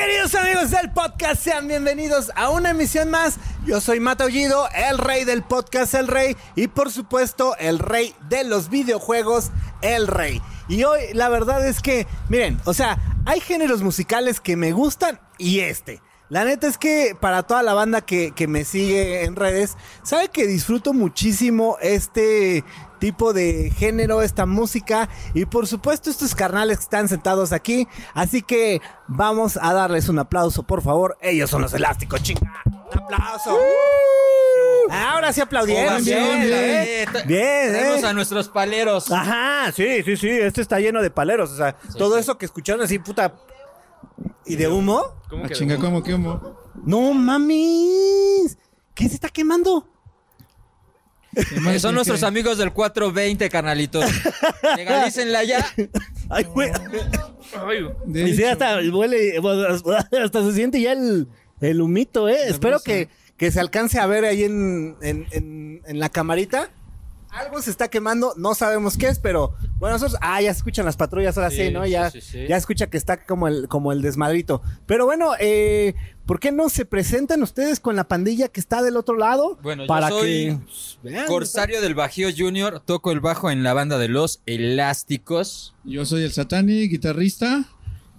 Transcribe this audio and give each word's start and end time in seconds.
Queridos 0.00 0.34
amigos 0.34 0.70
del 0.70 0.90
podcast, 0.92 1.44
sean 1.44 1.68
bienvenidos 1.68 2.32
a 2.34 2.48
una 2.48 2.70
emisión 2.70 3.10
más. 3.10 3.36
Yo 3.66 3.82
soy 3.82 4.00
Mata 4.00 4.24
Ollido, 4.24 4.66
el 4.74 4.96
rey 4.96 5.24
del 5.24 5.42
podcast 5.42 5.92
El 5.92 6.08
Rey 6.08 6.38
y 6.56 6.68
por 6.68 6.90
supuesto 6.90 7.54
el 7.58 7.78
rey 7.78 8.14
de 8.30 8.44
los 8.44 8.70
videojuegos 8.70 9.50
El 9.82 10.06
Rey. 10.06 10.40
Y 10.68 10.84
hoy 10.84 11.00
la 11.12 11.28
verdad 11.28 11.66
es 11.66 11.82
que, 11.82 12.06
miren, 12.30 12.58
o 12.64 12.72
sea, 12.72 12.98
hay 13.26 13.40
géneros 13.40 13.82
musicales 13.82 14.40
que 14.40 14.56
me 14.56 14.72
gustan 14.72 15.20
y 15.36 15.60
este. 15.60 16.00
La 16.30 16.46
neta 16.46 16.66
es 16.66 16.78
que 16.78 17.14
para 17.20 17.42
toda 17.42 17.62
la 17.62 17.74
banda 17.74 18.00
que, 18.00 18.30
que 18.30 18.48
me 18.48 18.64
sigue 18.64 19.24
en 19.24 19.36
redes, 19.36 19.76
sabe 20.02 20.28
que 20.28 20.46
disfruto 20.46 20.94
muchísimo 20.94 21.76
este 21.82 22.64
tipo 23.00 23.32
de 23.32 23.72
género, 23.76 24.22
esta 24.22 24.46
música 24.46 25.08
y 25.34 25.46
por 25.46 25.66
supuesto 25.66 26.10
estos 26.10 26.34
carnales 26.36 26.78
que 26.78 26.84
están 26.84 27.08
sentados 27.08 27.52
aquí. 27.52 27.88
Así 28.14 28.42
que 28.42 28.80
vamos 29.08 29.58
a 29.60 29.72
darles 29.72 30.08
un 30.08 30.18
aplauso, 30.20 30.62
por 30.62 30.82
favor. 30.82 31.18
Ellos 31.20 31.50
son 31.50 31.62
los 31.62 31.74
elásticos, 31.74 32.22
chinga. 32.22 32.62
Un 32.66 32.98
aplauso. 32.98 33.58
Ahora 34.90 35.32
sí 35.32 35.40
aplaudieron. 35.40 36.04
Bien, 36.04 36.18
Bien, 36.24 36.40
bien. 36.40 37.08
bien. 37.12 37.26
Bien, 37.26 37.72
Tenemos 37.72 38.02
eh. 38.02 38.06
a 38.06 38.12
nuestros 38.12 38.48
paleros. 38.48 39.10
Ajá, 39.10 39.70
sí, 39.72 40.02
sí, 40.04 40.16
sí. 40.16 40.28
Este 40.28 40.60
está 40.60 40.80
lleno 40.80 41.00
de 41.02 41.10
paleros. 41.10 41.50
O 41.50 41.56
sea, 41.56 41.76
todo 41.96 42.14
sí. 42.14 42.20
eso 42.20 42.38
que 42.38 42.46
escucharon 42.46 42.82
así, 42.84 42.98
puta. 42.98 43.32
¿Y 44.46 44.56
de 44.56 44.68
humo? 44.68 45.14
¿Cómo 45.28 45.44
Ah, 45.44 45.48
que 45.48 45.54
chinga? 45.54 45.76
¿cómo 45.78 46.02
que 46.02 46.14
humo? 46.14 46.56
No 46.84 47.12
mames. 47.14 48.58
¿Qué 48.94 49.08
se 49.08 49.14
está 49.14 49.28
quemando? 49.28 49.86
Son 51.78 51.94
nuestros 51.94 52.22
amigos 52.22 52.58
del 52.58 52.72
420, 52.72 53.48
carnalitos. 53.50 54.04
Legalícenla 54.76 55.44
ya. 55.44 55.66
Ay, 56.28 56.44
güey. 56.44 56.70
De 58.06 58.28
Y 58.28 58.34
sí, 58.34 58.42
hecho, 58.42 58.52
hasta 58.52 58.78
huele, 58.92 59.40
hasta 60.22 60.44
se 60.44 60.52
siente 60.52 60.80
ya 60.80 60.92
el, 60.92 61.28
el 61.60 61.80
humito, 61.80 62.28
¿eh? 62.28 62.48
Espero 62.48 62.80
que, 62.80 63.08
que 63.36 63.50
se 63.50 63.60
alcance 63.60 63.98
a 63.98 64.06
ver 64.06 64.24
ahí 64.24 64.44
en, 64.44 64.96
en, 65.02 65.26
en, 65.30 65.82
en 65.86 65.98
la 66.00 66.08
camarita. 66.08 66.70
Algo 67.32 67.62
se 67.62 67.70
está 67.70 67.88
quemando, 67.88 68.34
no 68.36 68.54
sabemos 68.54 68.96
qué 68.96 69.08
es, 69.08 69.20
pero 69.20 69.54
bueno, 69.78 69.94
nosotros, 69.94 70.18
ah, 70.20 70.40
ya 70.42 70.52
se 70.52 70.58
escuchan 70.58 70.84
las 70.84 70.96
patrullas 70.96 71.36
ahora 71.38 71.50
sí, 71.50 71.66
Sí, 71.66 71.70
¿no? 71.70 71.86
Ya, 71.86 72.10
sí, 72.10 72.20
sí. 72.20 72.46
ya 72.48 72.56
escucha 72.56 72.88
que 72.88 72.96
está 72.96 73.24
como 73.24 73.46
el, 73.46 73.68
como 73.68 73.92
el 73.92 74.02
desmadrito. 74.02 74.62
Pero 74.86 75.06
bueno, 75.06 75.32
eh, 75.38 75.94
¿por 76.26 76.40
qué 76.40 76.50
no 76.50 76.68
se 76.68 76.84
presentan 76.84 77.42
ustedes 77.42 77.78
con 77.78 77.94
la 77.94 78.08
pandilla 78.08 78.48
que 78.48 78.58
está 78.58 78.82
del 78.82 78.96
otro 78.96 79.16
lado? 79.16 79.58
Bueno, 79.62 79.84
yo 79.84 79.86
para 79.86 80.08
soy 80.08 80.58
que 80.58 80.58
vean, 81.02 81.26
Corsario 81.26 81.80
del 81.80 81.94
Bajío 81.94 82.28
Junior. 82.36 82.80
Toco 82.80 83.12
el 83.12 83.20
bajo 83.20 83.50
en 83.50 83.62
la 83.62 83.74
banda 83.74 83.98
de 83.98 84.08
Los 84.08 84.42
Elásticos. 84.46 85.74
yo 85.84 86.04
soy 86.04 86.24
el 86.24 86.32
Satani, 86.32 86.88
guitarrista. 86.88 87.64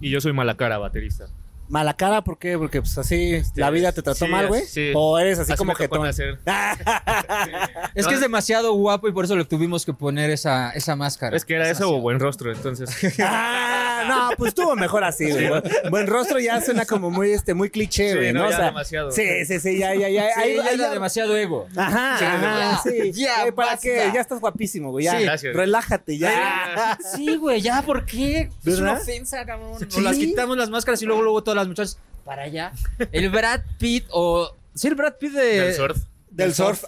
Y 0.00 0.10
yo 0.10 0.20
soy 0.20 0.32
Malacara, 0.32 0.78
baterista. 0.78 1.26
Mala 1.68 1.94
cara, 1.94 2.22
¿por 2.22 2.38
qué? 2.38 2.58
Porque 2.58 2.80
pues 2.82 2.96
así 2.98 3.40
la 3.54 3.70
vida 3.70 3.92
te 3.92 4.02
trató 4.02 4.26
sí, 4.26 4.30
mal, 4.30 4.48
güey. 4.48 4.64
sí. 4.66 4.92
O 4.94 5.18
eres 5.18 5.38
así, 5.38 5.52
Así 5.52 5.64
como 5.88 6.04
nacer. 6.04 6.38
Es 7.94 8.06
que 8.06 8.14
es 8.14 8.20
demasiado 8.20 8.72
guapo 8.74 9.08
y 9.08 9.12
por 9.12 9.24
eso 9.24 9.36
le 9.36 9.44
tuvimos 9.44 9.84
que 9.86 9.92
poner 9.92 10.30
esa, 10.30 10.70
esa 10.70 10.96
máscara. 10.96 11.36
Es 11.36 11.44
que 11.44 11.54
era 11.54 11.68
eso 11.70 11.90
o 11.94 12.00
buen 12.00 12.20
rostro, 12.20 12.52
entonces. 12.52 12.90
Ah, 13.24 14.04
no, 14.08 14.36
pues 14.36 14.48
estuvo 14.48 14.74
mejor 14.74 15.04
así, 15.04 15.30
güey. 15.30 15.48
Buen, 15.48 15.62
buen 15.90 16.06
rostro 16.08 16.40
ya 16.40 16.60
suena 16.60 16.84
como 16.84 17.08
muy, 17.10 17.30
este, 17.30 17.54
muy 17.54 17.70
cliché, 17.70 18.10
Sí, 18.10 18.16
güey, 18.16 18.32
no, 18.32 18.40
¿no? 18.44 18.50
ya 18.50 18.64
demasiado. 18.64 19.12
Sí, 19.12 19.22
sí, 19.46 19.60
sí, 19.60 19.78
ya, 19.78 19.94
ya, 19.94 20.08
ya. 20.08 20.26
Sí, 20.34 20.40
Ahí- 20.40 20.56
ya 20.56 20.62
ahí 20.64 20.74
era 20.74 20.76
ya- 20.88 20.90
demasiado 20.90 21.36
ego. 21.36 21.68
Ajá, 21.76 22.18
Sí, 22.18 22.24
ajá, 22.24 22.58
ya, 22.58 22.78
sí. 22.90 23.12
ya, 23.12 23.46
Eh, 23.46 23.52
¿Para 23.52 23.72
basta. 23.72 23.82
qué? 23.82 24.10
Ya 24.12 24.20
estás 24.20 24.40
guapísimo, 24.40 24.90
güey. 24.90 25.04
Ya, 25.04 25.18
Sí, 25.18 25.24
gracias. 25.24 25.54
relájate, 25.54 26.18
ya. 26.18 26.98
Sí, 27.14 27.36
güey, 27.36 27.60
ya, 27.60 27.82
¿por 27.82 28.04
qué? 28.04 28.50
Es 28.66 28.78
una 28.80 28.94
ofensa, 28.94 29.44
cabrón. 29.46 29.72
Nos 29.80 30.02
las 30.02 30.16
quitamos 30.16 30.56
las 30.56 30.68
máscaras 30.70 31.00
y 31.02 31.06
luego, 31.06 31.22
luego 31.22 31.42
todas 31.44 31.56
las 31.62 31.68
muchachas 31.68 31.98
para 32.24 32.42
allá. 32.42 32.72
El 33.12 33.30
Brad 33.30 33.60
Pitt 33.78 34.06
o... 34.10 34.56
Sí, 34.74 34.88
el 34.88 34.94
Brad 34.94 35.14
Pitt 35.14 35.32
de... 35.32 35.60
Del 35.60 35.74
surf. 35.74 35.98
Del 36.30 36.54
surf. 36.54 36.84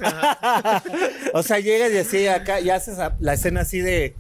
o 1.35 1.43
sea, 1.43 1.59
llegas 1.59 1.93
y 1.93 1.99
así 1.99 2.27
acá, 2.27 2.61
y 2.61 2.71
haces 2.71 2.99
la 3.21 3.35
escena 3.35 3.63
así 3.63 3.81
de... 3.81 4.15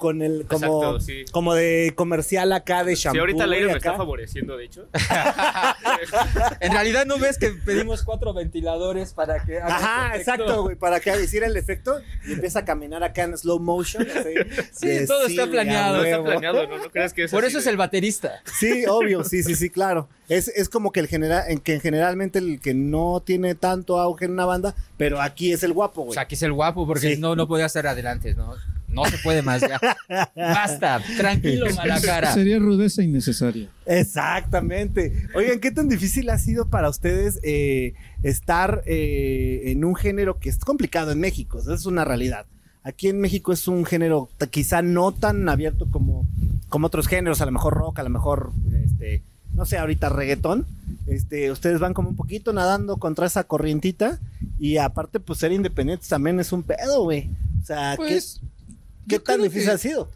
Con 0.00 0.22
el, 0.22 0.46
como, 0.46 0.66
Exacto, 0.82 1.00
sí. 1.00 1.24
como 1.30 1.54
de 1.54 1.92
comercial 1.94 2.52
acá 2.52 2.82
de 2.84 2.94
shampoo. 2.96 3.14
Sí, 3.16 3.20
ahorita 3.20 3.44
el 3.44 3.52
aire 3.52 3.66
me 3.66 3.72
está 3.74 3.94
favoreciendo, 3.96 4.56
de 4.56 4.64
hecho. 4.64 4.88
En 6.60 6.72
realidad 6.72 7.06
no 7.06 7.18
ves 7.18 7.38
que 7.38 7.50
pedimos 7.50 8.02
cuatro 8.02 8.32
ventiladores 8.34 9.12
para 9.12 9.44
que... 9.44 9.58
haga 9.58 9.76
Ajá, 9.76 10.16
exacto, 10.16 10.62
güey, 10.62 10.76
para 10.76 11.00
que 11.00 11.10
hiciera 11.22 11.46
el 11.46 11.56
efecto 11.56 12.00
y 12.26 12.32
empieza 12.32 12.60
a 12.60 12.64
caminar 12.64 13.02
acá 13.04 13.22
en 13.24 13.36
slow 13.36 13.58
motion. 13.60 14.06
así, 14.10 14.34
Sí, 14.72 15.06
todo 15.06 15.26
está 15.26 15.46
planeado. 15.46 16.02
está 16.04 16.22
planeado, 16.22 16.66
¿no? 16.66 16.78
¿No 16.78 16.90
crees 16.90 17.12
que 17.12 17.24
es 17.24 17.30
Por 17.30 17.44
así 17.44 17.50
eso 17.50 17.58
es 17.58 17.66
el 17.66 17.76
baterista. 17.76 18.42
Sí, 18.58 18.84
obvio, 18.88 19.24
sí, 19.24 19.42
sí, 19.42 19.54
sí, 19.54 19.70
claro. 19.70 20.08
Es, 20.28 20.48
es 20.48 20.68
como 20.68 20.92
que 20.92 21.00
el 21.00 21.08
general, 21.08 21.44
en 21.48 21.58
que 21.58 21.80
generalmente 21.80 22.38
el 22.38 22.60
que 22.60 22.72
no 22.74 23.20
tiene 23.24 23.54
tanto 23.54 23.98
auge 24.00 24.26
en 24.26 24.32
una 24.32 24.44
banda, 24.46 24.74
pero 24.96 25.20
aquí 25.20 25.52
es 25.52 25.62
el 25.62 25.72
guapo, 25.72 26.02
O 26.02 26.04
güey. 26.04 26.14
sea, 26.14 26.22
aquí 26.22 26.34
es 26.36 26.42
el 26.42 26.52
guapo 26.52 26.86
porque 26.86 27.14
Sí. 27.16 27.20
no, 27.20 27.34
no 27.36 27.46
podía 27.48 27.66
estar 27.66 27.86
adelante, 27.86 28.34
¿no? 28.34 28.54
No 28.92 29.04
se 29.04 29.18
puede 29.18 29.42
más 29.42 29.60
ya. 29.60 29.80
Basta, 30.36 31.00
tranquilo, 31.16 31.66
mala 31.76 32.00
cara. 32.00 32.34
Sería 32.34 32.58
rudeza 32.58 33.02
innecesaria. 33.02 33.68
Exactamente. 33.86 35.28
Oigan, 35.34 35.60
¿qué 35.60 35.70
tan 35.70 35.88
difícil 35.88 36.28
ha 36.30 36.38
sido 36.38 36.66
para 36.68 36.88
ustedes 36.88 37.38
eh, 37.42 37.94
estar 38.22 38.82
eh, 38.86 39.62
en 39.66 39.84
un 39.84 39.94
género 39.94 40.38
que 40.38 40.48
es 40.48 40.58
complicado 40.58 41.12
en 41.12 41.20
México? 41.20 41.58
Esa 41.58 41.74
es 41.74 41.86
una 41.86 42.04
realidad. 42.04 42.46
Aquí 42.82 43.08
en 43.08 43.20
México 43.20 43.52
es 43.52 43.68
un 43.68 43.84
género 43.84 44.28
quizá 44.50 44.82
no 44.82 45.12
tan 45.12 45.48
abierto 45.48 45.90
como, 45.90 46.26
como 46.68 46.86
otros 46.86 47.08
géneros, 47.08 47.40
a 47.40 47.46
lo 47.46 47.52
mejor 47.52 47.74
rock, 47.74 47.98
a 47.98 48.02
lo 48.02 48.10
mejor, 48.10 48.52
este, 48.84 49.22
no 49.54 49.66
sé, 49.66 49.76
ahorita 49.78 50.08
reggaetón. 50.08 50.66
Este, 51.06 51.50
ustedes 51.50 51.78
van 51.80 51.92
como 51.94 52.08
un 52.08 52.16
poquito 52.16 52.52
nadando 52.52 52.96
contra 52.96 53.26
esa 53.26 53.44
corrientita 53.44 54.18
y 54.58 54.76
aparte, 54.78 55.20
pues 55.20 55.38
ser 55.40 55.52
independientes 55.52 56.08
también 56.08 56.40
es 56.40 56.52
un 56.52 56.62
pedo, 56.62 57.02
güey. 57.02 57.30
O 57.62 57.66
sea, 57.66 57.92
¿qué- 57.92 57.96
Pues, 57.96 58.40
¿qué, 59.08 59.16
yo 59.16 59.22
tan 59.22 59.42
difícil 59.42 59.64
que- 59.66 59.70
ha 59.70 59.78
sido? 59.78 60.10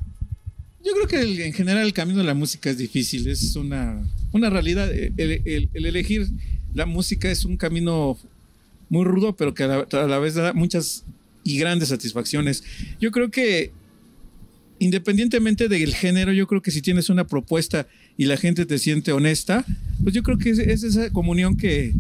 Yo 0.84 0.92
creo 0.92 1.06
que 1.08 1.20
el- 1.20 1.40
en 1.40 1.52
general 1.52 1.84
el 1.86 1.92
camino 1.94 2.18
de 2.18 2.24
la 2.24 2.34
música 2.34 2.68
es 2.70 2.76
difícil, 2.78 3.26
es 3.28 3.56
una, 3.56 4.02
una 4.32 4.50
realidad. 4.50 4.92
El, 4.92 5.14
el- 5.44 5.68
el 5.72 5.86
elegir 5.86 6.28
la 6.74 6.86
música 6.86 7.30
es 7.30 7.44
un 7.44 7.56
camino 7.56 8.18
muy 8.90 9.04
rudo, 9.04 9.34
pero 9.34 9.54
que 9.54 9.62
a 9.64 9.66
la, 9.68 9.76
a 9.90 10.06
la 10.06 10.18
vez 10.18 10.34
da 10.34 10.52
muchas 10.52 11.04
y 11.42 11.58
grandes 11.58 11.88
satisfacciones. 11.88 12.62
Yo 13.00 13.10
creo 13.10 13.30
que 13.30 13.72
independientemente 14.78 15.68
del 15.68 15.94
género, 15.94 16.32
yo 16.32 16.46
creo 16.46 16.60
que 16.60 16.70
si 16.70 16.82
tienes 16.82 17.08
una 17.08 17.26
propuesta 17.26 17.86
y 18.16 18.26
la 18.26 18.36
gente 18.36 18.66
te 18.66 18.78
siente 18.78 19.12
honesta, 19.12 19.64
pues 20.02 20.14
yo 20.14 20.22
creo 20.22 20.36
que 20.36 20.50
es, 20.50 20.58
es 20.58 20.82
esa 20.82 21.10
comunión 21.10 21.56
que, 21.56 21.94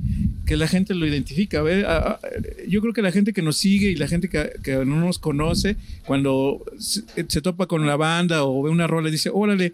que 0.46 0.56
la 0.56 0.68
gente 0.68 0.94
lo 0.94 1.06
identifica. 1.06 1.62
¿ve? 1.62 1.86
Yo 2.68 2.80
creo 2.80 2.92
que 2.92 3.02
la 3.02 3.12
gente 3.12 3.32
que 3.32 3.42
nos 3.42 3.56
sigue 3.56 3.90
y 3.90 3.96
la 3.96 4.08
gente 4.08 4.28
que, 4.28 4.52
que 4.62 4.84
no 4.84 5.00
nos 5.00 5.18
conoce, 5.18 5.76
cuando 6.06 6.64
se, 6.78 7.02
se 7.28 7.40
topa 7.40 7.66
con 7.66 7.86
la 7.86 7.96
banda 7.96 8.44
o 8.44 8.62
ve 8.62 8.70
una 8.70 8.86
rola 8.86 9.10
dice, 9.10 9.30
órale, 9.32 9.72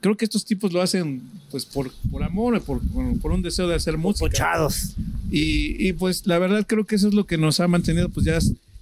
creo 0.00 0.16
que 0.16 0.24
estos 0.24 0.44
tipos 0.44 0.72
lo 0.72 0.82
hacen 0.82 1.22
pues 1.50 1.66
por, 1.66 1.90
por 2.10 2.22
amor, 2.22 2.60
por, 2.62 2.80
por 3.20 3.32
un 3.32 3.42
deseo 3.42 3.68
de 3.68 3.74
hacer 3.74 3.96
música. 3.98 4.28
Pochados. 4.28 4.94
Y, 5.30 5.86
y, 5.86 5.92
pues 5.92 6.26
la 6.26 6.38
verdad 6.38 6.66
creo 6.66 6.84
que 6.84 6.96
eso 6.96 7.08
es 7.08 7.14
lo 7.14 7.24
que 7.24 7.38
nos 7.38 7.60
ha 7.60 7.68
mantenido 7.68 8.08
pues 8.08 8.26
ya 8.26 8.38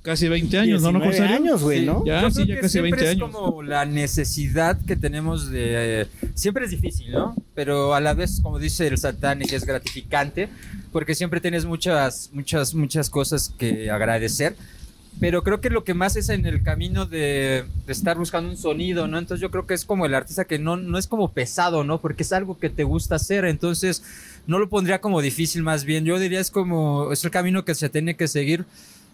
casi 0.09 0.27
20 0.29 0.59
años, 0.59 0.83
¿no? 0.83 0.91
¿No, 0.93 0.99
19 1.01 1.19
Corsario? 1.19 1.37
años, 1.37 1.63
güey, 1.63 1.81
Sí. 1.81 1.87
¿no? 1.87 2.05
Ya, 2.05 2.23
Yo 2.23 2.31
sí, 2.31 2.35
creo 2.37 2.47
ya 2.47 2.55
que 2.57 2.61
casi 2.63 2.73
siempre 2.73 2.91
20 2.93 3.05
es 3.05 3.11
años. 3.11 3.31
como 3.37 3.63
la 3.63 3.85
necesidad 3.85 4.79
que 4.85 4.97
tenemos 4.97 5.51
de... 5.51 6.07
Siempre 6.35 6.65
es 6.65 6.71
difícil, 6.71 7.13
¿no? 7.13 7.37
Pero 7.55 7.95
a 7.95 8.01
la 8.01 8.15
vez, 8.15 8.41
como 8.43 8.59
dice 8.59 8.87
el 8.87 8.99
satánico, 8.99 9.55
es 9.55 9.65
gratificante 9.65 10.49
porque 10.93 11.15
siempre 11.15 11.41
tienes 11.41 11.65
muchas, 11.67 12.31
muchas, 12.33 12.75
muchas 12.75 13.11
cosas 13.11 13.53
que 13.59 13.91
agradecer. 13.91 14.57
Pero 15.21 15.43
creo 15.43 15.61
que 15.61 15.69
lo 15.69 15.83
que 15.83 15.95
más 15.95 16.15
es 16.15 16.29
en 16.29 16.47
el 16.47 16.63
camino 16.63 17.05
de, 17.05 17.65
de 17.87 17.93
estar 17.93 18.17
buscando 18.17 18.49
un 18.51 18.57
sonido, 18.57 19.09
¿no? 19.09 19.19
Entonces 19.19 19.43
yo 19.43 19.51
creo 19.51 19.67
que 19.67 19.75
es 19.75 19.85
como 19.85 20.07
el 20.07 20.15
artista 20.15 20.45
que 20.45 20.61
no, 20.61 20.77
no 20.77 20.97
es 20.97 21.09
como 21.09 21.33
pesado, 21.33 21.83
¿no? 21.83 22.01
Porque 22.01 22.23
es 22.23 22.33
algo 22.33 22.59
que 22.59 22.71
te 22.71 22.85
gusta 22.85 23.17
hacer. 23.17 23.45
Entonces 23.45 24.05
no 24.47 24.61
lo 24.61 24.69
pondría 24.69 25.01
como 25.01 25.21
difícil 25.21 25.63
más 25.65 25.85
bien. 25.85 26.05
Yo 26.05 26.21
diría 26.21 26.39
es 26.39 26.53
como, 26.53 27.13
es 27.13 27.25
el 27.25 27.33
camino 27.33 27.65
que 27.65 27.75
se 27.75 27.89
tiene 27.89 28.15
que 28.15 28.29
seguir 28.29 28.65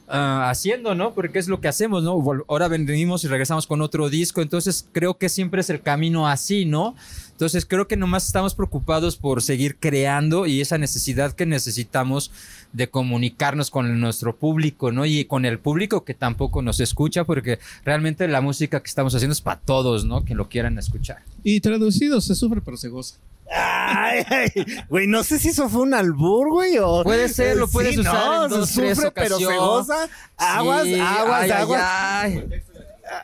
ah, 0.09 0.51
haciendo, 0.51 0.95
¿no? 0.95 1.15
Porque 1.15 1.39
es 1.39 1.49
lo 1.49 1.61
que 1.61 1.69
hacemos, 1.69 2.03
¿no? 2.03 2.23
Ahora 2.49 2.69
venimos 2.69 3.25
y 3.25 3.29
regresamos 3.29 3.67
con 3.67 3.83
otro 3.83 4.09
disco, 4.09 4.43
entonces 4.43 4.87
creo 4.93 5.19
que 5.19 5.29
siempre 5.29 5.61
es 5.61 5.71
el 5.71 5.81
camino 5.81 6.29
así, 6.29 6.65
¿no? 6.65 6.95
Entonces 7.31 7.67
creo 7.67 7.89
que 7.89 7.97
nomás 7.97 8.27
estamos 8.27 8.55
preocupados 8.55 9.17
por 9.17 9.43
seguir 9.43 9.77
creando 9.77 10.47
y 10.47 10.61
esa 10.61 10.79
necesidad 10.79 11.33
que 11.33 11.47
necesitamos 11.47 12.31
de 12.73 12.89
comunicarnos 12.89 13.71
con 13.71 14.01
nuestro 14.01 14.37
público, 14.37 14.93
¿no? 14.93 15.05
Y 15.05 15.25
con 15.25 15.45
el 15.45 15.59
público 15.59 16.05
que 16.05 16.15
tampoco 16.15 16.63
nos 16.63 16.79
escucha, 16.79 17.25
porque 17.25 17.59
realmente 17.85 18.29
la 18.29 18.41
música 18.41 18.81
que 18.81 18.89
estamos 18.89 19.15
haciendo 19.15 19.33
es 19.33 19.41
para 19.41 19.61
todos, 19.61 20.05
¿no? 20.05 20.25
Que 20.25 20.35
lo 20.35 20.49
quieran 20.49 20.79
escuchar. 20.79 21.23
Y 21.43 21.61
traducido, 21.61 22.21
se 22.21 22.35
sufre 22.35 22.61
pero 22.61 22.77
se 22.77 22.89
goza. 22.89 23.17
Ay, 23.51 24.25
ay, 24.29 24.67
güey, 24.89 25.07
no 25.07 25.23
sé 25.23 25.39
si 25.39 25.49
eso 25.51 25.69
fue 25.69 25.83
un 25.83 25.95
albur, 25.95 26.51
güey, 26.51 26.79
o... 26.79 27.03
Puede 27.05 27.29
ser, 27.29 27.57
lo 27.57 27.67
Sí, 27.67 27.73
puedes 27.73 27.99
usar 27.99 28.15
no, 28.15 28.45
en 28.45 28.51
dos, 28.51 28.71
se 28.71 28.81
tres 28.81 28.97
sufre, 28.97 29.11
pero 29.13 29.39
se 29.39 29.57
goza. 29.57 30.09
Aguas, 30.37 30.85
Sí, 30.85 30.99
aguas, 30.99 31.43
ay, 31.43 31.51
aguas. 31.51 31.83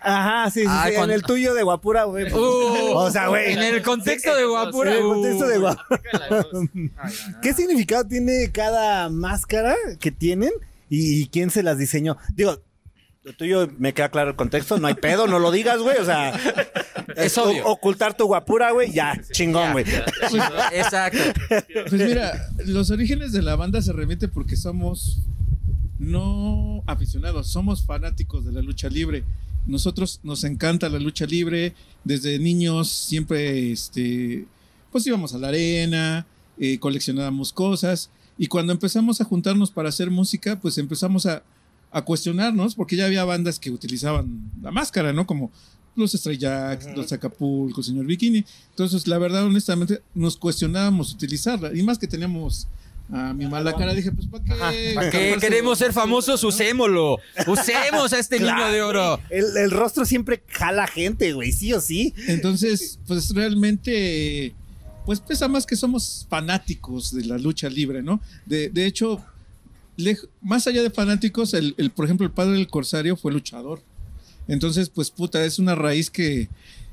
Ajá, 0.03 0.51
sí, 0.51 0.61
sí, 0.61 0.67
sí, 0.67 0.95
en 0.95 1.11
el 1.11 1.23
tuyo 1.23 1.55
de 1.55 1.63
Guapura, 1.63 2.05
güey. 2.05 2.31
Uh, 2.33 2.93
o 2.95 3.11
sea, 3.11 3.29
güey. 3.29 3.55
En 3.55 3.63
el 3.63 3.83
contexto 3.83 4.37
de 4.37 4.45
Guapura. 4.45 4.93
En 4.93 4.99
el 4.99 5.03
contexto 5.05 5.49
de 5.49 5.59
uh, 5.59 5.61
Guapura. 5.63 6.01
¿Qué 7.43 7.55
significado 7.55 8.05
tiene 8.05 8.51
cada 8.53 9.09
máscara 9.09 9.75
que 9.99 10.11
tienen 10.11 10.51
y, 10.91 11.23
y 11.23 11.29
quién 11.29 11.51
se 11.51 11.63
las 11.63 11.79
diseñó? 11.79 12.19
Digo, 12.35 12.61
lo 13.23 13.33
tuyo 13.35 13.69
me 13.79 13.93
queda 13.93 14.09
claro 14.11 14.31
el 14.31 14.37
contexto, 14.37 14.79
no 14.79 14.87
hay 14.87 14.95
pedo, 14.95 15.27
no 15.27 15.39
lo 15.39 15.51
digas, 15.51 15.79
güey. 15.81 15.99
O 15.99 16.05
sea, 16.05 16.33
Es 17.17 17.37
o- 17.39 17.45
obvio. 17.51 17.67
ocultar 17.67 18.17
tu 18.17 18.25
guapura, 18.27 18.71
güey, 18.73 18.93
ya, 18.93 19.21
chingón, 19.33 19.73
güey. 19.73 19.85
Exacto. 20.73 21.19
Pues 21.89 21.93
mira, 21.93 22.49
los 22.67 22.91
orígenes 22.91 23.33
de 23.33 23.43
la 23.43 23.57
banda 23.57 23.83
se 23.83 23.93
remite 23.93 24.29
porque 24.29 24.57
somos 24.57 25.21
no 25.99 26.83
aficionados, 26.87 27.49
somos 27.49 27.85
fanáticos 27.85 28.45
de 28.45 28.53
la 28.53 28.63
lucha 28.63 28.89
libre. 28.89 29.25
Nosotros 29.67 30.21
nos 30.23 30.45
encanta 30.45 30.89
la 30.89 30.99
lucha 30.99 31.27
libre. 31.27 31.75
Desde 32.05 32.39
niños 32.39 32.89
siempre, 32.91 33.71
este, 33.73 34.47
pues 34.91 35.07
íbamos 35.07 35.35
a 35.35 35.39
la 35.39 35.49
arena, 35.49 36.27
eh, 36.59 36.79
coleccionábamos 36.79 37.53
cosas. 37.53 38.11
Y 38.39 38.47
cuando 38.47 38.73
empezamos 38.73 39.21
a 39.21 39.25
juntarnos 39.25 39.71
para 39.71 39.91
hacer 39.91 40.11
música, 40.11 40.59
pues 40.59 40.79
empezamos 40.79 41.27
a, 41.27 41.43
a 41.91 42.03
cuestionarnos, 42.03 42.75
porque 42.75 42.97
ya 42.97 43.07
había 43.07 43.25
bandas 43.25 43.59
que 43.59 43.71
utilizaban 43.71 44.51
la 44.63 44.71
máscara, 44.71 45.13
¿no? 45.13 45.27
Como 45.27 45.51
los 45.97 46.13
Stray 46.13 46.39
Jacks, 46.39 46.87
los 46.97 47.13
Acapulco, 47.13 47.83
señor 47.83 48.07
Bikini. 48.07 48.45
Entonces, 48.71 49.07
la 49.07 49.19
verdad, 49.19 49.45
honestamente, 49.45 50.03
nos 50.15 50.37
cuestionábamos 50.37 51.13
utilizarla. 51.13 51.73
Y 51.75 51.83
más 51.83 51.99
que 51.99 52.07
teníamos 52.07 52.69
a 53.13 53.35
mi 53.35 53.47
mala 53.47 53.75
cara, 53.75 53.93
dije, 53.93 54.13
pues, 54.13 54.29
¿para 54.29 54.45
qué? 54.45 54.93
¿Para 54.95 55.11
qué 55.11 55.37
queremos 55.41 55.79
ser 55.79 55.93
famosos? 55.93 56.43
¿no? 56.43 56.49
Usémoslo. 56.49 57.19
Usemos 57.47 58.13
a 58.13 58.19
este 58.19 58.39
niño 58.39 58.71
de 58.71 58.83
oro. 58.83 59.21
El, 59.31 59.57
el 59.57 59.71
rostro 59.71 60.05
siempre 60.05 60.43
jala 60.49 60.87
gente, 60.87 61.33
güey, 61.33 61.53
sí 61.53 61.73
o 61.73 61.81
sí. 61.81 62.15
Entonces, 62.29 63.01
pues 63.07 63.35
realmente, 63.35 64.55
pues 65.05 65.21
pesa 65.21 65.49
más 65.49 65.67
que 65.67 65.75
somos 65.75 66.27
fanáticos 66.31 67.13
de 67.13 67.25
la 67.25 67.37
lucha 67.37 67.69
libre, 67.69 68.01
¿no? 68.03 68.21
De, 68.47 68.69
de 68.69 68.87
hecho, 68.87 69.21
más 70.41 70.67
allá 70.67 70.82
de 70.82 70.91
fanáticos, 70.91 71.55
el, 71.55 71.75
el, 71.79 71.91
por 71.91 72.05
ejemplo, 72.05 72.26
el 72.26 72.32
padre 72.32 72.52
del 72.52 72.69
corsario 72.69 73.17
fue 73.17 73.32
luchador. 73.32 73.81
Entonces, 74.49 74.88
pues 74.88 75.11
puta, 75.11 75.44
es 75.44 75.58
una 75.58 75.75
raíz 75.75 76.11
que, 76.11 76.49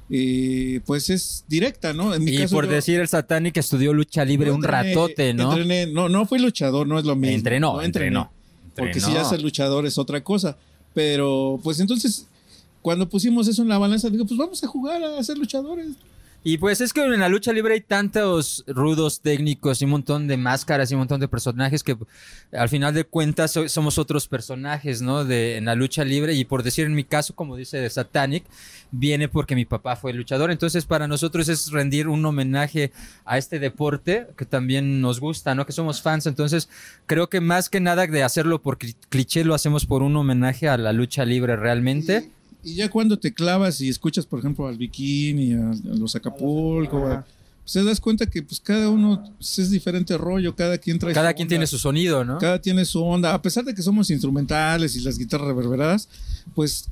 eh, 0.09 0.80
pues 0.86 1.09
es 1.09 1.44
directa, 1.48 1.94
¿no? 1.94 2.13
En 2.13 2.24
mi 2.24 2.31
Y 2.31 2.38
caso, 2.38 2.56
por 2.56 2.65
yo- 2.65 2.71
decir 2.71 3.00
el 3.00 3.07
satánico 3.07 3.59
estudió 3.59 3.94
lucha 3.94 4.24
libre 4.25 4.51
un 4.51 4.63
ratote, 4.63 5.33
¿no? 5.33 5.51
entrené- 5.54 5.92
no, 5.92 6.07
no 6.09 6.25
fui 6.25 6.39
luchador, 6.39 6.88
no 6.88 6.98
es 7.00 7.06
lo 7.06 7.15
mismo. 7.15 7.36
Entrenó, 7.36 7.74
No 7.74 7.81
entrenó. 7.81 8.31
Porque 8.75 9.00
si 9.00 9.12
ya 9.12 9.24
ser 9.25 9.42
luchador 9.42 9.86
es 9.88 9.98
otra 9.98 10.24
cosa. 10.24 10.56
Pero, 10.94 11.59
pues 11.63 11.80
entonces, 11.80 12.27
cuando 12.81 13.09
pusimos 13.09 13.48
eso 13.48 13.62
en 13.63 13.69
la 13.69 13.77
balanza, 13.80 14.09
digo, 14.09 14.25
pues 14.25 14.38
vamos 14.38 14.63
a 14.63 14.68
jugar 14.68 15.04
a 15.04 15.24
ser 15.24 15.38
luchadores. 15.38 15.88
Y 16.50 16.60
pues 16.60 16.80
es 16.80 16.94
que 16.94 17.04
en 17.04 17.20
la 17.20 17.28
lucha 17.28 17.52
libre 17.52 17.74
hay 17.74 17.82
tantos 17.82 18.64
rudos 18.68 19.20
técnicos 19.20 19.82
y 19.82 19.84
un 19.84 19.92
montón 19.92 20.30
de 20.30 20.38
máscaras 20.38 20.90
y 20.90 20.94
un 20.94 21.00
montón 21.00 21.20
de 21.20 21.28
personajes 21.28 21.84
que 21.84 21.98
al 22.54 22.70
final 22.70 22.94
de 22.94 23.04
cuentas 23.04 23.52
so- 23.52 23.68
somos 23.68 23.98
otros 23.98 24.30
personajes, 24.30 25.02
¿no? 25.02 25.26
De, 25.26 25.58
en 25.58 25.66
la 25.66 25.76
lucha 25.76 26.06
libre 26.06 26.36
y 26.36 26.46
por 26.46 26.64
decir 26.64 26.86
en 26.86 26.94
mi 26.94 27.04
caso, 27.04 27.36
como 27.36 27.58
dice 27.58 27.90
Satanic, 27.90 28.46
viene 28.92 29.28
porque 29.28 29.56
mi 29.56 29.66
papá 29.66 29.98
fue 29.98 30.14
luchador. 30.14 30.50
Entonces 30.50 30.86
para 30.86 31.06
nosotros 31.10 31.50
es 31.50 31.70
rendir 31.70 32.08
un 32.08 32.26
homenaje 32.26 32.94
a 33.26 33.38
este 33.38 33.60
deporte 33.60 34.28
que 34.38 34.46
también 34.46 35.02
nos 35.02 35.20
gusta, 35.20 35.54
¿no? 35.54 35.66
Que 35.66 35.74
somos 35.74 36.02
fans. 36.02 36.28
Entonces 36.28 36.70
creo 37.08 37.28
que 37.30 37.42
más 37.42 37.68
que 37.70 37.82
nada 37.82 38.08
de 38.08 38.24
hacerlo 38.24 38.62
por 38.62 38.78
cli- 38.78 38.96
cliché 39.10 39.44
lo 39.44 39.54
hacemos 39.54 39.86
por 39.86 40.02
un 40.02 40.16
homenaje 40.16 40.70
a 40.70 40.78
la 40.78 40.94
lucha 40.94 41.26
libre 41.26 41.58
realmente. 41.58 42.32
Y 42.63 42.75
ya 42.75 42.89
cuando 42.89 43.18
te 43.18 43.33
clavas 43.33 43.80
y 43.81 43.89
escuchas, 43.89 44.25
por 44.25 44.39
ejemplo, 44.39 44.68
al 44.68 44.77
Bikini, 44.77 45.54
a, 45.54 45.69
a 45.71 45.95
los 45.95 46.15
Acapulco, 46.15 47.06
a- 47.07 47.25
pues 47.63 47.74
te 47.74 47.83
das 47.83 48.00
cuenta 48.00 48.25
que 48.25 48.42
pues 48.44 48.62
cada 48.62 48.89
uno 48.89 49.24
pues, 49.38 49.59
es 49.59 49.69
diferente 49.69 50.18
rollo, 50.18 50.56
cada 50.56 50.77
quien 50.77 50.98
trae 51.00 51.13
Cada 51.13 51.31
su 51.31 51.36
quien 51.36 51.45
onda, 51.48 51.50
tiene 51.50 51.68
su 51.68 51.77
sonido, 51.77 52.24
¿no? 52.24 52.38
Cada 52.38 52.62
tiene 52.62 52.86
su 52.86 53.04
onda. 53.04 53.33
A 53.33 53.42
pesar 53.42 53.65
de 53.65 53.74
que 53.75 53.81
somos 53.81 54.09
instrumentales 54.09 54.95
y 54.95 55.01
las 55.01 55.18
guitarras 55.18 55.48
reverberadas, 55.48 56.07
pues 56.56 56.89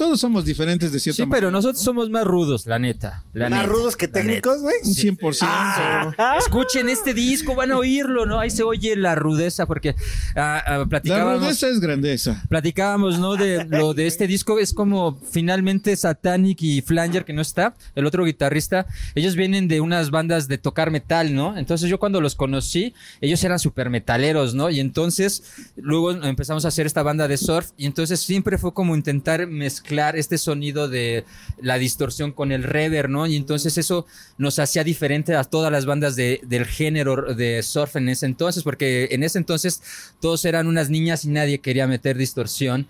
todos 0.00 0.18
somos 0.18 0.46
diferentes 0.46 0.92
de 0.92 0.98
cierta 0.98 1.22
Sí, 1.22 1.28
pero 1.30 1.50
nosotros 1.50 1.84
somos 1.84 2.08
más 2.08 2.24
rudos, 2.24 2.64
la 2.64 2.78
neta. 2.78 3.22
La 3.34 3.50
Más 3.50 3.60
neta, 3.60 3.70
rudos 3.70 3.96
que 3.98 4.06
la 4.06 4.12
técnicos, 4.14 4.62
güey. 4.62 4.76
Un 4.82 4.94
100%. 4.94 6.06
neta. 6.08 6.36
Escuchen 6.38 6.88
este 6.88 7.12
disco, 7.12 7.54
van 7.54 7.70
a 7.70 7.76
oírlo, 7.76 8.24
¿no? 8.24 8.40
Ahí 8.40 8.48
se 8.48 8.62
oye 8.62 8.96
la 8.96 9.14
rudeza, 9.14 9.66
porque 9.66 9.94
ah, 10.36 10.62
ah, 10.66 10.78
La 10.78 10.86
platicábamos, 10.86 11.40
rudeza 11.42 11.68
es 11.68 11.80
grandeza. 11.80 12.42
platicábamos, 12.48 13.18
¿no? 13.18 13.36
De 13.36 13.62
lo 13.68 13.92
de 13.92 14.06
este 14.06 14.26
disco 14.26 14.58
es 14.58 14.72
como 14.72 15.20
finalmente 15.30 15.94
Satanic 15.94 16.62
y 16.62 16.80
Flanger, 16.80 17.26
que 17.26 17.34
no 17.34 17.42
está, 17.42 17.74
el 17.94 18.06
otro 18.06 18.24
guitarrista, 18.24 18.86
ellos 19.14 19.36
vienen 19.36 19.68
de 19.68 19.82
unas 19.82 20.10
bandas 20.10 20.48
de 20.48 20.56
tocar 20.56 20.90
metal, 20.90 21.34
¿no? 21.34 21.58
Entonces 21.58 21.90
yo 21.90 21.98
cuando 21.98 22.22
los 22.22 22.36
conocí, 22.36 22.94
ellos 23.20 23.44
eran 23.44 23.58
super 23.58 23.90
metaleros, 23.90 24.54
¿no? 24.54 24.70
Y 24.70 24.80
entonces 24.80 25.42
luego 25.76 26.10
empezamos 26.12 26.64
a 26.64 26.68
hacer 26.68 26.86
esta 26.86 27.02
banda 27.02 27.28
de 27.28 27.36
surf 27.36 27.72
y 27.76 27.84
entonces 27.84 28.18
siempre 28.20 28.56
fue 28.56 28.72
como 28.72 28.96
intentar 28.96 29.46
mezclar 29.46 29.89
este 29.90 30.38
sonido 30.38 30.88
de 30.88 31.24
la 31.60 31.78
distorsión 31.78 32.32
con 32.32 32.52
el 32.52 32.62
reverb, 32.62 33.08
¿no? 33.10 33.26
Y 33.26 33.36
entonces 33.36 33.76
eso 33.78 34.06
nos 34.38 34.58
hacía 34.58 34.84
diferente 34.84 35.34
a 35.34 35.44
todas 35.44 35.70
las 35.72 35.86
bandas 35.86 36.16
de- 36.16 36.40
del 36.46 36.64
género 36.66 37.34
de 37.34 37.62
surf 37.62 37.96
en 37.96 38.08
ese 38.08 38.26
entonces, 38.26 38.62
porque 38.62 39.08
en 39.10 39.22
ese 39.22 39.38
entonces 39.38 39.82
todos 40.20 40.44
eran 40.44 40.66
unas 40.66 40.90
niñas 40.90 41.24
y 41.24 41.28
nadie 41.28 41.58
quería 41.60 41.86
meter 41.86 42.16
distorsión. 42.16 42.86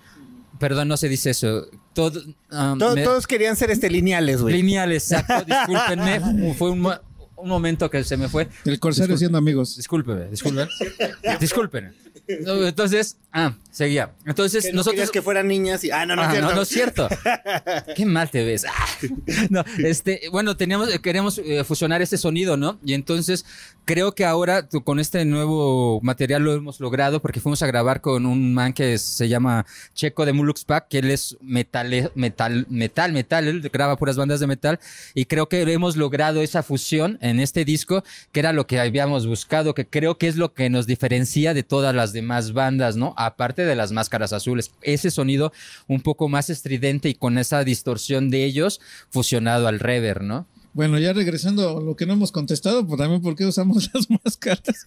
Perdón, 0.59 0.89
no 0.89 0.97
se 0.97 1.09
dice 1.09 1.31
eso. 1.31 1.67
Todo, 1.95 2.21
um, 2.53 2.79
me- 2.95 3.03
Todos 3.03 3.27
querían 3.27 3.57
ser 3.57 3.71
este 3.71 3.89
lineales, 3.89 4.43
güey. 4.43 4.57
lineal, 4.57 4.93
exacto. 4.93 5.33
Discúlpenme. 5.47 6.55
Fue 6.55 6.71
un, 6.71 6.87
un 7.37 7.49
momento 7.49 7.89
que 7.89 8.05
se 8.05 8.17
me 8.19 8.29
fue. 8.29 8.47
El 8.67 8.79
corsario 8.79 9.17
siendo 9.17 9.39
amigos. 9.39 9.77
Discúlpeme, 9.77 10.27
disculpen. 10.29 10.69
Disculpen. 11.41 11.95
Entonces, 12.67 13.17
ah, 13.33 13.55
seguía. 13.71 14.13
Entonces, 14.27 14.65
Que 14.65 14.73
no 14.73 14.79
nosotros. 14.79 15.11
que 15.11 15.23
fueran 15.23 15.49
niñas 15.49 15.83
y... 15.85 15.91
Ah, 15.91 16.07
no, 16.07 16.17
no, 16.17 16.23
Ah, 16.23 16.35
no, 16.41 16.55
no 16.55 16.63
es 16.63 16.69
cierto. 16.69 17.09
Qué 17.97 18.05
mal 18.07 18.31
te 18.31 18.45
ves. 18.45 18.65
Ah. 18.75 18.87
No, 19.49 19.65
este, 19.79 20.23
bueno, 20.31 20.57
teníamos, 20.57 20.89
queremos 21.01 21.39
eh, 21.39 21.65
fusionar 21.65 22.03
este 22.03 22.17
sonido, 22.19 22.57
¿no? 22.57 22.79
Y 22.85 22.95
entonces 22.95 23.45
creo 23.85 24.13
que 24.13 24.25
ahora 24.25 24.69
con 24.69 25.01
este 25.01 25.25
nuevo 25.25 26.01
material 26.03 26.43
lo 26.43 26.55
hemos 26.55 26.81
logrado 26.81 27.21
porque 27.21 27.41
fuimos 27.41 27.63
a 27.63 27.67
grabar 27.67 28.01
con 28.01 28.27
un 28.27 28.55
man 28.55 28.73
que 28.73 28.99
se 28.99 29.29
llama 29.29 29.67
Checo 29.95 30.27
de 30.27 30.33
Mulux 30.33 30.65
Pack, 30.65 30.89
que 30.89 30.99
él 30.99 31.11
es 31.11 31.37
metal, 31.41 32.11
metal, 32.15 32.67
metal, 32.69 33.13
metal, 33.13 33.49
él 33.49 33.61
graba 33.73 33.97
puras 33.97 34.17
bandas 34.17 34.41
de 34.41 34.47
metal 34.47 34.81
y 35.15 35.27
creo 35.27 35.49
que 35.49 35.63
hemos 35.63 35.97
logrado 35.97 36.43
esa 36.43 36.63
fusión 36.63 37.19
en 37.21 37.41
este 37.41 37.65
disco 37.65 38.05
que 38.33 38.41
era 38.41 38.53
lo 38.53 38.67
que 38.67 38.81
habíamos 38.81 39.27
buscado, 39.27 39.75
que 39.75 39.87
creo 39.87 40.19
que 40.19 40.29
es 40.29 40.37
lo 40.37 40.55
que 40.55 40.71
nos 40.71 40.87
diferencia 40.87 41.55
de 41.55 41.63
todas 41.63 41.95
las 41.95 42.13
demás 42.13 42.53
bandas, 42.53 42.97
¿no? 42.97 43.15
Aparte 43.17 43.65
de 43.65 43.77
las 43.77 43.93
máscaras 43.93 44.33
azules, 44.33 44.71
ese 44.83 45.11
sonido 45.11 45.53
un 45.87 46.01
poco 46.01 46.29
más 46.29 46.51
estridente 46.51 47.09
y 47.09 47.15
con 47.15 47.39
esa 47.39 47.65
distorsión 47.65 48.31
de 48.31 48.45
ellos 48.45 48.81
fusionado 49.11 49.69
al 49.69 49.81
reverb, 49.81 50.23
¿no? 50.23 50.47
Bueno, 50.73 50.99
ya 50.99 51.13
regresando 51.13 51.79
a 51.79 51.81
lo 51.81 51.97
que 51.97 52.07
no 52.07 52.13
hemos 52.13 52.31
contestado, 52.31 52.87
pues 52.87 52.99
también 52.99 53.21
por 53.21 53.35
qué 53.35 53.45
usamos 53.45 53.91
las 53.95 54.09
máscaras. 54.09 54.87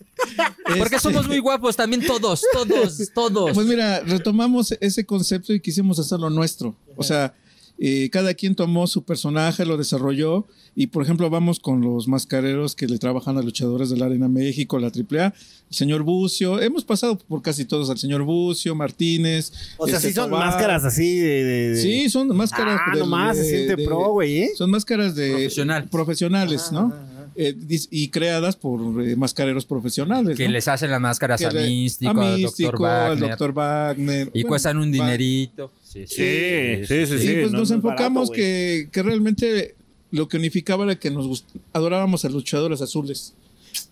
Porque 0.65 0.95
Este, 0.95 0.99
somos 0.99 1.27
muy 1.27 1.39
guapos 1.39 1.75
también 1.75 2.05
todos, 2.05 2.41
todos, 2.53 2.97
todos. 3.13 3.51
Pues 3.53 3.67
mira, 3.67 3.99
retomamos 3.99 4.75
ese 4.79 5.05
concepto 5.05 5.53
y 5.53 5.59
quisimos 5.59 5.99
hacerlo 5.99 6.29
nuestro. 6.29 6.75
O 6.95 7.03
sea, 7.03 7.33
eh, 7.79 8.09
cada 8.11 8.33
quien 8.33 8.55
tomó 8.55 8.87
su 8.87 9.03
personaje, 9.03 9.65
lo 9.65 9.77
desarrolló 9.77 10.45
y, 10.75 10.87
por 10.87 11.03
ejemplo, 11.03 11.29
vamos 11.29 11.59
con 11.59 11.81
los 11.81 12.07
mascareros 12.07 12.75
que 12.75 12.87
le 12.87 12.97
trabajan 12.97 13.37
a 13.37 13.41
luchadores 13.41 13.89
de 13.89 13.97
la 13.97 14.05
Arena 14.05 14.27
México, 14.27 14.79
la 14.79 14.87
AAA, 14.87 15.27
el 15.27 15.75
señor 15.75 16.03
Bucio. 16.03 16.61
Hemos 16.61 16.83
pasado 16.83 17.17
por 17.17 17.41
casi 17.41 17.65
todos 17.65 17.89
al 17.89 17.97
señor 17.97 18.23
Bucio, 18.23 18.73
Martínez. 18.75 19.51
O 19.77 19.87
sea, 19.87 19.97
este, 19.97 20.09
sí 20.09 20.13
son 20.15 20.29
Tobar. 20.29 20.47
máscaras 20.47 20.83
así 20.85 21.17
de... 21.17 21.43
de- 21.43 21.69
de- 21.71 21.81
Sí, 21.81 22.09
son 22.09 22.27
máscaras. 22.35 22.79
Ah, 22.87 22.93
de- 22.93 22.99
nomás, 23.01 23.37
se 23.37 23.43
de- 23.43 23.49
siente 23.49 23.75
de- 23.75 23.85
pro, 23.85 24.11
güey, 24.13 24.37
¿eh? 24.43 24.49
Son 24.55 24.69
máscaras 24.71 25.15
de 25.15 25.29
Profesional. 25.31 25.89
profesionales, 25.89 26.71
¿no? 26.71 26.93
Eh, 27.35 27.55
y 27.89 28.09
creadas 28.09 28.55
por 28.55 28.79
eh, 29.03 29.15
mascareros 29.15 29.65
profesionales. 29.65 30.37
que 30.37 30.45
¿no? 30.45 30.51
les 30.51 30.67
hacen 30.67 30.91
las 30.91 31.01
máscaras 31.01 31.41
a 31.43 31.49
le- 31.51 31.67
Místico, 31.67 32.21
a 32.21 32.33
al 32.33 32.37
Místico, 32.39 32.85
al 32.85 33.09
Wagner. 33.17 33.29
Dr. 33.31 33.53
Wagner. 33.53 34.27
Y 34.27 34.31
Bueno, 34.41 34.47
cuestan 34.49 34.77
un 34.77 34.89
va- 34.89 34.91
dinerito. 34.91 35.71
Sí, 35.93 36.07
Sí, 36.07 36.85
sí, 36.87 37.05
sí, 37.05 37.13
y 37.15 37.17
sí. 37.19 37.33
pues 37.41 37.51
no 37.51 37.59
nos 37.59 37.69
es 37.69 37.75
enfocamos 37.75 38.29
barato, 38.29 38.33
que, 38.33 38.89
que 38.91 39.03
realmente 39.03 39.75
lo 40.11 40.27
que 40.27 40.37
unificaba 40.37 40.83
era 40.85 40.95
que 40.95 41.11
nos 41.11 41.25
gust- 41.27 41.45
adorábamos 41.71 42.25
a 42.25 42.29
luchadores 42.29 42.81
azules. 42.81 43.33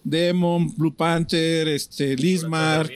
Demon, 0.04 0.76
Blue 0.78 0.94
Panther, 0.94 1.68
este, 1.68 2.16
Lismar, 2.16 2.90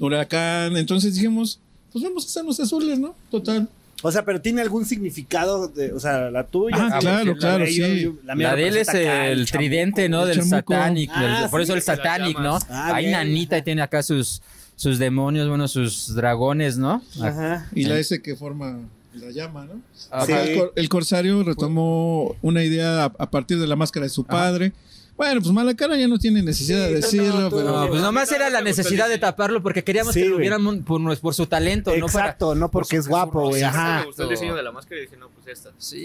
Huracán. 0.00 0.76
Entonces 0.76 1.14
dijimos, 1.14 1.60
pues 1.92 2.02
vamos 2.04 2.24
a 2.24 2.26
hacernos 2.28 2.60
azules, 2.60 2.98
¿no? 2.98 3.14
Total. 3.30 3.68
O 4.02 4.12
sea, 4.12 4.24
pero 4.24 4.40
tiene 4.40 4.60
algún 4.60 4.84
significado, 4.86 5.66
de, 5.68 5.92
o 5.92 5.98
sea, 5.98 6.30
la 6.30 6.44
tuya. 6.46 6.76
Ah, 6.78 6.98
claro, 7.00 7.32
la 7.32 7.36
claro, 7.38 7.64
de 7.64 7.70
sí. 7.72 8.00
yo- 8.02 8.14
La, 8.24 8.54
de 8.54 8.68
él 8.68 8.76
es 8.76 8.86
representa 8.86 9.12
acá 9.12 9.26
el 9.28 9.38
chamuco, 9.46 9.58
tridente, 9.58 10.08
¿no? 10.08 10.22
el 10.22 10.28
Del 10.28 10.36
chamuco. 10.38 10.72
Satanic. 10.72 11.10
Ah, 11.12 11.48
por 11.50 11.60
sí, 11.60 11.64
eso 11.64 11.74
el 11.74 11.82
Satanic, 11.82 12.38
¿no? 12.38 12.58
Ah, 12.68 12.94
Hay 12.94 13.06
bien. 13.06 13.12
nanita 13.18 13.58
y 13.58 13.62
tiene 13.62 13.82
acá 13.82 14.04
sus, 14.04 14.40
sus 14.78 14.98
demonios, 14.98 15.48
bueno, 15.48 15.66
sus 15.66 16.14
dragones, 16.14 16.78
¿no? 16.78 17.02
Ajá. 17.20 17.68
Y 17.74 17.84
la. 17.84 17.98
S 17.98 18.22
que 18.22 18.36
forma 18.36 18.78
la 19.14 19.30
llama, 19.32 19.64
¿no? 19.66 19.80
Ajá. 20.10 20.24
Sí. 20.26 20.32
El, 20.32 20.56
cor- 20.58 20.72
el 20.76 20.88
corsario 20.88 21.42
retomó 21.42 22.36
una 22.42 22.62
idea 22.62 23.04
a, 23.04 23.12
a 23.18 23.30
partir 23.30 23.58
de 23.58 23.66
la 23.66 23.74
máscara 23.76 24.04
de 24.04 24.10
su 24.10 24.22
padre. 24.24 24.72
Bueno, 25.18 25.40
pues 25.42 25.52
Malacara 25.52 25.96
ya 25.96 26.06
no 26.08 26.16
tiene 26.16 26.42
necesidad 26.42 26.86
Sí, 26.86 26.92
de 26.94 27.00
decirlo, 27.00 27.40
no, 27.40 27.50
tú- 27.50 27.56
pero... 27.56 27.72
No, 27.72 27.88
pues 27.88 28.00
nomás 28.00 28.30
era 28.30 28.48
la 28.50 28.60
necesidad 28.62 29.08
de 29.08 29.18
taparlo 29.18 29.60
porque 29.62 29.82
queríamos 29.82 30.14
Sí, 30.14 30.22
que 30.22 30.48
lo 30.48 30.58
mon- 30.60 30.84
por, 30.84 31.18
por 31.18 31.34
su 31.34 31.46
talento, 31.46 31.90
no 31.96 32.06
para... 32.06 32.26
Exacto, 32.26 32.54
no 32.54 32.70
porque 32.70 32.90
por 32.96 32.98
es 33.00 33.08
guapo, 33.08 33.40
güey. 33.48 33.60
sí, 33.60 33.64
Ajá. 33.64 33.98
Me 33.98 34.06
gustó 34.06 34.22
el 34.22 34.28
diseño 34.28 34.54
de 34.54 34.62
la 34.62 34.70
máscara 34.70 34.98
y 35.00 35.04
dije, 35.06 35.16
no, 35.16 35.28
pues 35.30 35.48
esta. 35.48 35.70
Sí, 35.76 36.04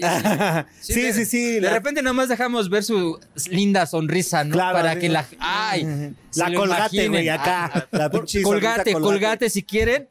Sí, 0.80 1.00
de- 1.00 1.12
sí, 1.14 1.24
sí. 1.24 1.50
De 1.52 1.60
la- 1.60 1.70
repente 1.74 2.02
nomás 2.02 2.28
dejamos 2.28 2.68
ver 2.68 2.82
su 2.82 3.18
linda 3.50 3.86
sonrisa, 3.86 4.42
¿no? 4.42 4.52
Claro, 4.52 4.78
para 4.78 4.94
sí, 4.94 5.00
que 5.00 5.08
la... 5.08 5.24
¡Ay! 5.38 6.12
La 6.34 6.52
colgate, 6.52 7.08
güey, 7.08 7.28
acá. 7.28 7.88
La 7.92 8.10
pinche 8.10 8.42
Colgate, 8.42 8.92
colgate 8.94 9.48
si 9.48 9.62
quieren. 9.62 10.08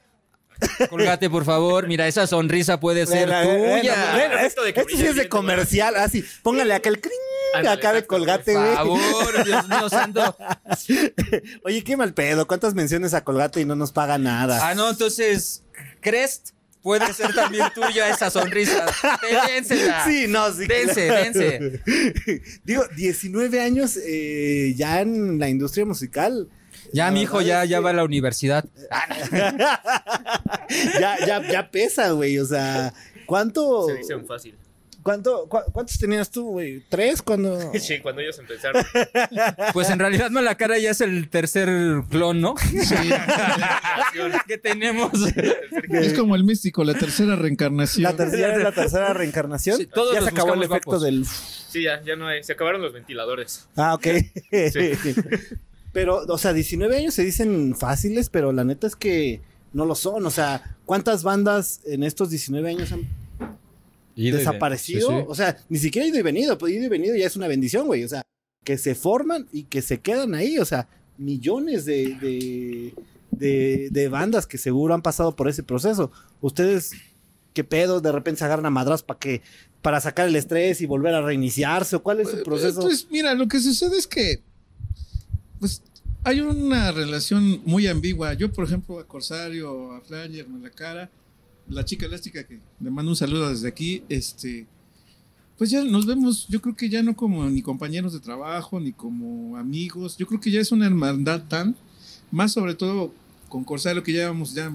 Colgate, 0.89 1.29
por 1.29 1.45
favor. 1.45 1.87
Mira, 1.87 2.07
esa 2.07 2.27
sonrisa 2.27 2.79
puede 2.79 3.05
ser 3.05 3.25
tuya. 3.27 4.13
ven, 4.15 4.31
es- 4.39 4.45
Esto 4.47 4.63
de 4.63 4.73
que 4.73 4.81
Esto 4.81 4.97
sí 4.97 5.05
es 5.05 5.15
de 5.15 5.29
comercial, 5.29 5.95
así. 5.95 6.23
Póngale 6.41 6.73
acá 6.73 6.89
el 6.89 6.99
cring, 7.01 7.13
Ándale, 7.55 7.75
acá 7.77 7.93
de 7.93 8.05
colgate, 8.05 8.53
Por 8.53 8.63
güey. 8.63 8.75
favor, 8.75 9.45
Dios 9.45 9.67
mío 9.69 9.89
santo. 9.89 10.35
Oye, 11.65 11.83
qué 11.83 11.97
mal 11.97 12.13
pedo. 12.13 12.47
¿Cuántas 12.47 12.73
menciones 12.73 13.13
a 13.13 13.23
colgate 13.23 13.61
y 13.61 13.65
no 13.65 13.75
nos 13.75 13.91
paga 13.91 14.17
nada? 14.17 14.59
Ah, 14.67 14.73
no, 14.75 14.89
entonces, 14.89 15.63
Crest 16.01 16.49
puede 16.81 17.13
ser 17.13 17.33
también 17.33 17.65
tuya 17.73 18.09
esa 18.09 18.29
sonrisa. 18.29 18.85
Dénsela. 19.47 20.03
Sí, 20.05 20.25
no, 20.27 20.51
sí. 20.51 20.67
Dense, 20.67 21.07
claro. 21.07 21.23
dense. 21.31 21.81
Digo, 22.63 22.83
19 22.95 23.61
años 23.61 23.97
eh, 24.05 24.73
ya 24.75 25.01
en 25.01 25.39
la 25.39 25.47
industria 25.49 25.85
musical. 25.85 26.49
Ya, 26.93 27.09
mi 27.11 27.23
hijo 27.23 27.41
ya, 27.41 27.65
ya 27.65 27.79
va 27.79 27.89
a 27.89 27.93
la 27.93 28.03
universidad. 28.03 28.65
ya, 30.99 31.17
ya, 31.25 31.41
ya 31.51 31.71
pesa, 31.71 32.11
güey. 32.11 32.37
O 32.39 32.45
sea, 32.45 32.93
¿cuánto? 33.25 33.87
Se 33.87 33.95
dicen 33.95 34.25
fácil. 34.25 34.55
¿Cuánto, 35.01 35.49
cua- 35.49 35.65
¿Cuántos 35.73 35.99
tenías 35.99 36.31
tú, 36.31 36.51
güey? 36.51 36.81
¿Tres 36.87 37.21
cuando...? 37.21 37.71
Sí, 37.79 37.99
cuando 37.99 38.21
ellos 38.21 38.39
empezaron. 38.39 38.85
Pues 39.73 39.89
en 39.89 39.99
realidad 39.99 40.29
Malacara 40.31 40.77
ya 40.77 40.91
es 40.91 41.01
el 41.01 41.29
tercer 41.29 41.67
clon, 42.09 42.39
¿no? 42.39 42.55
que 44.47 44.57
tenemos. 44.57 45.11
Es 45.89 46.13
como 46.13 46.35
el 46.37 46.45
místico, 46.45 46.85
la 46.85 46.93
tercera 46.93 47.35
reencarnación. 47.35 48.03
¿La 48.03 48.15
tercera 48.15 48.57
la 48.57 48.71
tercera 48.71 49.13
reencarnación? 49.13 49.77
Sí, 49.77 49.87
todos 49.87 50.13
ya 50.13 50.21
se 50.21 50.29
acabó 50.29 50.53
el 50.53 50.63
efecto 50.63 50.91
guapos. 50.91 51.03
del... 51.03 51.25
Sí, 51.25 51.83
ya, 51.83 52.01
ya 52.01 52.15
no 52.15 52.27
hay. 52.27 52.41
Se 52.43 52.53
acabaron 52.53 52.81
los 52.81 52.93
ventiladores. 52.93 53.67
Ah, 53.75 53.95
ok. 53.95 54.07
Pero, 55.93 56.25
o 56.27 56.37
sea, 56.39 56.53
19 56.53 56.97
años 56.97 57.13
se 57.13 57.23
dicen 57.23 57.75
fáciles, 57.75 58.29
pero 58.29 58.51
la 58.51 58.63
neta 58.63 58.87
es 58.87 58.95
que 58.95 59.41
no 59.73 59.85
lo 59.85 59.93
son. 59.93 60.25
O 60.25 60.31
sea, 60.31 60.75
¿cuántas 60.85 61.23
bandas 61.23 61.81
en 61.85 62.03
estos 62.03 62.31
19 62.31 62.67
años 62.67 62.91
han 62.91 63.07
desaparecido? 64.15 65.09
Sí, 65.09 65.15
sí. 65.19 65.25
O 65.27 65.35
sea, 65.35 65.57
ni 65.69 65.77
siquiera 65.77 66.07
ido 66.07 66.17
y 66.17 66.23
venido. 66.23 66.57
Pues 66.57 66.73
ido 66.73 66.85
y 66.85 66.89
venido 66.89 67.15
ya 67.15 67.27
es 67.27 67.35
una 67.35 67.47
bendición, 67.47 67.85
güey. 67.85 68.03
O 68.03 68.09
sea, 68.09 68.23
que 68.63 68.79
se 68.79 68.95
forman 68.95 69.47
y 69.51 69.65
que 69.65 69.83
se 69.83 69.99
quedan 69.99 70.33
ahí. 70.33 70.57
O 70.57 70.65
sea, 70.65 70.87
millones 71.19 71.85
de, 71.85 72.15
de, 72.15 72.93
de, 73.29 73.89
de 73.91 74.09
bandas 74.09 74.47
que 74.47 74.57
seguro 74.57 74.95
han 74.95 75.03
pasado 75.03 75.35
por 75.35 75.47
ese 75.47 75.61
proceso. 75.61 76.11
Ustedes, 76.41 76.93
¿qué 77.53 77.63
pedo? 77.63 78.01
De 78.01 78.11
repente 78.11 78.39
se 78.39 78.45
agarran 78.45 78.65
a 78.65 78.71
madras 78.71 79.03
para 79.03 79.19
que 79.19 79.43
para 79.83 80.01
sacar 80.01 80.27
el 80.27 80.35
estrés 80.35 80.81
y 80.81 80.87
volver 80.87 81.13
a 81.13 81.21
reiniciarse. 81.21 81.97
¿O 81.97 82.01
cuál 82.01 82.21
es 82.21 82.29
su 82.29 82.41
proceso? 82.41 82.81
Pues 82.81 83.07
mira, 83.11 83.35
lo 83.35 83.47
que 83.47 83.59
sucede 83.59 83.97
es 83.97 84.07
que 84.07 84.41
pues 85.63 85.81
hay 86.25 86.41
una 86.41 86.91
relación 86.91 87.61
muy 87.63 87.87
ambigua. 87.87 88.33
Yo, 88.33 88.51
por 88.51 88.65
ejemplo, 88.65 88.99
a 88.99 89.07
Corsario, 89.07 89.93
a 89.93 90.01
Flanger, 90.01 90.45
a 90.45 90.57
la 90.61 90.69
cara, 90.69 91.09
la 91.69 91.85
chica 91.85 92.05
elástica 92.05 92.45
que 92.45 92.59
le 92.81 92.89
mando 92.91 93.11
un 93.11 93.15
saludo 93.15 93.49
desde 93.49 93.69
aquí, 93.69 94.03
este 94.09 94.67
pues 95.57 95.69
ya 95.69 95.81
nos 95.85 96.05
vemos, 96.05 96.49
yo 96.49 96.59
creo 96.59 96.75
que 96.75 96.89
ya 96.89 97.01
no 97.01 97.15
como 97.15 97.49
ni 97.49 97.61
compañeros 97.61 98.11
de 98.11 98.19
trabajo, 98.19 98.77
ni 98.77 98.91
como 98.91 99.55
amigos, 99.55 100.17
yo 100.17 100.27
creo 100.27 100.41
que 100.41 100.51
ya 100.51 100.59
es 100.59 100.73
una 100.73 100.85
hermandad 100.85 101.43
tan, 101.47 101.77
más 102.29 102.51
sobre 102.51 102.75
todo 102.75 103.13
con 103.47 103.63
Corsario 103.63 104.03
que 104.03 104.11
llevamos 104.11 104.53
ya 104.53 104.69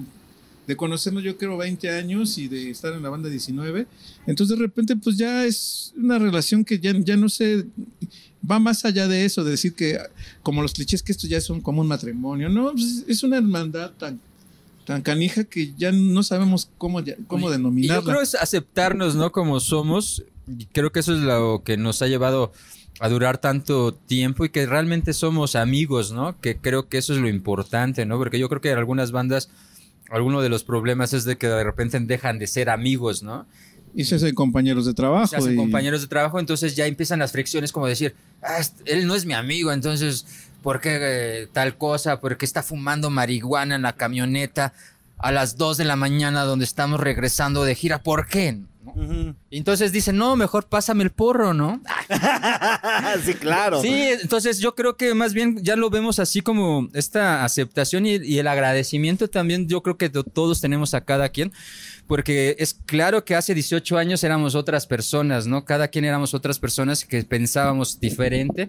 de 0.69 0.77
conocernos 0.77 1.23
yo 1.23 1.35
creo 1.37 1.57
20 1.57 1.89
años 1.89 2.37
y 2.37 2.47
de 2.47 2.69
estar 2.69 2.93
en 2.93 3.01
la 3.01 3.09
banda 3.09 3.27
19, 3.27 3.87
entonces 4.27 4.55
de 4.57 4.63
repente 4.63 4.95
pues 4.95 5.17
ya 5.17 5.43
es 5.45 5.93
una 5.97 6.19
relación 6.19 6.63
que 6.63 6.77
ya, 6.79 6.93
ya 6.99 7.17
no 7.17 7.27
sé, 7.27 7.65
va 8.49 8.59
más 8.59 8.85
allá 8.85 9.07
de 9.07 9.25
eso, 9.25 9.43
de 9.43 9.51
decir 9.51 9.73
que 9.73 9.97
como 10.43 10.61
los 10.61 10.73
clichés 10.73 11.01
que 11.03 11.11
estos 11.11 11.29
ya 11.29 11.41
son 11.41 11.59
como 11.61 11.81
un 11.81 11.87
matrimonio, 11.87 12.49
no, 12.49 12.71
Pues, 12.73 13.03
es 13.07 13.23
una 13.23 13.37
hermandad 13.37 13.91
tan, 13.97 14.19
tan 14.85 15.01
canija 15.01 15.43
que 15.43 15.73
ya 15.77 15.91
no 15.91 16.21
sabemos 16.23 16.69
cómo, 16.77 17.01
ya- 17.01 17.15
cómo 17.27 17.47
Y 17.47 17.49
yo 17.49 17.51
denominarla. 17.57 18.03
creo 18.11 18.21
es 18.21 18.35
aceptarnos, 18.35 19.15
¿no? 19.15 19.31
Como 19.31 19.59
somos. 19.59 20.23
Y 20.47 20.65
creo 20.65 20.91
que 20.91 20.99
eso 21.01 21.13
es 21.13 21.19
lo 21.19 21.61
que 21.63 21.77
nos 21.77 22.01
ha 22.01 22.07
llevado 22.07 22.51
a 22.99 23.07
durar 23.07 23.37
tanto 23.39 23.93
tiempo 23.93 24.45
y 24.45 24.49
que 24.49 24.65
realmente 24.65 25.13
somos 25.13 25.55
amigos, 25.55 26.11
¿no? 26.11 26.39
Que 26.41 26.57
creo 26.57 26.89
que 26.89 26.97
eso 26.97 27.13
es 27.13 27.19
lo 27.19 27.29
importante, 27.29 28.05
¿no? 28.05 28.17
Porque 28.17 28.39
yo 28.39 28.49
creo 28.49 28.61
que 28.61 28.71
en 28.71 28.77
algunas 28.79 29.11
bandas, 29.11 29.49
alguno 30.11 30.41
de 30.41 30.49
los 30.49 30.63
problemas 30.63 31.13
es 31.13 31.23
de 31.25 31.37
que 31.37 31.47
de 31.47 31.63
repente 31.63 31.99
dejan 31.99 32.39
de 32.39 32.47
ser 32.47 32.69
amigos, 32.69 33.23
¿no? 33.23 33.45
Y 33.95 34.03
se 34.05 34.15
hacen 34.15 34.35
compañeros 34.35 34.85
de 34.85 34.93
trabajo. 34.93 35.27
se 35.27 35.37
hacen 35.37 35.53
y- 35.53 35.55
compañeros 35.55 36.01
de 36.01 36.07
trabajo, 36.07 36.39
entonces 36.39 36.75
ya 36.75 36.85
empiezan 36.85 37.19
las 37.19 37.31
fricciones 37.31 37.71
como 37.71 37.87
decir, 37.87 38.13
"Ah, 38.43 38.59
él 38.85 39.07
no 39.07 39.15
es 39.15 39.25
mi 39.25 39.33
amigo, 39.33 39.71
entonces, 39.71 40.25
¿por 40.61 40.79
qué 40.79 40.97
eh, 41.01 41.47
tal 41.51 41.75
cosa? 41.77 42.19
¿Por 42.19 42.37
qué 42.37 42.45
está 42.45 42.61
fumando 42.61 43.09
marihuana 43.09 43.75
en 43.75 43.81
la 43.81 43.93
camioneta 43.93 44.73
a 45.17 45.31
las 45.31 45.57
2 45.57 45.77
de 45.77 45.85
la 45.85 45.95
mañana 45.95 46.43
donde 46.43 46.65
estamos 46.65 46.99
regresando 46.99 47.63
de 47.63 47.73
gira? 47.75 48.03
¿Por 48.03 48.27
qué? 48.27 48.59
¿No? 48.95 49.03
Ujú. 49.03 49.35
Y 49.49 49.57
entonces 49.57 49.91
dicen, 49.91 50.17
no, 50.17 50.35
mejor 50.35 50.67
pásame 50.67 51.03
el 51.03 51.09
porro, 51.11 51.53
¿no? 51.53 51.81
sí, 53.25 53.33
claro. 53.35 53.81
Sí, 53.81 53.91
entonces 54.21 54.59
yo 54.59 54.75
creo 54.75 54.95
que 54.97 55.13
más 55.13 55.33
bien 55.33 55.61
ya 55.63 55.75
lo 55.75 55.89
vemos 55.89 56.19
así 56.19 56.41
como 56.41 56.89
esta 56.93 57.43
aceptación 57.43 58.05
y, 58.05 58.15
y 58.17 58.39
el 58.39 58.47
agradecimiento 58.47 59.27
también, 59.27 59.67
yo 59.67 59.81
creo 59.81 59.97
que 59.97 60.09
to- 60.09 60.23
todos 60.23 60.61
tenemos 60.61 60.93
a 60.93 61.01
cada 61.01 61.29
quien, 61.29 61.51
porque 62.07 62.55
es 62.59 62.73
claro 62.85 63.23
que 63.23 63.35
hace 63.35 63.53
18 63.53 63.97
años 63.97 64.23
éramos 64.23 64.55
otras 64.55 64.87
personas, 64.87 65.45
¿no? 65.47 65.65
Cada 65.65 65.87
quien 65.89 66.05
éramos 66.05 66.33
otras 66.33 66.59
personas 66.59 67.05
que 67.05 67.23
pensábamos 67.23 67.99
diferente, 67.99 68.67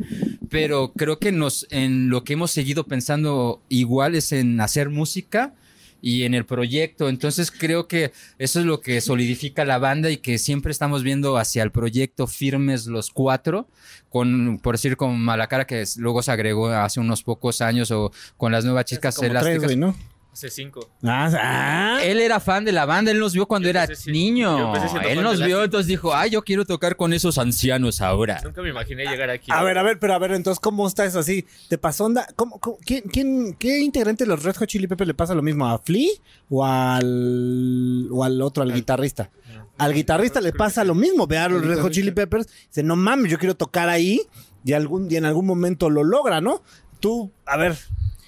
pero 0.50 0.93
creo 0.93 1.19
que 1.19 1.33
nos, 1.33 1.67
en 1.71 2.11
lo 2.11 2.25
que 2.25 2.35
hemos 2.35 2.50
seguido 2.50 2.85
pensando 2.85 3.62
igual 3.69 4.15
es 4.15 4.33
en 4.33 4.61
hacer 4.61 4.91
música 4.91 5.55
y 6.00 6.25
en 6.25 6.35
el 6.35 6.45
proyecto. 6.45 7.09
Entonces 7.09 7.50
creo 7.50 7.88
que 7.88 8.12
eso 8.38 8.61
es 8.61 8.66
lo 8.66 8.80
que 8.80 9.00
solidifica 9.00 9.64
la 9.64 9.78
banda 9.78 10.11
y 10.11 10.19
que 10.19 10.38
siempre 10.38 10.73
estamos 10.73 11.02
viendo 11.02 11.37
hacia 11.37 11.62
el 11.62 11.71
proyecto 11.71 12.26
firmes 12.26 12.87
los 12.87 13.11
cuatro, 13.11 13.69
con, 14.09 14.59
por 14.59 14.75
decir, 14.75 14.97
con 14.97 15.21
Malacara, 15.21 15.66
que 15.66 15.85
luego 15.97 16.23
se 16.23 16.33
agregó 16.33 16.69
hace 16.69 17.00
unos 17.00 17.23
pocos 17.23 17.61
años, 17.61 17.90
o 17.90 18.12
con 18.37 18.52
las 18.52 18.64
nuevas 18.64 18.85
chicas 18.85 19.16
tres, 19.16 19.30
elásticas. 19.30 19.95
Hace 20.33 20.49
cinco. 20.49 20.89
Ah, 21.03 21.29
ah. 21.37 21.99
Él 22.05 22.21
era 22.21 22.39
fan 22.39 22.65
de 22.65 22.71
la 22.71 22.87
banda, 22.87 23.11
él 23.11 23.19
nos 23.19 23.33
vio 23.35 23.47
cuando 23.47 23.67
Yo 23.67 23.71
era 23.71 23.89
niño. 24.07 24.73
Él 25.05 25.23
nos 25.23 25.45
vio, 25.45 25.65
entonces 25.65 25.89
dijo, 25.89 26.15
ay, 26.15 26.31
yo 26.31 26.43
quiero 26.43 26.65
tocar 26.65 26.95
con 26.97 27.13
esos 27.13 27.37
ancianos 27.37 28.01
ahora. 28.01 28.41
Nunca 28.45 28.63
me 28.63 28.71
imaginé 28.71 29.05
llegar 29.07 29.29
aquí. 29.29 29.51
A 29.53 29.63
ver, 29.65 29.77
a 29.77 29.83
ver, 29.83 29.99
pero 29.99 30.15
a 30.15 30.19
ver, 30.19 30.33
entonces, 30.33 30.61
¿cómo 30.61 30.87
está 30.87 31.05
eso 31.05 31.19
así? 31.19 31.45
¿Te 31.69 31.79
pasó 31.79 32.05
onda? 32.05 32.29
¿Cómo, 32.37 32.61
cómo- 32.61 32.79
quién, 32.87 33.03
quién- 33.13 33.55
qué 33.59 33.81
integrante 33.81 34.23
de 34.25 34.29
los 34.29 34.43
Red 34.45 34.55
Hot 34.57 34.69
Chili 34.69 34.87
Peppers 34.87 35.09
le 35.09 35.15
pasa 35.15 35.35
lo 35.35 35.43
mismo? 35.43 35.67
¿A 35.69 35.79
Flea 35.81 36.11
o 36.49 36.65
al, 36.65 38.09
o 38.13 38.25
al 38.25 38.41
otro, 38.43 38.63
al 38.63 38.73
guitarrista? 38.73 39.31
Al 39.79 39.93
guitarrista 39.95 40.41
le 40.41 40.53
pasa 40.53 40.85
lo 40.85 40.95
mismo. 40.95 41.27
Ve 41.27 41.39
a 41.39 41.49
los 41.49 41.65
Red 41.65 41.81
Hot 41.81 41.91
Chili 41.93 42.13
Peppers, 42.13 42.47
dice, 42.69 42.83
no 42.83 42.97
mames, 42.97 43.33
yo 43.33 43.39
quiero 43.39 43.57
tocar 43.57 43.89
ahí 43.89 44.21
y, 44.65 44.75
algún, 44.75 45.11
y 45.11 45.17
en 45.17 45.25
algún 45.25 45.47
momento 45.47 45.91
lo 45.91 46.05
logra, 46.05 46.41
¿no? 46.41 46.63
Tú, 47.01 47.33
a 47.47 47.57
ver, 47.57 47.77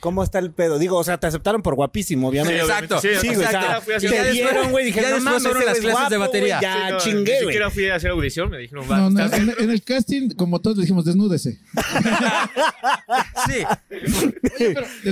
¿cómo 0.02 0.24
está 0.24 0.40
el 0.40 0.50
pedo? 0.50 0.80
Digo, 0.80 0.98
o 0.98 1.04
sea, 1.04 1.16
te 1.18 1.28
aceptaron 1.28 1.62
por 1.62 1.76
guapísimo, 1.76 2.28
obviamente. 2.28 2.58
Sí, 2.58 2.64
Exacto. 2.64 3.00
Sí, 3.00 3.08
sí, 3.20 3.26
güey, 3.28 3.38
o 3.38 3.42
exacto. 3.42 4.00
sea, 4.00 4.10
te 4.10 4.32
dieron, 4.32 4.72
güey, 4.72 4.86
dije, 4.86 5.00
ya 5.00 5.10
no 5.10 5.20
mames, 5.20 5.42
fueron 5.44 5.62
ese 5.62 5.70
las 5.70 5.78
clases 5.78 6.10
de 6.10 6.16
guapo, 6.16 6.32
batería. 6.32 6.58
güey, 6.58 6.70
ya 6.70 6.86
Sí, 6.86 6.92
no, 6.92 6.98
chingué, 6.98 7.18
Ni 7.20 7.24
güey. 7.24 7.40
siquiera 7.46 7.70
fui 7.70 7.88
a 7.88 7.94
hacer 7.94 8.10
audición. 8.10 8.50
Me 8.50 8.58
dijeron, 8.58 8.84
va, 8.90 8.96
No, 8.98 9.10
no, 9.10 9.24
en, 9.32 9.54
en 9.58 9.70
el 9.70 9.82
casting, 9.84 10.30
como 10.30 10.60
todos 10.60 10.76
le 10.76 10.82
dijimos, 10.82 11.04
desnúdese. 11.04 11.60
Sí. 13.46 13.64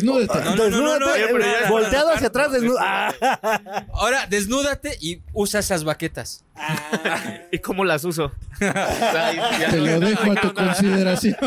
No, 0.02 0.18
no, 0.20 0.26
no, 0.26 0.26
no, 0.26 0.56
no, 0.56 0.64
Desnúdate, 0.64 1.04
oye, 1.12 1.26
pero 1.32 1.44
ya- 1.44 1.70
volteado 1.70 2.12
hacia 2.12 2.26
atrás, 2.26 2.52
desnudo. 2.52 2.78
Ah. 2.80 3.86
Ahora, 3.94 4.26
desnúdate 4.28 4.96
y 5.00 5.20
usa 5.32 5.60
esas 5.60 5.84
baquetas. 5.84 6.44
¿Y 7.52 7.58
cómo 7.58 7.84
las 7.84 8.04
uso? 8.04 8.26
O 8.26 8.58
sea, 8.58 9.32
ya 9.58 9.70
Te 9.70 9.76
no- 9.78 9.84
lo 9.86 10.00
dejo 10.00 10.32
a 10.32 10.34
tu 10.36 10.52
consideración. 10.54 11.36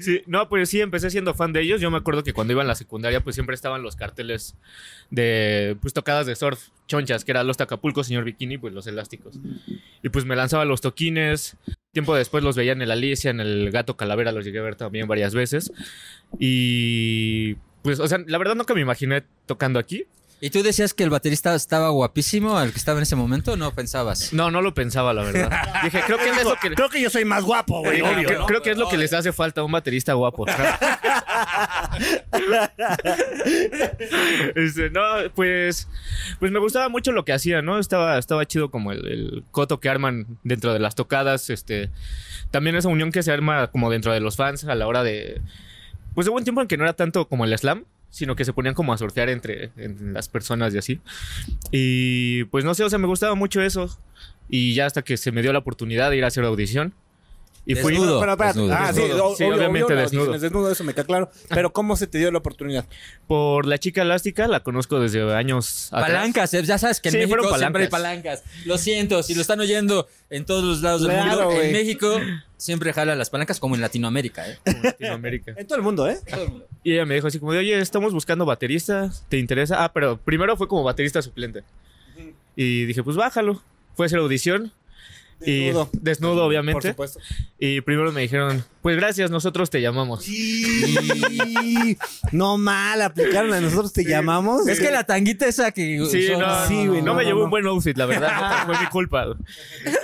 Sí, 0.00 0.22
no, 0.26 0.48
pues 0.48 0.68
sí, 0.70 0.80
empecé 0.80 1.10
siendo 1.10 1.34
fan 1.34 1.52
de 1.52 1.60
ellos. 1.62 1.80
Yo 1.80 1.90
me 1.90 1.98
acuerdo 1.98 2.22
que 2.22 2.32
cuando 2.32 2.52
iba 2.52 2.62
en 2.62 2.68
la 2.68 2.74
secundaria, 2.74 3.20
pues 3.22 3.34
siempre 3.34 3.54
estaban 3.54 3.82
los 3.82 3.96
carteles 3.96 4.54
de 5.10 5.76
pues 5.80 5.92
tocadas 5.92 6.26
de 6.26 6.36
surf 6.36 6.68
chonchas, 6.86 7.24
que 7.24 7.32
eran 7.32 7.46
los 7.46 7.56
Tacapulco, 7.56 8.04
señor 8.04 8.24
Bikini, 8.24 8.58
pues 8.58 8.72
los 8.72 8.86
elásticos. 8.86 9.38
Y 10.02 10.08
pues 10.08 10.24
me 10.24 10.36
lanzaba 10.36 10.64
los 10.64 10.80
toquines. 10.80 11.56
Tiempo 11.92 12.14
después 12.14 12.44
los 12.44 12.56
veía 12.56 12.72
en 12.72 12.82
el 12.82 12.90
Alicia, 12.90 13.30
en 13.30 13.40
el 13.40 13.70
Gato 13.70 13.96
Calavera, 13.96 14.32
los 14.32 14.44
llegué 14.44 14.60
a 14.60 14.62
ver 14.62 14.76
también 14.76 15.08
varias 15.08 15.34
veces. 15.34 15.72
Y 16.38 17.54
pues, 17.82 17.98
o 18.00 18.06
sea, 18.08 18.18
la 18.26 18.38
verdad 18.38 18.54
nunca 18.54 18.74
me 18.74 18.80
imaginé 18.80 19.24
tocando 19.46 19.78
aquí. 19.78 20.04
¿Y 20.42 20.48
tú 20.50 20.62
decías 20.62 20.94
que 20.94 21.04
el 21.04 21.10
baterista 21.10 21.54
estaba 21.54 21.90
guapísimo, 21.90 22.58
el 22.60 22.72
que 22.72 22.78
estaba 22.78 22.98
en 22.98 23.02
ese 23.02 23.14
momento? 23.14 23.58
¿No 23.58 23.74
pensabas? 23.74 24.32
No, 24.32 24.50
no 24.50 24.62
lo 24.62 24.72
pensaba, 24.72 25.12
la 25.12 25.22
verdad. 25.22 25.50
Dije, 25.84 26.00
creo 26.06 26.16
que 26.16 26.30
es 26.30 26.44
lo 26.44 26.56
que... 26.56 26.70
Creo 26.70 26.88
que 26.88 27.00
yo 27.00 27.10
soy 27.10 27.26
más 27.26 27.44
guapo, 27.44 27.80
güey. 27.80 28.00
Obvio, 28.00 28.26
creo, 28.26 28.40
¿no? 28.40 28.46
creo 28.46 28.62
que 28.62 28.70
es 28.70 28.78
lo 28.78 28.88
que 28.88 28.96
les 28.96 29.12
hace 29.12 29.32
falta 29.32 29.60
a 29.60 29.64
un 29.64 29.72
baterista 29.72 30.14
guapo. 30.14 30.46
Este, 34.54 34.90
no, 34.90 35.02
pues, 35.34 35.88
pues 36.38 36.52
me 36.52 36.58
gustaba 36.58 36.88
mucho 36.88 37.12
lo 37.12 37.24
que 37.24 37.32
hacía, 37.32 37.62
¿no? 37.62 37.78
Estaba, 37.78 38.18
estaba 38.18 38.46
chido 38.46 38.70
como 38.70 38.92
el, 38.92 39.06
el 39.06 39.44
coto 39.50 39.80
que 39.80 39.88
arman 39.88 40.26
dentro 40.42 40.72
de 40.72 40.78
las 40.78 40.94
tocadas, 40.94 41.50
este, 41.50 41.90
también 42.50 42.76
esa 42.76 42.88
unión 42.88 43.12
que 43.12 43.22
se 43.22 43.32
arma 43.32 43.70
como 43.70 43.90
dentro 43.90 44.12
de 44.12 44.20
los 44.20 44.36
fans 44.36 44.64
a 44.64 44.74
la 44.74 44.86
hora 44.86 45.02
de, 45.02 45.40
pues 46.14 46.28
hubo 46.28 46.36
un 46.36 46.44
tiempo 46.44 46.62
en 46.62 46.68
que 46.68 46.76
no 46.76 46.84
era 46.84 46.94
tanto 46.94 47.28
como 47.28 47.44
el 47.44 47.56
slam, 47.56 47.84
sino 48.10 48.36
que 48.36 48.44
se 48.44 48.52
ponían 48.52 48.74
como 48.74 48.92
a 48.92 48.98
sortear 48.98 49.28
entre, 49.28 49.70
en 49.76 50.12
las 50.12 50.28
personas 50.28 50.74
y 50.74 50.78
así. 50.78 51.00
Y 51.70 52.44
pues 52.44 52.64
no 52.64 52.74
sé, 52.74 52.84
o 52.84 52.90
sea, 52.90 52.98
me 52.98 53.06
gustaba 53.06 53.34
mucho 53.34 53.62
eso. 53.62 53.98
Y 54.48 54.74
ya 54.74 54.86
hasta 54.86 55.02
que 55.02 55.16
se 55.16 55.32
me 55.32 55.42
dio 55.42 55.52
la 55.52 55.60
oportunidad 55.60 56.10
de 56.10 56.16
ir 56.16 56.24
a 56.24 56.26
hacer 56.28 56.44
audición. 56.44 56.92
Y 57.66 57.74
fui, 57.74 57.92
Desnudo. 57.92 58.20
Pero, 58.20 58.32
espérate. 58.32 58.58
Desnudo. 58.58 58.74
Ah, 58.78 58.92
sí, 58.92 59.00
Desnudo. 59.02 59.26
o- 59.28 59.36
Sí, 59.36 59.44
obvio, 59.44 59.56
obviamente 59.56 59.84
obvio, 59.92 59.96
desnudo. 60.40 60.70
eso 60.72 60.82
me 60.82 60.94
queda 60.94 61.04
claro. 61.04 61.30
Pero 61.50 61.72
¿cómo 61.72 61.94
se 61.96 62.06
te 62.06 62.18
dio 62.18 62.30
la 62.32 62.38
oportunidad? 62.38 62.86
por 63.26 63.64
la 63.66 63.78
chica 63.78 64.02
elástica, 64.02 64.48
la 64.48 64.60
conozco 64.60 64.98
desde 64.98 65.22
años 65.34 65.88
atrás. 65.92 66.10
Palancas, 66.10 66.54
eh, 66.54 66.62
ya 66.64 66.78
sabes 66.78 67.00
que 67.00 67.10
en 67.10 67.12
Sí, 67.12 67.18
México 67.18 67.36
fueron 67.42 67.58
siempre 67.58 67.82
hay 67.84 67.88
palancas. 67.88 68.42
Lo 68.64 68.76
siento, 68.78 69.22
si 69.22 69.34
lo 69.34 69.40
están 69.42 69.60
oyendo 69.60 70.08
en 70.30 70.44
todos 70.44 70.64
los 70.64 70.80
lados 70.82 71.02
del 71.02 71.10
Claro, 71.12 71.44
mundo, 71.50 71.62
en 71.62 71.72
México 71.72 72.18
siempre 72.56 72.92
jala 72.92 73.14
las 73.14 73.30
palancas 73.30 73.60
como 73.60 73.76
en 73.76 73.80
Latinoamérica, 73.82 74.48
¿eh? 74.50 74.58
en 74.64 74.82
Latinoamérica. 74.82 75.54
En 75.56 75.66
todo 75.66 75.76
el 75.78 75.84
mundo, 75.84 76.08
¿eh? 76.08 76.18
Y 76.82 76.94
ella 76.94 77.06
me 77.06 77.14
dijo 77.14 77.28
así 77.28 77.38
como 77.38 77.52
de, 77.52 77.58
oye, 77.60 77.78
estamos 77.78 78.12
buscando 78.12 78.44
baterista, 78.46 79.12
¿te 79.28 79.38
interesa? 79.38 79.84
Ah, 79.84 79.92
pero 79.92 80.16
primero 80.18 80.56
fue 80.56 80.66
como 80.66 80.82
baterista 80.82 81.22
suplente. 81.22 81.62
Y 82.56 82.84
dije, 82.86 83.02
pues 83.02 83.16
bájalo. 83.16 83.62
Fue 83.94 84.04
a 84.04 84.08
hacer 84.08 84.18
audición. 84.18 84.72
Desnudo. 85.40 85.90
Y 85.92 85.98
desnudo, 86.00 86.34
Por 86.36 86.44
obviamente. 86.44 86.88
supuesto. 86.90 87.20
Y 87.58 87.80
primero 87.80 88.12
me 88.12 88.20
dijeron, 88.22 88.64
pues 88.82 88.96
gracias, 88.96 89.30
nosotros 89.30 89.68
te 89.70 89.80
llamamos. 89.80 90.24
Sí. 90.24 91.96
no 92.32 92.56
mal, 92.58 93.02
aplicaron 93.02 93.52
a 93.52 93.60
nosotros 93.60 93.92
te 93.92 94.04
llamamos. 94.04 94.66
Es 94.68 94.80
que 94.80 94.90
la 94.90 95.04
tanguita 95.04 95.46
esa 95.46 95.70
que 95.72 95.82
Sí, 96.10 96.30
usó, 96.30 96.38
no, 96.40 96.66
sí, 96.68 96.84
no, 96.84 96.94
no, 97.02 97.14
me 97.14 97.22
no, 97.24 97.28
llevó 97.28 97.38
no. 97.40 97.44
un 97.44 97.50
buen 97.50 97.66
outfit, 97.66 97.96
la 97.96 98.06
verdad. 98.06 98.30
fue 98.66 98.78
mi 98.78 98.86
culpa. 98.86 99.26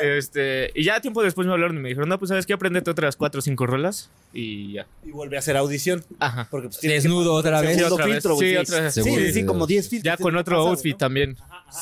Este, 0.02 0.70
y 0.74 0.84
ya 0.84 1.00
tiempo 1.00 1.22
después 1.22 1.46
me 1.46 1.52
hablaron 1.52 1.76
y 1.76 1.80
me 1.80 1.88
dijeron, 1.88 2.08
no, 2.08 2.18
pues 2.18 2.28
sabes 2.28 2.46
qué, 2.46 2.52
aprendete 2.52 2.90
otras 2.90 3.16
cuatro 3.16 3.38
o 3.38 3.42
cinco 3.42 3.66
rolas. 3.66 4.10
Y 4.32 4.72
ya. 4.74 4.86
Y 5.04 5.10
volví 5.12 5.36
a 5.36 5.38
hacer 5.38 5.56
audición. 5.56 6.04
Ajá. 6.18 6.46
Porque 6.50 6.68
pues, 6.68 6.80
Desnudo 6.82 7.32
otra 7.34 7.60
que- 7.62 7.68
vez. 7.68 7.82
otra 7.90 8.04
filtro, 8.06 8.34
güey, 8.34 8.50
Sí, 8.50 8.56
otra 8.56 8.80
vez. 8.80 8.94
Sí, 8.94 9.32
sí, 9.32 9.44
como 9.46 9.66
10 9.66 9.88
filtros. 9.88 10.12
Ya 10.18 10.22
con 10.22 10.36
otro 10.36 10.56
que 10.56 10.60
pasar, 10.60 10.70
outfit 10.70 10.92
¿no? 10.92 10.98
también. 10.98 11.36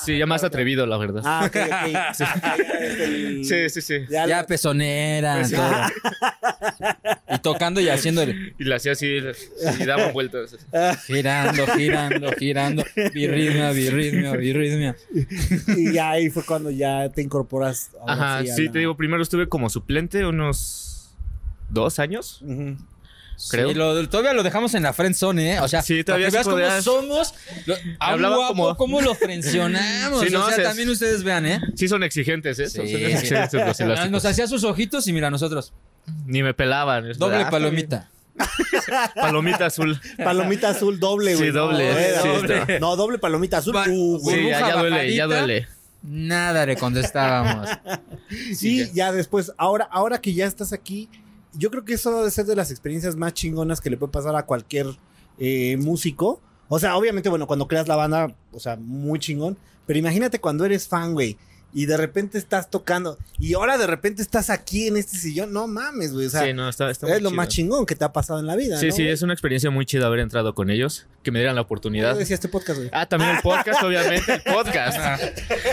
Sí, 0.04 0.16
ya 0.18 0.26
más 0.26 0.44
atrevido, 0.44 0.86
la 0.86 0.96
verdad. 0.96 1.22
Ah, 1.24 1.44
ok, 1.46 1.56
ok. 1.56 2.14
Sí. 2.14 2.24
Sí, 3.44 3.68
sí, 3.70 3.80
sí. 3.82 3.94
Ya, 4.08 4.26
Ya 4.26 4.46
pezonera, 4.46 5.38
Pues. 5.40 5.52
Y 7.34 7.38
tocando 7.38 7.80
y 7.80 7.88
haciendo 7.88 8.22
el- 8.22 8.54
Y 8.58 8.64
la 8.64 8.76
hacía 8.76 8.92
así 8.92 9.06
y 9.06 9.84
daba 9.84 10.12
vueltas. 10.12 10.56
girando, 11.06 11.66
girando, 11.76 12.32
girando, 12.32 12.84
birritmia, 13.12 13.70
birritmia, 13.72 14.32
birritmia. 14.32 14.96
y 15.76 15.92
ya 15.92 16.10
ahí 16.10 16.30
fue 16.30 16.44
cuando 16.44 16.70
ya 16.70 17.08
te 17.10 17.22
incorporas. 17.22 17.90
Ajá, 18.06 18.38
a 18.38 18.42
sí, 18.46 18.66
la- 18.66 18.72
te 18.72 18.78
digo, 18.80 18.96
primero 18.96 19.22
estuve 19.22 19.48
como 19.48 19.68
suplente 19.70 20.24
unos 20.24 21.14
dos 21.70 21.98
años. 21.98 22.40
Ujú. 22.42 22.76
Creo. 23.50 23.68
Sí, 23.70 23.74
lo- 23.74 24.08
todavía 24.08 24.32
lo 24.32 24.44
dejamos 24.44 24.74
en 24.74 24.84
la 24.84 24.92
friend 24.92 25.16
zone, 25.16 25.54
¿eh? 25.54 25.60
O 25.60 25.66
sea, 25.66 25.82
Sí, 25.82 26.04
todavía 26.04 26.28
para 26.30 26.44
que 26.44 26.50
sí 26.50 26.54
veas 26.56 26.84
cómo 26.84 27.02
somos, 27.02 27.34
lo, 27.66 27.74
a 27.74 27.78
un 27.80 27.96
Hablaban 27.98 28.38
guapo, 28.38 28.54
como- 28.54 28.76
cómo 28.76 29.00
lo 29.00 29.14
frencionamos. 29.16 30.20
Sí, 30.24 30.30
no, 30.32 30.44
o 30.44 30.46
sea, 30.46 30.56
se- 30.56 30.62
también 30.62 30.88
ustedes 30.88 31.24
vean, 31.24 31.44
¿eh? 31.44 31.60
Sí 31.74 31.88
son 31.88 32.04
exigentes, 32.04 32.60
¿eh? 32.60 32.70
Son 32.70 32.86
Sí. 32.86 32.94
exigentes 32.94 33.52
los. 33.80 34.10
Nos 34.10 34.25
hacía 34.25 34.47
sus 34.47 34.62
ojitos 34.62 35.08
y 35.08 35.12
mira, 35.12 35.30
nosotros, 35.32 35.73
Ni 36.26 36.43
me 36.43 36.54
pelaban. 36.54 37.12
Doble 37.19 37.36
verdad. 37.38 37.50
palomita. 37.50 38.10
Palomita 39.14 39.67
azul. 39.67 40.00
Palomita 40.17 40.71
azul 40.71 40.99
doble, 40.99 41.36
güey. 41.36 41.49
Sí, 41.49 41.52
doble, 41.52 41.93
No, 41.93 41.99
era 41.99 42.23
sí, 42.23 42.28
doble. 42.28 42.80
No, 42.80 42.97
doble 42.97 43.19
palomita 43.19 43.58
azul. 43.58 43.76
Uh. 43.76 44.19
Sí, 44.19 44.49
ya, 44.49 44.76
duele, 44.76 45.14
ya 45.14 45.26
duele. 45.26 45.69
Nada 46.02 46.67
le 46.67 46.76
contestábamos. 46.76 47.69
Sí, 48.54 48.90
ya 48.95 49.12
después, 49.12 49.52
ahora, 49.58 49.84
ahora 49.90 50.21
que 50.21 50.34
ya 50.34 50.47
estás 50.47 50.73
aquí, 50.73 51.08
yo 51.52 51.71
creo 51.71 51.84
que 51.84 51.95
eso 51.95 52.17
debe 52.17 52.30
ser 52.30 52.47
de 52.47 52.56
las 52.56 52.71
experiencias 52.71 53.14
más 53.14 53.32
chingonas 53.32 53.80
que 53.80 53.90
le 53.90 53.97
puede 53.97 54.10
pasar 54.10 54.34
a 54.34 54.45
cualquier 54.45 54.86
eh, 55.38 55.76
músico. 55.76 56.40
O 56.69 56.78
sea, 56.80 56.97
obviamente, 56.97 57.28
bueno, 57.28 57.47
cuando 57.47 57.69
creas 57.69 57.86
la 57.86 57.95
banda, 57.95 58.34
o 58.50 58.58
sea, 58.58 58.76
muy 58.76 59.21
chingón. 59.21 59.56
Pero 59.86 59.99
imagínate 59.99 60.40
cuando 60.40 60.64
eres 60.64 60.88
fan, 60.88 61.12
güey. 61.12 61.36
Y 61.75 61.87
de 61.87 61.97
repente 61.97 62.39
estás 62.39 62.71
tocando. 62.71 63.19
Y 63.39 63.54
ahora 63.54 63.76
de 63.76 63.87
repente 63.87 64.23
estás 64.23 64.49
aquí 64.49 64.87
en 64.87 64.97
este 64.97 65.19
sillón. 65.19 65.52
No 65.52 65.67
mames, 65.67 66.13
güey. 66.13 66.26
O 66.26 66.30
sea, 66.30 66.45
sí, 66.45 66.52
no, 66.52 66.69
está, 66.69 66.91
está 66.91 67.08
es 67.08 67.21
lo 67.21 67.30
chido. 67.30 67.37
más 67.37 67.49
chingón 67.49 67.84
que 67.84 67.97
te 67.97 68.04
ha 68.04 68.13
pasado 68.13 68.39
en 68.39 68.47
la 68.47 68.54
vida. 68.54 68.78
Sí, 68.78 68.87
¿no, 68.87 68.93
sí, 68.95 69.02
güey? 69.02 69.13
es 69.13 69.23
una 69.23 69.32
experiencia 69.32 69.71
muy 69.71 69.84
chida 69.84 70.06
haber 70.06 70.21
entrado 70.21 70.54
con 70.54 70.71
ellos. 70.71 71.06
Que 71.25 71.30
me 71.32 71.39
dieran 71.41 71.54
la 71.56 71.63
oportunidad. 71.63 72.15
decía 72.17 72.34
este 72.34 72.49
podcast, 72.49 72.78
güey. 72.78 72.91
Ah, 72.93 73.06
también 73.06 73.37
el 73.37 73.41
podcast, 73.43 73.82
obviamente. 73.82 74.34
El 74.34 74.43
podcast. 74.43 74.99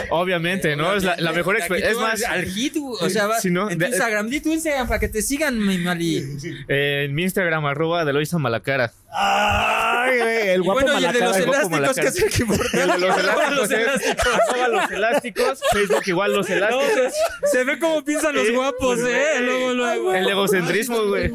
Obviamente, 0.09 0.75
¿no? 0.77 0.95
Es 0.95 1.03
la, 1.03 1.17
la 1.17 1.33
mejor 1.33 1.57
experiencia. 1.57 1.91
Es 1.91 1.97
más, 1.97 2.23
Al 2.23 2.45
hit, 2.45 2.77
o 2.79 3.09
sea, 3.09 3.27
va, 3.27 3.39
Si 3.39 3.49
no, 3.51 3.69
en 3.69 3.77
de- 3.77 3.85
tu 3.87 3.91
Instagram, 3.91 4.29
di 4.29 4.39
tu 4.39 4.51
Instagram 4.51 4.87
para 4.87 4.99
que 4.99 5.09
te 5.09 5.21
sigan, 5.21 5.59
mi 5.59 5.77
Mali. 5.77 6.23
eh, 6.69 7.03
en 7.05 7.13
mi 7.13 7.23
Instagram, 7.23 7.65
arroba 7.65 8.05
Deloisa 8.05 8.37
Malacara. 8.37 8.93
Ay, 9.13 10.19
güey, 10.19 10.49
el 10.49 10.61
guapo 10.61 10.79
bueno, 10.81 10.97
y 10.99 11.03
el 11.03 11.11
de 11.13 11.19
los 11.19 11.37
Malacara. 11.37 11.67
elásticos, 11.77 11.95
que 11.95 12.07
es 12.07 12.23
el 12.23 12.29
que 12.31 12.41
importa. 12.43 12.81
El 12.83 12.91
de 12.91 12.97
los 12.99 13.17
elásticos 13.19 13.57
Los 13.57 13.71
elásticos. 13.71 14.27
arroba 14.49 14.67
los 14.69 14.91
elásticos. 14.91 15.59
Facebook 15.73 16.03
igual 16.05 16.33
los 16.33 16.49
No, 16.49 16.55
elásticos. 16.55 17.13
se, 17.43 17.57
se 17.57 17.63
ve 17.65 17.77
cómo 17.79 18.05
piensan 18.05 18.35
los 18.35 18.49
guapos, 18.51 18.99
¿eh? 18.99 19.01
güey. 19.01 19.45
Luego, 19.45 19.73
luego. 19.73 20.13
El 20.13 20.29
egocentrismo, 20.29 21.03
güey. 21.07 21.29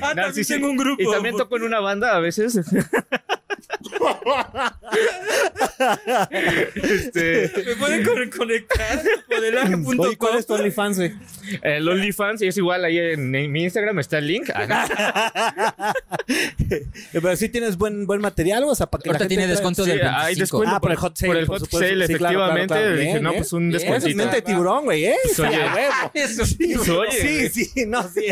Ah, 0.00 0.14
también 0.14 0.46
tengo 0.46 0.70
un 0.70 0.76
grupo. 0.78 1.02
Y 1.02 1.10
también 1.10 1.36
toco 1.36 1.56
en 1.58 1.64
una 1.64 1.80
banda 1.80 2.16
a 2.16 2.20
veces. 2.20 2.58
este, 6.74 7.50
Me 7.66 7.76
pueden 7.76 8.04
con- 8.04 8.30
conectar 8.30 9.02
modelaje.com. 9.30 10.14
¿cuál 10.16 10.38
es 10.38 10.46
tu 10.46 10.54
OnlyFans, 10.54 10.96
güey? 10.98 11.12
el 11.62 11.88
OnlyFans 11.88 12.42
es 12.42 12.56
igual 12.56 12.84
ahí 12.84 12.98
en, 12.98 13.34
en 13.34 13.50
mi 13.52 13.64
Instagram 13.64 13.98
está 13.98 14.18
el 14.18 14.26
link. 14.26 14.50
Ah, 14.54 15.94
Pero 17.12 17.36
sí 17.36 17.48
tienes 17.48 17.76
buen, 17.76 18.06
buen 18.06 18.20
material, 18.20 18.64
o 18.64 18.74
sea, 18.74 18.86
para 18.86 19.02
que 19.02 19.08
la 19.08 19.12
Ahorita 19.14 19.24
gente 19.24 19.36
tiene 19.36 19.46
descuento 19.50 19.84
Sí, 19.84 19.90
del 19.90 20.00
hay 20.02 20.34
25. 20.36 20.40
descuento 20.40 20.76
Ah, 20.76 20.80
por 20.80 20.90
el 20.90 20.96
hot 20.98 21.16
sale, 21.16 21.28
Por 21.32 21.36
el 21.38 21.46
por 21.46 21.58
hot 21.58 21.64
supuesto. 21.66 21.88
sale, 21.88 22.06
Sí, 22.06 22.12
efectivamente. 22.12 22.66
claro, 22.66 22.82
claro. 22.82 22.96
Dije, 22.96 23.10
Bien, 23.12 23.22
no, 23.22 23.32
pues 23.34 23.52
un 23.52 23.74
Eso 23.74 23.94
es 24.08 24.14
mente 24.14 24.36
de 24.36 24.42
tiburón, 24.42 24.84
güey, 24.84 25.04
¿eh? 25.06 25.16
Sí, 25.34 25.42
Oye. 25.42 25.58
huevo. 25.58 26.10
Eso 26.14 26.44
sí. 26.46 26.74
Oye. 26.76 27.48
Sí, 27.50 27.64
sí, 27.64 27.86
no, 27.86 28.02
sí. 28.08 28.26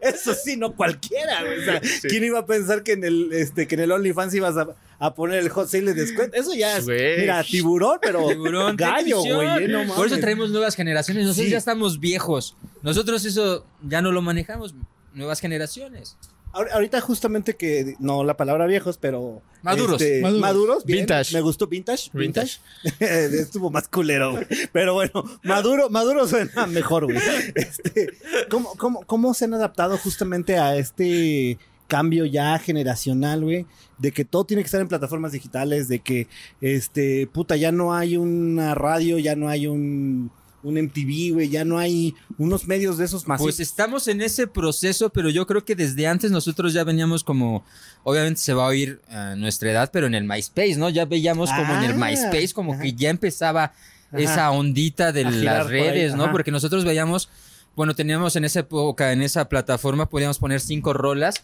Eso 0.00 0.34
sí, 0.34 0.56
no 0.56 0.74
cualquiera, 0.74 1.42
güey. 1.42 1.58
O 1.60 1.64
sea, 1.64 1.80
¿quién 2.08 2.24
iba 2.24 2.38
a 2.40 2.46
pensar 2.46 2.82
que 2.82 2.92
en 2.92 3.04
el, 3.04 3.32
este, 3.32 3.66
que 3.66 3.74
en 3.74 3.80
el 3.82 3.92
OnlyFans 3.92 4.34
ibas 4.34 4.56
a, 4.56 4.68
a 5.04 5.14
poner 5.14 5.38
el 5.40 5.48
hot 5.48 5.68
sale 5.68 5.92
de 5.92 5.94
descuento? 5.94 6.36
Eso 6.36 6.54
ya 6.54 6.76
es, 6.76 6.86
mira, 6.86 7.42
tiburón, 7.42 7.98
pero 8.00 8.28
Tiburón, 8.28 8.76
gallo, 8.76 9.18
güey, 9.22 9.64
¿eh? 9.64 9.68
no. 9.68 9.94
Por 9.94 10.06
eso 10.06 10.18
traemos 10.18 10.50
nuevas 10.50 10.74
generaciones. 10.76 11.24
Nosotros 11.24 11.46
Sí. 11.46 11.50
ya 11.52 11.58
estamos 11.58 11.98
viejos. 12.00 12.56
Nosotros 12.82 13.24
eso 13.24 13.66
ya 13.86 14.00
no 14.00 14.12
lo 14.12 14.22
manejamos. 14.22 14.74
Nuevas 15.14 15.40
generaciones. 15.40 16.16
Ahor- 16.52 16.70
Ahorita 16.70 17.00
justamente 17.00 17.56
que, 17.56 17.96
no 17.98 18.24
la 18.24 18.36
palabra 18.36 18.66
viejos, 18.66 18.98
pero... 18.98 19.40
Maduros. 19.62 20.00
este, 20.02 20.20
Maduros. 20.20 20.40
maduros. 20.40 20.84
bien, 20.84 20.98
Vintage. 21.00 21.32
Me 21.34 21.40
gustó 21.40 21.66
vintage. 21.66 22.10
Vintage. 22.12 22.58
Estuvo 23.00 23.70
más 23.70 23.88
culero, 23.88 24.32
güey. 24.32 24.46
Pero 24.72 24.92
bueno, 24.94 25.24
maduro, 25.44 25.88
maduro 25.88 26.26
suena 26.28 26.66
mejor, 26.66 27.04
güey. 27.04 27.16
Este, 27.54 28.10
¿cómo, 28.50 28.74
cómo, 28.76 29.02
¿Cómo 29.06 29.34
se 29.34 29.46
han 29.46 29.54
adaptado 29.54 29.96
justamente 29.98 30.58
a 30.58 30.76
este 30.76 31.58
cambio 31.92 32.24
ya 32.24 32.58
generacional, 32.58 33.42
güey? 33.42 33.66
De 33.98 34.12
que 34.12 34.24
todo 34.24 34.44
tiene 34.44 34.62
que 34.62 34.66
estar 34.66 34.80
en 34.80 34.88
plataformas 34.88 35.32
digitales, 35.32 35.88
de 35.88 35.98
que, 36.00 36.26
este, 36.62 37.26
puta, 37.26 37.56
ya 37.56 37.70
no 37.70 37.92
hay 37.94 38.16
una 38.16 38.74
radio, 38.74 39.18
ya 39.18 39.36
no 39.36 39.48
hay 39.50 39.66
un, 39.66 40.30
un 40.62 40.74
MTV, 40.80 41.34
güey, 41.34 41.48
ya 41.50 41.64
no 41.64 41.78
hay 41.78 42.14
unos 42.38 42.66
medios 42.66 42.96
de 42.96 43.04
esos 43.04 43.28
masivos. 43.28 43.46
Pues 43.56 43.60
estamos 43.60 44.08
en 44.08 44.22
ese 44.22 44.46
proceso, 44.46 45.10
pero 45.10 45.28
yo 45.28 45.46
creo 45.46 45.64
que 45.64 45.74
desde 45.76 46.06
antes 46.06 46.30
nosotros 46.30 46.72
ya 46.72 46.82
veníamos 46.84 47.22
como, 47.24 47.62
obviamente 48.04 48.40
se 48.40 48.54
va 48.54 48.64
a 48.64 48.68
oír 48.68 49.00
a 49.10 49.34
nuestra 49.36 49.70
edad, 49.70 49.90
pero 49.92 50.06
en 50.06 50.14
el 50.14 50.24
MySpace, 50.24 50.76
¿no? 50.76 50.88
Ya 50.88 51.04
veíamos 51.04 51.50
como 51.50 51.74
en 51.74 51.82
el 51.84 51.92
Ah, 51.92 52.06
MySpace, 52.06 52.52
como 52.54 52.72
ajá. 52.72 52.82
que 52.82 52.92
ya 52.94 53.10
empezaba 53.10 53.64
Ajá. 53.64 54.18
esa 54.18 54.50
ondita 54.50 55.12
de 55.12 55.24
las 55.24 55.62
por 55.64 55.70
redes, 55.72 56.14
¿no? 56.14 56.30
Porque 56.32 56.50
nosotros 56.50 56.84
veíamos, 56.84 57.28
bueno, 57.76 57.94
teníamos 57.94 58.36
en 58.36 58.44
esa 58.44 58.60
época, 58.60 59.12
en 59.12 59.22
esa 59.22 59.48
plataforma, 59.48 60.08
podíamos 60.08 60.38
poner 60.38 60.60
cinco 60.60 60.92
rolas, 60.92 61.42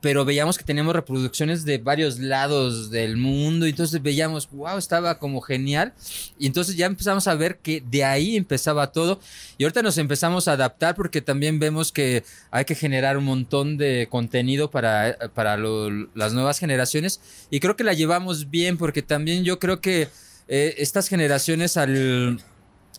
pero 0.00 0.24
veíamos 0.24 0.58
que 0.58 0.64
teníamos 0.64 0.94
reproducciones 0.94 1.64
de 1.64 1.78
varios 1.78 2.18
lados 2.18 2.90
del 2.90 3.16
mundo 3.16 3.66
y 3.66 3.70
entonces 3.70 4.00
veíamos, 4.00 4.48
wow, 4.50 4.78
estaba 4.78 5.18
como 5.18 5.40
genial 5.40 5.92
y 6.38 6.46
entonces 6.46 6.76
ya 6.76 6.86
empezamos 6.86 7.26
a 7.26 7.34
ver 7.34 7.58
que 7.58 7.82
de 7.90 8.04
ahí 8.04 8.36
empezaba 8.36 8.92
todo. 8.92 9.20
Y 9.58 9.64
ahorita 9.64 9.82
nos 9.82 9.98
empezamos 9.98 10.48
a 10.48 10.52
adaptar 10.52 10.94
porque 10.94 11.20
también 11.20 11.58
vemos 11.58 11.92
que 11.92 12.24
hay 12.50 12.64
que 12.64 12.74
generar 12.74 13.16
un 13.18 13.24
montón 13.24 13.76
de 13.76 14.06
contenido 14.10 14.70
para, 14.70 15.16
para 15.34 15.56
lo- 15.56 15.90
las 16.14 16.32
nuevas 16.32 16.58
generaciones. 16.58 17.20
Y 17.50 17.60
creo 17.60 17.76
que 17.76 17.84
la 17.84 17.92
llevamos 17.92 18.50
bien 18.50 18.78
porque 18.78 19.02
también 19.02 19.44
yo 19.44 19.58
creo 19.58 19.80
que 19.80 20.08
eh, 20.48 20.74
estas 20.78 21.08
generaciones 21.08 21.76
al 21.76 22.40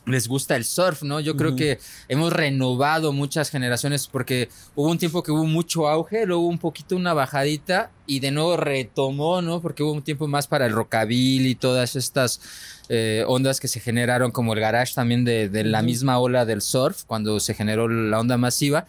les 0.06 0.28
gusta 0.28 0.56
el 0.56 0.66
surf, 0.66 1.04
¿no? 1.04 1.20
Yo 1.22 1.38
creo 1.38 1.56
que 1.56 1.80
hemos 2.10 2.34
renovado 2.34 3.14
muchas 3.14 3.50
generaciones 3.50 4.08
porque 4.08 4.50
hubo 4.76 4.90
un 4.92 4.98
tiempo 4.98 5.24
que 5.24 5.32
hubo 5.32 5.46
mucho 5.46 5.88
auge, 5.88 6.26
luego 6.26 6.44
hubo 6.44 6.50
un 6.50 6.60
poquito 6.60 6.96
una 6.96 7.14
bajadita 7.14 7.90
y 8.06 8.20
de 8.20 8.32
nuevo 8.32 8.58
retomó, 8.58 9.42
¿no? 9.42 9.62
Porque 9.62 9.82
hubo 9.82 9.94
un 9.94 10.02
tiempo 10.02 10.28
más 10.28 10.48
para 10.48 10.66
el 10.66 10.74
rockabilly 10.74 11.52
y 11.52 11.56
todas 11.56 11.96
estas 11.96 12.42
eh, 12.90 13.24
ondas 13.28 13.62
que 13.62 13.70
se 13.70 13.80
generaron 13.80 14.32
como 14.32 14.54
el 14.54 14.60
garage 14.60 14.94
también 14.94 15.24
de, 15.24 15.48
de 15.48 15.64
la 15.64 15.82
misma 15.82 16.20
ola 16.20 16.46
del 16.46 16.62
surf 16.62 17.04
cuando 17.06 17.40
se 17.40 17.54
generó 17.54 17.88
la 17.88 18.20
onda 18.20 18.38
masiva. 18.38 18.86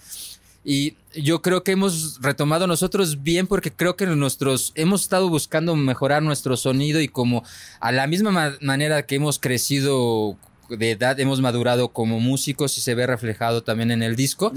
Y 0.66 0.96
yo 1.14 1.42
creo 1.42 1.62
que 1.62 1.72
hemos 1.72 2.20
retomado 2.22 2.66
nosotros 2.66 3.22
bien 3.22 3.46
porque 3.46 3.70
creo 3.70 3.96
que 3.96 4.07
nuestros 4.07 4.72
hemos 4.74 5.03
estado 5.03 5.29
buscando 5.29 5.77
mejorar 5.77 6.22
nuestro 6.22 6.57
sonido 6.57 7.00
y 7.03 7.07
como 7.09 7.44
a 7.81 7.92
la 7.92 8.07
misma 8.07 8.31
ma- 8.31 8.55
manera 8.62 9.05
que 9.05 9.16
hemos 9.16 9.38
crecido 9.38 10.37
de 10.68 10.90
edad, 10.90 11.18
hemos 11.20 11.40
madurado 11.40 11.88
como 11.88 12.20
músicos 12.20 12.77
y 12.79 12.81
se 12.81 12.94
ve 12.94 13.07
reflejado 13.07 13.62
también 13.62 13.90
en 13.90 14.03
el 14.03 14.16
disco. 14.16 14.53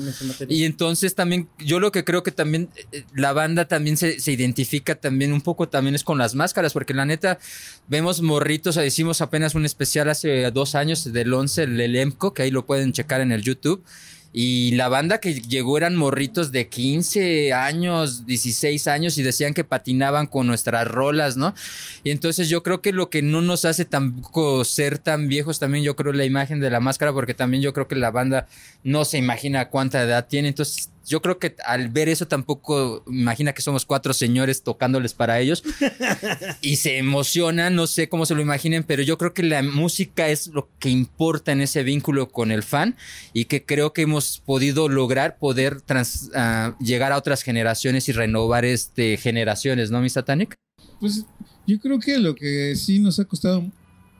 Y 0.48 0.65
entonces 0.65 1.15
también, 1.15 1.48
yo 1.60 1.80
lo 1.80 1.91
que 1.91 2.04
creo 2.04 2.24
que 2.24 2.32
también 2.32 2.70
eh, 2.91 3.04
la 3.13 3.34
banda 3.34 3.67
también 3.67 3.98
se, 3.98 4.20
se 4.20 4.32
identifica 4.32 4.96
también 4.96 5.34
un 5.34 5.41
poco 5.41 5.70
también 5.70 5.96
es 5.96 6.04
con 6.04 6.17
las 6.17 6.36
máscaras, 6.36 6.74
porque 6.74 6.93
la 6.93 7.06
neta 7.06 7.39
vemos 7.88 8.22
morritos, 8.22 8.78
hicimos 8.78 9.22
apenas 9.22 9.56
un 9.56 9.65
especial 9.65 10.10
hace 10.10 10.50
dos 10.52 10.76
años 10.76 11.12
del 11.12 11.34
11, 11.34 11.63
el, 11.63 11.82
el 11.82 11.96
EMCO, 11.96 12.34
que 12.34 12.43
ahí 12.43 12.52
lo 12.52 12.65
pueden 12.65 12.93
checar 12.93 13.22
en 13.22 13.32
el 13.32 13.41
YouTube. 13.41 13.84
Y 14.33 14.71
la 14.75 14.89
banda 14.89 15.19
que 15.19 15.35
llegó 15.41 15.77
eran 15.77 15.95
morritos 15.95 16.51
de 16.51 16.67
15 16.67 17.53
años, 17.53 18.25
16 18.25 18.87
años 18.87 19.17
y 19.17 19.23
decían 19.23 19.53
que 19.53 19.63
patinaban 19.63 20.27
con 20.27 20.47
nuestras 20.47 20.87
rolas, 20.87 21.37
¿no? 21.37 21.55
Y 22.03 22.11
entonces 22.11 22.49
yo 22.49 22.61
creo 22.61 22.81
que 22.81 22.91
lo 22.91 23.09
que 23.09 23.21
no 23.21 23.41
nos 23.41 23.65
hace 23.65 23.85
tampoco 23.85 24.63
ser 24.63 24.99
tan 24.99 25.27
viejos, 25.27 25.59
también 25.59 25.83
yo 25.83 25.95
creo 25.95 26.13
la 26.13 26.25
imagen 26.25 26.59
de 26.59 26.69
la 26.69 26.79
máscara, 26.79 27.13
porque 27.13 27.33
también 27.33 27.63
yo 27.63 27.73
creo 27.73 27.87
que 27.87 27.95
la 27.95 28.11
banda 28.11 28.47
no 28.83 29.05
se 29.05 29.17
imagina 29.17 29.69
cuánta 29.69 30.03
edad 30.03 30.27
tiene. 30.27 30.49
Entonces 30.49 30.89
yo 31.08 31.22
creo 31.22 31.39
que 31.39 31.56
al 31.65 31.89
ver 31.89 32.10
eso 32.10 32.28
tampoco 32.28 33.04
imagina 33.08 33.54
que 33.54 33.62
somos 33.62 33.86
cuatro 33.86 34.13
señores 34.13 34.62
tocándoles 34.63 35.13
para 35.13 35.39
ellos 35.39 35.63
y 36.62 36.76
se 36.76 36.98
emocionan, 36.98 37.76
no 37.76 37.88
sé 37.88 38.10
cómo 38.10 38.26
se 38.26 38.36
lo 38.36 38.41
imaginen, 38.41 38.84
pero 38.84 39.02
yo 39.04 39.17
creo 39.17 39.34
que 39.34 39.43
la 39.43 39.63
música 39.63 40.28
es 40.30 40.48
lo 40.48 40.70
que 40.80 40.89
importa 40.89 41.52
en 41.52 41.62
ese 41.62 41.84
vínculo 41.84 42.30
con 42.30 42.52
el 42.52 42.63
fan 42.63 42.96
y 43.34 43.46
que 43.46 43.63
creo 43.65 43.93
que 43.93 44.04
hemos 44.04 44.39
podido 44.46 44.89
lograr 44.89 45.38
poder 45.38 45.82
trans- 45.82 46.30
ah, 46.36 46.76
llegar 46.80 47.12
a 47.12 47.17
otras 47.17 47.41
generaciones 47.41 48.08
y 48.10 48.12
renovar 48.12 48.65
este 48.65 49.17
generaciones, 49.17 49.91
¿no, 49.91 50.02
mi 50.02 50.10
Satanic? 50.10 50.56
Pues 51.00 51.26
yo 51.65 51.80
creo 51.80 52.00
que 52.00 52.17
lo 52.20 52.36
que 52.36 52.76
sí 52.76 53.00
nos 53.00 53.20
ha 53.20 53.26
costado 53.26 53.65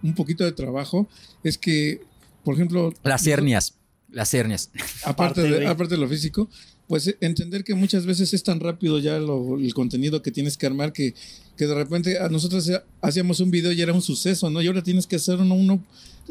un 0.04 0.16
poquito 0.16 0.44
de 0.44 0.52
trabajo 0.52 1.08
es 1.44 1.58
que, 1.58 2.02
por 2.44 2.54
ejemplo, 2.56 2.94
Las 3.04 3.26
hernias, 3.28 3.74
las 4.10 4.34
hernias. 4.34 4.70
aparte, 5.04 5.42
Aparte, 5.42 5.42
de, 5.60 5.68
aparte 5.68 5.96
de 5.96 6.02
lo 6.02 6.08
físico, 6.08 6.50
pues 6.88 7.08
eh, 7.08 7.18
entender 7.22 7.64
que 7.64 7.76
muchas 7.76 8.06
veces 8.06 8.34
es 8.34 8.44
tan 8.44 8.60
rápido 8.60 9.00
ya 9.00 9.20
lo- 9.20 9.58
el 9.58 9.74
contenido 9.74 10.22
que 10.22 10.32
tienes 10.32 10.58
que 10.58 10.66
armar 10.66 10.94
que, 10.94 11.14
que 11.58 11.68
de 11.68 11.76
repente 11.76 12.20
a 12.20 12.30
nosotros 12.30 12.68
eh, 12.70 12.82
hacíamos 13.02 13.40
un 13.40 13.52
video 13.52 13.72
y 13.72 13.82
era 13.82 13.94
un 13.94 14.02
suceso, 14.02 14.50
¿no? 14.50 14.62
Y 14.62 14.68
ahora 14.68 14.82
tienes 14.84 15.06
que 15.08 15.18
hacer 15.18 15.40
uno, 15.40 15.56
uno 15.56 15.84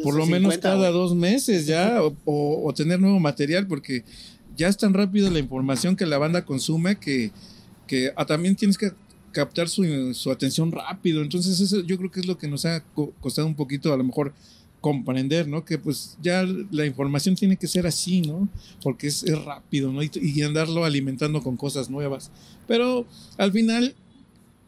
por 0.03 0.15
lo 0.15 0.27
menos 0.27 0.55
50, 0.55 0.61
cada 0.69 0.91
dos 0.91 1.15
meses 1.15 1.67
ya 1.67 2.03
o, 2.05 2.15
o- 2.25 2.67
o 2.69 2.75
tener 2.75 3.01
nuevo 3.01 3.21
material 3.21 3.67
porque 3.67 4.05
ya 4.57 4.69
es 4.69 4.77
tan 4.79 4.95
rápido 4.95 5.31
la 5.31 5.39
información 5.39 5.97
que 5.97 6.07
la 6.07 6.17
banda 6.19 6.45
consume 6.45 6.97
que, 6.99 7.31
que 7.87 8.13
ah, 8.17 8.25
también 8.25 8.57
tienes 8.57 8.79
que 8.79 8.93
captar 9.33 9.69
su, 9.69 10.15
su 10.15 10.31
atención 10.31 10.73
rápido. 10.73 11.21
Entonces 11.21 11.61
eso 11.61 11.83
yo 11.83 11.99
creo 11.99 12.11
que 12.11 12.21
es 12.21 12.27
lo 12.27 12.39
que 12.39 12.49
nos 12.49 12.65
ha 12.65 12.81
co- 12.95 13.13
costado 13.21 13.47
un 13.47 13.55
poquito 13.55 13.93
a 13.93 13.97
lo 13.99 14.05
mejor 14.05 14.33
comprender, 14.81 15.49
¿no? 15.49 15.65
Que 15.65 15.79
pues 15.79 16.17
ya 16.23 16.45
la 16.71 16.87
información 16.87 17.35
tiene 17.35 17.57
que 17.57 17.67
ser 17.67 17.87
así, 17.87 18.21
¿no? 18.23 18.49
Porque 18.83 19.09
es, 19.09 19.23
es 19.25 19.45
rápido, 19.45 19.93
¿no? 19.93 20.03
Y, 20.03 20.11
y 20.15 20.43
andarlo 20.43 20.85
alimentando 20.85 21.43
con 21.43 21.57
cosas 21.57 21.91
nuevas. 21.91 22.31
Pero 22.69 23.07
al 23.37 23.53
final 23.53 23.95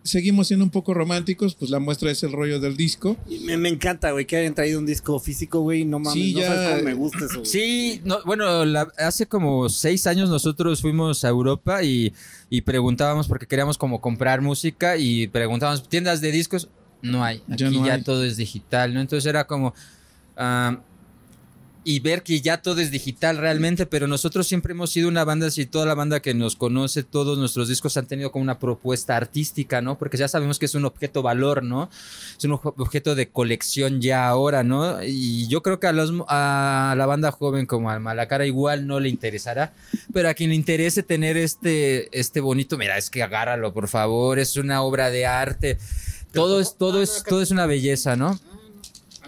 seguimos 0.04 0.46
siendo 0.48 0.64
un 0.64 0.70
poco 0.70 0.94
románticos, 0.94 1.54
pues 1.54 1.70
la 1.70 1.80
muestra 1.80 2.10
es 2.10 2.22
el 2.22 2.32
rollo 2.32 2.58
del 2.60 2.76
disco. 2.76 3.16
Y 3.28 3.40
Me, 3.40 3.58
me 3.58 3.68
encanta, 3.68 4.10
güey, 4.12 4.24
que 4.26 4.36
hayan 4.38 4.54
traído 4.54 4.78
un 4.78 4.86
disco 4.86 5.20
físico, 5.20 5.60
güey. 5.60 5.84
No 5.84 5.98
mames, 5.98 6.14
Sí, 6.14 6.32
no 6.32 6.40
ya- 6.40 6.46
sabes 6.48 6.70
cómo 6.70 6.82
me 6.84 6.94
gusta 6.94 7.18
eso. 7.26 7.34
güey. 7.40 7.46
Sí, 7.46 8.00
no, 8.04 8.18
bueno, 8.24 8.64
la- 8.64 8.88
hace 8.96 9.26
como 9.26 9.68
seis 9.68 10.06
años 10.06 10.30
nosotros 10.30 10.80
fuimos 10.80 11.24
a 11.24 11.28
Europa 11.28 11.82
y, 11.82 12.14
y 12.48 12.62
preguntábamos 12.62 13.28
porque 13.28 13.46
queríamos 13.46 13.76
como 13.76 14.00
comprar 14.00 14.40
música 14.40 14.96
y 14.96 15.26
preguntábamos, 15.28 15.86
¿tiendas 15.88 16.20
de 16.22 16.32
discos? 16.32 16.68
No 17.02 17.22
hay, 17.22 17.42
aquí 17.48 17.64
Ya 17.64 17.70
ya, 17.70 17.78
no 17.78 17.84
hay. 17.84 18.02
todo 18.02 18.24
es 18.24 18.36
digital, 18.38 18.94
¿no? 18.94 19.00
Entonces 19.00 19.26
era 19.26 19.46
como... 19.46 19.74
ah, 20.38 20.78
y 21.88 22.00
ver 22.00 22.22
que 22.22 22.42
ya 22.42 22.60
todo 22.60 22.82
es 22.82 22.90
digital 22.90 23.38
realmente, 23.38 23.86
pero 23.86 24.06
nosotros 24.06 24.46
siempre 24.46 24.72
hemos 24.72 24.90
sido 24.90 25.08
una 25.08 25.24
banda, 25.24 25.50
si 25.50 25.64
toda 25.64 25.86
la 25.86 25.94
banda 25.94 26.20
que 26.20 26.34
nos 26.34 26.54
conoce, 26.54 27.02
todos 27.02 27.38
nuestros 27.38 27.66
discos 27.66 27.96
han 27.96 28.04
tenido 28.04 28.30
como 28.30 28.42
una 28.42 28.58
propuesta 28.58 29.16
artística, 29.16 29.80
¿no? 29.80 29.96
Porque 29.96 30.18
ya 30.18 30.28
sabemos 30.28 30.58
que 30.58 30.66
es 30.66 30.74
un 30.74 30.84
objeto 30.84 31.22
valor, 31.22 31.62
¿no? 31.62 31.88
Es 32.36 32.44
un 32.44 32.52
objeto 32.62 33.14
de 33.14 33.30
colección 33.30 34.02
ya 34.02 34.28
ahora, 34.28 34.64
¿no? 34.64 35.02
Y 35.02 35.48
yo 35.48 35.62
creo 35.62 35.80
que 35.80 35.86
a, 35.86 35.92
los, 35.92 36.12
a 36.28 36.94
la 36.94 37.06
banda 37.06 37.32
joven 37.32 37.64
como 37.64 37.90
a 37.90 37.98
Malacara 37.98 38.44
igual 38.44 38.86
no 38.86 39.00
le 39.00 39.08
interesará, 39.08 39.72
pero 40.12 40.28
a 40.28 40.34
quien 40.34 40.50
le 40.50 40.56
interese 40.56 41.02
tener 41.02 41.38
este, 41.38 42.08
este 42.12 42.40
bonito, 42.40 42.76
mira, 42.76 42.98
es 42.98 43.08
que 43.08 43.22
agárralo, 43.22 43.72
por 43.72 43.88
favor, 43.88 44.38
es 44.38 44.58
una 44.58 44.82
obra 44.82 45.08
de 45.10 45.24
arte. 45.24 45.78
Todo 46.34 46.60
es, 46.60 46.76
todo 46.76 47.00
es, 47.00 47.24
todo 47.26 47.40
es 47.40 47.50
una 47.50 47.64
belleza, 47.64 48.14
¿no? 48.14 48.38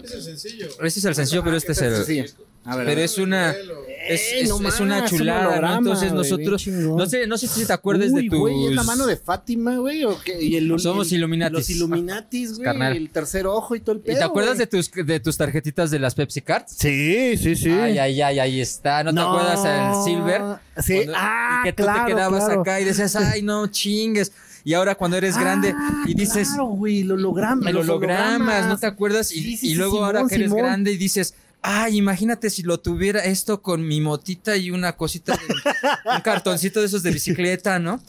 Es 0.05 0.13
el 0.15 0.23
sencillo. 0.23 0.67
Ese 0.83 0.99
es 0.99 1.05
el 1.05 1.15
sencillo, 1.15 1.43
pero 1.45 1.57
este 1.57 1.73
es 1.73 1.83
el... 1.83 2.05
Sí. 2.05 2.25
A 2.63 2.77
ver, 2.77 2.85
Pero 2.85 3.01
es 3.01 3.17
una... 3.17 3.53
Es, 4.07 4.33
Ey, 4.33 4.43
es- 4.43 4.49
no 4.61 4.69
es 4.69 4.81
una 4.81 5.01
un 5.01 5.07
chulada, 5.09 5.61
¿no? 5.63 5.79
Entonces 5.79 6.13
nosotros... 6.13 6.67
No 6.67 7.07
sé, 7.07 7.27
no 7.27 7.39
sé 7.39 7.47
si 7.49 7.65
te 7.65 7.73
acuerdas 7.73 8.11
Uy, 8.13 8.29
de 8.29 8.37
güey, 8.37 8.67
es 8.67 8.73
la 8.75 8.83
mano 8.83 9.07
de 9.07 9.17
Fátima, 9.17 9.77
güey. 9.79 10.05
¿o 10.05 10.19
qué? 10.23 10.43
Y 10.43 10.57
el, 10.57 10.79
Somos 10.79 11.11
el- 11.11 11.19
Illuminatis. 11.19 11.53
Los 11.55 11.71
Illuminatis, 11.71 12.53
güey. 12.53 12.65
Carnal. 12.65 12.97
El 12.99 13.09
tercer 13.09 13.47
ojo 13.47 13.75
y 13.77 13.81
todo 13.81 13.97
el 13.97 14.03
pedo. 14.03 14.15
¿Y 14.15 14.19
te 14.19 14.25
acuerdas 14.25 14.57
güey. 14.57 14.67
de 14.67 14.67
tus, 14.67 14.91
de 14.93 15.21
tus 15.21 15.39
tarjetitas 15.39 15.91
de 15.91 16.01
las 16.01 16.15
Pepsi 16.15 16.43
Cards? 16.43 16.75
Sí, 16.77 17.35
sí, 17.39 17.57
sí. 17.57 17.71
Ay, 17.71 17.99
ay, 17.99 18.21
ay, 18.21 18.39
ahí 18.39 18.61
está. 18.61 19.05
¿No, 19.05 19.15
te 19.15 19.21
acuerdas 19.21 19.65
el 19.65 20.05
Silver? 20.05 20.43
Sí, 20.85 20.95
Cuando- 20.97 21.13
ah, 21.17 21.61
y 21.63 21.65
que 21.69 21.73
tú 21.73 21.83
claro, 21.85 22.05
te 22.07 22.13
quedabas 22.13 22.45
claro. 22.45 22.61
acá 22.61 22.81
y 22.81 22.85
decías, 22.85 23.17
ay, 23.17 23.41
no 23.41 23.67
chingues. 23.69 24.33
Y 24.65 24.75
ahora 24.75 24.95
cuando 24.95 25.17
eres 25.17 25.37
grande 25.39 25.75
Ah, 25.77 26.05
y 26.07 26.15
dices, 26.15 26.49
Claro, 26.49 26.67
güey, 26.67 27.01
el 27.01 27.13
holograma. 27.13 27.69
el 27.71 27.77
los 27.77 27.85
holograma, 27.89 28.63
¿no 28.69 28.79
te 28.79 28.87
acuerdas? 28.87 29.33
Y, 29.33 29.43
Sí, 29.43 29.57
sí, 29.57 29.67
y 29.67 29.71
sí, 29.71 29.75
luego 29.75 29.93
Simón, 29.97 30.05
ahora 30.17 30.29
que 30.29 30.35
eres 30.35 30.49
Simón. 30.49 30.59
grande 30.65 30.93
y 30.93 30.97
dices, 30.97 31.35
ay, 31.63 31.97
imagínate 31.99 32.51
si 32.51 32.63
lo 32.63 32.79
tuviera 32.81 33.21
esto 33.25 33.63
con 33.63 33.87
mi 33.87 34.01
motita 34.01 34.57
y 34.57 34.71
una 34.71 34.97
cosita, 34.97 35.35
de- 35.37 36.11
un 36.17 36.21
cartoncito 36.23 36.81
de 36.81 36.87
esos 36.87 37.03
de 37.03 37.11
bicicleta, 37.11 37.79
¿no? 37.79 38.01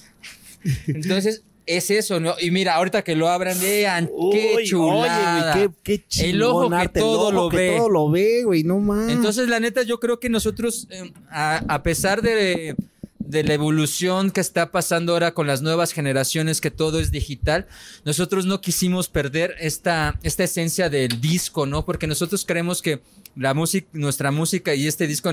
Entonces, 0.88 1.44
es 1.66 1.90
eso, 1.92 2.20
¿no? 2.20 2.34
Y 2.42 2.52
mira, 2.52 2.76
ahorita 2.76 3.04
que 3.04 3.16
lo 3.16 3.30
abran, 3.30 3.60
vean, 3.60 4.10
qué 4.32 4.58
chulada. 4.66 5.54
Oye, 5.56 5.70
qué, 5.84 5.98
qué 6.00 6.08
chingón 6.08 6.30
El 6.36 6.44
ojo 6.44 6.70
que 6.70 6.76
arte, 6.76 7.00
el 7.00 7.06
todo 7.06 7.20
ojo 7.22 7.32
lo 7.32 7.50
que 7.50 7.58
ve. 7.58 7.78
todo 7.78 7.90
lo 7.90 8.10
ve, 8.10 8.44
güey, 8.44 8.64
no 8.64 8.80
mames. 8.80 9.16
Entonces, 9.16 9.48
la 9.48 9.60
neta, 9.60 9.84
yo 9.84 10.00
creo 10.00 10.20
que 10.20 10.30
nosotros, 10.30 10.88
eh, 10.90 11.14
a, 11.30 11.64
a 11.68 11.84
pesar 11.84 12.22
de, 12.22 12.76
de 13.28 13.44
la 13.44 13.54
evolución 13.54 14.32
que 14.32 14.42
está 14.42 14.72
pasando 14.72 15.14
ahora 15.14 15.34
con 15.34 15.48
las 15.48 15.62
nuevas 15.62 15.92
generaciones, 15.92 16.62
que 16.62 16.72
todo 16.72 17.00
es 17.00 17.12
digital, 17.12 17.68
nosotros 18.06 18.46
no 18.46 18.62
quisimos 18.62 19.08
perder 19.08 19.56
esta, 19.60 20.20
esta 20.24 20.44
esencia 20.44 20.90
del 20.90 21.22
disco, 21.22 21.66
¿no? 21.66 21.86
Porque 21.86 22.08
nosotros 22.08 22.46
creemos 22.46 22.82
que 22.82 23.02
la 23.36 23.54
música, 23.54 23.88
nuestra 23.94 24.32
música 24.32 24.76
y 24.76 24.88
este 24.88 25.08
disco 25.08 25.32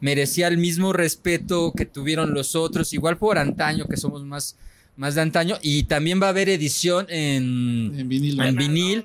merecía 0.00 0.48
el 0.48 0.58
mismo 0.58 0.92
respeto 0.92 1.72
que 1.76 1.86
tuvieron 1.86 2.34
los 2.34 2.54
otros, 2.54 2.92
igual 2.92 3.18
por 3.18 3.38
antaño, 3.38 3.86
que 3.88 3.96
somos 3.96 4.24
más, 4.24 4.56
más 4.96 5.14
de 5.14 5.22
antaño, 5.22 5.58
y 5.62 5.84
también 5.84 6.20
va 6.22 6.26
a 6.26 6.30
haber 6.30 6.48
edición 6.48 7.06
en, 7.08 7.92
En 7.96 8.08
vinilo. 8.08 8.44
en 8.44 8.56
vinil. 8.56 9.04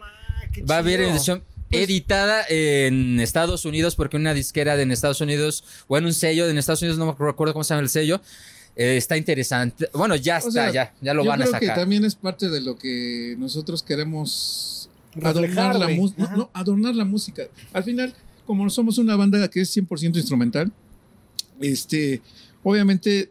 Qué 0.53 0.61
Va 0.63 0.75
a 0.75 0.79
haber 0.79 1.01
edición 1.01 1.43
Pues 1.69 1.83
editada 1.83 2.45
en 2.49 3.19
Estados 3.19 3.65
Unidos 3.65 3.95
porque 3.95 4.15
una 4.17 4.33
disquera 4.33 4.77
de 4.77 4.83
en 4.83 4.91
Estados 4.91 5.21
Unidos 5.21 5.63
o 5.87 5.97
en 5.97 6.05
un 6.05 6.13
sello 6.13 6.45
de 6.45 6.51
en 6.51 6.57
Estados 6.57 6.81
Unidos, 6.81 6.97
no 6.97 7.05
me 7.05 7.15
recuerdo 7.17 7.53
cómo 7.53 7.63
se 7.63 7.73
llama 7.73 7.83
el 7.83 7.89
sello, 7.89 8.21
eh, 8.75 8.95
está 8.95 9.17
interesante. 9.17 9.89
Bueno, 9.93 10.15
ya 10.15 10.37
está, 10.37 10.51
sea, 10.51 10.71
ya, 10.71 10.93
ya 11.01 11.13
lo 11.13 11.23
Yo 11.23 11.29
van 11.29 11.41
a 11.41 11.45
creo 11.45 11.59
que 11.59 11.65
sacar. 11.65 11.79
también 11.81 12.05
es 12.05 12.15
parte 12.15 12.49
de 12.49 12.61
lo 12.61 12.77
que 12.77 13.35
nosotros 13.37 13.83
queremos 13.83 14.89
adornar 15.21 15.77
la, 15.77 15.89
no, 15.89 16.37
no, 16.37 16.49
adornar 16.53 16.95
la 16.95 17.05
música. 17.05 17.43
Al 17.73 17.83
final, 17.83 18.13
como 18.45 18.69
somos 18.69 18.97
una 18.97 19.15
banda 19.15 19.47
que 19.49 19.61
es 19.61 19.75
100% 19.75 20.15
instrumental, 20.15 20.71
este, 21.59 22.21
obviamente 22.63 23.29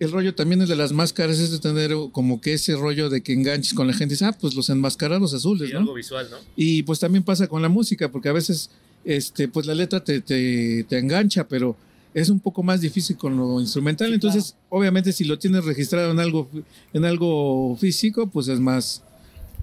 el 0.00 0.10
rollo 0.10 0.34
también 0.34 0.62
es 0.62 0.68
de 0.68 0.74
las 0.76 0.92
máscaras, 0.92 1.38
es 1.38 1.52
de 1.52 1.58
tener 1.60 1.92
como 2.10 2.40
que 2.40 2.54
ese 2.54 2.74
rollo 2.74 3.08
de 3.10 3.20
que 3.22 3.32
enganches 3.32 3.74
con 3.74 3.86
la 3.86 3.92
gente. 3.92 4.14
Dice, 4.14 4.24
ah, 4.24 4.36
pues 4.38 4.54
los 4.54 4.68
enmascarados 4.70 5.32
azules, 5.34 5.70
Y 5.70 5.72
¿no? 5.74 5.80
algo 5.80 5.94
visual, 5.94 6.26
¿no? 6.30 6.38
Y 6.56 6.82
pues 6.82 6.98
también 6.98 7.22
pasa 7.22 7.46
con 7.46 7.62
la 7.62 7.68
música, 7.68 8.10
porque 8.10 8.28
a 8.28 8.32
veces, 8.32 8.70
este, 9.04 9.46
pues 9.46 9.66
la 9.66 9.74
letra 9.74 10.02
te, 10.02 10.20
te, 10.20 10.84
te 10.88 10.98
engancha, 10.98 11.46
pero 11.46 11.76
es 12.12 12.28
un 12.28 12.40
poco 12.40 12.62
más 12.64 12.80
difícil 12.80 13.16
con 13.16 13.36
lo 13.36 13.60
instrumental. 13.60 14.08
Sí, 14.08 14.14
Entonces, 14.14 14.56
obviamente, 14.68 15.12
si 15.12 15.24
lo 15.24 15.38
tienes 15.38 15.64
registrado 15.64 16.10
en 16.10 16.18
algo, 16.18 16.48
en 16.92 17.04
algo 17.04 17.76
físico, 17.78 18.26
pues 18.26 18.48
es 18.48 18.58
más, 18.58 19.02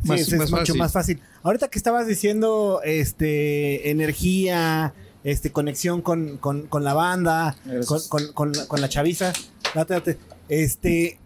Sí, 0.04 0.08
más, 0.10 0.22
es, 0.22 0.32
más 0.38 0.52
mucho 0.52 0.60
fácil. 0.62 0.78
más 0.78 0.92
fácil. 0.94 1.20
Ahorita 1.42 1.68
que 1.70 1.80
estabas 1.80 2.06
diciendo 2.08 2.80
este 2.86 3.90
energía, 3.90 4.94
este 5.24 5.52
conexión 5.52 6.02
con, 6.02 6.38
con- 6.38 6.68
con 6.68 6.84
la 6.84 6.94
banda, 6.94 7.58
con, 7.88 8.54
con 8.68 8.80
la 8.82 8.88
chaviza. 8.90 9.34
Date, 9.78 9.94
date. 9.94 10.18
Este. 10.50 11.20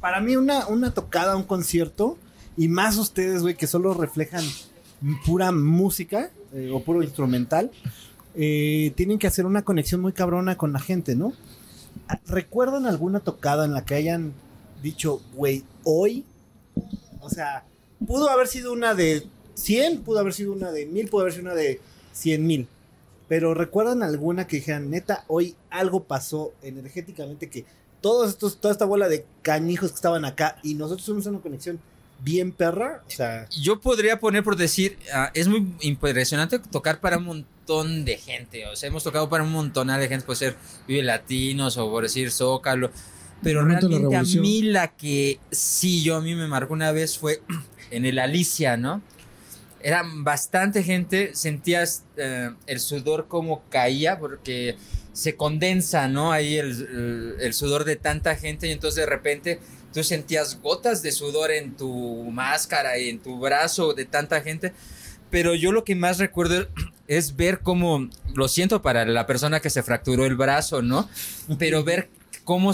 Para 0.00 0.20
mí, 0.20 0.36
una, 0.36 0.66
una 0.66 0.92
tocada, 0.92 1.36
un 1.36 1.44
concierto, 1.44 2.16
y 2.56 2.68
más 2.68 2.96
ustedes, 2.96 3.42
güey, 3.42 3.54
que 3.54 3.66
solo 3.66 3.94
reflejan 3.94 4.44
pura 5.26 5.52
música 5.52 6.30
eh, 6.54 6.70
o 6.72 6.82
puro 6.82 7.02
instrumental, 7.02 7.70
eh, 8.34 8.92
tienen 8.96 9.18
que 9.18 9.26
hacer 9.26 9.44
una 9.46 9.62
conexión 9.62 10.00
muy 10.00 10.12
cabrona 10.12 10.56
con 10.56 10.72
la 10.72 10.80
gente, 10.80 11.14
¿no? 11.14 11.34
¿Recuerdan 12.26 12.86
alguna 12.86 13.20
tocada 13.20 13.64
en 13.64 13.74
la 13.74 13.84
que 13.84 13.94
hayan 13.94 14.32
dicho, 14.82 15.20
güey, 15.34 15.64
hoy 15.84 16.24
o 17.20 17.28
sea, 17.28 17.64
pudo 18.06 18.28
haber 18.30 18.48
sido 18.48 18.72
una 18.72 18.94
de 18.94 19.26
100, 19.54 20.02
pudo 20.02 20.18
haber 20.18 20.32
sido 20.32 20.52
una 20.52 20.72
de 20.72 20.86
1000, 20.86 21.08
pudo 21.08 21.22
haber 21.22 21.32
sido 21.32 21.44
una 21.44 21.54
de 21.54 21.80
100 22.12 22.46
mil. 22.46 22.68
Pero 23.30 23.54
recuerdan 23.54 24.02
alguna 24.02 24.48
que 24.48 24.56
dijeran, 24.56 24.90
neta, 24.90 25.24
hoy 25.28 25.54
algo 25.70 26.02
pasó 26.02 26.52
energéticamente 26.62 27.48
que 27.48 27.64
todos 28.00 28.30
estos, 28.30 28.60
toda 28.60 28.72
esta 28.72 28.86
bola 28.86 29.08
de 29.08 29.24
cañijos 29.42 29.90
que 29.90 29.94
estaban 29.94 30.24
acá 30.24 30.58
y 30.64 30.74
nosotros 30.74 31.06
tuvimos 31.06 31.26
una 31.26 31.38
conexión 31.38 31.78
bien 32.24 32.50
perra. 32.50 33.04
O 33.06 33.10
sea, 33.10 33.48
Yo 33.50 33.80
podría 33.80 34.18
poner 34.18 34.42
por 34.42 34.56
decir, 34.56 34.98
ah, 35.14 35.30
es 35.32 35.46
muy 35.46 35.64
impresionante 35.78 36.58
tocar 36.58 36.98
para 36.98 37.18
un 37.18 37.24
montón 37.24 38.04
de 38.04 38.16
gente. 38.16 38.66
O 38.66 38.74
sea, 38.74 38.88
hemos 38.88 39.04
tocado 39.04 39.28
para 39.28 39.44
un 39.44 39.52
montón 39.52 39.86
de 39.86 40.08
gente, 40.08 40.26
puede 40.26 40.36
ser 40.36 40.56
Vive 40.88 41.04
Latinos 41.04 41.76
o 41.76 41.88
por 41.88 42.02
decir 42.02 42.32
Zócalo. 42.32 42.90
Pero 43.44 43.64
realmente 43.64 44.16
a 44.16 44.22
mí 44.24 44.62
la 44.62 44.88
que 44.88 45.38
sí, 45.52 46.02
yo 46.02 46.16
a 46.16 46.20
mí 46.20 46.34
me 46.34 46.48
marcó 46.48 46.74
una 46.74 46.90
vez 46.90 47.16
fue 47.16 47.42
en 47.92 48.06
el 48.06 48.18
Alicia, 48.18 48.76
¿no? 48.76 49.02
Era 49.82 50.02
bastante 50.06 50.82
gente, 50.82 51.30
sentías 51.34 52.04
eh, 52.16 52.50
el 52.66 52.80
sudor 52.80 53.28
como 53.28 53.62
caía 53.70 54.18
porque 54.18 54.76
se 55.12 55.36
condensa, 55.36 56.08
¿no? 56.08 56.32
Ahí 56.32 56.56
el, 56.58 57.36
el- 57.40 57.54
sudor 57.54 57.84
de 57.84 57.96
tanta 57.96 58.36
gente 58.36 58.68
y 58.68 58.72
entonces 58.72 58.96
de 59.04 59.06
repente 59.06 59.58
tú 59.92 60.04
sentías 60.04 60.60
gotas 60.60 61.02
de 61.02 61.12
sudor 61.12 61.50
en 61.50 61.76
tu 61.76 62.30
máscara 62.30 62.98
y 62.98 63.08
en 63.08 63.18
tu 63.18 63.38
brazo 63.38 63.92
de 63.94 64.04
tanta 64.04 64.40
gente. 64.40 64.72
Pero 65.30 65.54
yo 65.54 65.72
lo 65.72 65.84
que 65.84 65.94
más 65.94 66.18
recuerdo 66.18 66.68
es 67.06 67.36
ver 67.36 67.60
cómo, 67.60 68.08
lo 68.34 68.48
siento 68.48 68.82
para 68.82 69.04
la 69.04 69.26
persona 69.26 69.60
que 69.60 69.70
se 69.70 69.82
fracturó 69.82 70.26
el 70.26 70.36
brazo, 70.36 70.82
¿no? 70.82 71.08
Pero 71.58 71.84
ver 71.84 72.08
cómo 72.50 72.72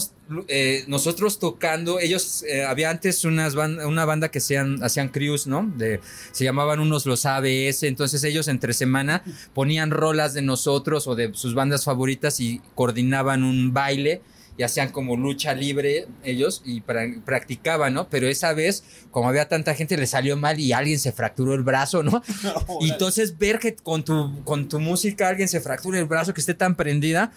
eh, 0.49 0.85
nosotros 0.89 1.39
tocando, 1.39 2.01
ellos, 2.01 2.43
eh, 2.49 2.65
había 2.65 2.89
antes 2.89 3.27
unas 3.27 3.55
una 3.55 4.07
banda 4.07 4.31
que 4.31 4.41
sean, 4.41 4.83
hacían 4.83 5.11
crews, 5.11 5.47
¿no? 5.47 5.71
De, 5.77 6.01
se 6.33 6.45
llamaban 6.45 6.81
unos 6.81 7.05
los 7.05 7.27
ABS, 7.27 7.83
entonces 7.83 8.25
ellos 8.25 8.49
entre 8.49 8.73
semana 8.73 9.23
ponían 9.53 9.91
rolas 9.91 10.33
de 10.33 10.41
nosotros 10.41 11.07
o 11.07 11.15
de 11.15 11.35
sus 11.35 11.53
bandas 11.53 11.85
favoritas 11.85 12.41
y 12.41 12.63
coordinaban 12.75 13.45
un 13.45 13.75
baile 13.75 14.23
y 14.57 14.63
hacían 14.63 14.93
como 14.93 15.19
lucha 15.19 15.53
libre 15.53 16.07
ellos 16.25 16.63
y 16.65 16.81
pra- 16.81 17.23
practicaban, 17.23 17.93
¿no? 17.93 18.09
Pero 18.09 18.29
esa 18.29 18.55
vez, 18.55 18.83
como 19.11 19.29
había 19.29 19.47
tanta 19.47 19.75
gente, 19.75 19.99
le 19.99 20.07
salió 20.07 20.39
mal 20.39 20.59
y 20.59 20.73
alguien 20.73 20.99
se 20.99 21.13
fracturó 21.13 21.53
el 21.53 21.63
brazo, 21.65 22.03
¿no? 22.03 22.23
Y 22.81 22.93
entonces 22.93 23.37
ver 23.37 23.59
que 23.59 23.77
con 23.77 24.07
tu, 24.07 24.43
con 24.45 24.71
tu 24.71 24.81
música 24.81 25.29
alguien 25.29 25.49
se 25.49 25.61
fractura 25.61 25.99
el 25.99 26.07
brazo, 26.07 26.33
que 26.33 26.41
esté 26.41 26.55
tan 26.55 26.77
prendida, 26.77 27.31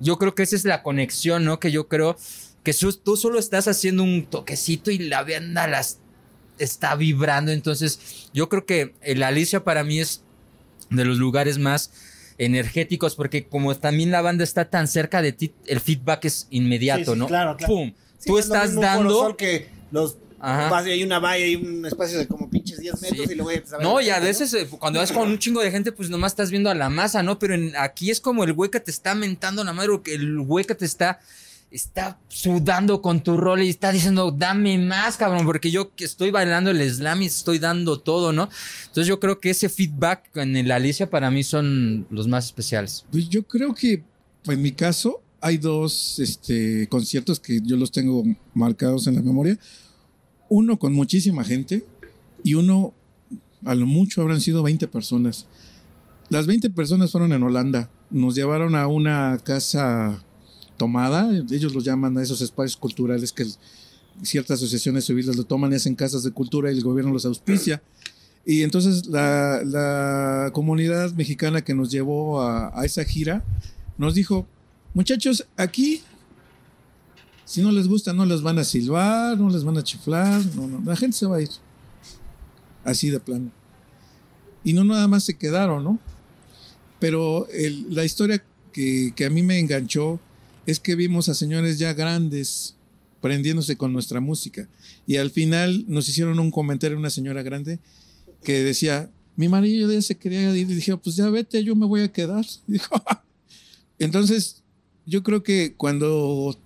yo 0.00 0.18
creo 0.18 0.34
que 0.34 0.42
esa 0.42 0.56
es 0.56 0.64
la 0.64 0.82
conexión, 0.82 1.44
¿no? 1.44 1.60
Que 1.60 1.70
yo 1.70 1.88
creo 1.88 2.16
que 2.62 2.74
tú 3.02 3.16
solo 3.16 3.38
estás 3.38 3.68
haciendo 3.68 4.02
un 4.02 4.26
toquecito 4.26 4.90
y 4.90 4.98
la 4.98 5.22
banda 5.22 5.66
las 5.66 5.98
está 6.58 6.94
vibrando. 6.96 7.52
Entonces, 7.52 8.28
yo 8.32 8.48
creo 8.48 8.64
que 8.64 8.94
el 9.02 9.22
Alicia 9.22 9.64
para 9.64 9.84
mí 9.84 10.00
es 10.00 10.22
de 10.90 11.04
los 11.04 11.18
lugares 11.18 11.58
más 11.58 11.92
energéticos 12.38 13.14
porque 13.14 13.46
como 13.46 13.76
también 13.76 14.10
la 14.10 14.20
banda 14.20 14.44
está 14.44 14.68
tan 14.68 14.88
cerca 14.88 15.22
de 15.22 15.32
ti, 15.32 15.52
el 15.66 15.80
feedback 15.80 16.24
es 16.24 16.48
inmediato, 16.50 17.12
Sí, 17.12 17.12
sí, 17.12 17.18
¿no? 17.18 17.26
claro, 17.26 17.56
claro. 17.56 17.72
¡Pum! 17.72 17.92
Sí, 18.18 18.26
tú 18.26 18.32
lo 18.34 18.38
estás 18.40 18.70
mismo 18.70 18.82
dando... 18.82 19.10
Sol 19.10 19.36
que 19.36 19.68
los 19.90 20.16
Ajá. 20.44 20.68
vas 20.70 20.86
y 20.86 20.90
hay 20.90 21.02
una 21.02 21.18
valla 21.18 21.46
y 21.46 21.56
un 21.56 21.84
espacio 21.86 22.18
de 22.18 22.26
como 22.26 22.48
pinches 22.50 22.78
10 22.78 23.00
metros 23.02 23.26
Sí. 23.26 23.32
y 23.32 23.34
luego 23.36 23.50
ya 23.50 23.56
empieza 23.56 23.76
a 23.76 23.78
ver 23.78 23.86
No, 23.86 23.96
la 23.98 24.02
y 24.06 24.10
a 24.10 24.20
veces 24.20 24.52
eh, 24.54 24.66
cuando 24.78 24.98
vas 24.98 25.12
con 25.12 25.28
un 25.28 25.38
chingo 25.38 25.60
de 25.60 25.70
gente, 25.70 25.92
pues 25.92 26.10
nomás 26.10 26.32
estás 26.32 26.50
viendo 26.50 26.70
a 26.70 26.74
la 26.74 26.88
masa, 26.90 27.22
¿no? 27.22 27.38
Pero 27.38 27.54
en- 27.54 27.72
aquí 27.76 28.10
es 28.10 28.20
como 28.20 28.44
el 28.44 28.52
güey 28.52 28.70
que 28.70 28.80
te 28.80 28.90
está 28.90 29.14
mentando 29.14 29.64
la 29.64 29.72
madre, 29.72 29.90
o 29.92 30.02
que 30.02 30.14
el 30.14 30.40
güey 30.40 30.64
que 30.64 30.74
te 30.74 30.84
está, 30.84 31.20
está 31.70 32.18
sudando 32.28 33.02
con 33.02 33.22
tu 33.22 33.36
rol 33.36 33.62
y 33.62 33.68
está 33.68 33.90
diciendo, 33.90 34.30
dame 34.30 34.78
más, 34.78 35.16
cabrón, 35.16 35.44
porque 35.44 35.70
yo 35.72 35.92
que 35.94 36.04
estoy 36.04 36.30
bailando 36.30 36.70
el 36.70 36.88
slam 36.88 37.22
y 37.22 37.26
estoy 37.26 37.58
dando 37.58 37.98
todo, 37.98 38.32
¿no? 38.32 38.48
Entonces 38.86 39.06
yo 39.08 39.18
creo 39.18 39.40
que 39.40 39.50
ese 39.50 39.68
feedback 39.68 40.36
en 40.36 40.56
el 40.56 40.70
Alicia 40.70 41.10
para 41.10 41.30
mí 41.30 41.42
son 41.42 42.06
los 42.10 42.28
más 42.28 42.46
especiales. 42.46 43.04
Pues 43.10 43.28
yo 43.28 43.42
creo 43.42 43.74
que 43.74 44.02
en 44.46 44.62
mi 44.62 44.72
caso 44.72 45.20
hay 45.40 45.58
dos 45.58 46.18
este, 46.20 46.86
conciertos 46.88 47.40
que 47.40 47.60
yo 47.62 47.76
los 47.76 47.90
tengo 47.90 48.22
marcados 48.54 49.06
en 49.08 49.16
la 49.16 49.22
memoria. 49.22 49.58
Uno 50.48 50.78
con 50.78 50.92
muchísima 50.92 51.44
gente 51.44 51.84
y 52.42 52.54
uno 52.54 52.92
a 53.64 53.74
lo 53.74 53.86
mucho 53.86 54.22
habrán 54.22 54.40
sido 54.40 54.62
20 54.62 54.88
personas. 54.88 55.46
Las 56.28 56.46
20 56.46 56.70
personas 56.70 57.12
fueron 57.12 57.32
en 57.32 57.42
Holanda. 57.42 57.90
Nos 58.10 58.34
llevaron 58.34 58.74
a 58.74 58.86
una 58.86 59.38
casa 59.42 60.22
tomada, 60.76 61.30
ellos 61.50 61.74
lo 61.74 61.80
llaman 61.80 62.18
a 62.18 62.22
esos 62.22 62.40
espacios 62.40 62.76
culturales 62.76 63.32
que 63.32 63.46
ciertas 64.22 64.58
asociaciones 64.58 65.04
civiles 65.04 65.36
lo 65.36 65.44
toman 65.44 65.72
y 65.72 65.76
hacen 65.76 65.94
casas 65.94 66.22
de 66.22 66.30
cultura 66.30 66.70
y 66.70 66.76
el 66.76 66.84
gobierno 66.84 67.12
los 67.12 67.24
auspicia. 67.24 67.82
Y 68.44 68.62
entonces 68.62 69.06
la, 69.06 70.50
comunidad 70.52 71.12
mexicana 71.12 71.62
que 71.62 71.74
nos 71.74 71.90
llevó 71.90 72.42
a 72.42 72.84
esa 72.84 73.04
gira 73.04 73.42
nos 73.96 74.14
dijo, 74.14 74.46
muchachos, 74.92 75.46
aquí, 75.56 76.02
si 77.54 77.62
no 77.62 77.70
les 77.70 77.86
gusta, 77.86 78.12
no 78.12 78.26
les 78.26 78.42
van 78.42 78.58
a 78.58 78.64
silbar, 78.64 79.38
no 79.38 79.48
les 79.48 79.62
van 79.62 79.78
a 79.78 79.84
chiflar, 79.84 80.44
no, 80.56 80.66
no, 80.66 80.82
la 80.84 80.96
gente 80.96 81.16
se 81.16 81.24
va 81.26 81.36
a 81.36 81.40
ir. 81.42 81.50
Así 82.82 83.10
de 83.10 83.20
plano. 83.20 83.52
Y 84.64 84.72
no 84.72 84.82
nada 84.82 85.06
más 85.06 85.22
se 85.22 85.38
quedaron, 85.38 85.84
¿no? 85.84 86.00
Pero 86.98 87.46
el- 87.50 87.94
la 87.94 88.04
historia 88.04 88.42
que, 88.72 89.12
que 89.14 89.26
a 89.26 89.30
mí 89.30 89.44
me 89.44 89.60
enganchó 89.60 90.18
es 90.66 90.80
que 90.80 90.96
vimos 90.96 91.28
a 91.28 91.34
señores 91.34 91.78
ya 91.78 91.92
grandes 91.92 92.74
prendiéndose 93.20 93.76
con 93.76 93.92
nuestra 93.92 94.18
música. 94.18 94.66
Y 95.06 95.18
al 95.18 95.30
final 95.30 95.84
nos 95.86 96.08
hicieron 96.08 96.40
un 96.40 96.50
comentario 96.50 96.98
una 96.98 97.10
señora 97.10 97.44
grande 97.44 97.78
que 98.42 98.64
decía, 98.64 99.12
mi 99.36 99.48
marido 99.48 99.92
ya 99.92 100.02
se 100.02 100.16
quería 100.16 100.50
ir 100.56 100.68
y 100.68 100.74
dije, 100.74 100.96
pues 100.96 101.14
ya 101.14 101.30
vete, 101.30 101.62
yo 101.62 101.76
me 101.76 101.86
voy 101.86 102.00
a 102.00 102.10
quedar. 102.12 102.44
Dijo, 102.66 103.00
entonces, 104.00 104.64
yo 105.06 105.22
creo 105.22 105.44
que 105.44 105.74
cuando 105.76 106.58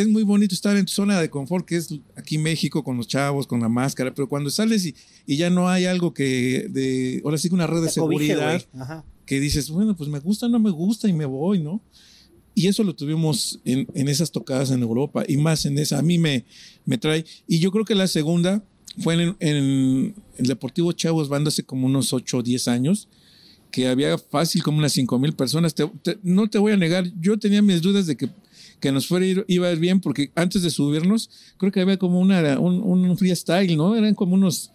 es 0.00 0.08
muy 0.08 0.22
bonito 0.22 0.54
estar 0.54 0.76
en 0.76 0.84
tu 0.86 0.92
zona 0.92 1.20
de 1.20 1.30
confort, 1.30 1.66
que 1.66 1.76
es 1.76 1.88
aquí 2.16 2.38
México 2.38 2.82
con 2.84 2.96
los 2.96 3.06
chavos, 3.08 3.46
con 3.46 3.60
la 3.60 3.68
máscara, 3.68 4.12
pero 4.14 4.28
cuando 4.28 4.50
sales 4.50 4.84
y, 4.86 4.94
y 5.26 5.36
ya 5.36 5.50
no 5.50 5.68
hay 5.68 5.84
algo 5.86 6.12
que, 6.14 6.66
de, 6.70 7.20
ahora 7.24 7.38
sí 7.38 7.48
que 7.48 7.54
una 7.54 7.66
red 7.66 7.82
de 7.82 7.92
cobije, 7.92 8.32
seguridad. 8.34 8.66
Ajá. 8.78 9.04
que 9.26 9.40
dices, 9.40 9.70
bueno, 9.70 9.96
pues 9.96 10.08
me 10.10 10.18
gusta, 10.20 10.48
no 10.48 10.58
me 10.58 10.70
gusta 10.70 11.08
y 11.08 11.12
me 11.12 11.24
voy, 11.26 11.60
¿no? 11.60 11.80
Y 12.56 12.68
eso 12.68 12.84
lo 12.84 12.94
tuvimos 12.94 13.60
en, 13.64 13.86
en 13.94 14.08
esas 14.08 14.30
tocadas 14.30 14.70
en 14.70 14.80
Europa 14.82 15.24
y 15.26 15.36
más 15.36 15.64
en 15.66 15.76
esa. 15.78 15.98
A 15.98 16.02
mí 16.02 16.18
me, 16.18 16.44
me 16.84 16.98
trae. 16.98 17.24
Y 17.48 17.58
yo 17.58 17.72
creo 17.72 17.84
que 17.84 17.96
la 17.96 18.06
segunda 18.06 18.62
fue 18.98 19.14
en, 19.14 19.36
en 19.40 20.14
el 20.38 20.46
Deportivo 20.46 20.92
Chavos 20.92 21.28
Banda 21.28 21.48
hace 21.48 21.64
como 21.64 21.86
unos 21.86 22.12
8 22.12 22.38
o 22.38 22.42
10 22.44 22.68
años, 22.68 23.08
que 23.72 23.88
había 23.88 24.16
fácil 24.18 24.62
como 24.62 24.78
unas 24.78 24.92
5 24.92 25.18
mil 25.18 25.32
personas. 25.32 25.74
Te- 25.74 25.90
te- 26.02 26.18
no 26.22 26.48
te 26.48 26.58
voy 26.58 26.70
a 26.72 26.76
negar, 26.76 27.10
yo 27.20 27.36
tenía 27.40 27.60
mis 27.60 27.82
dudas 27.82 28.06
de 28.06 28.16
que, 28.16 28.28
que 28.84 28.92
nos 28.92 29.06
fuera 29.08 29.24
ir- 29.26 29.44
iba 29.48 29.66
a 29.68 29.72
ir 29.72 29.78
bien, 29.78 29.98
porque 30.00 30.30
antes 30.34 30.62
de 30.62 30.68
subirnos, 30.70 31.30
creo 31.56 31.72
que 31.72 31.80
había 31.80 31.96
como 31.96 32.20
una, 32.20 32.58
un, 32.60 32.80
un 32.82 33.16
freestyle, 33.18 33.76
¿no? 33.76 33.96
Eran 33.96 34.14
como 34.14 34.34
unos, 34.34 34.70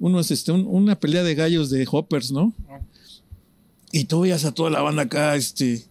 unos 0.00 0.30
este, 0.32 0.50
un- 0.52 0.66
una 0.66 0.98
pelea 0.98 1.22
de 1.22 1.34
gallos 1.34 1.70
de 1.70 1.86
hoppers, 1.90 2.32
¿no? 2.32 2.52
Y 3.92 4.04
tú 4.04 4.20
veías 4.22 4.44
a 4.44 4.52
toda 4.52 4.68
la 4.70 4.82
banda 4.82 5.02
acá, 5.02 5.36
este. 5.36 5.84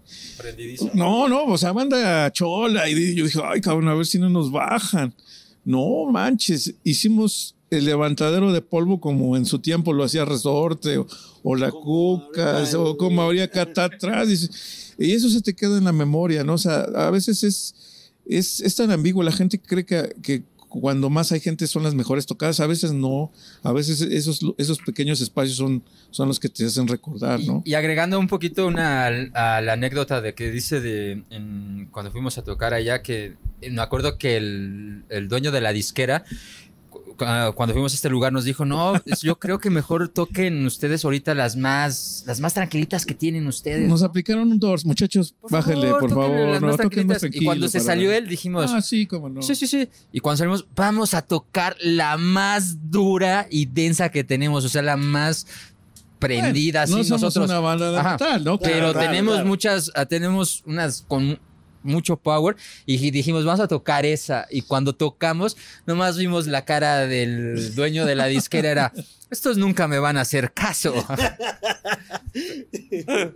No, 0.94 1.28
no, 1.30 1.46
o 1.46 1.58
sea, 1.58 1.72
banda 1.72 2.30
chola. 2.32 2.89
Y 2.89 3.15
yo 3.15 3.24
dije, 3.24 3.39
ay, 3.44 3.62
cabrón, 3.62 3.88
a 3.88 3.96
ver 3.96 4.06
si 4.06 4.20
no 4.20 4.30
nos 4.30 4.52
bajan. 4.52 5.13
No 5.63 6.06
manches, 6.12 6.76
hicimos 6.84 7.56
el 7.75 7.85
levantadero 7.85 8.51
de 8.51 8.61
polvo 8.61 8.99
como 8.99 9.38
en 9.38 9.45
su 9.45 9.59
tiempo 9.59 9.93
lo 9.93 10.03
hacía 10.03 10.25
Resorte 10.25 10.97
o, 10.97 11.07
o 11.43 11.55
la 11.55 11.71
Cuca, 11.71 12.63
o 12.77 12.97
como 12.97 13.21
habría 13.21 13.45
acá 13.45 13.63
atrás. 13.63 14.93
Y 14.97 15.11
eso 15.11 15.29
se 15.29 15.41
te 15.41 15.53
queda 15.53 15.77
en 15.77 15.83
la 15.83 15.91
memoria, 15.91 16.43
¿no? 16.43 16.53
O 16.53 16.57
sea, 16.57 16.81
a 16.95 17.11
veces 17.11 17.43
es, 17.43 17.75
es, 18.25 18.59
es 18.61 18.75
tan 18.75 18.91
ambiguo. 18.91 19.23
La 19.23 19.31
gente 19.31 19.59
cree 19.59 19.85
que, 19.85 20.15
que 20.21 20.43
cuando 20.67 21.09
más 21.09 21.31
hay 21.31 21.39
gente 21.39 21.67
son 21.67 21.83
las 21.83 21.95
mejores 21.95 22.25
tocadas. 22.25 22.59
A 22.59 22.67
veces 22.67 22.91
no. 22.91 23.31
A 23.63 23.71
veces 23.71 24.01
esos, 24.01 24.39
esos 24.57 24.79
pequeños 24.79 25.21
espacios 25.21 25.57
son, 25.57 25.83
son 26.11 26.27
los 26.27 26.39
que 26.39 26.49
te 26.49 26.65
hacen 26.65 26.88
recordar, 26.88 27.39
¿no? 27.41 27.61
Y, 27.65 27.71
y 27.71 27.73
agregando 27.75 28.19
un 28.19 28.27
poquito 28.27 28.67
una, 28.67 29.05
a 29.07 29.61
la 29.61 29.73
anécdota 29.73 30.21
de 30.21 30.33
que 30.33 30.51
dice 30.51 30.81
de 30.81 31.23
en- 31.29 31.88
cuando 31.91 32.11
fuimos 32.11 32.38
a 32.38 32.43
tocar 32.43 32.73
allá, 32.73 33.01
que 33.01 33.35
eh, 33.61 33.69
me 33.69 33.81
acuerdo 33.81 34.17
que 34.17 34.35
el, 34.38 35.03
el 35.09 35.27
dueño 35.29 35.51
de 35.51 35.61
la 35.61 35.71
disquera, 35.71 36.25
cuando 37.15 37.73
fuimos 37.73 37.93
a 37.93 37.95
este 37.95 38.10
lugar, 38.10 38.32
nos 38.34 38.43
dijo, 38.43 38.65
no, 38.65 38.93
yo 39.21 39.39
creo 39.39 39.60
que 39.60 39.69
mejor 39.69 40.10
toquen 40.10 40.65
ustedes 40.65 41.04
ahorita 41.06 41.34
las 41.34 41.56
más, 41.56 42.23
las 42.28 42.39
más 42.39 42.54
tranquilitas 42.54 43.06
que 43.06 43.13
tienen 43.13 43.47
ustedes. 43.47 43.88
Nos 43.88 44.01
¿no? 44.01 44.08
aplicaron 44.08 44.51
un 44.51 44.60
doors, 44.60 44.86
muchachos. 44.86 45.34
Por 45.41 45.51
bájenle, 45.51 45.89
por 45.99 46.10
favor. 46.10 46.30
las 46.49 46.62
no, 46.62 46.67
más 46.67 46.78
toquen 46.78 47.08
más 47.08 47.19
tranquilitas. 47.19 47.41
y 47.41 47.45
cuando 47.45 47.67
se 47.67 47.80
salió 47.80 48.12
él, 48.12 48.28
dijimos, 48.28 48.71
Ah, 48.73 48.82
sí, 48.82 49.06
cómo 49.06 49.30
no. 49.30 49.41
Sí, 49.41 49.56
sí, 49.56 49.67
sí. 49.67 49.89
Y 50.12 50.19
cuando 50.19 50.38
salimos, 50.38 50.65
vamos 50.75 51.13
a 51.13 51.21
tocar 51.21 51.75
la 51.82 52.17
más 52.17 52.91
dura 52.91 53.47
y 53.49 53.65
densa 53.65 54.10
que 54.10 54.23
tenemos, 54.23 54.65
o 54.65 54.69
sea, 54.69 54.82
la 54.82 54.97
más 54.97 55.47
prendida, 56.19 56.86
no 56.88 56.95
así 56.97 57.04
somos 57.06 57.21
nosotros. 57.23 57.49
una 57.49 57.60
banda 57.60 57.91
de 57.91 58.01
metal, 58.04 58.43
¿no? 58.43 58.58
Pero 58.58 58.91
Claro, 58.93 58.99
tenemos 59.08 59.34
claro. 59.36 59.47
muchas, 59.47 59.91
ah, 59.95 60.06
tenemos 60.06 60.63
unas 60.65 61.04
con 61.08 61.39
mucho 61.86 62.17
power 62.17 62.56
y 62.86 62.98
di- 62.98 63.12
dijimos, 63.12 63.45
vamos 63.45 63.62
a 63.62 63.67
tocar 63.67 64.06
esa. 64.06 64.45
Y 64.52 64.62
cuando 64.63 64.93
tocamos, 64.93 65.56
nomás 65.86 66.17
vimos 66.17 66.48
la 66.48 66.65
cara 66.65 67.08
del 67.08 67.74
dueño 67.76 68.06
de 68.06 68.15
la 68.15 68.26
disquera, 68.26 68.69
era, 68.71 68.93
estos 69.30 69.58
nunca 69.58 69.88
me 69.88 70.00
van 70.00 70.17
a 70.17 70.21
hacer 70.21 70.52
caso. 70.54 70.93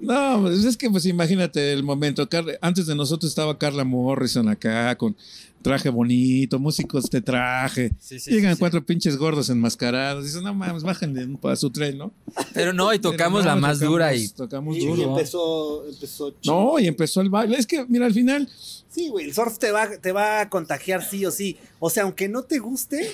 No, 0.01 0.41
pues 0.41 0.65
es 0.65 0.75
que 0.75 0.89
pues 0.89 1.05
imagínate 1.05 1.71
el 1.73 1.83
momento. 1.83 2.27
Antes 2.61 2.85
de 2.85 2.95
nosotros 2.95 3.29
estaba 3.31 3.57
Carla 3.57 3.83
Morrison 3.85 4.49
acá 4.49 4.95
con 4.97 5.15
traje 5.61 5.89
bonito, 5.89 6.57
músicos 6.59 7.09
de 7.09 7.21
traje. 7.21 7.91
Sí, 7.99 8.19
sí, 8.19 8.31
Llegan 8.31 8.51
sí, 8.51 8.55
sí. 8.55 8.59
cuatro 8.59 8.85
pinches 8.85 9.17
gordos 9.17 9.49
enmascarados. 9.49 10.23
Dicen, 10.23 10.43
no 10.43 10.53
mames, 10.53 10.83
bájenle 10.83 11.25
un- 11.25 11.39
a 11.43 11.55
su 11.55 11.69
tren, 11.69 11.97
¿no? 11.97 12.11
Pero 12.53 12.73
no, 12.73 12.93
y 12.93 12.99
tocamos 12.99 13.41
Pero 13.43 13.55
no, 13.55 13.55
la 13.61 13.67
más 13.67 13.79
tocamos- 13.79 13.91
dura 13.93 14.15
y 14.15 14.27
Tocamos 14.29 14.77
Y, 14.77 14.79
y 14.81 14.85
duro. 14.85 15.09
empezó, 15.17 15.85
empezó 15.89 16.33
No, 16.45 16.79
y 16.79 16.87
empezó 16.87 17.21
el 17.21 17.29
baile. 17.29 17.57
Es 17.57 17.67
que, 17.67 17.85
mira, 17.87 18.05
al 18.05 18.13
final, 18.13 18.49
Sí, 18.91 19.07
güey, 19.09 19.25
el 19.25 19.33
surf 19.35 19.59
te 19.59 19.71
va, 19.71 19.87
te 19.97 20.11
va 20.11 20.41
a 20.41 20.49
contagiar 20.49 21.03
sí 21.07 21.23
o 21.25 21.29
sí. 21.31 21.57
O 21.77 21.89
sea, 21.91 22.03
aunque 22.03 22.27
no 22.27 22.41
te 22.43 22.57
guste, 22.57 23.07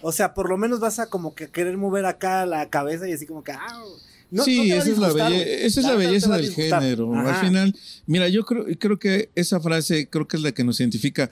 o 0.00 0.10
sea, 0.10 0.32
por 0.32 0.48
lo 0.48 0.56
menos 0.56 0.80
vas 0.80 0.98
a 1.00 1.10
como 1.10 1.34
que 1.34 1.48
querer 1.48 1.76
mover 1.76 2.06
acá 2.06 2.46
la 2.46 2.70
cabeza 2.70 3.06
y 3.08 3.12
así 3.12 3.26
como 3.26 3.44
que... 3.44 3.52
ah, 3.52 3.82
no- 4.30 4.42
sí, 4.42 4.56
no 4.70 4.74
esa, 4.76 4.76
es 4.76 4.98
la, 4.98 5.08
disgustar, 5.08 5.30
belle- 5.32 5.36
güey. 5.44 5.64
esa 5.66 5.80
es 5.80 5.86
la 5.86 5.92
no 5.92 5.98
belleza 5.98 6.36
del 6.36 6.52
género. 6.54 7.14
Ajá. 7.14 7.40
Al 7.40 7.46
final, 7.46 7.76
mira, 8.06 8.28
yo 8.28 8.44
creo, 8.44 8.64
creo 8.78 8.98
que 8.98 9.30
esa 9.34 9.60
frase 9.60 10.08
creo 10.08 10.26
que 10.26 10.38
es 10.38 10.42
la 10.42 10.52
que 10.52 10.64
nos 10.64 10.80
identifica. 10.80 11.30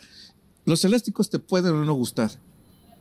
Los 0.67 0.85
elásticos 0.85 1.31
te 1.31 1.39
pueden 1.39 1.73
o 1.75 1.85
no 1.85 1.95
gustar, 1.95 2.31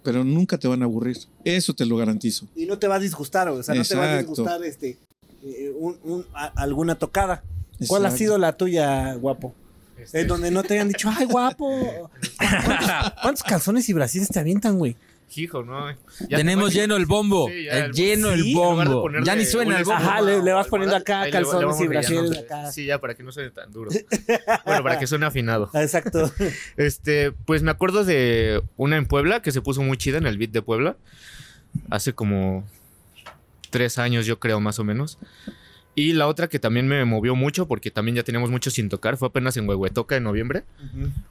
pero 0.03 0.23
nunca 0.23 0.57
te 0.57 0.67
van 0.67 0.81
a 0.81 0.85
aburrir. 0.85 1.17
Eso 1.43 1.73
te 1.73 1.85
lo 1.85 1.97
garantizo. 1.97 2.47
Y 2.55 2.65
no 2.65 2.77
te 2.79 2.87
va 2.87 2.95
a 2.95 2.99
disgustar. 2.99 3.49
O 3.49 3.61
sea, 3.63 3.75
no 3.75 3.83
te 3.83 3.95
va 3.95 4.13
a 4.13 4.17
disgustar 4.19 4.63
este, 4.63 4.97
eh, 5.43 5.73
un- 5.77 5.97
un- 6.03 6.25
a- 6.33 6.53
alguna 6.55 6.95
tocada. 6.95 7.43
¿Cuál 7.87 8.05
ha 8.05 8.11
sido 8.11 8.37
la 8.37 8.55
tuya, 8.55 9.13
guapo? 9.15 9.53
Este, 9.97 10.21
En 10.21 10.27
donde 10.27 10.51
no 10.51 10.61
te 10.63 10.75
hayan 10.75 10.87
dicho, 10.89 11.09
ay, 11.09 11.25
guapo. 11.25 12.09
¿Cuántos, 12.37 13.13
cuántos 13.21 13.43
calzones 13.43 13.89
y 13.89 13.93
brasiles 13.93 14.27
te 14.29 14.39
avientan, 14.39 14.77
güey? 14.77 14.95
Hijo, 15.37 15.63
no. 15.63 15.91
Ya 16.29 16.37
tenemos 16.37 16.71
te- 16.71 16.79
lleno 16.79 16.95
el 16.95 17.05
bombo. 17.05 17.49
Sí, 17.49 17.65
ya 17.65 17.85
el 17.85 17.91
lleno 17.91 18.29
sí, 18.33 18.33
el 18.51 18.55
bombo. 18.55 19.01
ponerle 19.01 19.25
Ya 19.25 19.35
ni 19.35 19.43
suena 19.45 19.77
el 19.79 19.83
bombo. 19.83 19.97
Ajá, 19.99 20.21
le- 20.21 20.41
le 20.41 20.53
vas 20.53 20.67
poniendo 20.67 20.95
acá 20.95 21.21
ahí 21.21 21.25
le- 21.25 21.31
calzones 21.31 21.59
le 21.59 21.65
vamos 21.65 21.81
y 22.35 22.37
acá. 22.39 22.71
Sí, 22.71 22.85
ya, 22.85 22.99
para 23.01 23.15
que 23.15 23.23
no 23.23 23.31
suene 23.33 23.49
tan 23.49 23.71
duro. 23.71 23.91
bueno, 24.65 24.83
para 24.83 24.97
que 24.99 25.07
suene 25.07 25.25
afinado. 25.25 25.69
Exacto. 25.73 26.31
Este, 26.77 27.31
pues 27.31 27.63
me 27.63 27.71
acuerdo 27.71 28.03
de 28.05 28.61
una 28.77 28.97
en 28.97 29.07
Puebla 29.07 29.41
que 29.41 29.51
se 29.51 29.61
puso 29.61 29.81
muy 29.81 29.97
chida 29.97 30.17
en 30.19 30.25
el 30.27 30.37
beat 30.37 30.51
de 30.51 30.61
Puebla. 30.61 30.95
Hace 31.89 32.13
como 32.13 32.63
tres 33.71 33.97
años, 33.97 34.25
yo 34.25 34.39
creo, 34.39 34.59
más 34.61 34.79
o 34.79 34.83
menos. 34.85 35.17
Y 35.97 36.11
la 36.11 36.27
otra 36.27 36.49
que 36.49 36.59
también 36.59 36.87
me 36.87 37.03
movió 37.05 37.35
mucho, 37.35 37.67
porque 37.67 37.89
también 37.89 38.15
ya 38.17 38.23
teníamos 38.23 38.51
mucho 38.51 38.69
sin 38.69 38.89
tocar, 38.89 39.15
fue 39.15 39.29
apenas 39.29 39.55
en 39.55 39.67
Huehuetoca 39.67 40.17
en 40.17 40.23
noviembre. 40.23 40.65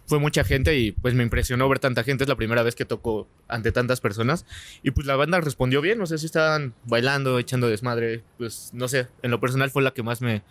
Fue 0.07 0.19
mucha 0.19 0.43
gente 0.43 0.79
y 0.79 0.93
pues 0.93 1.15
me 1.15 1.23
impresionó 1.23 1.69
ver 1.69 1.81
tanta 1.81 2.03
gente. 2.03 2.25
Es 2.25 2.29
la 2.29 2.37
primera 2.37 2.63
vez 2.63 2.75
que 2.75 2.87
toco 2.87 3.29
ante 3.47 3.73
tantas 3.73 4.01
personas. 4.01 4.47
Y 4.83 4.93
pues 4.93 5.07
la 5.07 5.17
banda 5.17 5.39
respondió 5.43 5.83
bien. 5.83 5.99
No 5.99 6.07
sé 6.07 6.17
si 6.17 6.25
estaban 6.25 6.73
bailando, 6.87 7.39
echando 7.39 7.69
desmadre. 7.69 8.23
Pues 8.39 8.71
no 8.73 8.89
sé, 8.89 9.09
en 9.23 9.31
lo 9.31 9.39
personal 9.39 9.71
fue 9.71 9.83
la 9.83 9.93
que 9.93 10.03
más 10.03 10.23
me, 10.23 10.43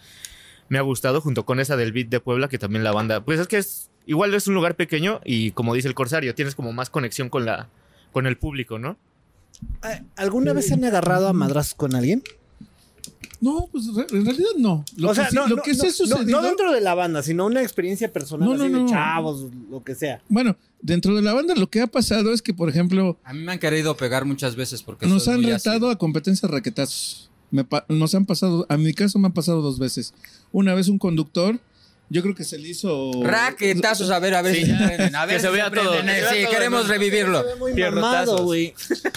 me 0.70 0.78
ha 0.78 0.82
gustado, 0.82 1.20
junto 1.20 1.46
con 1.46 1.60
esa 1.60 1.76
del 1.76 1.92
beat 1.92 2.10
de 2.10 2.20
Puebla, 2.20 2.50
que 2.50 2.60
también 2.60 2.84
la 2.84 2.92
banda. 2.92 3.26
Pues 3.26 3.40
es 3.40 3.48
que 3.48 3.58
es 3.58 3.90
igual 4.06 4.34
es 4.36 4.48
un 4.48 4.54
lugar 4.54 4.76
pequeño 4.76 5.22
y 5.24 5.52
como 5.52 5.74
dice 5.74 5.88
el 5.88 5.96
Corsario, 5.96 6.36
tienes 6.36 6.56
como 6.56 6.72
más 6.72 6.90
conexión 6.90 7.30
con 7.30 7.46
la 7.46 7.70
con 8.12 8.28
el 8.28 8.38
público, 8.38 8.78
¿no? 8.78 8.98
Ah, 9.82 10.02
¿Alguna 10.18 10.54
vez 10.54 10.72
han 10.72 10.84
agarrado 10.84 11.28
a 11.28 11.34
madrazos 11.34 11.74
con 11.74 11.96
alguien? 11.96 12.22
No, 13.44 13.68
pues 13.72 13.86
en 13.88 14.26
realidad 14.26 14.50
no. 14.58 14.86
Lo 14.96 15.10
o 15.10 15.16
sea, 15.16 15.26
que, 15.26 15.30
sí- 15.32 15.36
no, 15.36 15.48
lo 15.48 15.56
no, 15.58 15.62
que 15.64 15.74
sí 15.76 15.82
no, 15.84 15.88
ha 15.88 15.92
sucedido. 15.92 16.42
no 16.42 16.42
dentro 16.48 16.72
de 16.72 16.80
la 16.80 16.96
banda, 16.96 17.22
sino 17.24 17.46
una 17.46 17.62
experiencia 17.62 18.12
personal 18.12 18.48
No, 18.48 18.56
no, 18.56 18.64
así 18.64 18.74
de 18.74 18.86
chavos, 18.90 19.46
lo 19.70 19.84
que 19.84 19.96
sea. 19.96 20.22
Bueno, 20.30 20.56
dentro 20.82 21.14
de 21.16 21.22
la 21.22 21.34
banda 21.34 21.54
lo 21.56 21.70
que 21.70 21.82
ha 21.82 21.88
pasado 21.88 22.32
es 22.32 22.42
que, 22.42 22.54
por 22.54 22.70
ejemplo, 22.70 23.18
A 23.26 23.34
mí 23.34 23.40
me 23.44 23.52
han 23.52 23.60
querido 23.60 23.98
pegar 23.98 24.24
muchas 24.26 24.56
veces 24.56 24.82
porque 24.82 25.08
nos 25.08 25.28
han 25.28 25.44
retado 25.44 25.90
a 25.90 25.98
competencias 25.98 26.50
raquetazos. 26.50 27.30
Me 27.52 27.64
pa- 27.66 27.86
nos 27.90 28.16
han 28.16 28.26
pasado, 28.26 28.66
a 28.70 28.78
mi 28.78 28.94
caso 28.94 29.20
me 29.20 29.28
han 29.28 29.34
pasado 29.34 29.62
dos 29.62 29.78
veces. 29.78 30.14
Una 30.52 30.74
vez 30.74 30.88
un 30.88 30.98
conductor, 30.98 31.60
yo 32.10 32.22
creo 32.22 32.36
que 32.36 32.44
se 32.44 32.58
le 32.60 32.70
hizo. 32.70 33.12
Raquetazos, 33.24 34.10
a 34.12 34.20
ver, 34.20 34.36
a 34.36 34.42
ver 34.42 34.56
Sí. 34.56 34.66
si. 34.66 34.72
A 34.72 34.88
ver 34.88 35.12
Que 35.30 35.40
se 35.40 35.48
si 35.48 35.54
vea 35.54 35.72
todo, 35.72 35.92
vea 36.04 36.30
Sí, 36.32 36.42
todo, 36.44 36.52
queremos 36.52 36.84
¿no? 36.88 36.94
revivirlo. 36.94 37.44
Pierrotazos. 37.74 38.02
mamado, 38.02 38.44
güey. 38.44 38.74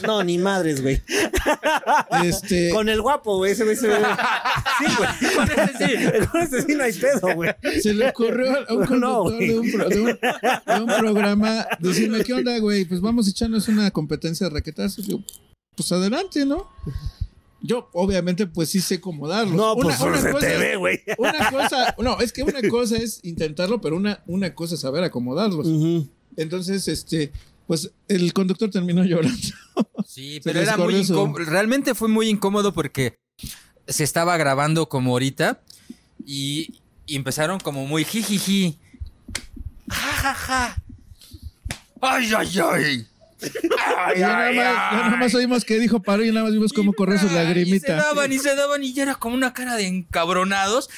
No, 0.06 0.24
ni 0.24 0.38
madres, 0.38 0.80
güey. 0.82 1.02
Este, 2.24 2.70
Con 2.70 2.88
el 2.88 3.00
guapo, 3.02 3.36
güey. 3.38 3.52
Ese 3.52 3.64
güey 3.64 3.76
se 3.76 3.88
ve. 3.88 3.96
Sí, 4.78 4.84
güey. 4.96 5.34
Con 5.34 5.50
ese 5.50 5.86
sí. 5.86 6.26
Con 6.30 6.40
ese 6.42 6.62
sí 6.62 6.74
no 6.74 6.84
hay 6.84 6.92
pedo, 6.92 7.34
güey. 7.34 7.50
se 7.82 7.94
le 7.94 8.08
ocurrió 8.08 8.52
a 8.68 8.72
un 8.72 8.86
conductor 8.86 8.98
No, 8.98 9.30
de, 9.30 9.58
un 9.58 9.72
pro- 9.72 9.88
de 9.88 10.00
un- 10.00 10.18
de 10.66 10.80
un 10.82 10.86
programa 10.98 11.66
decirme, 11.78 12.22
¿qué 12.24 12.32
onda, 12.34 12.58
güey? 12.58 12.84
Pues 12.84 13.00
vamos 13.00 13.26
a 13.26 13.30
echarnos 13.30 13.68
una 13.68 13.90
competencia 13.90 14.48
de 14.48 14.54
raquetazos. 14.54 15.06
Yo, 15.06 15.20
pues 15.76 15.90
adelante, 15.92 16.44
¿no? 16.46 16.70
Yo, 17.62 17.88
obviamente, 17.94 18.46
pues 18.46 18.68
sí 18.70 18.80
sé 18.80 19.00
cómo 19.00 19.26
darlos. 19.28 19.56
No, 19.56 19.74
pues 19.76 19.98
Una- 20.00 20.10
una 20.10 20.20
se 20.20 20.30
cosa 20.30 20.46
te 20.46 20.54
es- 20.54 20.60
ve, 20.60 20.76
güey. 20.76 21.00
Una 21.18 21.50
cosa, 21.50 21.94
no, 21.98 22.20
es 22.20 22.32
que 22.32 22.42
una 22.42 22.60
cosa 22.68 22.96
es 22.96 23.20
intentarlo, 23.24 23.80
pero 23.80 23.96
una, 23.96 24.22
una 24.26 24.54
cosa 24.54 24.74
es 24.74 24.80
saber 24.82 25.02
acomodarlos. 25.04 25.66
Entonces, 26.36 26.86
este, 26.88 27.32
pues 27.66 27.90
el 28.08 28.32
conductor 28.32 28.70
terminó 28.70 29.04
llorando. 29.04 29.38
Sí, 30.06 30.40
pero 30.44 30.60
era 30.60 30.76
muy 30.76 30.96
incómodo. 30.96 31.44
Realmente 31.44 31.94
fue 31.94 32.08
muy 32.08 32.28
incómodo 32.28 32.72
porque 32.72 33.18
se 33.88 34.04
estaba 34.04 34.36
grabando 34.36 34.88
como 34.88 35.12
ahorita 35.12 35.60
y, 36.24 36.80
y 37.06 37.16
empezaron 37.16 37.58
como 37.60 37.86
muy 37.86 38.04
jijiji. 38.04 38.78
Ja, 39.88 40.12
ja, 40.12 40.34
ja. 40.34 40.82
Ay, 42.00 42.30
ay, 42.36 42.58
ay. 42.72 43.06
Y 43.42 44.18
ya 44.20 44.28
nada, 44.28 44.46
más, 44.52 44.54
ya 44.54 44.90
nada 45.04 45.16
más 45.16 45.34
oímos 45.34 45.64
que 45.64 45.78
dijo 45.78 46.00
paro 46.02 46.24
y 46.24 46.28
nada 46.32 46.44
más 46.44 46.52
vimos 46.54 46.72
cómo 46.72 46.92
corrió 46.92 47.18
su 47.18 47.26
Y 47.26 47.28
se 47.28 47.34
lagrimita. 47.34 47.94
daban 47.96 48.32
y 48.32 48.38
se 48.38 48.54
daban 48.54 48.82
y 48.82 48.92
ya 48.94 49.02
era 49.02 49.14
como 49.16 49.34
una 49.34 49.52
cara 49.52 49.76
de 49.76 49.86
encabronados. 49.86 50.88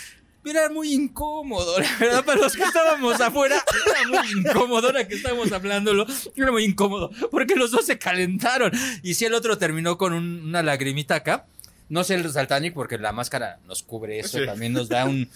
Pero 0.45 0.61
era 0.61 0.71
muy 0.71 0.95
incómodo, 0.95 1.79
la 1.81 1.89
verdad, 1.99 2.25
para 2.25 2.41
los 2.41 2.55
que 2.57 2.63
estábamos 2.63 3.21
afuera, 3.21 3.63
era 4.01 4.09
muy 4.23 4.31
incómodo, 4.41 4.87
ahora 4.87 5.07
que 5.07 5.17
estábamos 5.17 5.51
hablándolo, 5.53 6.07
era 6.37 6.53
muy 6.53 6.65
incómodo, 6.65 7.11
porque 7.33 7.57
los 7.57 7.73
dos 7.73 7.85
se 7.85 7.99
calentaron. 7.99 8.71
Y 9.03 9.15
si 9.15 9.25
el 9.27 9.35
otro 9.35 9.59
terminó 9.59 9.99
con 9.99 10.13
un- 10.15 10.45
una 10.47 10.63
lagrimita 10.63 11.17
acá, 11.17 11.45
no 11.89 12.05
sé 12.05 12.15
el 12.15 12.31
Saltanic, 12.33 12.73
porque 12.73 12.97
la 12.99 13.13
máscara 13.13 13.59
nos 13.67 13.83
cubre 13.83 14.21
eso, 14.21 14.39
Sí. 14.39 14.47
también 14.47 14.73
nos 14.73 14.89
da 14.89 15.05
un, 15.07 15.29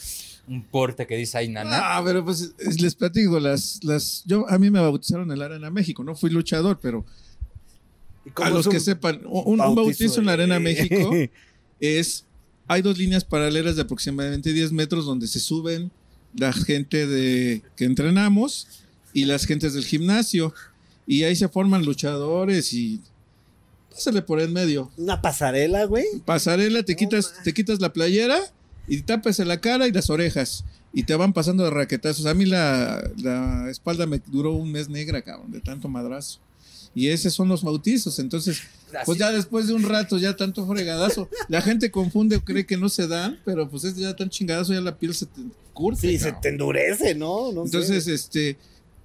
un 0.48 0.62
porte 0.64 1.06
que 1.06 1.16
dice 1.16 1.38
ahí, 1.38 1.48
nana. 1.48 1.78
Ah, 1.96 2.02
pero 2.04 2.24
pues 2.24 2.52
es- 2.58 2.80
les 2.80 2.94
platico, 2.94 3.38
las, 3.38 3.80
las, 3.84 4.22
yo, 4.26 4.48
a 4.48 4.58
mí 4.58 4.70
me 4.70 4.80
bautizaron 4.80 5.30
en 5.30 5.38
la 5.38 5.44
Arena 5.46 5.70
México, 5.70 6.02
no 6.04 6.14
fui 6.14 6.30
luchador, 6.30 6.78
pero 6.82 7.04
¿Y 8.24 8.30
a 8.42 8.50
los 8.50 8.68
que 8.68 8.80
sepan, 8.80 9.20
un, 9.26 9.60
un 9.60 9.74
bautizo 9.74 10.20
en 10.20 10.26
la 10.26 10.32
Arena 10.34 10.58
México 10.60 11.10
es, 11.80 12.24
hay 12.68 12.82
dos 12.82 12.98
líneas 12.98 13.24
paralelas 13.24 13.76
de 13.76 13.82
aproximadamente 13.82 14.52
10 14.52 14.72
metros 14.72 15.04
donde 15.06 15.26
se 15.26 15.40
suben 15.40 15.90
la 16.36 16.52
gente 16.52 17.06
de 17.06 17.62
que 17.76 17.84
entrenamos 17.84 18.66
y 19.12 19.24
las 19.26 19.44
gentes 19.44 19.74
del 19.74 19.84
gimnasio. 19.84 20.54
Y 21.06 21.24
ahí 21.24 21.34
se 21.36 21.48
forman 21.48 21.84
luchadores 21.84 22.72
y 22.72 23.00
pásale 23.90 24.22
por 24.22 24.40
en 24.40 24.52
medio. 24.52 24.90
Una 24.96 25.20
pasarela, 25.20 25.84
güey. 25.84 26.06
Pasarela, 26.24 26.82
te 26.84 26.94
quitas, 26.96 27.34
te 27.42 27.52
quitas 27.52 27.80
la 27.80 27.92
playera 27.92 28.40
y 28.88 29.00
tapas 29.02 29.38
la 29.40 29.60
cara 29.60 29.86
y 29.86 29.92
las 29.92 30.10
orejas. 30.10 30.64
Y 30.94 31.04
te 31.04 31.14
van 31.14 31.32
pasando 31.32 31.64
de 31.64 31.70
raquetazos. 31.70 32.26
A 32.26 32.34
mí 32.34 32.44
la, 32.44 33.02
la 33.16 33.70
espalda 33.70 34.06
me 34.06 34.20
duró 34.26 34.52
un 34.52 34.70
mes 34.70 34.88
negra, 34.90 35.22
cabrón, 35.22 35.50
de 35.50 35.60
tanto 35.60 35.88
madrazo. 35.88 36.38
Y 36.94 37.08
esos 37.08 37.32
son 37.32 37.48
los 37.48 37.62
bautizos. 37.62 38.18
Entonces, 38.18 38.60
pues 39.06 39.16
ya 39.18 39.30
después 39.32 39.66
de 39.66 39.72
un 39.72 39.84
rato, 39.84 40.18
ya 40.18 40.36
tanto 40.36 40.66
fregadazo, 40.66 41.30
la 41.48 41.62
gente 41.62 41.90
confunde 41.90 42.36
o 42.36 42.44
cree 42.44 42.66
que 42.66 42.76
no 42.76 42.90
se 42.90 43.06
dan, 43.08 43.40
pero 43.46 43.70
pues 43.70 43.84
es 43.84 43.96
ya 43.96 44.14
tan 44.14 44.28
chingadazo, 44.28 44.74
ya 44.74 44.82
la 44.82 44.98
piel 44.98 45.14
se 45.14 45.24
te 45.24 45.40
curte. 45.72 46.02
Sí, 46.02 46.18
se 46.18 46.24
cabrón. 46.26 46.40
te 46.42 46.48
endurece, 46.50 47.14
¿no? 47.14 47.52
No 47.52 47.62
sé. 47.66 47.76
Entonces, 47.76 48.06
este, 48.08 48.58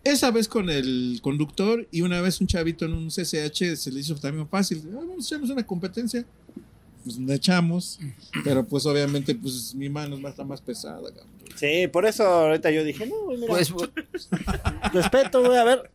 Esa 0.04 0.32
vez 0.32 0.50
con 0.50 0.70
el 0.70 1.20
conductor 1.22 1.88
y 1.92 2.02
una 2.02 2.20
vez 2.20 2.42
un 2.42 2.48
chavito 2.48 2.84
en 2.84 2.92
un 2.94 3.08
CCH 3.08 3.78
se 3.78 3.92
le 3.92 4.02
hizo 4.02 4.16
también 4.16 4.50
fácil. 4.50 4.84
Ah, 4.92 4.96
vamos 4.98 5.24
a 5.24 5.28
echarnos 5.28 5.50
una 5.50 5.66
competencia. 5.66 6.26
Pues 7.08 7.20
la 7.20 7.36
echamos, 7.36 8.00
pero 8.44 8.66
pues 8.66 8.86
obviamente 8.86 9.34
pues 9.34 9.74
mi 9.76 9.88
mano 9.90 10.16
está 10.28 10.44
más 10.44 10.60
pesada. 10.62 10.98
cabrón. 11.02 11.28
Sí, 11.56 11.88
por 11.92 12.06
eso 12.06 12.24
ahorita 12.26 12.70
yo 12.72 12.84
dije, 12.84 13.08
no, 13.08 13.16
güey, 13.26 13.38
mira, 13.38 13.48
Pues, 13.54 13.74
respeto, 14.94 15.44
güey, 15.44 15.58
a 15.58 15.64
ver. 15.64 15.92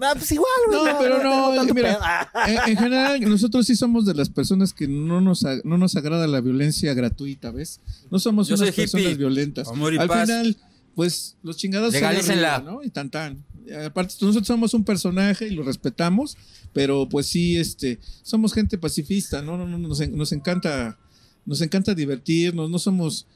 Ah, 0.00 0.12
pues 0.14 0.30
igual, 0.32 0.48
güey. 0.66 0.84
No, 0.92 0.98
pero 0.98 1.22
no, 1.24 1.54
tanto 1.54 1.74
mira. 1.74 2.30
En, 2.46 2.70
en 2.72 2.76
general, 2.76 3.20
nosotros 3.22 3.66
sí 3.66 3.74
somos 3.74 4.04
de 4.04 4.14
las 4.14 4.28
personas 4.28 4.72
que 4.72 4.86
no 4.86 5.20
nos, 5.20 5.44
ag- 5.44 5.62
no 5.64 5.78
nos 5.78 5.96
agrada 5.96 6.26
la 6.26 6.40
violencia 6.40 6.92
gratuita, 6.94 7.50
¿ves? 7.50 7.80
No 8.10 8.18
somos 8.18 8.48
Yo 8.48 8.54
unas 8.54 8.60
soy 8.60 8.68
hippie. 8.68 8.82
personas 8.84 9.16
violentas. 9.18 9.68
Amor 9.68 9.94
y 9.94 9.98
Al 9.98 10.06
paz. 10.08 10.28
final, 10.28 10.56
pues 10.94 11.36
los 11.42 11.56
chingados 11.56 11.94
son 11.94 12.04
arriba, 12.04 12.60
¿no? 12.64 12.82
Y 12.82 12.90
tan 12.90 13.10
tan. 13.10 13.42
Aparte, 13.86 14.14
nosotros 14.20 14.46
somos 14.46 14.72
un 14.74 14.84
personaje 14.84 15.46
y 15.48 15.50
lo 15.50 15.62
respetamos, 15.62 16.36
pero 16.72 17.08
pues 17.08 17.26
sí, 17.26 17.56
este, 17.56 17.98
somos 18.22 18.52
gente 18.52 18.78
pacifista, 18.78 19.42
¿no? 19.42 19.56
no, 19.56 19.66
no 19.66 19.78
nos, 19.78 20.08
nos 20.08 20.32
encanta, 20.32 20.98
nos 21.44 21.60
encanta 21.60 21.94
divertirnos, 21.94 22.70
no 22.70 22.78
somos 22.78 23.26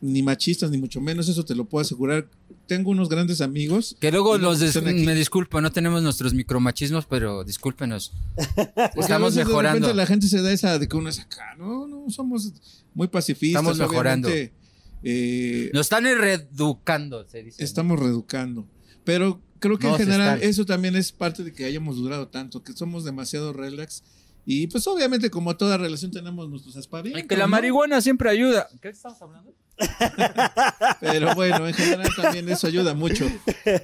ni 0.00 0.22
machistas, 0.22 0.70
ni 0.70 0.78
mucho 0.78 1.00
menos, 1.00 1.28
eso 1.28 1.44
te 1.44 1.54
lo 1.54 1.64
puedo 1.64 1.80
asegurar. 1.82 2.28
Tengo 2.66 2.90
unos 2.90 3.08
grandes 3.08 3.40
amigos. 3.40 3.96
que 3.98 4.10
luego 4.12 4.36
los 4.38 4.58
me 4.84 5.14
disculpo, 5.14 5.60
no 5.60 5.72
tenemos 5.72 6.02
nuestros 6.02 6.34
micromachismos, 6.34 7.06
pero 7.06 7.44
discúlpenos. 7.44 8.12
Estamos 8.96 9.34
veces 9.34 9.46
mejorando. 9.48 9.86
De 9.88 9.92
repente 9.92 9.94
la 9.94 10.06
gente 10.06 10.28
se 10.28 10.42
da 10.42 10.52
esa 10.52 10.78
de 10.78 10.86
que 10.86 10.96
uno 10.96 11.08
es 11.08 11.18
acá. 11.18 11.54
No, 11.58 11.86
no, 11.86 12.10
somos 12.10 12.52
muy 12.94 13.08
pacifistas. 13.08 13.62
Estamos 13.62 13.78
mejorando. 13.78 14.28
eh, 15.02 15.70
Nos 15.72 15.86
están 15.86 16.04
reeducando, 16.04 17.26
se 17.28 17.42
dice. 17.42 17.64
estamos 17.64 17.98
reeducando. 17.98 18.66
Pero 19.06 19.40
creo 19.60 19.78
que 19.78 19.86
en 19.86 19.96
general 19.96 20.42
eso 20.42 20.66
también 20.66 20.96
es 20.96 21.12
parte 21.12 21.44
de 21.44 21.52
que 21.52 21.64
hayamos 21.64 21.96
durado 21.96 22.26
tanto, 22.26 22.64
que 22.64 22.72
somos 22.72 23.04
demasiado 23.04 23.52
relax. 23.52 24.02
Y 24.44 24.66
pues 24.66 24.84
obviamente 24.88 25.30
como 25.30 25.56
toda 25.56 25.78
relación 25.78 26.10
tenemos 26.10 26.48
nuestros 26.50 26.76
aspavientos. 26.76 27.22
Y 27.22 27.26
que 27.26 27.36
la 27.36 27.44
¿no? 27.44 27.50
marihuana 27.50 28.00
siempre 28.00 28.28
ayuda. 28.28 28.68
¿Qué 28.82 28.88
estamos 28.88 29.22
hablando? 29.22 29.54
Pero 31.00 31.34
bueno, 31.36 31.68
en 31.68 31.74
general 31.74 32.10
también 32.16 32.48
eso 32.48 32.66
ayuda 32.66 32.94
mucho. 32.94 33.30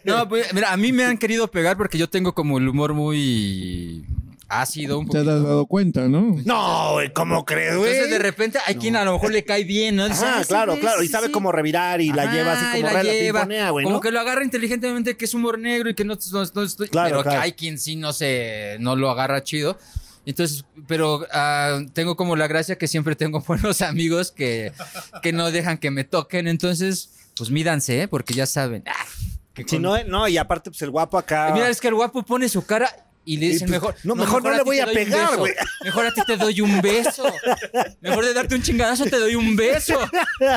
No, 0.05 0.29
pues, 0.29 0.53
mira, 0.55 0.73
a 0.73 0.77
mí 0.77 0.93
me 0.93 1.05
han 1.05 1.19
querido 1.19 1.49
pegar 1.51 1.77
porque 1.77 1.99
yo 1.99 2.11
tengo 2.11 2.35
como 2.35 2.59
el 2.59 2.67
humor 2.67 2.93
muy 2.95 4.05
ácido, 4.61 4.99
un 4.99 5.09
Te 5.09 5.19
has 5.19 5.25
poquito. 5.25 5.43
dado 5.43 5.67
cuenta, 5.67 6.09
¿no? 6.09 6.37
No, 6.45 6.93
güey, 6.93 7.13
¿cómo 7.13 7.45
crees, 7.45 7.77
güey? 7.77 7.91
Entonces 7.93 8.11
de 8.11 8.19
repente 8.19 8.59
hay 8.67 8.75
quien 8.77 8.97
a 8.97 9.05
lo 9.05 9.15
mejor 9.15 9.33
le 9.33 9.45
cae 9.45 9.65
bien, 9.65 9.97
¿no? 9.97 10.09
Dice, 10.09 10.25
"Ah, 10.27 10.43
claro, 10.47 10.79
claro. 10.79 11.03
Y 11.03 11.09
sabe 11.09 11.27
sí". 11.27 11.33
cómo 11.33 11.53
revirar 11.53 12.01
y 12.01 12.13
la 12.13 12.25
Ajá, 12.25 12.33
lleva 12.33 12.53
así 12.53 12.81
como 12.81 12.93
la 12.93 13.03
re- 13.03 13.05
la 13.05 13.13
lleva. 13.13 13.41
pimponea, 13.41 13.71
güey, 13.71 13.85
Como 13.85 14.01
que 14.01 14.11
lo 14.11 14.21
agarra 14.21 14.45
inteligentemente 14.45 15.17
que 15.17 15.25
es 15.25 15.35
humor 15.35 15.59
negro 15.59 15.89
y 15.91 15.95
que 15.95 16.05
no, 16.05 16.15
no- 16.15 16.45
no 16.55 16.63
estoy. 16.63 16.89
Claro, 16.89 17.09
pero 17.11 17.23
claro. 17.23 17.39
que 17.41 17.45
hay 17.45 17.53
quien 17.53 17.79
sí 17.79 17.97
no 17.97 18.13
se, 18.13 18.77
no 18.81 18.97
lo 18.97 19.11
agarra 19.11 19.43
chido. 19.43 19.79
Entonces, 20.25 20.65
pero 20.87 21.27
ah, 21.33 21.81
tengo 21.95 22.15
como 22.17 22.37
la 22.37 22.47
gracia 22.47 22.79
que 22.79 22.87
siempre 22.87 23.17
tengo 23.17 23.41
buenos 23.47 23.83
amigos 23.83 24.31
que, 24.31 24.73
que 25.23 25.33
no 25.33 25.51
dejan 25.51 25.79
que 25.79 25.91
me 25.91 26.05
toquen. 26.05 26.47
Entonces, 26.47 27.11
pues 27.37 27.51
mídanse, 27.51 28.03
¿eh? 28.03 28.09
porque 28.09 28.33
ya 28.35 28.47
saben. 28.47 28.85
ah, 28.87 29.05
que 29.55 29.63
Si 29.65 29.77
con- 29.77 29.83
no, 29.83 30.05
no, 30.05 30.29
y 30.29 30.37
aparte, 30.39 30.71
pues 30.71 30.81
el 30.83 30.91
guapo 30.91 31.19
acá. 31.19 31.51
Mira, 31.53 31.69
es 31.69 31.81
que 31.81 31.89
el 31.89 31.95
guapo 31.95 32.23
pone 32.23 32.49
su 32.49 32.65
cara 32.65 32.89
y 33.25 33.37
le 33.37 33.49
dicen 33.51 33.69
pues, 33.69 33.81
mejor. 33.81 33.95
no, 34.05 34.15
mejor 34.15 34.43
no 34.43 34.51
le 34.51 34.63
voy 34.63 34.81
a 34.81 34.87
pegar, 34.87 35.37
güey. 35.37 35.53
Mejor 35.85 36.07
a 36.07 36.13
ti 36.15 36.21
te 36.27 36.37
doy 36.37 36.61
un 36.61 36.81
beso. 36.83 37.25
Mejor 38.01 38.25
de 38.25 38.35
darte 38.35 38.55
un 38.55 38.63
chingadazo 38.63 39.05
te 39.05 39.19
doy 39.19 39.35
un 39.37 39.55
beso. 39.57 39.95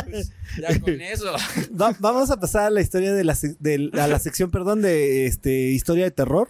Pues, 0.09 0.31
ya 0.61 0.79
con 0.79 0.99
eso. 1.01 1.33
Va- 1.79 1.95
vamos 1.99 2.31
a 2.31 2.39
pasar 2.39 2.63
a 2.65 2.69
la 2.69 2.81
historia 2.81 3.13
de 3.13 3.23
la, 3.23 3.37
de- 3.59 3.91
a 3.99 4.07
la 4.07 4.19
sección, 4.19 4.49
perdón, 4.51 4.81
de 4.81 5.25
este 5.27 5.69
historia 5.71 6.05
de 6.05 6.11
terror. 6.11 6.49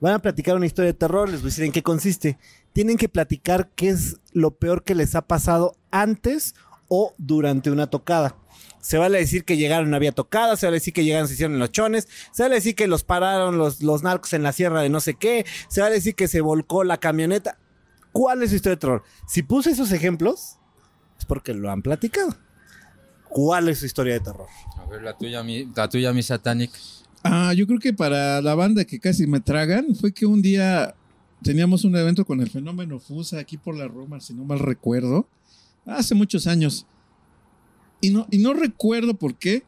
Van 0.00 0.14
a 0.14 0.18
platicar 0.18 0.56
una 0.56 0.66
historia 0.66 0.92
de 0.92 0.98
terror, 0.98 1.28
les 1.30 1.40
voy 1.40 1.48
a 1.48 1.50
decir 1.50 1.64
en 1.64 1.72
qué 1.72 1.82
consiste. 1.82 2.36
Tienen 2.72 2.96
que 2.96 3.08
platicar 3.08 3.70
qué 3.76 3.90
es 3.90 4.16
lo 4.32 4.50
peor 4.56 4.82
que 4.82 4.94
les 4.94 5.14
ha 5.14 5.22
pasado 5.22 5.76
antes 5.92 6.54
o 6.88 7.14
durante 7.16 7.70
una 7.70 7.86
tocada. 7.88 8.36
Se 8.84 8.98
vale 8.98 9.16
decir 9.16 9.46
que 9.46 9.56
llegaron, 9.56 9.94
había 9.94 10.12
tocada, 10.12 10.58
se 10.58 10.66
vale 10.66 10.76
decir 10.76 10.92
que 10.92 11.04
llegaron, 11.04 11.26
se 11.26 11.32
hicieron 11.32 11.58
los 11.58 11.72
chones, 11.72 12.06
se 12.32 12.42
vale 12.42 12.56
decir 12.56 12.74
que 12.74 12.86
los 12.86 13.02
pararon 13.02 13.56
los, 13.56 13.82
los 13.82 14.02
narcos 14.02 14.34
en 14.34 14.42
la 14.42 14.52
sierra 14.52 14.82
de 14.82 14.90
no 14.90 15.00
sé 15.00 15.14
qué, 15.14 15.46
se 15.68 15.80
vale 15.80 15.94
decir 15.94 16.14
que 16.14 16.28
se 16.28 16.42
volcó 16.42 16.84
la 16.84 16.98
camioneta. 16.98 17.56
¿Cuál 18.12 18.42
es 18.42 18.50
su 18.50 18.56
historia 18.56 18.76
de 18.76 18.80
terror? 18.80 19.02
Si 19.26 19.42
puse 19.42 19.70
esos 19.70 19.90
ejemplos, 19.90 20.58
es 21.18 21.24
porque 21.24 21.54
lo 21.54 21.70
han 21.70 21.80
platicado. 21.80 22.36
¿Cuál 23.30 23.70
es 23.70 23.78
su 23.78 23.86
historia 23.86 24.12
de 24.12 24.20
terror? 24.20 24.48
A 24.76 24.84
ver, 24.84 25.02
la 25.02 25.16
tuya, 25.16 25.42
mi, 25.42 25.64
la 25.74 25.88
tuya, 25.88 26.12
mi 26.12 26.22
satanic. 26.22 26.70
Ah, 27.22 27.54
yo 27.54 27.66
creo 27.66 27.78
que 27.78 27.94
para 27.94 28.42
la 28.42 28.54
banda 28.54 28.84
que 28.84 29.00
casi 29.00 29.26
me 29.26 29.40
tragan 29.40 29.94
fue 29.94 30.12
que 30.12 30.26
un 30.26 30.42
día 30.42 30.94
teníamos 31.42 31.84
un 31.84 31.96
evento 31.96 32.26
con 32.26 32.42
el 32.42 32.50
fenómeno 32.50 33.00
Fusa 33.00 33.38
aquí 33.38 33.56
por 33.56 33.76
la 33.76 33.88
Roma, 33.88 34.20
si 34.20 34.34
no 34.34 34.44
mal 34.44 34.58
recuerdo, 34.58 35.26
hace 35.86 36.14
muchos 36.14 36.46
años. 36.46 36.86
Y 38.04 38.10
no, 38.10 38.26
y 38.30 38.36
no 38.36 38.52
recuerdo 38.52 39.14
por 39.14 39.34
qué. 39.36 39.62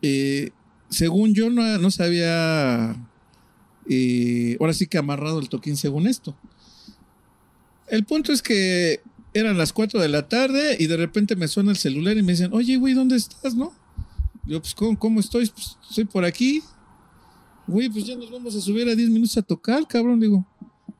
Eh, 0.00 0.50
según 0.90 1.34
yo 1.34 1.50
no, 1.50 1.78
no 1.78 1.90
se 1.90 2.04
había, 2.04 2.94
eh, 3.88 4.56
ahora 4.60 4.72
sí 4.72 4.86
que 4.86 4.96
amarrado 4.96 5.40
el 5.40 5.48
toquín 5.48 5.76
según 5.76 6.06
esto. 6.06 6.36
El 7.88 8.04
punto 8.04 8.32
es 8.32 8.42
que 8.42 9.00
eran 9.34 9.58
las 9.58 9.72
4 9.72 10.00
de 10.00 10.08
la 10.08 10.28
tarde 10.28 10.76
y 10.78 10.86
de 10.86 10.96
repente 10.96 11.34
me 11.34 11.48
suena 11.48 11.72
el 11.72 11.76
celular 11.76 12.16
y 12.16 12.22
me 12.22 12.30
dicen, 12.30 12.52
oye, 12.52 12.76
güey, 12.76 12.94
¿dónde 12.94 13.16
estás, 13.16 13.56
no? 13.56 13.72
Yo, 14.46 14.60
pues, 14.60 14.72
¿cómo, 14.76 14.96
cómo 14.96 15.18
estoy? 15.18 15.50
Pues, 15.50 15.78
estoy 15.88 16.04
por 16.04 16.24
aquí. 16.24 16.62
Güey, 17.66 17.90
pues 17.90 18.04
ya 18.04 18.14
nos 18.14 18.30
vamos 18.30 18.54
a 18.54 18.60
subir 18.60 18.88
a 18.88 18.94
10 18.94 19.10
minutos 19.10 19.36
a 19.36 19.42
tocar, 19.42 19.84
cabrón. 19.88 20.20
Digo, 20.20 20.46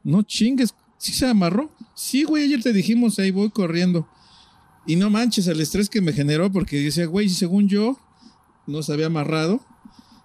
no 0.02 0.24
chingues. 0.24 0.74
¿Sí 0.98 1.12
se 1.12 1.26
amarró? 1.26 1.70
Sí, 1.94 2.24
güey, 2.24 2.42
ayer 2.42 2.60
te 2.60 2.72
dijimos, 2.72 3.16
ahí 3.20 3.30
voy 3.30 3.50
corriendo. 3.50 4.08
Y 4.90 4.96
no 4.96 5.08
manches 5.08 5.46
el 5.46 5.60
estrés 5.60 5.88
que 5.88 6.00
me 6.00 6.12
generó 6.12 6.50
porque 6.50 6.80
decía, 6.80 7.06
güey, 7.06 7.28
según 7.28 7.68
yo, 7.68 7.96
no 8.66 8.82
se 8.82 8.92
había 8.92 9.06
amarrado. 9.06 9.60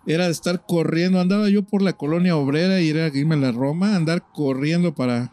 Era 0.07 0.25
de 0.25 0.31
estar 0.31 0.65
corriendo. 0.65 1.19
Andaba 1.19 1.49
yo 1.49 1.61
por 1.61 1.83
la 1.83 1.93
colonia 1.93 2.35
obrera 2.35 2.81
y 2.81 2.89
era 2.89 3.05
irme 3.09 3.35
a 3.35 3.37
la 3.37 3.51
Roma, 3.51 3.95
andar 3.95 4.25
corriendo 4.33 4.95
para... 4.95 5.31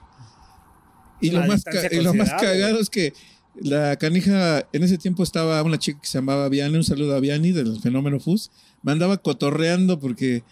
Y 1.22 1.30
lo, 1.30 1.46
más, 1.46 1.64
y 1.90 2.00
lo 2.00 2.12
más 2.12 2.28
cagado 2.34 2.78
es 2.78 2.90
que 2.90 3.14
la 3.54 3.96
canija, 3.96 4.68
en 4.70 4.82
ese 4.82 4.98
tiempo 4.98 5.22
estaba 5.22 5.62
una 5.62 5.78
chica 5.78 5.98
que 5.98 6.06
se 6.06 6.18
llamaba 6.18 6.50
Viani, 6.50 6.76
un 6.76 6.84
saludo 6.84 7.16
a 7.16 7.20
Viani 7.20 7.52
del 7.52 7.80
fenómeno 7.80 8.20
FUS, 8.20 8.50
me 8.82 8.92
andaba 8.92 9.16
cotorreando 9.16 9.98
porque 9.98 10.42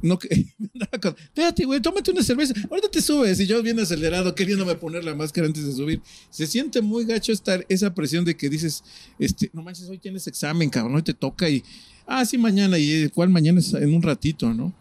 no 0.00 0.18
que 0.18 0.28
espérate, 0.92 1.64
güey, 1.64 1.80
tómate 1.80 2.10
una 2.10 2.22
cerveza, 2.22 2.54
ahorita 2.70 2.90
te 2.90 3.02
subes, 3.02 3.40
y 3.40 3.46
yo 3.46 3.62
bien 3.62 3.78
acelerado, 3.80 4.34
queriéndome 4.34 4.74
poner 4.76 5.04
la 5.04 5.14
máscara 5.14 5.46
antes 5.46 5.64
de 5.64 5.72
subir. 5.72 6.00
Se 6.30 6.46
siente 6.46 6.80
muy 6.80 7.04
gacho 7.04 7.32
estar 7.32 7.64
esa 7.68 7.94
presión 7.94 8.24
de 8.24 8.36
que 8.36 8.48
dices, 8.48 8.84
este, 9.18 9.50
no 9.52 9.62
manches, 9.62 9.88
hoy 9.88 9.98
tienes 9.98 10.26
examen, 10.26 10.70
cabrón, 10.70 10.96
hoy 10.96 11.02
te 11.02 11.14
toca 11.14 11.48
y, 11.48 11.62
ah, 12.06 12.24
sí, 12.24 12.38
mañana, 12.38 12.78
y 12.78 12.92
eh, 12.92 13.10
cuál 13.12 13.28
mañana 13.28 13.60
es 13.60 13.74
en 13.74 13.94
un 13.94 14.02
ratito, 14.02 14.52
¿no? 14.54 14.72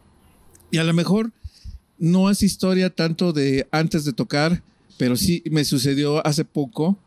Y 0.69 0.77
a 0.77 0.83
lo 0.83 0.93
mejor 0.93 1.31
no 1.97 2.29
es 2.29 2.41
historia 2.41 2.89
tanto 2.89 3.33
de 3.33 3.67
antes 3.71 4.05
de 4.05 4.13
tocar, 4.13 4.63
pero 4.97 5.15
sí 5.15 5.43
me 5.51 5.65
sucedió 5.65 6.25
hace 6.25 6.45
poco. 6.45 6.97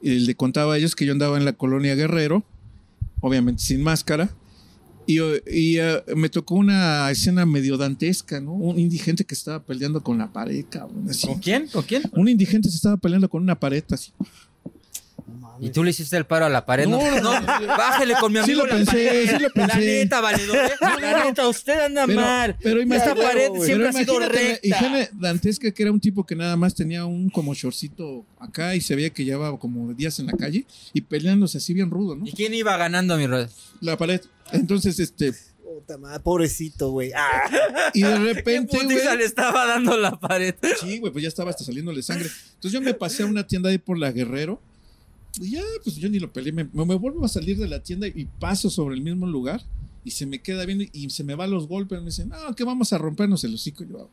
Y 0.00 0.20
le 0.20 0.34
contaba 0.34 0.74
a 0.74 0.78
ellos 0.78 0.94
que 0.94 1.06
yo 1.06 1.12
andaba 1.12 1.36
en 1.36 1.44
la 1.44 1.54
colonia 1.54 1.94
Guerrero, 1.94 2.44
obviamente 3.20 3.62
sin 3.62 3.82
máscara, 3.82 4.34
y, 5.06 5.18
y, 5.46 5.78
eh, 5.78 6.02
me 6.16 6.28
tocó 6.28 6.54
una 6.54 7.10
escena 7.10 7.46
medio 7.46 7.76
dantesca, 7.76 8.40
¿no? 8.40 8.52
Un 8.52 8.78
indigente 8.78 9.24
que 9.24 9.34
estaba 9.34 9.62
peleando 9.62 10.02
con 10.02 10.18
la 10.18 10.32
pared, 10.32 10.64
cabrón. 10.68 11.06
así. 11.08 11.26
¿Con 11.26 11.38
quién? 11.38 11.66
¿Con 11.68 11.82
quién? 11.82 12.02
Un 12.12 12.28
indigente 12.28 12.68
se 12.68 12.76
estaba 12.76 12.96
peleando 12.96 13.28
con 13.28 13.42
una 13.42 13.58
pared, 13.58 13.84
así. 13.90 14.12
Y 15.60 15.70
tú 15.70 15.84
le 15.84 15.90
hiciste 15.90 16.16
el 16.16 16.26
paro 16.26 16.44
a 16.46 16.48
la 16.48 16.66
pared. 16.66 16.86
No, 16.86 16.98
No, 17.20 17.40
no, 17.40 17.46
bájele 17.66 18.14
con 18.20 18.32
mi 18.32 18.38
Sí 18.40 18.52
amigo. 18.52 18.62
lo 18.62 18.66
la 18.66 18.74
pensé, 18.76 18.92
pared. 19.06 19.26
sí 19.26 19.32
lo 19.42 19.48
La 19.54 19.74
pensé. 19.74 19.86
neta, 20.02 20.20
valedor. 20.20 20.56
¿eh? 20.56 20.70
La 21.00 21.24
neta, 21.24 21.48
usted 21.48 21.80
anda 21.80 22.06
Pero, 22.06 22.20
mal. 22.20 22.56
pero 22.62 22.80
Esta 22.82 22.94
imagínate, 22.96 23.22
pared 23.22 23.48
pero 23.52 23.64
siempre 23.64 23.88
ha 23.88 23.92
sido 23.92 24.14
imagínate 24.14 24.42
la 24.42 24.48
recta. 24.50 24.66
higiene 24.68 25.08
dantesca 25.12 25.70
que 25.70 25.82
era 25.82 25.92
un 25.92 26.00
tipo 26.00 26.24
que 26.24 26.34
nada 26.36 26.56
más 26.56 26.74
tenía 26.74 27.04
un 27.06 27.30
como 27.30 27.54
shortcito 27.54 28.26
acá 28.38 28.74
y 28.74 28.80
se 28.80 28.94
veía 28.96 29.10
que 29.10 29.24
llevaba 29.24 29.58
como 29.58 29.94
días 29.94 30.18
en 30.18 30.26
la 30.26 30.32
calle 30.32 30.66
y 30.92 31.00
peleándose 31.00 31.58
así 31.58 31.72
bien 31.72 31.90
rudo, 31.90 32.16
¿no? 32.16 32.26
¿Y 32.26 32.32
quién 32.32 32.52
iba 32.52 32.76
ganando, 32.76 33.16
mi 33.16 33.26
red? 33.26 33.48
La 33.80 33.96
pared. 33.96 34.20
Entonces, 34.52 34.98
este, 34.98 35.32
Puta 35.62 35.96
madre, 35.98 36.20
pobrecito, 36.20 36.90
güey. 36.90 37.12
Ah. 37.16 37.50
y 37.94 38.02
de 38.02 38.08
¿Qué 38.12 38.18
repente, 38.34 38.76
güey, 38.84 39.16
le 39.16 39.24
estaba 39.24 39.66
dando 39.66 39.96
la 39.96 40.18
pared? 40.20 40.54
Sí, 40.80 40.98
güey, 40.98 41.12
pues 41.12 41.22
ya 41.22 41.28
estaba 41.28 41.50
hasta 41.50 41.64
saliéndole 41.64 42.02
sangre. 42.02 42.28
Entonces 42.54 42.72
yo 42.72 42.80
me 42.80 42.94
pasé 42.94 43.22
a 43.22 43.26
una 43.26 43.46
tienda 43.46 43.70
ahí 43.70 43.78
por 43.78 43.98
la 43.98 44.12
Guerrero. 44.12 44.60
Y 45.40 45.50
ya, 45.52 45.62
pues 45.82 45.96
yo 45.96 46.08
ni 46.08 46.18
lo 46.18 46.32
peleé. 46.32 46.52
Me, 46.52 46.64
me 46.64 46.94
vuelvo 46.94 47.24
a 47.24 47.28
salir 47.28 47.56
de 47.58 47.66
la 47.68 47.82
tienda 47.82 48.06
y 48.06 48.24
paso 48.38 48.70
sobre 48.70 48.94
el 48.94 49.02
mismo 49.02 49.26
lugar. 49.26 49.62
Y 50.04 50.10
se 50.10 50.26
me 50.26 50.40
queda 50.42 50.64
viendo 50.66 50.84
y 50.92 51.08
se 51.10 51.24
me 51.24 51.34
van 51.34 51.50
los 51.50 51.66
golpes. 51.66 51.98
Me 52.00 52.06
dicen, 52.06 52.28
no, 52.28 52.54
que 52.54 52.62
vamos 52.62 52.92
a 52.92 52.98
rompernos 52.98 53.42
el 53.44 53.54
hocico. 53.54 53.84
Yo, 53.84 54.10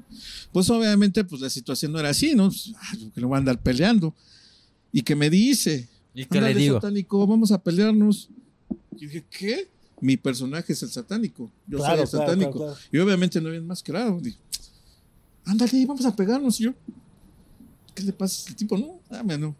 pues 0.54 0.70
obviamente, 0.70 1.24
pues 1.26 1.42
la 1.42 1.50
situación 1.50 1.92
no 1.92 2.00
era 2.00 2.10
así, 2.10 2.34
¿no? 2.34 2.48
Pues, 2.48 2.72
ah, 2.78 2.94
que 3.14 3.20
no 3.22 3.28
voy 3.28 3.36
a 3.36 3.40
andar 3.40 3.62
peleando. 3.62 4.16
Y 4.94 5.02
que 5.02 5.16
me 5.16 5.30
dice, 5.30 5.90
¿Y 6.14 6.26
qué 6.26 6.36
le 6.42 6.48
"Ándale, 6.48 6.60
digo? 6.60 6.76
satánico, 6.76 7.28
vamos 7.28 7.52
a 7.52 7.62
pelearnos. 7.62 8.30
Y 8.98 9.06
dije, 9.06 9.26
¿qué? 9.30 9.68
mi 10.00 10.18
personaje 10.18 10.74
es 10.74 10.82
el 10.82 10.90
satánico. 10.90 11.52
Yo 11.68 11.78
Claro, 11.78 11.96
soy 11.98 12.04
el 12.06 12.10
claro, 12.10 12.26
satánico. 12.26 12.52
claro, 12.58 12.74
claro. 12.74 12.88
Y 12.92 12.98
obviamente 12.98 13.40
no 13.40 13.48
había 13.50 13.60
enmascarado. 13.60 14.20
Dije, 14.20 14.38
ándale, 15.46 15.86
vamos 15.86 16.06
a 16.06 16.16
pegarnos. 16.16 16.60
Y 16.60 16.64
yo, 16.64 16.74
¿qué 17.94 18.04
le 18.04 18.14
pasa 18.14 18.38
a 18.38 18.40
este 18.44 18.54
tipo? 18.56 18.78
No, 18.78 19.00
dame, 19.10 19.38
no. 19.38 19.56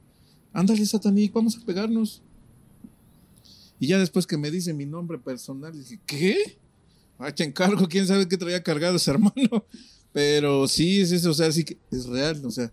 Ándale, 0.54 0.86
satánico, 0.86 1.40
vamos 1.40 1.58
a 1.58 1.66
pegarnos. 1.66 2.22
Y 3.80 3.88
ya 3.88 3.98
después 4.00 4.28
que 4.28 4.38
me 4.38 4.52
dice 4.52 4.74
mi 4.74 4.86
nombre 4.86 5.18
personal, 5.18 5.74
dije, 5.74 6.00
¿qué? 6.06 6.58
Ah, 7.18 7.32
te 7.34 7.44
encargo, 7.44 7.88
quién 7.88 8.06
sabe 8.08 8.28
qué 8.28 8.38
traía 8.38 8.62
cargado 8.62 8.96
ese 8.98 9.12
hermano. 9.12 9.66
Pero 10.14 10.68
sí, 10.68 11.02
es 11.02 11.12
eso, 11.12 11.32
o 11.32 11.34
sea, 11.34 11.52
sí 11.52 11.64
que 11.64 11.78
es 11.90 12.06
real, 12.06 12.46
o 12.46 12.52
sea, 12.52 12.70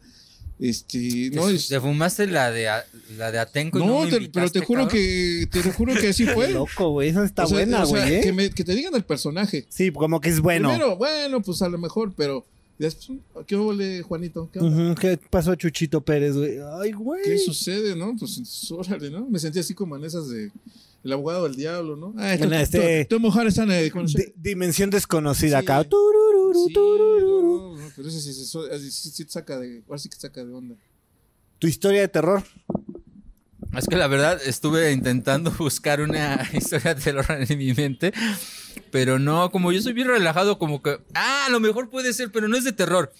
este, 0.59 1.31
no 1.33 1.47
¿Te, 1.47 1.55
es. 1.55 1.69
te 1.69 1.81
fumaste 1.81 2.27
la 2.27 2.51
de, 2.51 2.69
a- 2.69 2.85
la 3.17 3.31
de 3.31 3.39
Atenco 3.39 3.79
y 3.79 3.87
no, 3.87 4.05
No, 4.05 4.09
te- 4.11 4.29
pero 4.29 4.51
te 4.51 4.59
juro 4.59 4.81
cabrón? 4.89 4.99
que, 4.99 5.47
te 5.49 5.63
juro 5.73 5.95
que 5.95 6.09
así 6.09 6.27
fue. 6.35 6.51
loco, 6.51 6.91
güey. 6.91 7.11
Esa 7.11 7.25
está 7.25 7.45
O 7.45 7.47
sea, 7.47 7.59
buena, 7.59 7.85
o 7.85 7.87
sea, 7.87 8.01
güey. 8.01 8.15
¿eh? 8.17 8.21
que, 8.23 8.33
me- 8.33 8.51
que 8.51 8.65
te 8.65 8.75
digan 8.75 8.93
el 8.97 9.05
personaje. 9.05 9.67
Sí, 9.69 9.93
como 9.93 10.21
que 10.21 10.31
es 10.31 10.41
bueno. 10.41 10.71
Primero, 10.71 10.97
bueno, 10.97 11.41
pues 11.43 11.63
a 11.63 11.69
lo 11.69 11.79
mejor, 11.79 12.13
pero 12.17 12.45
después, 12.79 13.19
¿qué 13.47 13.57
huele, 13.57 14.03
Juanito? 14.03 14.51
¿Qué, 14.53 15.19
pasó, 15.31 15.55
Chuchito 15.55 16.01
Pérez, 16.01 16.37
güey? 16.37 16.59
Ay, 16.81 16.93
güey. 16.93 17.23
¿Qué 17.25 17.39
sucede, 17.39 17.97
no? 17.97 18.15
Pues 18.19 18.71
órale, 18.71 19.11
¿no? 19.11 19.27
Me 19.29 19.39
sentí 19.39 19.59
así 19.59 19.75
como 19.75 19.97
en 19.97 20.05
esas 20.05 20.29
de 20.29 20.51
El 21.05 21.13
abogado 21.13 21.45
del 21.45 21.57
diablo, 21.57 21.97
¿no? 21.97 22.13
Ah, 22.19 22.35
En 22.35 22.53
este- 22.53 22.79
en 23.03 23.71
el 23.71 24.07
Di- 24.15 24.33
dimensión 24.37 24.91
desconocida 24.91 25.59
Sí. 25.61 25.65
acá. 25.65 25.85
Turururu, 25.85 26.67
Sí, 26.67 26.73
turururu. 26.75 27.77
no, 27.77 27.83
no, 27.83 27.93
pero 27.97 28.09
ese 28.09 28.21
sí, 28.21 28.33
sí, 28.33 28.45
sí, 28.45 28.59
sí, 28.81 28.91
sí, 28.91 29.11
sí 29.11 29.25
te 29.25 29.31
saca 29.33 29.59
de. 29.59 29.83
Ahora 29.89 29.99
sí 29.99 30.09
que 30.09 30.17
te 30.17 30.23
saca 30.23 30.45
de 30.45 30.53
onda. 30.53 30.75
Tu 31.59 31.67
historia 31.69 32.01
de 32.03 32.09
terror. 32.09 32.43
Es 33.77 33.87
que 33.87 33.97
la 33.97 34.07
verdad 34.09 34.41
estuve 34.45 34.93
intentando 34.93 35.51
buscar 35.59 36.01
una 36.01 36.49
historia 36.53 36.95
de 36.95 37.01
terror 37.03 37.27
en 37.49 37.59
mi 37.59 37.73
mente, 37.75 38.13
pero 38.91 39.19
no, 39.19 39.51
como 39.51 39.73
yo 39.73 39.81
soy 39.83 39.93
bien 39.93 40.09
relajado, 40.09 40.59
como 40.59 40.83
que, 40.83 40.99
ah, 41.15 41.45
a 41.47 41.51
lo 41.51 41.61
mejor 41.61 41.91
puede 41.91 42.13
ser, 42.13 42.31
pero 42.33 42.49
no 42.49 42.57
es 42.57 42.65
de 42.65 42.73
terror, 42.73 43.13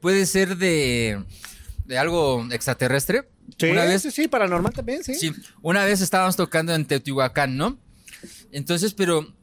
puede 0.00 0.26
ser 0.26 0.56
de, 0.56 1.22
de 1.86 1.98
algo 1.98 2.46
extraterrestre. 2.50 3.28
Una 3.62 3.84
vez, 3.84 4.02
sí, 4.02 4.10
sí, 4.10 4.28
paranormal 4.28 4.72
también, 4.72 5.04
sí. 5.04 5.14
sí, 5.14 5.32
una 5.62 5.84
vez 5.84 6.00
estábamos 6.00 6.36
tocando 6.36 6.74
en 6.74 6.86
Teotihuacán, 6.86 7.56
¿no? 7.56 7.78
Entonces, 8.52 8.94
pero 8.94 9.34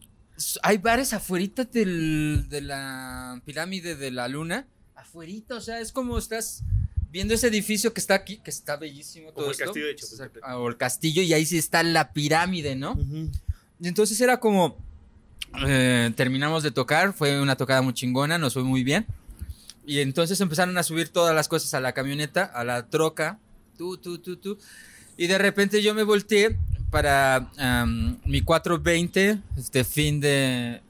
hay 0.63 0.77
bares 0.79 1.13
afuerita 1.13 1.65
del, 1.65 2.47
de 2.49 2.61
la 2.61 3.41
pirámide 3.45 3.95
de 3.95 4.09
la 4.11 4.27
luna, 4.27 4.67
afuerita, 4.95 5.55
o 5.55 5.61
sea, 5.61 5.79
es 5.81 5.91
como 5.91 6.17
estás 6.17 6.63
viendo 7.11 7.33
ese 7.33 7.47
edificio 7.47 7.93
que 7.93 7.99
está 7.99 8.15
aquí, 8.15 8.37
que 8.37 8.49
está 8.49 8.77
bellísimo 8.77 9.27
todo 9.33 9.35
Como 9.35 9.47
el 9.47 9.51
esto. 9.51 9.65
castillo 9.65 9.85
de 9.87 9.95
Chapultepec. 9.95 10.43
Ah, 10.45 10.57
O 10.57 10.67
el 10.69 10.77
castillo 10.77 11.21
y 11.21 11.33
ahí 11.33 11.45
sí 11.45 11.57
está 11.57 11.83
la 11.83 12.13
pirámide, 12.13 12.75
¿no? 12.75 12.97
Y 13.79 13.87
entonces 13.87 14.19
era 14.21 14.39
como, 14.39 14.77
eh, 15.65 16.11
terminamos 16.15 16.63
de 16.63 16.71
tocar, 16.71 17.13
fue 17.13 17.41
una 17.41 17.55
tocada 17.55 17.81
muy 17.81 17.93
chingona, 17.93 18.37
nos 18.37 18.53
fue 18.53 18.63
muy 18.63 18.83
bien. 18.83 19.05
Y 19.85 19.99
entonces 19.99 20.39
empezaron 20.41 20.77
a 20.77 20.83
subir 20.83 21.09
todas 21.09 21.35
las 21.35 21.47
cosas 21.47 21.73
a 21.73 21.79
la 21.79 21.93
camioneta, 21.93 22.43
a 22.43 22.63
la 22.63 22.87
troca, 22.87 23.39
tú, 23.77 23.97
tú, 23.97 24.19
tú, 24.19 24.37
tú. 24.37 24.57
Y 25.17 25.27
de 25.27 25.37
repente 25.37 25.81
yo 25.81 25.93
me 25.93 26.03
volteé 26.03 26.57
para 26.89 27.49
mi 28.25 28.41
420, 28.41 29.39
este 29.57 29.83
fin 29.83 30.19
de, 30.19 30.81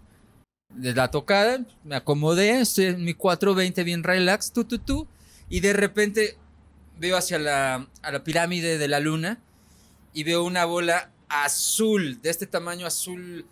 de 0.76 0.94
la 0.94 1.10
tocada, 1.10 1.64
me 1.84 1.96
acomodé, 1.96 2.62
estoy 2.62 2.86
en 2.86 3.04
mi 3.04 3.14
420 3.14 3.84
bien 3.84 4.04
relax, 4.04 4.52
tú, 4.52 4.66
tú, 4.66 4.80
tú. 4.80 5.08
Y 5.50 5.60
de 5.60 5.74
repente 5.74 6.38
veo 7.00 7.18
hacia 7.18 7.40
la, 7.40 7.88
a 8.02 8.12
la 8.12 8.24
pirámide 8.24 8.78
de 8.78 8.88
la 8.88 9.00
luna 9.00 9.40
y 10.14 10.24
veo 10.24 10.44
una 10.44 10.66
bola 10.66 11.12
azul, 11.30 12.22
de 12.22 12.30
este 12.30 12.48
tamaño 12.48 12.86
azul, 12.86 13.46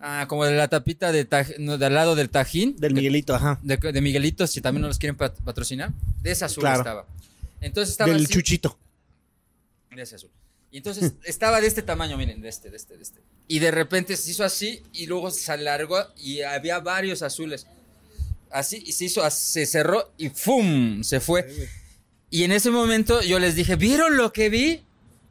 ah, 0.00 0.26
como 0.28 0.44
de 0.44 0.54
la 0.54 0.68
tapita 0.68 1.12
de, 1.12 1.28
taj- 1.28 1.56
no, 1.58 1.78
de 1.78 1.86
al 1.86 1.94
lado 1.94 2.14
del 2.16 2.30
tajín. 2.30 2.76
Del 2.76 2.90
que- 2.92 2.96
Miguelito, 3.00 3.34
ajá. 3.34 3.58
de, 3.62 3.76
de 3.76 4.00
Miguelito, 4.00 4.46
si 4.46 4.60
también 4.60 4.82
no 4.82 4.88
los 4.88 4.98
quieren 4.98 5.16
pat- 5.16 5.38
patrocinar. 5.44 5.92
De 6.22 6.30
ese 6.32 6.44
azul 6.44 6.62
Claro. 6.62 6.78
estaba. 6.80 7.06
Entonces 7.60 7.92
estaba 7.92 8.12
Del 8.12 8.24
así, 8.24 8.32
Chuchito. 8.34 8.78
de 9.94 10.02
ese 10.02 10.14
azul. 10.16 10.30
Y 10.70 10.76
entonces 10.78 11.12
estaba 11.24 11.60
de 11.60 11.66
este 11.66 11.82
tamaño, 11.82 12.16
miren, 12.16 12.40
de 12.40 12.48
este, 12.48 12.70
de 12.70 12.76
este, 12.76 12.96
de 12.96 13.02
este. 13.02 13.20
Y 13.48 13.58
de 13.60 13.70
repente 13.70 14.16
se 14.16 14.30
hizo 14.30 14.44
así 14.44 14.82
y 14.92 15.06
luego 15.06 15.30
se 15.30 15.50
alargó 15.50 15.98
y 16.16 16.42
había 16.42 16.78
varios 16.80 17.22
azules. 17.22 17.66
Así, 18.50 18.82
y 18.86 18.92
se 18.92 19.06
hizo, 19.06 19.28
se 19.30 19.66
cerró 19.66 20.12
y 20.18 20.28
¡fum! 20.30 21.02
Se 21.02 21.20
fue. 21.20 21.68
Y 22.30 22.44
en 22.44 22.52
ese 22.52 22.70
momento 22.70 23.22
yo 23.22 23.38
les 23.38 23.54
dije, 23.54 23.76
¿vieron 23.76 24.16
lo 24.16 24.32
que 24.32 24.50
vi? 24.50 24.82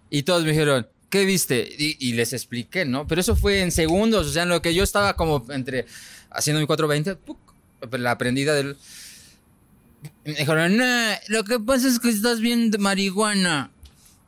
Y 0.10 0.24
todos 0.24 0.44
me 0.44 0.52
dijeron, 0.52 0.88
¿qué 1.10 1.26
viste? 1.26 1.68
Y, 1.78 1.98
y 2.00 2.14
les 2.14 2.34
expliqué, 2.34 2.86
¿no? 2.86 3.08
Pero 3.08 3.22
eso 3.22 3.36
fue 3.36 3.62
en 3.62 3.72
segundos, 3.72 4.28
o 4.28 4.32
sea, 4.32 4.44
en 4.44 4.50
lo 4.50 4.62
que 4.62 4.74
yo 4.74 4.84
estaba 4.84 5.16
como 5.16 5.46
entre 5.52 5.86
haciendo 6.32 6.60
mi 6.60 6.68
420, 6.68 7.16
¡puc! 7.26 7.38
la 8.00 8.18
prendida 8.18 8.54
del... 8.54 8.76
Me 10.26 10.34
dijeron, 10.34 10.78
no, 10.78 10.86
lo 11.30 11.44
que 11.44 11.60
pasa 11.60 11.88
es 11.88 12.00
que 12.00 12.10
estás 12.10 12.40
viendo 12.40 12.78
marihuana. 12.78 13.72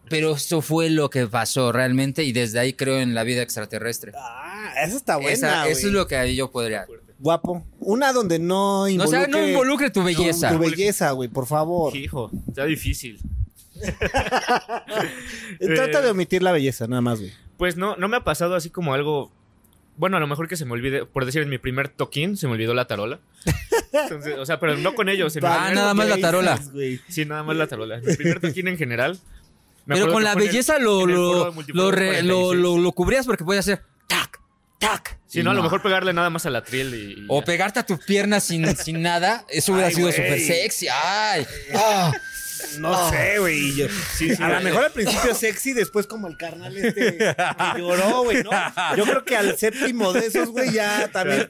Pero 0.10 0.36
eso 0.36 0.62
fue 0.62 0.90
lo 0.90 1.10
que 1.10 1.28
pasó 1.28 1.72
realmente 1.72 2.24
y 2.24 2.32
desde 2.32 2.60
ahí 2.60 2.74
creo 2.74 3.00
en 3.00 3.14
la 3.14 3.24
vida 3.24 3.42
extraterrestre. 3.44 4.12
Ah, 4.18 4.74
esa 4.84 4.98
está 4.98 5.18
buena, 5.18 5.32
Esa- 5.34 5.68
eso 5.70 5.88
es 5.88 5.94
lo 5.94 6.08
que 6.08 6.16
ahí 6.18 6.36
yo 6.36 6.50
podría... 6.52 6.86
Guapo. 7.20 7.66
Una 7.80 8.14
donde 8.14 8.40
no 8.40 8.46
No, 8.48 8.82
o 8.84 8.88
involucre... 8.88 9.20
sea, 9.20 9.28
no 9.28 9.46
involucre 9.46 9.90
tu 9.92 10.02
belleza. 10.04 10.52
Tu 10.52 10.58
belleza, 10.58 11.12
güey, 11.12 11.28
por 11.30 11.46
favor. 11.48 11.96
Hijo, 11.96 12.32
está 12.48 12.66
difícil. 12.66 13.20
Eh, 15.60 15.68
Trata 15.76 16.02
de 16.02 16.10
omitir 16.12 16.42
la 16.44 16.52
belleza, 16.52 16.88
nada 16.88 17.02
más, 17.02 17.20
güey. 17.20 17.34
Pues 17.58 17.76
no, 17.76 17.96
no 17.98 18.08
me 18.08 18.18
ha 18.18 18.24
pasado 18.24 18.56
así 18.56 18.70
como 18.70 18.94
algo. 18.94 19.32
Bueno, 19.98 20.16
a 20.16 20.20
lo 20.22 20.28
mejor 20.28 20.48
que 20.48 20.56
se 20.56 20.64
me 20.66 20.72
olvide, 20.72 21.06
por 21.06 21.26
decir, 21.26 21.42
en 21.42 21.50
mi 21.50 21.58
primer 21.58 21.90
toquín 21.90 22.38
se 22.38 22.48
me 22.48 22.54
olvidó 22.54 22.74
la 22.74 22.86
tarola. 22.88 23.20
Entonces, 23.92 24.38
o 24.38 24.46
sea, 24.46 24.60
pero 24.60 24.78
no 24.78 24.96
con 24.96 25.10
ellos. 25.10 25.36
en 25.36 25.46
Ah, 25.46 25.72
nada 25.74 25.94
más 25.94 26.08
la 26.08 26.18
tarola. 26.18 26.58
Sí, 27.10 27.26
nada 27.26 27.44
más 27.44 27.58
la 27.58 27.68
tarola. 27.68 27.96
En 27.98 28.06
Mi 28.06 28.16
primer 28.16 28.40
toquín 28.40 28.68
en 28.70 28.78
general. 28.78 29.20
me 29.86 29.96
Pero 29.96 30.12
con 30.12 30.24
la 30.24 30.34
el- 30.34 30.40
belleza 30.40 30.80
lo, 30.80 31.06
lo, 31.06 31.52
lo, 31.74 31.92
re- 31.92 32.24
lo, 32.24 32.36
46. 32.36 32.62
lo- 32.62 32.78
lo 32.78 32.92
cubrías 32.94 33.26
porque 33.26 33.44
podía 33.44 33.60
hacer 33.60 33.82
tac, 34.08 34.40
tac. 34.80 35.20
Sí, 35.28 35.42
Y 35.42 35.44
no, 35.44 35.52
a 35.52 35.54
lo 35.54 35.62
mejor 35.64 35.82
pegarle 35.82 36.14
nada 36.14 36.30
más 36.30 36.46
a 36.46 36.50
la 36.50 36.64
triel 36.64 36.94
y. 36.96 37.22
y 37.22 37.26
O 37.28 37.42
ya. 37.42 37.46
pegarte 37.46 37.80
a 37.80 37.86
tu 37.86 37.98
pierna 38.00 38.40
sin, 38.40 38.74
sin 38.78 39.02
nada, 39.02 39.46
eso 39.50 39.74
hubiera 39.74 39.90
Ay, 39.90 39.96
sido 39.96 40.12
súper 40.12 40.40
sexy. 40.40 40.88
Ay, 40.88 41.46
ah. 41.76 42.12
No 42.80 43.10
sé, 43.10 43.40
güey. 43.40 43.76
yo- 43.76 43.88
Sí, 44.16 44.36
sí, 44.36 44.42
a 44.44 44.50
lo 44.50 44.62
mejor 44.62 44.84
al 44.86 44.92
principio 44.92 45.34
sexy, 45.34 45.74
después 45.74 46.08
como 46.08 46.28
el 46.28 46.38
carnal 46.38 46.76
este 46.76 47.18
que 47.18 47.36
lloró, 47.78 48.24
güey, 48.24 48.44
¿no? 48.44 48.52
Yo 48.96 49.04
creo 49.06 49.24
que 49.26 49.36
al 49.38 49.58
séptimo 49.58 50.14
de 50.14 50.28
esos, 50.28 50.50
güey, 50.50 50.72
ya 50.72 51.10
también 51.12 51.50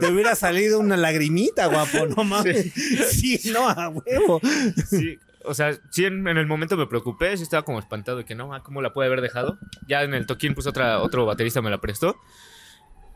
te 0.00 0.06
hubiera 0.06 0.34
salido 0.34 0.78
una 0.80 0.96
lagrimita, 0.96 1.66
guapo, 1.66 2.06
no 2.06 2.24
mames. 2.24 2.72
Sí, 3.10 3.40
no, 3.52 3.68
a 3.68 3.88
huevo. 3.88 4.40
Sí, 4.88 5.18
o 5.44 5.54
sea, 5.54 5.78
sí 5.90 6.04
en, 6.04 6.26
en 6.28 6.36
el 6.36 6.46
momento 6.46 6.76
me 6.76 6.86
preocupé, 6.86 7.36
sí 7.36 7.42
estaba 7.42 7.64
como 7.64 7.78
espantado 7.78 8.18
de 8.18 8.24
que 8.24 8.34
no, 8.34 8.52
ah, 8.54 8.62
¿cómo 8.62 8.82
la 8.82 8.92
puede 8.92 9.06
haber 9.06 9.20
dejado? 9.20 9.58
Ya 9.86 10.02
en 10.02 10.12
el 10.14 10.26
toquín, 10.26 10.54
pues 10.54 10.66
otra, 10.66 10.98
otro 11.00 11.24
baterista 11.26 11.62
me 11.62 11.70
la 11.70 11.78
prestó. 11.80 12.16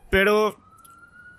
Pero 0.09 0.57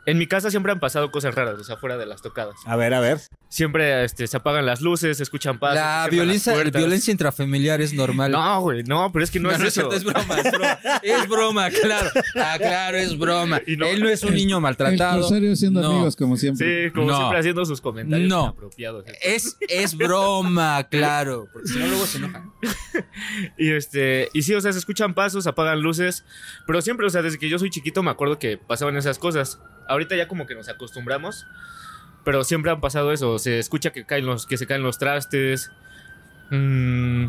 en 0.06 0.18
mi 0.18 0.26
casa 0.26 0.50
siempre 0.50 0.72
han 0.72 0.80
pasado 0.80 1.10
cosas 1.10 1.34
raras, 1.34 1.58
o 1.58 1.64
sea, 1.64 1.76
fuera 1.76 1.96
de 1.96 2.06
las 2.06 2.22
tocadas. 2.22 2.56
A 2.66 2.76
ver, 2.76 2.94
a 2.94 3.00
ver. 3.00 3.18
Siempre 3.48 4.04
este, 4.04 4.26
se 4.26 4.36
apagan 4.36 4.66
las 4.66 4.80
luces, 4.80 5.16
se 5.18 5.22
escuchan 5.22 5.58
pasos. 5.60 5.76
La 5.76 6.04
se 6.04 6.10
violencia, 6.10 6.56
las 6.56 6.72
violencia 6.72 7.12
intrafamiliar 7.12 7.80
es 7.80 7.92
normal. 7.92 8.32
No, 8.32 8.60
güey, 8.62 8.82
no, 8.82 9.12
pero 9.12 9.24
es 9.24 9.30
que 9.30 9.38
no, 9.38 9.50
es 9.50 9.60
es 9.60 9.62
eso. 9.68 9.88
cierto, 9.90 9.94
es 9.96 10.02
broma, 10.04 10.40
es 10.40 10.50
broma. 10.52 10.78
Es 11.02 11.28
broma, 11.28 11.70
claro. 11.70 12.10
Ah, 12.34 12.56
claro, 12.58 12.96
es 12.98 13.16
broma. 13.16 13.60
Y 13.66 13.76
no- 13.76 13.86
Él 13.86 14.00
no 14.00 14.08
es 14.08 14.24
un 14.24 14.34
niño 14.34 14.56
El 14.56 14.62
maltratado. 14.62 15.22
Rosario 15.22 15.54
siendo 15.54 15.82
No. 15.82 15.90
amigos, 15.92 16.16
como 16.16 16.36
siempre. 16.36 16.86
Sí, 16.88 16.92
como 16.92 17.06
No. 17.06 17.16
siempre 17.16 17.38
haciendo 17.38 17.64
sus 17.64 17.80
comentarios 17.80 18.28
No. 18.28 18.42
inapropiados. 18.42 19.04
Es, 19.22 19.56
es 19.68 19.96
broma, 19.96 20.86
claro. 20.90 21.46
Porque 21.52 21.68
si 21.68 21.78
no, 21.78 21.86
luego 21.86 22.06
se 22.06 22.18
enoja. 22.18 22.44
Y 23.58 23.70
este, 23.72 24.28
y 24.32 24.42
sí, 24.42 24.54
o 24.54 24.60
sea, 24.60 24.72
se 24.72 24.78
escuchan 24.78 25.14
pasos, 25.14 25.46
apagan 25.46 25.80
luces, 25.80 26.24
pero 26.66 26.80
siempre, 26.82 27.06
o 27.06 27.10
sea, 27.10 27.22
desde 27.22 27.38
que 27.38 27.48
yo 27.48 27.58
soy 27.58 27.70
chiquito 27.70 28.02
me 28.02 28.10
acuerdo 28.10 28.38
que 28.38 28.58
pasaban 28.58 28.96
esas 28.96 29.18
cosas. 29.18 29.60
Ahorita 29.88 30.16
ya 30.16 30.28
como 30.28 30.46
que 30.46 30.54
nos 30.54 30.68
acostumbramos, 30.68 31.46
pero 32.24 32.44
siempre 32.44 32.70
han 32.70 32.80
pasado 32.80 33.12
eso, 33.12 33.38
se 33.38 33.58
escucha 33.58 33.90
que 33.90 34.04
caen 34.04 34.26
los 34.26 34.46
que 34.46 34.56
se 34.56 34.66
caen 34.66 34.82
los 34.82 34.98
trastes. 34.98 35.70
Mm, 36.50 37.26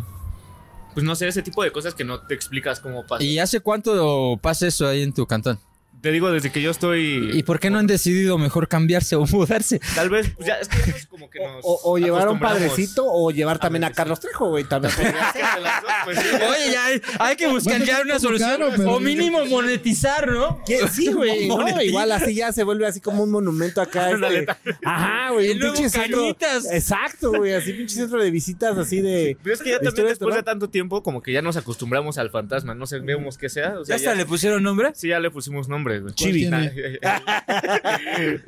pues 0.94 1.04
no 1.04 1.16
sé, 1.16 1.28
ese 1.28 1.42
tipo 1.42 1.64
de 1.64 1.72
cosas 1.72 1.94
que 1.94 2.04
no 2.04 2.22
te 2.22 2.34
explicas 2.34 2.80
cómo 2.80 3.06
pasa. 3.06 3.24
¿Y 3.24 3.40
hace 3.40 3.60
cuánto 3.60 4.40
pasa 4.42 4.68
eso 4.68 4.88
ahí 4.88 5.04
en 5.04 5.14
tu 5.14 5.26
cantón? 5.26 5.60
Te 6.06 6.12
digo 6.12 6.30
desde 6.30 6.52
que 6.52 6.62
yo 6.62 6.70
estoy 6.70 7.32
¿Y 7.34 7.42
por 7.42 7.60
qué 7.60 7.72
no 7.72 7.80
han 7.80 7.88
decidido 7.88 8.38
mejor 8.38 8.68
cambiarse 8.68 9.16
o 9.16 9.26
mudarse? 9.32 9.80
Tal 9.96 10.12
vez 10.12 10.30
pues 10.36 10.48
ya 10.48 10.54
es 10.60 10.68
que 10.68 10.78
ya 10.78 10.94
nos 10.94 11.06
como 11.08 11.32
que 11.32 11.40
nos 11.40 11.62
O, 11.64 11.80
o 11.84 11.98
llevar 11.98 12.28
a 12.28 12.30
un 12.30 12.40
padrecito 12.40 13.04
o 13.08 13.32
llevar 13.32 13.58
también 13.58 13.84
a 13.86 13.92
Carlos 13.92 14.20
Trejo, 14.20 14.50
güey. 14.50 14.66
También 14.66 14.94
pues, 16.06 16.20
sí. 16.20 16.28
Oye, 16.36 16.72
ya 16.72 16.86
hay, 16.86 17.02
hay 17.18 17.36
que 17.36 17.48
buscar 17.48 17.80
Bueno, 17.80 17.86
ya 17.86 17.98
es 17.98 18.06
una 18.06 18.20
solución. 18.20 18.50
caro, 18.52 18.70
pero- 18.78 18.92
o 18.92 19.00
mínimo 19.00 19.44
monetizar, 19.48 20.28
¿no? 20.32 20.62
¿Qué? 20.64 20.88
Sí, 20.90 21.08
güey. 21.12 21.50
Igual 21.88 22.12
así 22.12 22.36
ya 22.36 22.52
se 22.52 22.64
vuelve 22.64 22.86
así 22.86 23.02
como 23.02 23.24
un 23.24 23.32
monumento 23.32 23.82
acá. 23.82 24.12
Este. 24.12 24.46
Ajá, 24.84 25.32
güey. 25.32 25.54
Un 25.54 25.60
pinche 25.60 25.90
centro. 25.90 26.20
cañitas. 26.20 26.72
Exacto, 26.72 27.32
güey. 27.32 27.54
Así 27.54 27.74
pinche 27.74 27.96
centro 27.96 28.22
de 28.22 28.30
visitas 28.30 28.78
así 28.78 29.02
de. 29.02 29.38
Pero 29.42 29.56
es 29.56 29.62
que 29.64 29.70
ya 29.72 29.80
también 29.80 29.96
de 29.96 30.04
después 30.10 30.36
de 30.36 30.44
tanto 30.44 30.70
tiempo 30.70 31.02
como 31.02 31.24
que 31.24 31.34
ya 31.34 31.42
nos 31.42 31.58
acostumbramos 31.58 32.20
al 32.20 32.30
fantasma, 32.30 32.76
no 32.76 32.86
sabemos 32.86 33.40
qué 33.40 33.50
sea, 33.50 33.80
o 33.80 33.80
¿Ya 33.80 33.86
sea, 33.86 33.96
hasta 33.96 34.12
ya- 34.12 34.16
le 34.16 34.26
pusieron 34.28 34.62
nombre? 34.62 34.92
Sí, 34.94 35.08
ya 35.08 35.20
le 35.20 35.32
pusimos 35.32 35.68
nombre. 35.68 35.95
Güey. 36.00 36.14
Chibi. 36.14 36.42
tiene? 36.42 37.00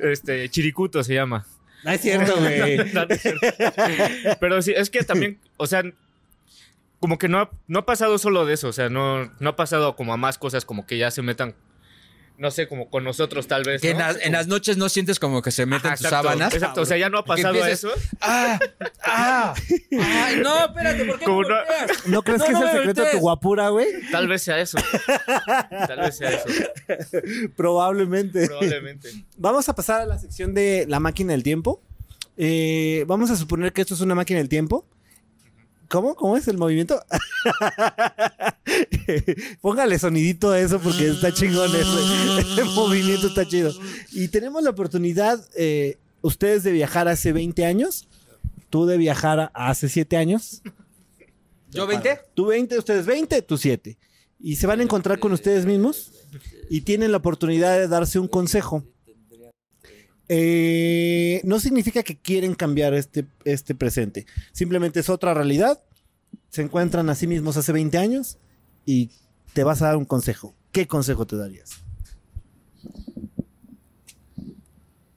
este, 0.00 0.48
Chiricuto 0.48 1.02
se 1.02 1.14
llama. 1.14 1.46
No 1.84 1.90
es 1.90 2.00
cierto, 2.00 2.36
güey. 2.38 2.76
No, 2.92 3.06
no 3.06 3.14
es 3.14 3.22
cierto. 3.22 3.46
Pero 4.40 4.62
sí, 4.62 4.72
es 4.76 4.90
que 4.90 5.02
también, 5.04 5.38
o 5.56 5.66
sea, 5.66 5.82
como 7.00 7.18
que 7.18 7.28
no 7.28 7.38
ha, 7.38 7.50
no 7.66 7.80
ha 7.80 7.86
pasado 7.86 8.18
solo 8.18 8.44
de 8.44 8.54
eso, 8.54 8.68
o 8.68 8.72
sea, 8.72 8.88
no, 8.88 9.32
no 9.38 9.50
ha 9.50 9.56
pasado 9.56 9.94
como 9.94 10.12
a 10.12 10.16
más 10.16 10.38
cosas, 10.38 10.64
como 10.64 10.86
que 10.86 10.98
ya 10.98 11.10
se 11.10 11.22
metan, 11.22 11.54
no 12.38 12.50
sé, 12.50 12.68
como 12.68 12.88
con 12.88 13.04
nosotros 13.04 13.46
tal 13.48 13.64
vez. 13.64 13.82
Que 13.82 13.90
en, 13.90 13.98
las, 13.98 14.16
en 14.24 14.32
las 14.32 14.46
noches 14.46 14.76
no 14.76 14.88
sientes 14.88 15.18
como 15.18 15.42
que 15.42 15.50
se 15.50 15.66
meten 15.66 15.88
Ajá, 15.88 15.96
tus 15.96 16.06
exacto, 16.06 16.28
sábanas. 16.28 16.54
Exacto, 16.54 16.80
o 16.82 16.86
sea, 16.86 16.96
ya 16.96 17.08
no 17.10 17.18
ha 17.18 17.24
pasado 17.24 17.54
empieces- 17.54 17.72
eso. 17.72 17.90
¡Ah! 18.20 18.58
¡Ah! 19.04 19.54
¡Ay, 20.00 20.36
no, 20.42 20.64
espérate! 20.66 21.04
¿Por 21.04 21.18
qué 21.18 21.26
no- 21.26 21.42
crees 21.42 22.06
No, 22.06 22.22
que 22.22 22.32
no 22.32 22.36
es 22.44 22.50
el 22.50 22.70
secreto 22.78 23.02
de 23.04 23.10
tu 23.10 23.18
guapura, 23.18 23.68
güey? 23.70 23.86
Tal 24.12 24.28
vez 24.28 24.42
sea 24.42 24.58
eso. 24.60 24.78
Tal 25.86 25.98
vez 26.00 26.16
sea 26.16 26.30
eso, 26.30 27.18
Probablemente. 27.56 28.46
probablemente. 28.46 29.10
Vamos 29.36 29.68
a 29.68 29.74
pasar 29.74 30.00
a 30.02 30.06
la 30.06 30.18
sección 30.18 30.54
de 30.54 30.86
la 30.88 31.00
máquina 31.00 31.32
del 31.32 31.42
tiempo. 31.42 31.82
Eh, 32.36 33.04
vamos 33.08 33.30
a 33.30 33.36
suponer 33.36 33.72
que 33.72 33.80
esto 33.80 33.94
es 33.94 34.00
una 34.00 34.14
máquina 34.14 34.38
del 34.38 34.48
tiempo. 34.48 34.86
¿Cómo? 35.88 36.14
¿Cómo 36.14 36.36
es 36.36 36.46
el 36.48 36.58
movimiento? 36.58 37.02
Póngale 39.62 39.98
sonidito 39.98 40.50
a 40.50 40.60
eso 40.60 40.78
porque 40.80 41.08
está 41.08 41.32
chingón 41.32 41.70
ese, 41.74 42.52
ese 42.52 42.64
movimiento 42.74 43.28
está 43.28 43.46
chido. 43.46 43.72
Y 44.12 44.28
tenemos 44.28 44.62
la 44.62 44.70
oportunidad, 44.70 45.42
eh, 45.56 45.98
ustedes 46.20 46.62
de 46.62 46.72
viajar 46.72 47.08
hace 47.08 47.32
20 47.32 47.64
años, 47.64 48.06
tú 48.68 48.84
de 48.84 48.98
viajar 48.98 49.50
hace 49.54 49.88
7 49.88 50.16
años. 50.18 50.62
¿Yo 51.70 51.86
20? 51.86 52.20
Tú 52.34 52.46
20, 52.46 52.78
ustedes 52.78 53.06
20, 53.06 53.42
tú 53.42 53.56
7. 53.56 53.96
Y 54.40 54.56
se 54.56 54.66
van 54.66 54.80
a 54.80 54.82
encontrar 54.82 55.18
con 55.18 55.32
ustedes 55.32 55.64
mismos 55.64 56.12
y 56.68 56.82
tienen 56.82 57.12
la 57.12 57.18
oportunidad 57.18 57.78
de 57.78 57.88
darse 57.88 58.18
un 58.18 58.28
consejo. 58.28 58.84
Eh, 60.28 61.40
no 61.44 61.58
significa 61.60 62.02
que 62.02 62.16
quieren 62.18 62.54
cambiar 62.54 62.94
este, 62.94 63.26
este 63.44 63.74
presente. 63.74 64.26
Simplemente 64.52 65.00
es 65.00 65.08
otra 65.08 65.32
realidad. 65.34 65.82
Se 66.50 66.62
encuentran 66.62 67.08
a 67.10 67.14
sí 67.14 67.26
mismos 67.26 67.56
hace 67.56 67.72
20 67.72 67.96
años 67.98 68.38
y 68.86 69.10
te 69.54 69.64
vas 69.64 69.80
a 69.82 69.86
dar 69.86 69.96
un 69.96 70.04
consejo. 70.04 70.54
¿Qué 70.72 70.86
consejo 70.86 71.26
te 71.26 71.36
darías? 71.36 71.70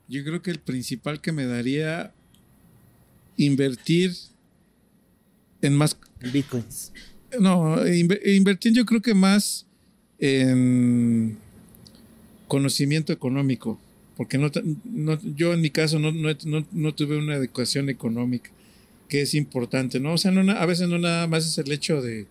Yo 0.08 0.24
creo 0.24 0.42
que 0.42 0.52
el 0.52 0.60
principal 0.60 1.22
que 1.22 1.32
me 1.32 1.46
daría 1.46 2.14
invertir 3.38 4.14
en 5.62 5.76
más 5.76 5.98
Bitcoins. 6.34 6.92
No, 7.40 7.78
inve- 7.86 8.20
invertir 8.36 8.74
yo 8.74 8.86
creo 8.86 9.02
que 9.02 9.14
más 9.14 9.66
en 10.20 11.38
conocimiento 12.48 13.14
económico, 13.14 13.80
porque 14.22 14.38
no, 14.38 15.20
yo 15.36 15.52
en 15.52 15.62
mi 15.62 15.72
caso 15.72 15.98
no, 15.98 16.12
no, 16.12 16.94
tuve 16.94 17.18
una 17.18 17.34
educación 17.34 17.90
económica, 17.90 18.52
que 19.10 19.24
es 19.24 19.34
importante, 19.34 20.00
¿no? 20.00 20.14
O 20.14 20.18
sea, 20.20 20.30
a 20.32 20.66
veces 20.68 20.88
no 20.88 21.00
nada 21.00 21.26
más 21.26 21.48
es 21.48 21.58
el 21.58 21.72
hecho 21.72 22.04
de, 22.04 22.28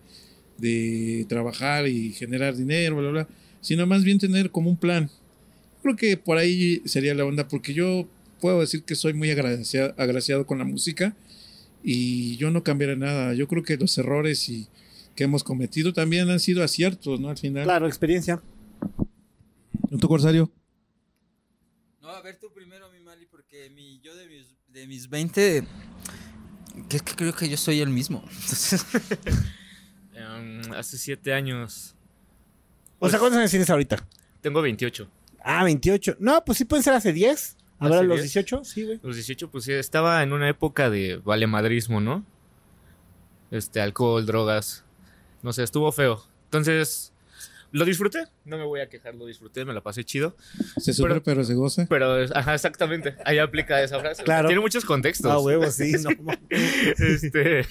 de 0.57 1.25
trabajar 1.27 1.89
y 1.89 2.13
generar 2.13 2.55
dinero, 2.55 2.95
bla, 2.95 3.11
bla, 3.11 3.25
bla, 3.25 3.35
sino 3.59 3.85
más 3.87 4.05
bien 4.05 4.19
tener 4.19 4.51
como 4.51 4.69
un 4.69 4.77
plan. 4.77 5.09
Creo 5.81 5.97
que 5.97 6.15
por 6.15 6.37
ahí 6.37 6.81
sería 6.85 7.13
la 7.13 7.25
onda, 7.25 7.49
porque 7.49 7.73
yo 7.73 8.07
puedo 8.39 8.61
decir 8.61 8.83
que 8.83 8.95
soy 8.95 9.11
muy 9.13 9.29
agraciado, 9.29 9.93
agraciado 9.97 10.45
con 10.45 10.59
la 10.59 10.63
música 10.63 11.13
y 11.83 12.37
yo 12.37 12.51
no 12.51 12.63
cambiaré 12.63 12.95
nada. 12.95 13.33
Yo 13.33 13.49
creo 13.49 13.63
que 13.63 13.75
los 13.75 13.97
errores 13.97 14.47
y 14.47 14.69
que 15.13 15.25
hemos 15.25 15.43
cometido 15.43 15.91
también 15.91 16.29
han 16.29 16.39
sido 16.39 16.63
aciertos, 16.63 17.19
¿no? 17.19 17.27
Al 17.27 17.37
final. 17.37 17.65
Claro, 17.65 17.85
experiencia. 17.85 18.41
¿En 19.91 19.99
tu 19.99 20.07
corsario? 20.07 20.49
No, 22.01 22.09
a 22.09 22.21
ver 22.21 22.39
tú 22.39 22.51
primero, 22.51 22.89
mi 22.91 22.99
Mali, 22.99 23.25
porque 23.27 23.69
mi, 23.69 23.99
yo 24.01 24.15
de 24.15 24.27
mis, 24.27 24.55
de 24.69 24.87
mis 24.87 25.09
20, 25.09 25.67
que 26.89 26.97
es 26.97 27.03
que 27.03 27.15
creo 27.15 27.33
que 27.33 27.47
yo 27.47 27.57
soy 27.57 27.79
el 27.79 27.89
mismo. 27.89 28.23
Entonces, 28.25 28.85
Em, 30.13 30.61
hace 30.73 30.97
siete 30.97 31.33
años. 31.33 31.95
O 32.99 33.09
sea, 33.09 33.19
¿cuántos 33.19 33.39
años 33.39 33.49
tienes 33.49 33.69
ahorita? 33.69 34.05
Tengo 34.41 34.61
28. 34.61 35.07
Ah, 35.43 35.63
28. 35.63 36.17
No, 36.19 36.43
pues 36.45 36.57
sí 36.57 36.65
pueden 36.65 36.83
ser 36.83 36.93
hace 36.93 37.13
10. 37.13 37.57
¿Habrá 37.79 37.97
¿Hace 37.97 38.05
los 38.05 38.17
10? 38.17 38.23
18? 38.33 38.63
Sí, 38.63 38.85
güey. 38.85 38.99
Los 39.01 39.15
18, 39.15 39.49
pues 39.49 39.63
sí, 39.63 39.73
estaba 39.73 40.21
en 40.21 40.33
una 40.33 40.49
época 40.49 40.89
de 40.89 41.17
valemadrismo, 41.17 41.99
¿no? 41.99 42.25
Este, 43.49 43.81
alcohol, 43.81 44.25
drogas. 44.25 44.83
No 45.41 45.53
sé, 45.53 45.63
estuvo 45.63 45.91
feo. 45.91 46.23
Entonces, 46.45 47.10
lo 47.71 47.85
disfruté. 47.85 48.25
No 48.45 48.57
me 48.57 48.63
voy 48.65 48.79
a 48.81 48.89
quejar, 48.89 49.15
lo 49.15 49.25
disfruté, 49.25 49.65
me 49.65 49.73
la 49.73 49.81
pasé 49.81 50.03
chido. 50.03 50.35
Se 50.77 50.93
sufre 50.93 51.13
Pero- 51.15 51.23
pero 51.23 51.43
se 51.43 51.53
goza. 51.53 51.85
Pero, 51.89 52.25
ajá, 52.35 52.53
exactamente. 52.53 53.15
Ahí 53.25 53.37
aplica 53.39 53.81
esa 53.81 53.99
frase. 53.99 54.23
Claro. 54.23 54.47
Tiene 54.47 54.61
muchos 54.61 54.85
contextos. 54.85 55.31
Ah, 55.31 55.39
huevo, 55.39 55.69
sí. 55.71 55.91
No, 56.03 56.09
este. 56.99 57.65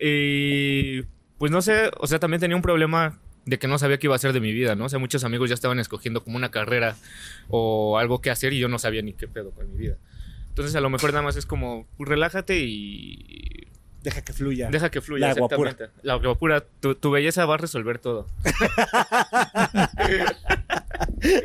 y. 0.00 1.02
Pues 1.38 1.52
no 1.52 1.60
sé, 1.60 1.90
o 1.98 2.06
sea, 2.06 2.18
también 2.18 2.40
tenía 2.40 2.56
un 2.56 2.62
problema 2.62 3.20
de 3.44 3.58
que 3.58 3.68
no 3.68 3.78
sabía 3.78 3.98
qué 3.98 4.06
iba 4.06 4.14
a 4.14 4.16
hacer 4.16 4.32
de 4.32 4.40
mi 4.40 4.52
vida, 4.52 4.74
¿no? 4.74 4.86
O 4.86 4.88
sea, 4.88 4.98
muchos 4.98 5.22
amigos 5.22 5.50
ya 5.50 5.54
estaban 5.54 5.78
escogiendo 5.78 6.24
como 6.24 6.36
una 6.36 6.50
carrera 6.50 6.96
o 7.48 7.98
algo 7.98 8.20
que 8.22 8.30
hacer 8.30 8.54
y 8.54 8.58
yo 8.58 8.68
no 8.68 8.78
sabía 8.78 9.02
ni 9.02 9.12
qué 9.12 9.28
pedo 9.28 9.50
con 9.50 9.70
mi 9.70 9.76
vida. 9.76 9.98
Entonces, 10.48 10.74
a 10.74 10.80
lo 10.80 10.88
mejor 10.88 11.10
nada 11.10 11.22
más 11.22 11.36
es 11.36 11.44
como, 11.44 11.86
pues, 11.98 12.08
relájate 12.08 12.58
y 12.60 13.68
Deja 14.06 14.22
que 14.22 14.32
fluya. 14.32 14.70
deja 14.70 14.88
que 14.88 15.00
fluya. 15.00 15.26
La 15.26 15.34
guapura. 15.34 15.70
exactamente. 15.72 16.06
La 16.06 16.14
guapura. 16.14 16.64
Tu, 16.78 16.94
tu 16.94 17.10
belleza 17.10 17.44
va 17.44 17.54
a 17.54 17.56
resolver 17.56 17.98
todo. 17.98 18.28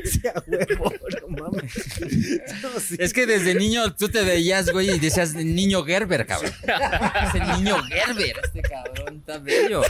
Sí, 0.05 0.21
huevo, 0.47 0.93
no 1.21 1.27
mames. 1.43 1.73
No, 2.61 2.79
sí. 2.79 2.95
es 2.99 3.13
que 3.13 3.25
desde 3.25 3.55
niño 3.55 3.93
tú 3.95 4.09
te 4.09 4.23
veías, 4.23 4.71
güey, 4.71 4.91
y 4.91 4.99
decías, 4.99 5.33
niño 5.33 5.83
Gerber, 5.83 6.25
cabrón. 6.25 6.53
Es 6.63 7.35
el 7.41 7.57
niño 7.57 7.81
Gerber, 7.83 8.35
este 8.43 8.61
cabrón 8.61 9.17
está 9.17 9.39
bello. 9.39 9.81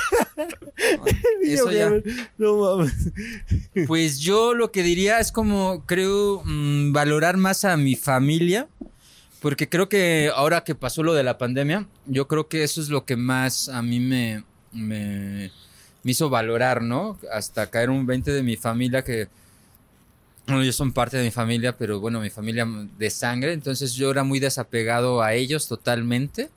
Eso 1.44 1.72
ya. 1.72 1.92
No 2.38 2.58
mames. 2.58 2.94
Pues 3.86 4.20
yo 4.20 4.54
lo 4.54 4.72
que 4.72 4.82
diría 4.82 5.20
es 5.20 5.32
como, 5.32 5.86
creo, 5.86 6.42
mm, 6.46 6.94
valorar 6.94 7.38
más 7.38 7.66
a 7.66 7.76
mi 7.78 7.96
familia. 7.96 8.68
Porque 9.42 9.68
creo 9.68 9.90
que 9.90 10.32
ahora 10.34 10.64
que 10.64 10.76
pasó 10.76 11.02
lo 11.02 11.16
de 11.16 11.24
la 11.24 11.40
pandemia, 11.40 11.88
yo 12.06 12.28
creo 12.28 12.48
que 12.48 12.64
eso 12.64 12.80
es 12.80 12.90
lo 12.90 13.06
que 13.06 13.16
más 13.16 13.70
a 13.70 13.82
mí 13.82 14.00
me, 14.00 14.44
me, 14.72 15.52
hizo 16.04 16.30
valorar, 16.30 16.84
¿no? 16.84 17.18
Hasta 17.34 17.68
caer 17.72 17.90
un 17.90 18.06
20 18.06 18.32
de 18.32 18.44
mi 18.44 18.56
familia 18.56 19.04
que, 19.04 19.30
bueno, 20.46 20.62
ellos 20.62 20.76
son 20.76 20.94
parte 20.94 21.18
de 21.18 21.24
mi 21.24 21.32
familia, 21.32 21.76
pero 21.76 22.00
bueno, 22.00 22.22
mi 22.22 22.30
familia 22.30 22.68
de 23.00 23.10
sangre, 23.10 23.54
entonces 23.54 23.94
yo 23.96 24.12
era 24.12 24.24
muy 24.24 24.40
desapegado 24.40 25.24
a 25.24 25.34
ellos 25.34 25.68
totalmente. 25.68 26.52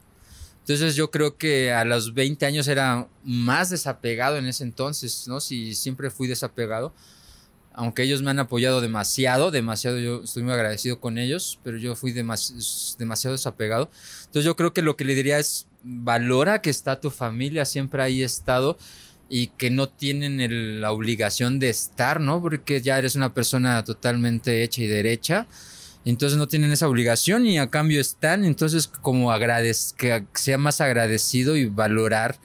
Entonces 0.61 0.95
yo 0.95 1.11
creo 1.11 1.39
que 1.39 1.73
a 1.73 1.87
los 1.87 2.13
20 2.13 2.45
años 2.45 2.69
era 2.69 3.09
más 3.23 3.71
desapegado 3.71 4.37
en 4.37 4.47
ese 4.47 4.63
entonces, 4.63 5.27
¿no? 5.27 5.41
Si 5.41 5.75
siempre 5.75 6.11
fui 6.11 6.29
desapegado 6.29 6.93
aunque 7.75 8.05
ellos 8.05 8.23
me 8.23 8.31
han 8.31 8.39
apoyado 8.39 8.81
demasiado, 8.81 9.51
demasiado, 9.51 9.99
yo 9.99 10.23
estoy 10.23 10.45
muy 10.45 10.53
agradecido 10.53 11.01
con 11.01 11.19
ellos, 11.19 11.59
pero 11.65 11.77
yo 11.77 11.97
fui 11.97 12.13
demas- 12.13 12.97
demasiado 12.99 13.35
desapegado. 13.35 13.91
Entonces 14.21 14.45
yo 14.45 14.57
creo 14.57 14.73
que 14.73 14.83
lo 14.83 14.97
que 14.97 15.05
le 15.05 15.15
diría 15.15 15.39
es, 15.39 15.67
valora 15.83 16.63
que 16.63 16.71
está 16.71 17.01
tu 17.01 17.11
familia, 17.11 17.65
siempre 17.65 18.03
ahí 18.03 18.23
estado 18.23 18.79
y 19.29 19.49
que 19.49 19.71
no 19.71 19.89
tienen 19.89 20.81
la 20.81 20.93
obligación 20.93 21.59
de 21.59 21.69
estar, 21.71 22.21
¿no? 22.21 22.41
Porque 22.41 22.81
ya 22.81 22.99
eres 22.99 23.17
una 23.17 23.35
persona 23.35 23.83
totalmente 23.85 24.63
hecha 24.63 24.83
y 24.83 24.87
derecha. 24.87 25.47
Entonces 26.05 26.39
no 26.39 26.47
tienen 26.47 26.71
esa 26.71 26.89
obligación 26.89 27.47
y 27.47 27.59
a 27.59 27.69
cambio 27.71 28.01
están. 28.01 28.45
Entonces 28.45 28.87
como 28.87 29.33
agradez 29.33 29.95
que 29.97 30.25
sea 30.35 30.59
más 30.59 30.81
agradecido 30.81 31.57
y 31.57 31.67
valorar 31.67 32.39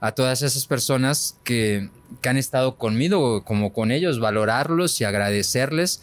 a 0.00 0.12
todas 0.12 0.42
esas 0.42 0.66
personas 0.66 1.38
que, 1.44 1.88
que 2.20 2.28
han 2.28 2.36
estado 2.36 2.76
conmigo, 2.76 3.44
como 3.44 3.72
con 3.72 3.90
ellos, 3.90 4.20
valorarlos 4.20 5.00
y 5.00 5.04
agradecerles 5.04 6.00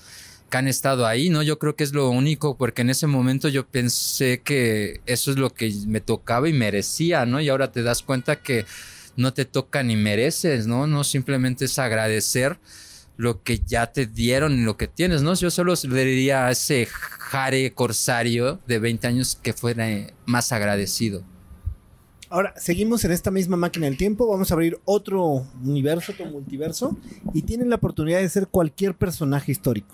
que 0.50 0.58
han 0.58 0.68
estado 0.68 1.08
ahí, 1.08 1.30
¿no? 1.30 1.42
Yo 1.42 1.58
creo 1.58 1.76
que 1.76 1.84
es 1.84 1.94
lo 1.94 2.10
único, 2.10 2.58
porque 2.58 2.82
en 2.82 2.90
ese 2.90 3.08
momento 3.08 3.48
yo 3.48 3.66
pensé 3.66 4.42
que 4.42 5.02
eso 5.06 5.32
es 5.32 5.38
lo 5.38 5.50
que 5.52 5.74
me 5.88 6.02
tocaba 6.02 6.50
y 6.50 6.54
merecía, 6.54 7.26
¿no? 7.26 7.40
Y 7.40 7.50
ahora 7.50 7.72
te 7.72 7.84
das 7.84 8.04
cuenta 8.04 8.42
que 8.42 8.66
no 9.16 9.34
te 9.34 9.46
toca 9.46 9.82
ni 9.82 9.96
mereces, 9.96 10.68
¿no? 10.68 10.88
No 10.88 11.04
simplemente 11.04 11.66
es 11.66 11.80
agradecer 11.80 12.60
lo 13.18 13.44
que 13.44 13.60
ya 13.60 13.92
te 13.92 14.06
dieron 14.06 14.54
y 14.54 14.64
lo 14.64 14.78
que 14.78 14.88
tienes, 14.88 15.22
¿no? 15.22 15.34
Yo 15.36 15.52
solo 15.52 15.74
le 15.88 16.06
diría 16.06 16.48
a 16.48 16.52
ese 16.52 16.86
jare 16.86 17.72
corsario 17.74 18.60
de 18.68 18.80
20 18.80 19.08
años 19.08 19.40
que 19.42 19.54
fuera 19.54 19.88
más 20.26 20.52
agradecido. 20.52 21.24
Ahora, 22.32 22.54
seguimos 22.58 23.04
en 23.06 23.12
esta 23.12 23.30
misma 23.30 23.58
máquina 23.58 23.86
del 23.88 23.98
tiempo. 23.98 24.26
Vamos 24.26 24.50
a 24.50 24.54
abrir 24.54 24.80
otro 24.86 25.46
universo, 25.64 26.14
otro 26.14 26.26
multiverso. 26.28 26.98
Y 27.34 27.42
tienen 27.42 27.70
la 27.70 27.76
oportunidad 27.76 28.20
de 28.20 28.30
ser 28.30 28.48
cualquier 28.48 28.96
personaje 28.96 29.52
histórico. 29.52 29.94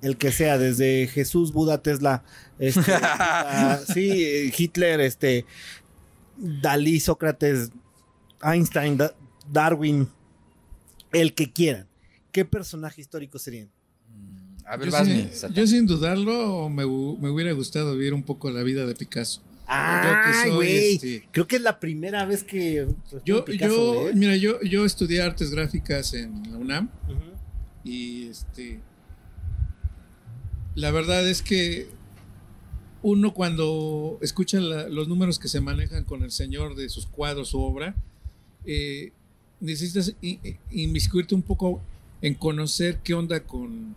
El 0.00 0.16
que 0.16 0.32
sea, 0.32 0.56
desde 0.56 1.06
Jesús, 1.06 1.52
Buda, 1.52 1.82
Tesla, 1.82 2.24
este, 2.58 2.80
sí, 3.92 4.50
Hitler, 4.56 5.00
este, 5.00 5.44
Dalí, 6.38 6.98
Sócrates, 6.98 7.70
Einstein, 8.42 8.96
Da- 8.96 9.14
Darwin, 9.52 10.08
el 11.12 11.34
que 11.34 11.52
quieran. 11.52 11.86
¿qué 12.32 12.44
personaje 12.46 13.00
histórico 13.02 13.38
serían? 13.38 13.68
A 14.64 14.76
ver, 14.76 14.86
Yo, 14.88 14.92
vas, 14.92 15.06
sin- 15.06 15.52
yo 15.52 15.66
sin 15.66 15.84
dudarlo 15.86 16.68
me, 16.70 16.86
me 16.86 17.28
hubiera 17.30 17.52
gustado 17.52 17.92
vivir 17.96 18.14
un 18.14 18.22
poco 18.22 18.50
la 18.50 18.62
vida 18.62 18.86
de 18.86 18.94
Picasso. 18.94 19.42
Ah, 19.72 20.44
güey. 20.54 20.94
este- 20.96 21.28
Creo 21.30 21.46
que 21.46 21.56
es 21.56 21.62
la 21.62 21.78
primera 21.78 22.24
vez 22.24 22.42
que. 22.44 22.86
Yo, 23.24 23.44
Picasso, 23.44 23.94
yo, 23.94 24.00
güey. 24.02 24.14
mira, 24.14 24.36
yo, 24.36 24.60
yo 24.62 24.84
estudié 24.84 25.22
artes 25.22 25.50
gráficas 25.50 26.12
en 26.14 26.42
la 26.50 26.58
UNAM 26.58 26.88
y 27.84 28.26
este, 28.28 28.80
la 30.74 30.90
verdad 30.90 31.28
es 31.28 31.42
que 31.42 31.88
uno 33.02 33.32
cuando 33.32 34.18
escucha 34.20 34.60
la- 34.60 34.88
los 34.88 35.08
números 35.08 35.38
que 35.38 35.48
se 35.48 35.60
manejan 35.60 36.04
con 36.04 36.22
el 36.22 36.30
señor 36.30 36.74
de 36.74 36.88
sus 36.88 37.06
cuadros, 37.06 37.48
su 37.48 37.60
obra, 37.62 37.94
eh, 38.66 39.12
necesitas 39.60 40.14
inmiscuirte 40.70 41.34
un 41.34 41.42
poco 41.42 41.80
en 42.22 42.34
conocer 42.34 42.98
qué 43.02 43.14
onda 43.14 43.40
con, 43.40 43.94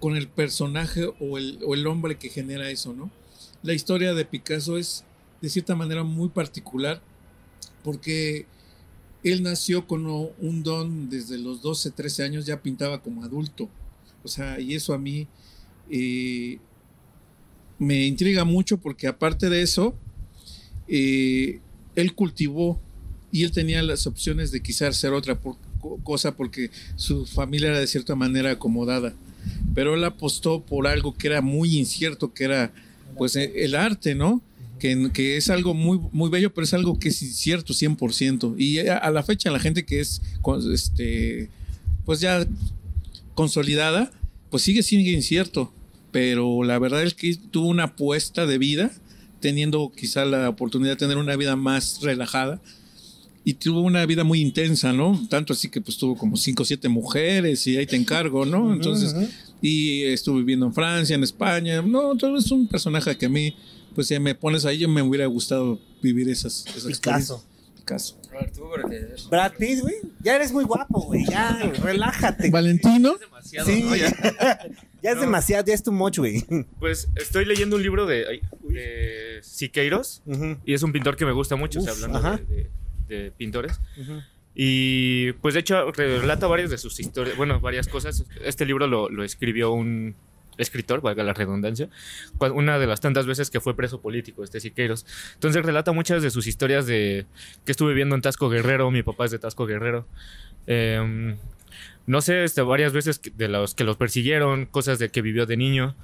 con 0.00 0.16
el 0.16 0.28
personaje 0.28 1.06
o 1.20 1.38
el, 1.38 1.58
o 1.66 1.74
el 1.74 1.86
hombre 1.86 2.16
que 2.16 2.28
genera 2.28 2.68
eso, 2.70 2.92
¿no? 2.92 3.10
La 3.62 3.72
historia 3.72 4.12
de 4.14 4.24
Picasso 4.24 4.76
es 4.76 5.04
de 5.40 5.48
cierta 5.48 5.76
manera 5.76 6.02
muy 6.02 6.28
particular 6.28 7.00
porque 7.84 8.46
él 9.22 9.42
nació 9.42 9.86
con 9.86 10.04
un 10.06 10.62
don 10.62 11.08
desde 11.08 11.38
los 11.38 11.62
12, 11.62 11.92
13 11.92 12.24
años, 12.24 12.46
ya 12.46 12.60
pintaba 12.60 13.00
como 13.00 13.22
adulto. 13.22 13.68
O 14.24 14.28
sea, 14.28 14.58
y 14.58 14.74
eso 14.74 14.94
a 14.94 14.98
mí 14.98 15.28
eh, 15.90 16.58
me 17.78 18.06
intriga 18.06 18.44
mucho 18.44 18.78
porque 18.78 19.06
aparte 19.06 19.48
de 19.48 19.62
eso, 19.62 19.94
eh, 20.88 21.60
él 21.94 22.14
cultivó 22.14 22.80
y 23.30 23.44
él 23.44 23.52
tenía 23.52 23.82
las 23.82 24.06
opciones 24.08 24.50
de 24.50 24.60
quizás 24.60 24.96
hacer 24.96 25.12
otra 25.12 25.38
cosa 26.02 26.36
porque 26.36 26.70
su 26.96 27.26
familia 27.26 27.68
era 27.68 27.80
de 27.80 27.86
cierta 27.86 28.16
manera 28.16 28.50
acomodada. 28.50 29.14
Pero 29.74 29.94
él 29.94 30.04
apostó 30.04 30.62
por 30.62 30.86
algo 30.86 31.14
que 31.14 31.28
era 31.28 31.40
muy 31.40 31.78
incierto, 31.78 32.34
que 32.34 32.44
era 32.44 32.72
pues 33.16 33.36
eh, 33.36 33.52
el 33.56 33.74
arte, 33.74 34.14
¿no? 34.14 34.42
Que, 34.78 35.10
que 35.12 35.36
es 35.36 35.48
algo 35.48 35.74
muy, 35.74 36.00
muy 36.12 36.28
bello, 36.28 36.52
pero 36.52 36.64
es 36.64 36.74
algo 36.74 36.98
que 36.98 37.10
es 37.10 37.22
incierto 37.22 37.72
100%. 37.72 38.56
Y 38.58 38.80
a, 38.80 38.96
a 38.98 39.10
la 39.10 39.22
fecha 39.22 39.50
la 39.50 39.60
gente 39.60 39.84
que 39.84 40.00
es 40.00 40.22
este, 40.72 41.48
pues 42.04 42.20
ya 42.20 42.46
consolidada, 43.34 44.10
pues 44.50 44.62
sigue 44.62 44.82
siendo 44.82 45.08
incierto. 45.08 45.72
Pero 46.10 46.62
la 46.62 46.78
verdad 46.78 47.02
es 47.02 47.14
que 47.14 47.34
tuvo 47.36 47.68
una 47.68 47.84
apuesta 47.84 48.46
de 48.46 48.58
vida, 48.58 48.90
teniendo 49.40 49.92
quizá 49.96 50.24
la 50.24 50.48
oportunidad 50.48 50.92
de 50.92 50.96
tener 50.96 51.16
una 51.16 51.36
vida 51.36 51.56
más 51.56 52.00
relajada. 52.02 52.60
Y 53.44 53.54
tuvo 53.54 53.80
una 53.80 54.06
vida 54.06 54.22
muy 54.24 54.40
intensa, 54.40 54.92
¿no? 54.92 55.20
Tanto 55.28 55.52
así 55.52 55.68
que 55.68 55.80
pues 55.80 55.96
tuvo 55.98 56.16
como 56.16 56.36
cinco 56.36 56.62
o 56.62 56.66
siete 56.66 56.88
mujeres 56.88 57.66
y 57.66 57.76
ahí 57.76 57.86
te 57.86 57.96
encargo, 57.96 58.44
¿no? 58.46 58.72
Entonces, 58.72 59.14
y 59.60 60.04
estuve 60.04 60.38
viviendo 60.38 60.66
en 60.66 60.74
Francia, 60.74 61.14
en 61.16 61.22
España. 61.24 61.82
No, 61.82 62.16
todo 62.16 62.36
es 62.38 62.50
un 62.52 62.68
personaje 62.68 63.16
que 63.18 63.26
a 63.26 63.28
mí, 63.28 63.56
pues 63.94 64.06
si 64.06 64.18
me 64.20 64.34
pones 64.36 64.64
ahí, 64.64 64.78
yo 64.78 64.88
me 64.88 65.02
hubiera 65.02 65.26
gustado 65.26 65.80
vivir 66.00 66.28
esas, 66.28 66.64
esas 66.68 66.84
Picasso. 66.84 66.88
experiencias. 66.90 67.46
Picasso. 67.76 68.16
A 68.32 68.38
ver, 68.40 68.50
tú, 68.52 68.60
porque- 68.70 69.06
Brad 69.28 69.52
Pitt, 69.58 69.80
güey. 69.80 69.94
Ya 70.22 70.36
eres 70.36 70.52
muy 70.52 70.62
guapo, 70.64 71.00
güey. 71.02 71.24
Ya, 71.28 71.58
relájate. 71.82 72.48
Valentino. 72.50 73.16
Demasiado, 73.18 73.68
Sí. 73.68 73.82
¿no? 73.82 73.96
Ya. 73.96 74.12
Ya 75.02 75.10
es 75.10 75.16
No. 75.16 75.22
demasiado, 75.22 75.64
ya 75.66 75.74
es 75.74 75.82
too 75.82 75.90
much, 75.90 76.18
güey. 76.18 76.44
Pues 76.78 77.08
estoy 77.16 77.44
leyendo 77.44 77.74
un 77.74 77.82
libro 77.82 78.06
de, 78.06 78.40
Siqueiros 79.42 80.22
y 80.64 80.74
es 80.74 80.82
un 80.84 80.92
pintor 80.92 81.16
que 81.16 81.24
me 81.24 81.32
gusta 81.32 81.56
mucho, 81.56 81.80
o 81.80 81.82
sea, 81.82 81.92
Uf, 81.92 82.04
hablando 82.04 82.18
ajá. 82.28 82.36
de, 82.48 82.54
de- 82.54 82.70
pintores. 83.36 83.80
Y 84.54 85.32
pues 85.34 85.54
de 85.54 85.60
hecho 85.60 85.92
relata 85.92 86.46
varias 86.46 86.70
de 86.70 86.78
sus 86.78 87.00
historias, 87.00 87.36
bueno, 87.36 87.60
varias 87.60 87.88
cosas. 87.88 88.24
Este 88.44 88.66
libro 88.66 88.86
lo, 88.86 89.08
lo 89.08 89.24
escribió 89.24 89.72
un 89.72 90.14
escritor, 90.58 91.00
valga 91.00 91.22
la 91.24 91.32
redundancia, 91.32 91.88
una 92.38 92.78
de 92.78 92.86
las 92.86 93.00
tantas 93.00 93.26
veces 93.26 93.50
que 93.50 93.60
fue 93.60 93.74
preso 93.74 94.00
político, 94.00 94.44
este 94.44 94.60
Siqueiros. 94.60 95.06
Entonces 95.34 95.64
relata 95.64 95.92
muchas 95.92 96.22
de 96.22 96.30
sus 96.30 96.46
historias 96.46 96.86
de 96.86 97.26
que 97.64 97.72
estuve 97.72 97.90
viviendo 97.90 98.14
en 98.14 98.22
Tasco 98.22 98.48
Guerrero, 98.48 98.90
mi 98.90 99.02
papá 99.02 99.24
es 99.24 99.30
de 99.30 99.38
Tasco 99.38 99.66
Guerrero. 99.66 100.06
Em, 100.66 101.36
no 102.06 102.20
sé, 102.20 102.44
este, 102.44 102.62
varias 102.62 102.92
veces 102.92 103.20
de 103.36 103.48
los 103.48 103.74
que 103.74 103.84
los 103.84 103.96
persiguieron, 103.96 104.66
cosas 104.66 104.98
de 104.98 105.10
que 105.10 105.22
vivió 105.22 105.46
de 105.46 105.56
niño. 105.56 105.94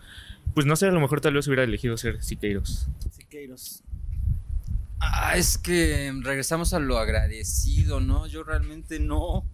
Pues 0.55 0.67
no 0.67 0.77
sé, 0.77 0.87
a 0.87 0.93
lo 0.93 1.01
mejor 1.01 1.21
tal 1.21 1.35
vez 1.35 1.47
hubiera 1.47 1.65
elegido 1.65 1.97
ser 1.97 2.23
Siqueiros. 2.23 2.89
Siqueiros. 3.11 3.83
Ah, 5.13 5.37
es 5.37 5.59
que 5.59 6.13
regresamos 6.23 6.73
a 6.75 6.79
lo 6.79 6.99
agradecido, 6.99 8.01
¿no? 8.01 8.27
Yo 8.27 8.43
realmente 8.45 8.99
no, 9.01 9.45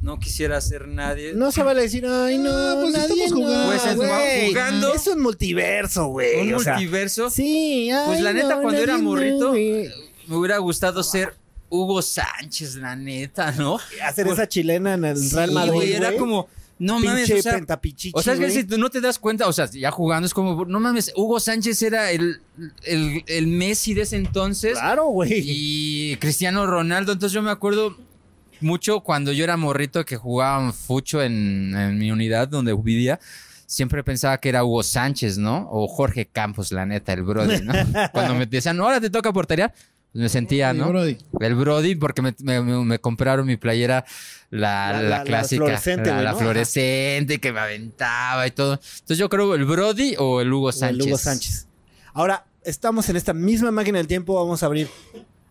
no 0.00 0.18
quisiera 0.18 0.60
ser 0.60 0.88
nadie. 0.88 1.32
No 1.34 1.50
se 1.52 1.62
vale 1.62 1.82
decir, 1.82 2.06
ay, 2.06 2.38
no, 2.38 2.50
Ah, 2.52 2.76
pues 2.80 2.92
nadie 2.92 3.24
estamos 3.24 3.30
no, 3.30 3.36
jugando. 3.46 3.66
Pues 3.68 4.48
jugando. 4.48 4.94
Es 4.94 5.06
un 5.06 5.22
multiverso, 5.22 6.06
güey. 6.06 6.48
Un 6.48 6.54
o 6.54 6.58
sea, 6.60 6.74
multiverso. 6.74 7.30
sí, 7.30 7.90
ay, 7.90 8.06
Pues 8.06 8.20
la 8.20 8.32
neta, 8.32 8.56
no, 8.56 8.62
cuando 8.62 8.80
era 8.82 8.96
no, 8.96 9.02
morrito, 9.02 9.52
me 9.52 10.36
hubiera 10.36 10.58
gustado 10.58 11.02
ser 11.02 11.34
Hugo 11.70 12.00
Sánchez, 12.02 12.76
la 12.76 12.94
neta, 12.94 13.50
¿no? 13.52 13.78
Hacer 14.02 14.26
Pues- 14.26 14.38
esa 14.38 14.48
chilena 14.48 14.94
en 14.94 15.04
el 15.04 15.16
Sí, 15.16 15.34
Real 15.34 15.50
Madrid, 15.52 15.72
güey, 15.72 15.92
era 15.94 16.14
como, 16.16 16.48
no 16.78 16.98
mames, 16.98 17.30
o 17.30 17.40
sea, 17.40 17.64
o 18.12 18.22
sea, 18.22 18.34
es 18.34 18.40
que 18.40 18.50
si 18.50 18.64
tú 18.64 18.78
no 18.78 18.90
te 18.90 19.00
das 19.00 19.18
cuenta, 19.18 19.46
o 19.46 19.52
sea, 19.52 19.70
ya 19.70 19.90
jugando 19.90 20.26
es 20.26 20.34
como, 20.34 20.64
no 20.64 20.80
mames, 20.80 21.12
Hugo 21.16 21.38
Sánchez 21.38 21.82
era 21.82 22.10
el, 22.10 22.40
el, 22.82 23.22
el 23.26 23.46
Messi 23.46 23.94
de 23.94 24.02
ese 24.02 24.16
entonces 24.16 24.72
Claro, 24.78 25.06
güey. 25.06 25.32
y 25.46 26.16
Cristiano 26.16 26.66
Ronaldo, 26.66 27.12
entonces 27.12 27.32
yo 27.32 27.42
me 27.42 27.50
acuerdo 27.50 27.96
mucho 28.60 29.00
cuando 29.00 29.32
yo 29.32 29.44
era 29.44 29.56
morrito 29.56 30.04
que 30.04 30.16
jugaban 30.16 30.72
fucho 30.72 31.22
en, 31.22 31.74
en 31.76 31.98
mi 31.98 32.10
unidad 32.10 32.48
donde 32.48 32.74
vivía. 32.74 33.20
Siempre 33.66 34.04
pensaba 34.04 34.38
que 34.38 34.50
era 34.50 34.62
Hugo 34.64 34.82
Sánchez, 34.82 35.38
¿no? 35.38 35.68
O 35.70 35.88
Jorge 35.88 36.26
Campos, 36.26 36.70
la 36.70 36.84
neta, 36.86 37.12
el 37.12 37.22
Brody, 37.22 37.62
¿no? 37.62 37.72
Cuando 38.12 38.34
me 38.34 38.46
decían, 38.46 38.78
ahora 38.80 39.00
te 39.00 39.10
toca 39.10 39.32
portería, 39.32 39.72
me 40.14 40.28
sentía, 40.28 40.72
¿no? 40.72 40.88
Brody. 40.88 41.18
El 41.40 41.54
Brody, 41.56 41.94
porque 41.96 42.22
me, 42.22 42.34
me- 42.62 42.98
compraron 43.00 43.46
mi 43.46 43.56
playera, 43.56 44.04
la, 44.50 44.92
La- 44.92 44.92
la, 44.92 45.02
la- 45.02 45.08
la 45.18 45.24
clásica, 45.24 45.58
fluorescente, 45.64 46.10
la, 46.22 46.34
fluorescente 46.34 47.40
que 47.40 47.52
me 47.52 47.60
aventaba 47.60 48.46
y 48.46 48.52
todo. 48.52 48.74
Entonces 48.74 49.18
yo 49.18 49.28
creo 49.28 49.54
el 49.56 49.64
Brody 49.64 50.14
o 50.18 50.40
el 50.40 50.52
Hugo 50.52 50.66
O 50.66 50.70
el 50.70 50.74
Sánchez. 50.74 51.06
Hugo 51.06 51.18
Sánchez. 51.18 51.66
Ahora, 52.12 52.46
estamos 52.62 53.08
en 53.08 53.16
esta 53.16 53.34
misma 53.34 53.70
máquina 53.72 53.98
del 53.98 54.06
tiempo. 54.06 54.34
Vamos 54.36 54.62
a 54.62 54.66
abrir 54.66 54.88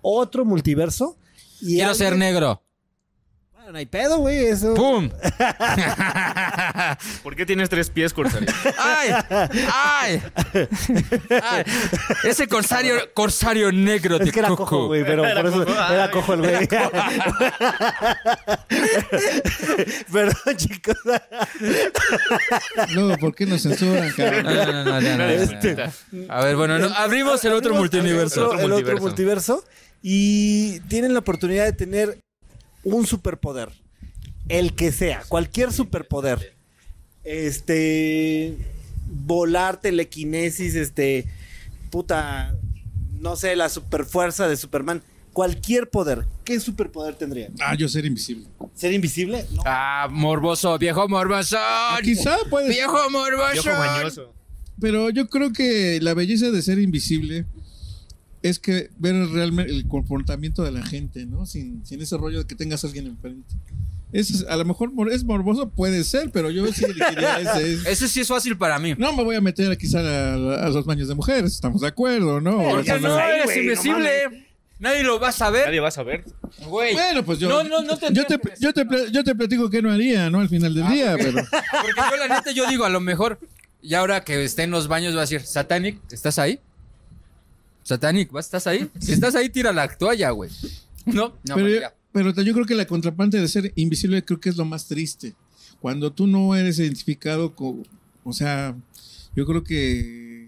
otro 0.02 0.46
multiverso. 0.46 1.18
Y 1.62 1.76
Quiero 1.76 1.92
alguien- 1.92 2.10
ser 2.10 2.18
negro. 2.18 2.63
Bueno, 3.64 3.72
no 3.72 3.78
hay 3.80 3.86
pedo, 3.86 4.18
güey. 4.18 4.48
Eso. 4.48 4.74
¡Pum! 4.74 5.10
¿Por 7.24 7.34
qué 7.34 7.46
tienes 7.46 7.70
tres 7.70 7.90
pies, 7.90 8.14
Corsario? 8.14 8.50
¡Ay! 8.78 9.12
¡Ay! 9.72 10.22
¡Ay! 11.42 11.64
Ese 12.26 12.50
corsario, 12.50 12.96
corsario 13.14 13.72
negro 13.72 14.20
de 14.20 14.26
Es 14.26 14.34
que 14.34 14.40
era 14.40 14.50
Coco. 14.50 14.66
cojo, 14.66 14.88
güey, 14.88 15.06
pero 15.06 15.24
Era 15.26 15.42
por 15.42 15.50
eso 15.50 15.66
cojo, 15.66 15.94
era 15.94 16.12
cojo 16.12 16.34
el 16.34 16.40
güey. 16.42 16.68
Perdón, 20.12 20.58
chicos. 20.58 20.98
Luego, 22.94 23.18
¿por 23.18 23.34
qué 23.36 23.46
nos 23.46 23.62
censuran, 23.64 24.10
No, 24.10 24.14
cabrón? 24.18 24.44
no, 24.44 24.54
no, 24.54 24.84
no, 24.84 25.00
no, 25.02 25.18
no, 25.20 25.24
Este. 25.30 25.78
no. 26.12 26.34
A 26.34 26.44
ver, 26.44 26.58
bueno, 26.58 26.80
no, 26.80 26.94
abrimos 26.96 27.46
el 27.46 27.54
otro 27.54 27.76
Abrimos 27.76 27.92
multiverso. 27.94 28.48
otro- 28.50 28.60
El 28.60 28.74
otro 28.74 28.98
multiverso. 28.98 29.64
Y 30.02 30.82
tienen 30.82 31.14
la 31.14 31.20
oportunidad 31.20 31.64
de 31.64 31.72
tener 31.72 32.18
un 32.84 33.06
superpoder. 33.08 33.70
El 34.50 34.74
que 34.74 34.92
sea, 34.92 35.24
cualquier 35.28 35.72
superpoder. 35.72 36.56
Este. 37.24 38.58
Volar, 39.08 39.80
telequinesis, 39.80 40.76
este. 40.76 41.26
Puta. 41.90 42.56
No 43.20 43.36
sé, 43.36 43.56
la 43.56 43.70
superfuerza 43.70 44.48
de 44.48 44.58
Superman. 44.58 45.02
Cualquier 45.32 45.90
poder. 45.90 46.26
¿Qué 46.44 46.60
superpoder 46.60 47.16
tendría? 47.16 47.50
Ah, 47.60 47.76
yo 47.76 47.88
ser 47.88 48.06
invisible. 48.06 48.46
¿Ser 48.76 48.94
invisible? 48.94 49.46
No. 49.52 49.64
Ah, 49.66 50.08
morboso, 50.12 50.78
viejo 50.78 51.08
morboso. 51.08 51.58
Quizá 52.04 52.38
puede 52.50 52.68
ser. 52.68 52.76
Viejo 52.76 53.10
morboso. 53.10 53.52
Viejo 53.54 53.70
mañoso. 53.70 54.34
Pero 54.80 55.10
yo 55.10 55.28
creo 55.30 55.54
que 55.54 56.00
la 56.02 56.14
belleza 56.14 56.52
de 56.52 56.62
ser 56.62 56.80
invisible 56.80 57.46
es 58.44 58.60
que 58.60 58.90
ver 59.00 59.16
realmente 59.30 59.72
el 59.72 59.88
comportamiento 59.88 60.62
de 60.64 60.72
la 60.72 60.86
gente, 60.86 61.26
¿no? 61.26 61.46
Sin, 61.48 61.84
sin 61.86 62.02
ese 62.02 62.16
rollo 62.18 62.40
de 62.40 62.46
que 62.46 62.56
tengas 62.56 62.84
a 62.84 62.88
alguien 62.88 63.08
enfrente. 63.08 63.56
Es, 64.12 64.46
a 64.48 64.56
lo 64.58 64.66
mejor 64.66 64.92
es 65.12 65.24
morboso, 65.24 65.70
puede 65.72 66.04
ser, 66.04 66.30
pero 66.32 66.52
yo 66.52 66.72
sí 66.72 66.86
elegiría 66.86 67.40
ese. 67.40 67.74
es- 67.74 67.86
Eso 67.88 68.08
sí 68.08 68.20
es 68.22 68.28
fácil 68.28 68.56
para 68.58 68.78
mí. 68.78 68.94
No 68.98 69.12
me 69.14 69.24
voy 69.24 69.36
a 69.36 69.42
meter 69.42 69.72
a 69.72 69.76
quizá 69.76 70.00
a, 70.02 70.34
a 70.66 70.70
los 70.70 70.86
baños 70.86 71.08
de 71.08 71.16
mujeres, 71.16 71.54
estamos 71.54 71.82
de 71.82 71.88
acuerdo, 71.88 72.40
¿no? 72.40 72.58
Pero 72.60 72.70
O 72.70 72.76
¿Por 72.76 72.86
sea, 72.86 72.96
qué 72.96 73.02
no 73.02 73.08
no 73.10 73.20
eres 73.20 73.46
güey, 73.46 73.58
no 73.58 73.64
invisible? 73.64 74.46
Nadie 74.80 75.04
lo 75.04 75.20
va 75.20 75.30
a 75.30 75.32
saber. 75.32 75.66
Nadie 75.68 75.80
va 75.80 75.88
a 75.88 75.92
saber. 75.92 76.26
Güey. 76.68 76.94
Bueno, 76.94 77.24
pues 77.24 77.40
yo, 77.40 77.48
No, 77.50 77.64
no, 77.64 77.82
no 77.82 77.94
yo, 77.94 77.98
tendrías 77.98 78.28
te, 78.28 78.38
que 78.38 78.52
yo, 78.60 78.74
te, 78.74 78.86
yo 79.12 79.24
te 79.24 79.34
platico 79.34 79.70
qué 79.70 79.82
no 79.82 79.90
haría, 79.92 80.30
¿no? 80.30 80.42
Al 80.42 80.50
final 80.50 80.74
del 80.76 80.88
día, 80.90 81.16
pero... 81.18 81.32
Porque 81.34 82.02
yo 82.12 82.18
la 82.18 82.36
neta 82.36 82.52
yo 82.52 82.68
digo, 82.70 82.84
a 82.84 82.90
lo 82.90 83.00
mejor, 83.00 83.40
y 83.82 83.94
ahora 83.94 84.24
que 84.26 84.44
esté 84.44 84.64
en 84.64 84.72
los 84.72 84.88
baños 84.90 85.14
va 85.16 85.20
a 85.20 85.22
decir, 85.22 85.42
Satanic, 85.42 86.00
¿estás 86.12 86.38
ahí? 86.38 86.60
Satanic, 87.84 88.32
¿vas- 88.32 88.46
¿estás 88.46 88.68
ahí? 88.68 88.90
Si 89.00 89.12
estás 89.12 89.36
ahí, 89.36 89.50
tira 89.50 89.72
la 89.74 89.88
toalla, 89.98 90.32
güey. 90.32 90.50
No, 91.06 91.34
no, 91.48 91.56
pero, 91.56 91.68
yo, 91.68 91.80
ya. 91.82 91.94
pero 92.12 92.32
yo 92.42 92.54
creo 92.54 92.66
que 92.66 92.76
la 92.76 92.86
contraparte 92.88 93.40
de 93.40 93.48
ser 93.48 93.74
invisible 93.76 94.24
creo 94.24 94.40
que 94.40 94.50
es 94.50 94.58
lo 94.58 94.66
más 94.66 94.88
triste. 94.88 95.36
Cuando 95.82 96.12
tú 96.14 96.28
no 96.28 96.56
eres 96.56 96.80
identificado 96.80 97.56
con, 97.56 97.86
o 98.24 98.32
sea, 98.34 98.76
yo 99.36 99.46
creo 99.46 99.64
que 99.64 100.48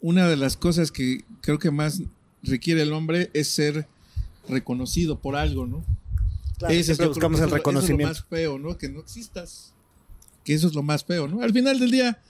una 0.00 0.28
de 0.28 0.36
las 0.36 0.56
cosas 0.56 0.92
que 0.92 1.24
creo 1.40 1.58
que 1.58 1.70
más 1.70 2.00
requiere 2.42 2.82
el 2.82 2.92
hombre 2.92 3.30
es 3.34 3.48
ser 3.48 3.86
reconocido 4.48 5.18
por 5.20 5.34
algo, 5.36 5.66
¿no? 5.66 5.84
Claro, 6.58 6.74
siempre 6.74 6.92
yo 6.92 6.96
creo 6.96 7.08
buscamos 7.08 7.38
que 7.40 7.44
el 7.44 7.48
eso 7.48 7.56
reconocimiento. 7.56 8.12
Eso 8.12 8.20
es 8.20 8.24
lo 8.24 8.30
más 8.30 8.40
feo, 8.40 8.58
¿no? 8.58 8.78
Que 8.78 8.88
no 8.88 9.00
existas. 9.00 9.72
Que 10.44 10.54
eso 10.54 10.68
es 10.68 10.74
lo 10.74 10.82
más 10.82 11.04
feo, 11.04 11.26
¿no? 11.28 11.42
Al 11.42 11.52
final 11.52 11.78
del 11.80 11.90
día, 11.90 12.22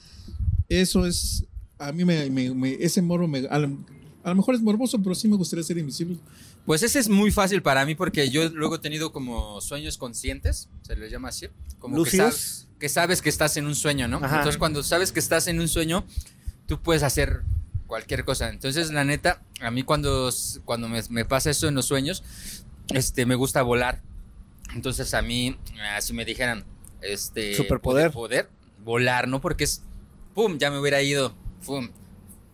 eso 0.69 1.05
es, 1.07 1.45
a 1.81 1.93
mí 1.93 2.05
me, 2.05 2.31
me- 2.31 2.55
me- 2.55 2.77
ese 2.81 3.03
moro, 3.03 3.27
me, 3.27 3.47
a, 3.49 3.59
lo, 3.59 3.77
a 4.23 4.29
lo 4.31 4.35
mejor 4.37 4.55
es 4.55 4.61
morboso, 4.61 5.03
pero 5.03 5.15
sí 5.15 5.27
me 5.29 5.37
gustaría 5.37 5.63
ser 5.65 5.79
invisible. 5.79 6.19
Pues 6.67 6.83
ese 6.83 6.99
es 6.99 7.09
muy 7.09 7.31
fácil 7.31 7.63
para 7.63 7.85
mí 7.87 7.95
porque 7.95 8.29
yo 8.31 8.49
luego 8.51 8.77
he 8.77 8.79
tenido 8.79 9.13
como 9.13 9.61
sueños 9.61 9.97
conscientes, 9.99 10.69
se 10.83 10.95
les 10.95 11.11
llama 11.11 11.29
así, 11.29 11.49
como 11.79 12.05
que, 12.05 12.11
sabes, 12.11 12.69
que 12.79 12.89
sabes 12.89 13.23
que 13.23 13.29
estás 13.31 13.57
en 13.57 13.67
un 13.67 13.75
sueño, 13.75 14.07
¿no? 14.09 14.19
Ajá. 14.19 14.37
Entonces 14.39 14.59
cuando 14.59 14.83
sabes 14.83 15.11
que 15.11 15.21
estás 15.21 15.47
en 15.49 15.59
un 15.59 15.69
sueño, 15.69 16.05
tú 16.67 16.81
puedes 16.83 17.03
hacer 17.03 17.43
cualquier 17.87 18.25
cosa. 18.25 18.51
Entonces 18.51 18.93
la 18.93 19.05
neta, 19.05 19.43
a 19.61 19.71
mí 19.71 19.83
cuando, 19.83 20.31
cuando 20.67 20.89
me, 20.89 21.01
me 21.09 21.25
pasa 21.25 21.51
eso 21.51 21.67
en 21.67 21.75
los 21.75 21.87
sueños, 21.87 22.23
este, 22.91 23.25
me 23.27 23.35
gusta 23.37 23.63
volar. 23.63 24.03
Entonces 24.75 25.15
a 25.15 25.23
mí, 25.23 25.57
ah, 25.83 26.01
si 26.01 26.13
me 26.13 26.25
dijeran, 26.27 26.65
este, 27.01 27.55
Superpoder. 27.57 28.13
poder, 28.13 28.51
volar, 28.85 29.27
¿no? 29.29 29.41
Porque 29.41 29.65
es, 29.65 29.83
pum, 30.35 30.59
ya 30.59 30.71
me 30.71 30.79
hubiera 30.79 31.01
ido, 31.03 31.35
pum, 31.65 31.91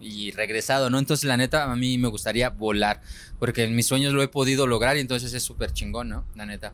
y 0.01 0.31
regresado, 0.33 0.91
¿no? 0.91 0.99
Entonces, 0.99 1.25
la 1.25 1.37
neta, 1.37 1.71
a 1.71 1.77
mí 1.77 1.99
me 1.99 2.09
gustaría 2.09 2.51
volar, 2.51 3.01
porque 3.39 3.65
en 3.65 3.75
mis 3.75 3.87
sueños 3.87 4.13
lo 4.13 4.23
he 4.23 4.29
podido 4.29 4.67
lograr 4.67 4.97
y 4.97 5.01
entonces 5.01 5.33
es 5.33 5.43
súper 5.43 5.73
chingón, 5.73 6.09
¿no? 6.09 6.25
La 6.35 6.47
neta. 6.47 6.73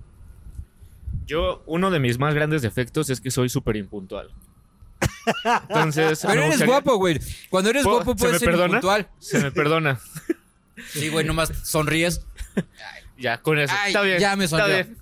Yo, 1.27 1.63
uno 1.67 1.91
de 1.91 2.01
mis 2.01 2.19
más 2.19 2.35
grandes 2.35 2.63
defectos 2.63 3.09
es 3.11 3.21
que 3.21 3.31
soy 3.31 3.49
súper 3.49 3.77
impuntual. 3.77 4.31
Entonces. 5.69 6.21
Pero 6.23 6.33
eres 6.35 6.47
gustaría- 6.51 6.67
guapo, 6.67 6.97
güey. 6.97 7.21
Cuando 7.49 7.71
eres 7.71 7.85
¿Puedo- 7.85 7.97
guapo 7.99 8.13
se 8.13 8.19
puedes 8.19 8.33
me 8.35 8.39
ser 8.41 8.51
perdona? 8.51 8.73
puntual. 8.73 9.09
Se 9.19 9.39
me 9.41 9.51
perdona. 9.53 10.01
Sí, 10.91 11.11
güey, 11.11 11.25
nomás 11.27 11.51
sonríes. 11.65 12.23
Ya, 13.23 13.39
con 13.41 13.59
eso. 13.59 13.73
Ay, 13.79 13.89
está 13.93 14.03
bien. 14.03 14.19
ya 14.19 14.35
me 14.37 14.45
está 14.45 14.59
sonrió. 14.59 14.75
bien. 14.77 14.97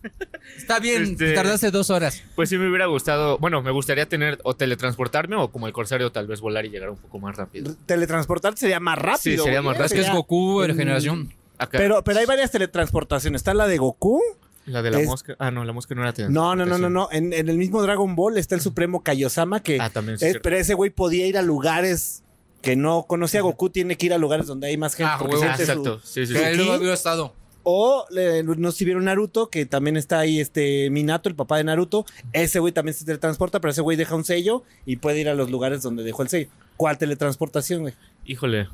Está 0.57 0.79
bien, 0.79 1.03
Este- 1.05 1.33
tardaste 1.33 1.71
dos 1.71 1.89
horas. 1.91 2.23
Pues 2.37 2.49
sí 2.51 2.59
me 2.59 2.69
hubiera 2.69 2.87
gustado. 2.87 3.39
Bueno, 3.39 3.63
me 3.63 3.71
gustaría 3.71 4.07
tener 4.09 4.39
o 4.45 4.55
teletransportarme 4.55 5.37
o 5.37 5.51
como 5.51 5.67
el 5.67 5.73
corsario, 5.73 6.13
tal 6.13 6.27
vez 6.27 6.41
volar 6.41 6.67
y 6.67 6.69
llegar 6.71 6.91
un 6.91 6.97
poco 6.99 7.19
más 7.19 7.37
rápido. 7.37 7.75
Teletransportar 7.87 8.57
sería 8.59 8.79
más 8.79 8.99
rápido. 8.99 9.39
Sí, 9.39 9.43
sería 9.43 9.63
más 9.63 9.81
Es 9.81 9.93
que 9.93 10.01
es 10.01 10.11
Goku 10.13 10.61
de 10.61 10.69
la 10.69 10.75
Mm, 10.75 10.77
generación. 10.77 11.35
Acá. 11.59 11.79
Pero, 11.79 12.05
pero 12.05 12.21
hay 12.21 12.27
varias 12.27 12.51
teletransportaciones. 12.51 13.41
Está 13.41 13.55
la 13.55 13.67
de 13.67 13.79
Goku. 13.79 14.21
La 14.67 14.83
de 14.83 14.91
la 14.91 15.01
es- 15.01 15.07
mosca. 15.09 15.35
Ah, 15.39 15.51
no, 15.51 15.65
la 15.65 15.73
mosca 15.73 15.95
no 15.95 16.03
era 16.07 16.13
No, 16.29 16.55
no, 16.55 16.67
no, 16.67 16.77
no, 16.79 16.91
no. 16.91 17.09
En, 17.11 17.33
en 17.33 17.49
el 17.49 17.57
mismo 17.57 17.83
Dragon 17.83 18.15
Ball 18.15 18.37
está 18.39 18.55
el 18.55 18.61
Supremo 18.61 19.03
Kaiosama 19.03 19.63
que. 19.63 19.79
Ah, 19.81 19.89
también 19.91 20.19
sí. 20.19 20.27
es 20.27 20.39
pero 20.43 20.57
ese 20.57 20.75
güey 20.75 20.91
podía 20.91 21.27
ir 21.27 21.39
a 21.39 21.43
lugares 21.43 22.23
que 22.63 22.77
no 22.77 23.05
conocía. 23.09 23.41
Goku 23.41 23.71
tiene 23.71 23.97
que 23.97 24.07
ir 24.07 24.13
a 24.15 24.19
lugares 24.19 24.47
donde 24.47 24.67
hay 24.69 24.77
más 24.77 24.95
gente. 24.95 25.11
Ah, 25.15 25.19
huevo. 25.23 25.37
Ah, 25.43 25.57
siente 25.57 25.65
su- 25.67 25.71
exacto. 25.73 26.01
Sí, 26.05 26.27
sí, 26.27 26.35
sí. 26.35 26.39
ahí 26.39 26.57
luego 26.57 26.73
había 26.75 26.93
estado. 26.93 27.35
O 27.63 28.07
le- 28.11 28.43
no 28.43 28.73
sé 28.73 28.79
si 28.79 28.85
vieron 28.85 29.05
Naruto, 29.05 29.51
que 29.51 29.67
también 29.67 29.97
está 29.97 30.19
ahí 30.21 30.41
este 30.41 30.89
Minato, 30.91 31.29
el 31.29 31.35
papá 31.35 31.57
de 31.59 31.65
Naruto. 31.65 32.07
Ese 32.33 32.59
güey 32.59 32.73
también 32.73 32.95
se 32.95 33.05
teletransporta, 33.05 33.61
pero 33.61 33.73
ese 33.73 33.81
güey 33.83 33.97
deja 33.97 34.15
un 34.15 34.25
sello 34.25 34.63
y 34.87 34.97
puede 34.97 35.21
ir 35.21 35.29
a 35.29 35.35
los 35.35 35.51
lugares 35.51 35.83
donde 35.83 36.03
dejó 36.03 36.23
el 36.23 36.29
sello. 36.29 36.49
¿Cuál 36.77 36.97
teletransportación, 36.99 37.83
güey? 37.83 37.95
Híjole. 38.25 38.69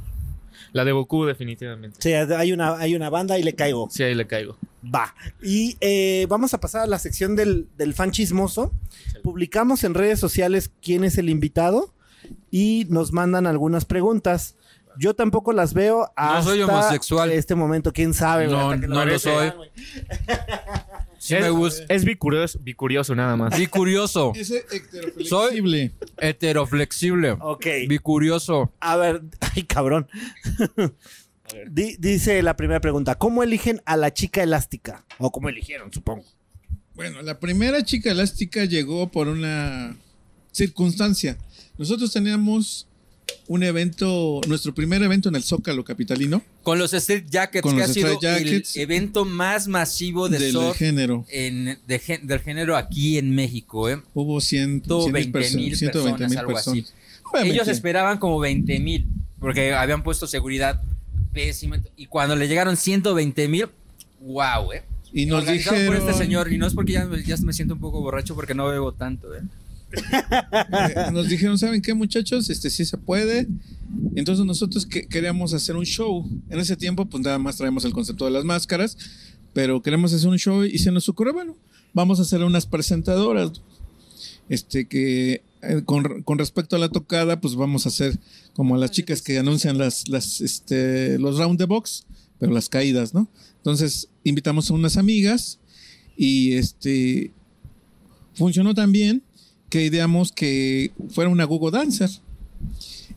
La 0.72 0.84
de 0.84 0.92
Goku, 0.92 1.24
definitivamente. 1.24 1.96
Sí, 2.00 2.12
hay 2.12 2.52
una, 2.52 2.76
hay 2.78 2.94
una 2.94 3.08
banda 3.10 3.38
y 3.38 3.42
le 3.42 3.54
caigo. 3.54 3.88
Sí, 3.90 4.02
ahí 4.02 4.14
le 4.14 4.26
caigo. 4.26 4.56
Va. 4.84 5.14
Y 5.42 5.76
eh, 5.80 6.26
vamos 6.28 6.54
a 6.54 6.60
pasar 6.60 6.82
a 6.82 6.86
la 6.86 6.98
sección 6.98 7.34
del, 7.34 7.66
del 7.78 7.94
fan 7.94 8.10
chismoso. 8.10 8.72
Publicamos 9.22 9.84
en 9.84 9.94
redes 9.94 10.20
sociales 10.20 10.70
quién 10.82 11.04
es 11.04 11.18
el 11.18 11.28
invitado 11.30 11.92
y 12.50 12.86
nos 12.90 13.12
mandan 13.12 13.46
algunas 13.46 13.84
preguntas. 13.84 14.56
Yo 14.98 15.14
tampoco 15.14 15.52
las 15.52 15.74
veo 15.74 16.04
hasta 16.16 16.38
No 16.38 16.42
soy 16.42 16.62
homosexual. 16.62 17.30
este 17.32 17.54
momento. 17.54 17.92
¿Quién 17.92 18.14
sabe? 18.14 18.46
No, 18.48 18.74
no 18.76 19.04
lo 19.04 19.18
soy. 19.18 19.52
Sí 21.18 21.34
es, 21.34 21.40
me 21.42 21.50
gusta. 21.50 21.84
Es 21.88 22.04
bicurioso, 22.04 22.58
bicurioso 22.60 23.14
nada 23.14 23.36
más. 23.36 23.58
Bicurioso. 23.58 24.32
Ese 24.36 24.64
heteroflexible. 24.70 25.92
Heteroflexible. 26.18 27.36
Ok. 27.40 27.66
Bicurioso. 27.88 28.72
A 28.80 28.96
ver, 28.96 29.22
ay, 29.54 29.64
cabrón. 29.64 30.08
Di- 31.68 31.96
dice 31.98 32.42
la 32.42 32.56
primera 32.56 32.80
pregunta: 32.80 33.16
¿Cómo 33.16 33.42
eligen 33.42 33.80
a 33.86 33.96
la 33.96 34.12
chica 34.12 34.42
elástica? 34.42 35.04
O 35.18 35.30
cómo 35.32 35.48
eligieron, 35.48 35.92
supongo. 35.92 36.24
Bueno, 36.94 37.20
la 37.22 37.38
primera 37.38 37.84
chica 37.84 38.10
elástica 38.10 38.64
llegó 38.64 39.08
por 39.08 39.28
una 39.28 39.96
circunstancia. 40.52 41.36
Nosotros 41.76 42.12
teníamos 42.12 42.88
un 43.48 43.62
evento, 43.62 44.40
nuestro 44.48 44.74
primer 44.74 45.02
evento 45.02 45.28
en 45.28 45.36
el 45.36 45.42
Zócalo 45.42 45.84
Capitalino 45.84 46.42
Con 46.62 46.78
los 46.78 46.92
Street 46.94 47.24
Jackets, 47.28 47.62
Con 47.62 47.74
que 47.74 47.80
los 47.80 47.90
ha 47.90 47.94
sido 47.94 48.20
Jackets. 48.20 48.76
el 48.76 48.82
evento 48.82 49.24
más 49.24 49.68
masivo 49.68 50.28
de 50.28 50.38
del 50.38 50.52
surf 50.52 50.76
género. 50.76 51.24
en- 51.28 51.78
de 51.86 51.98
gen- 51.98 52.26
del 52.26 52.40
género 52.40 52.76
aquí 52.76 53.18
en 53.18 53.34
México, 53.34 53.88
¿eh? 53.88 54.00
Hubo 54.14 54.40
100, 54.40 54.82
120 54.84 55.50
mil 55.56 55.76
120 55.76 56.18
personas, 56.18 56.36
algo 56.38 56.56
así. 56.58 56.84
Obviamente, 57.32 57.54
Ellos 57.54 57.68
esperaban 57.68 58.18
como 58.18 58.38
20 58.40 58.78
mil, 58.80 59.06
porque 59.40 59.74
habían 59.74 60.02
puesto 60.02 60.26
seguridad 60.26 60.80
pésima. 61.32 61.80
Y 61.96 62.06
cuando 62.06 62.34
le 62.36 62.48
llegaron 62.48 62.76
120 62.76 63.48
mil, 63.48 63.66
wow, 64.20 64.72
¿eh? 64.72 64.82
y 65.12 65.26
nos 65.26 65.46
dijeron, 65.46 65.86
por 65.86 65.96
este 65.96 66.14
señor, 66.14 66.52
y 66.52 66.58
no 66.58 66.66
es 66.66 66.74
porque 66.74 66.92
ya, 66.92 67.04
me- 67.06 67.22
ya 67.22 67.36
me 67.38 67.52
siento 67.52 67.74
un 67.74 67.80
poco 67.80 68.00
borracho 68.00 68.34
porque 68.34 68.54
no 68.54 68.66
bebo 68.66 68.92
tanto, 68.92 69.34
¿eh? 69.34 69.40
Eh, 69.92 71.10
nos 71.12 71.28
dijeron, 71.28 71.58
¿saben 71.58 71.80
qué 71.82 71.94
muchachos? 71.94 72.50
Este 72.50 72.70
sí 72.70 72.84
se 72.84 72.96
puede. 72.98 73.46
Entonces 74.14 74.44
nosotros 74.44 74.86
que- 74.86 75.06
queríamos 75.06 75.52
hacer 75.54 75.76
un 75.76 75.84
show. 75.84 76.28
En 76.50 76.58
ese 76.58 76.76
tiempo, 76.76 77.06
pues 77.06 77.22
nada 77.22 77.38
más 77.38 77.56
traemos 77.56 77.84
el 77.84 77.92
concepto 77.92 78.24
de 78.24 78.30
las 78.32 78.44
máscaras, 78.44 78.96
pero 79.52 79.80
queremos 79.82 80.12
hacer 80.12 80.28
un 80.28 80.38
show 80.38 80.64
y 80.64 80.78
se 80.78 80.90
nos 80.92 81.08
ocurrió, 81.08 81.32
bueno, 81.34 81.56
vamos 81.94 82.18
a 82.18 82.22
hacer 82.22 82.42
unas 82.42 82.66
presentadoras. 82.66 83.52
Este 84.48 84.86
que 84.86 85.42
eh, 85.62 85.82
con, 85.84 86.22
con 86.22 86.38
respecto 86.38 86.76
a 86.76 86.78
la 86.78 86.88
tocada, 86.88 87.40
pues 87.40 87.54
vamos 87.54 87.86
a 87.86 87.88
hacer 87.88 88.18
como 88.54 88.76
las 88.76 88.90
chicas 88.90 89.22
que 89.22 89.38
anuncian 89.38 89.78
las, 89.78 90.08
las, 90.08 90.40
este, 90.40 91.18
los 91.18 91.38
round 91.38 91.58
the 91.58 91.64
box, 91.64 92.06
pero 92.38 92.52
las 92.52 92.68
caídas, 92.68 93.14
¿no? 93.14 93.28
Entonces 93.56 94.08
invitamos 94.24 94.70
a 94.70 94.74
unas 94.74 94.96
amigas 94.96 95.58
y 96.16 96.52
este 96.52 97.32
funcionó 98.34 98.74
tan 98.74 98.92
bien 98.92 99.22
que 99.76 99.84
ideamos 99.84 100.32
que 100.32 100.90
fuera 101.10 101.28
una 101.28 101.44
Google 101.44 101.76
Dancer. 101.76 102.08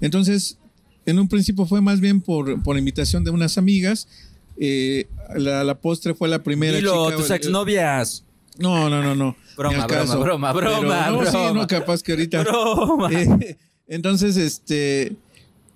Entonces, 0.02 0.58
en 1.06 1.18
un 1.18 1.30
principio 1.30 1.66
fue 1.66 1.80
más 1.80 2.02
bien 2.02 2.20
por, 2.20 2.62
por 2.64 2.78
invitación 2.78 3.24
de 3.24 3.32
unas 3.32 3.58
amigas. 3.58 4.10
Eh, 4.58 5.08
la, 5.38 5.64
la 5.64 5.76
postre 5.80 6.14
fue 6.16 6.28
la 6.28 6.44
primera 6.44 6.76
Dilo, 6.76 7.06
chica. 7.06 7.16
tus 7.18 7.32
exnovias. 7.32 8.26
No, 8.58 8.90
no, 8.90 9.02
no, 9.02 9.16
no. 9.16 9.38
Broma, 9.56 9.88
broma, 9.88 10.16
broma, 10.18 10.52
broma, 10.52 10.54
Pero 10.54 11.22
no, 11.22 11.26
sí, 11.32 11.38
no, 11.54 11.66
capaz 11.66 12.04
que 12.04 12.12
ahorita. 12.12 12.44
Broma. 12.44 13.10
Eh, 13.14 13.56
entonces, 13.88 14.36
este, 14.36 15.14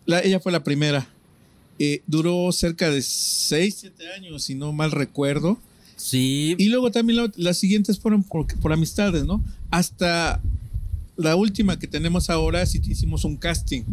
la- 0.05 0.19
ella 0.21 0.41
fue 0.41 0.51
la 0.51 0.65
primera. 0.65 1.07
Eh, 1.79 2.01
duró 2.07 2.51
cerca 2.51 2.89
de 2.91 3.01
6, 3.01 3.75
7 3.79 4.03
años, 4.17 4.43
si 4.43 4.53
no 4.53 4.73
mal 4.73 4.91
recuerdo. 4.91 5.57
Sí. 5.95 6.55
Y 6.57 6.65
luego 6.67 6.91
también 6.91 7.19
la- 7.23 7.31
las 7.37 7.57
siguientes 7.57 7.97
fueron 7.99 8.21
por, 8.23 8.47
por 8.59 8.73
amistades, 8.73 9.23
¿no? 9.23 9.41
Hasta 9.71 10.41
la 11.15 11.35
última 11.35 11.77
que 11.79 11.87
tenemos 11.87 12.29
ahora, 12.29 12.65
sí 12.65 12.81
hicimos 12.83 13.23
un 13.25 13.37
casting. 13.37 13.83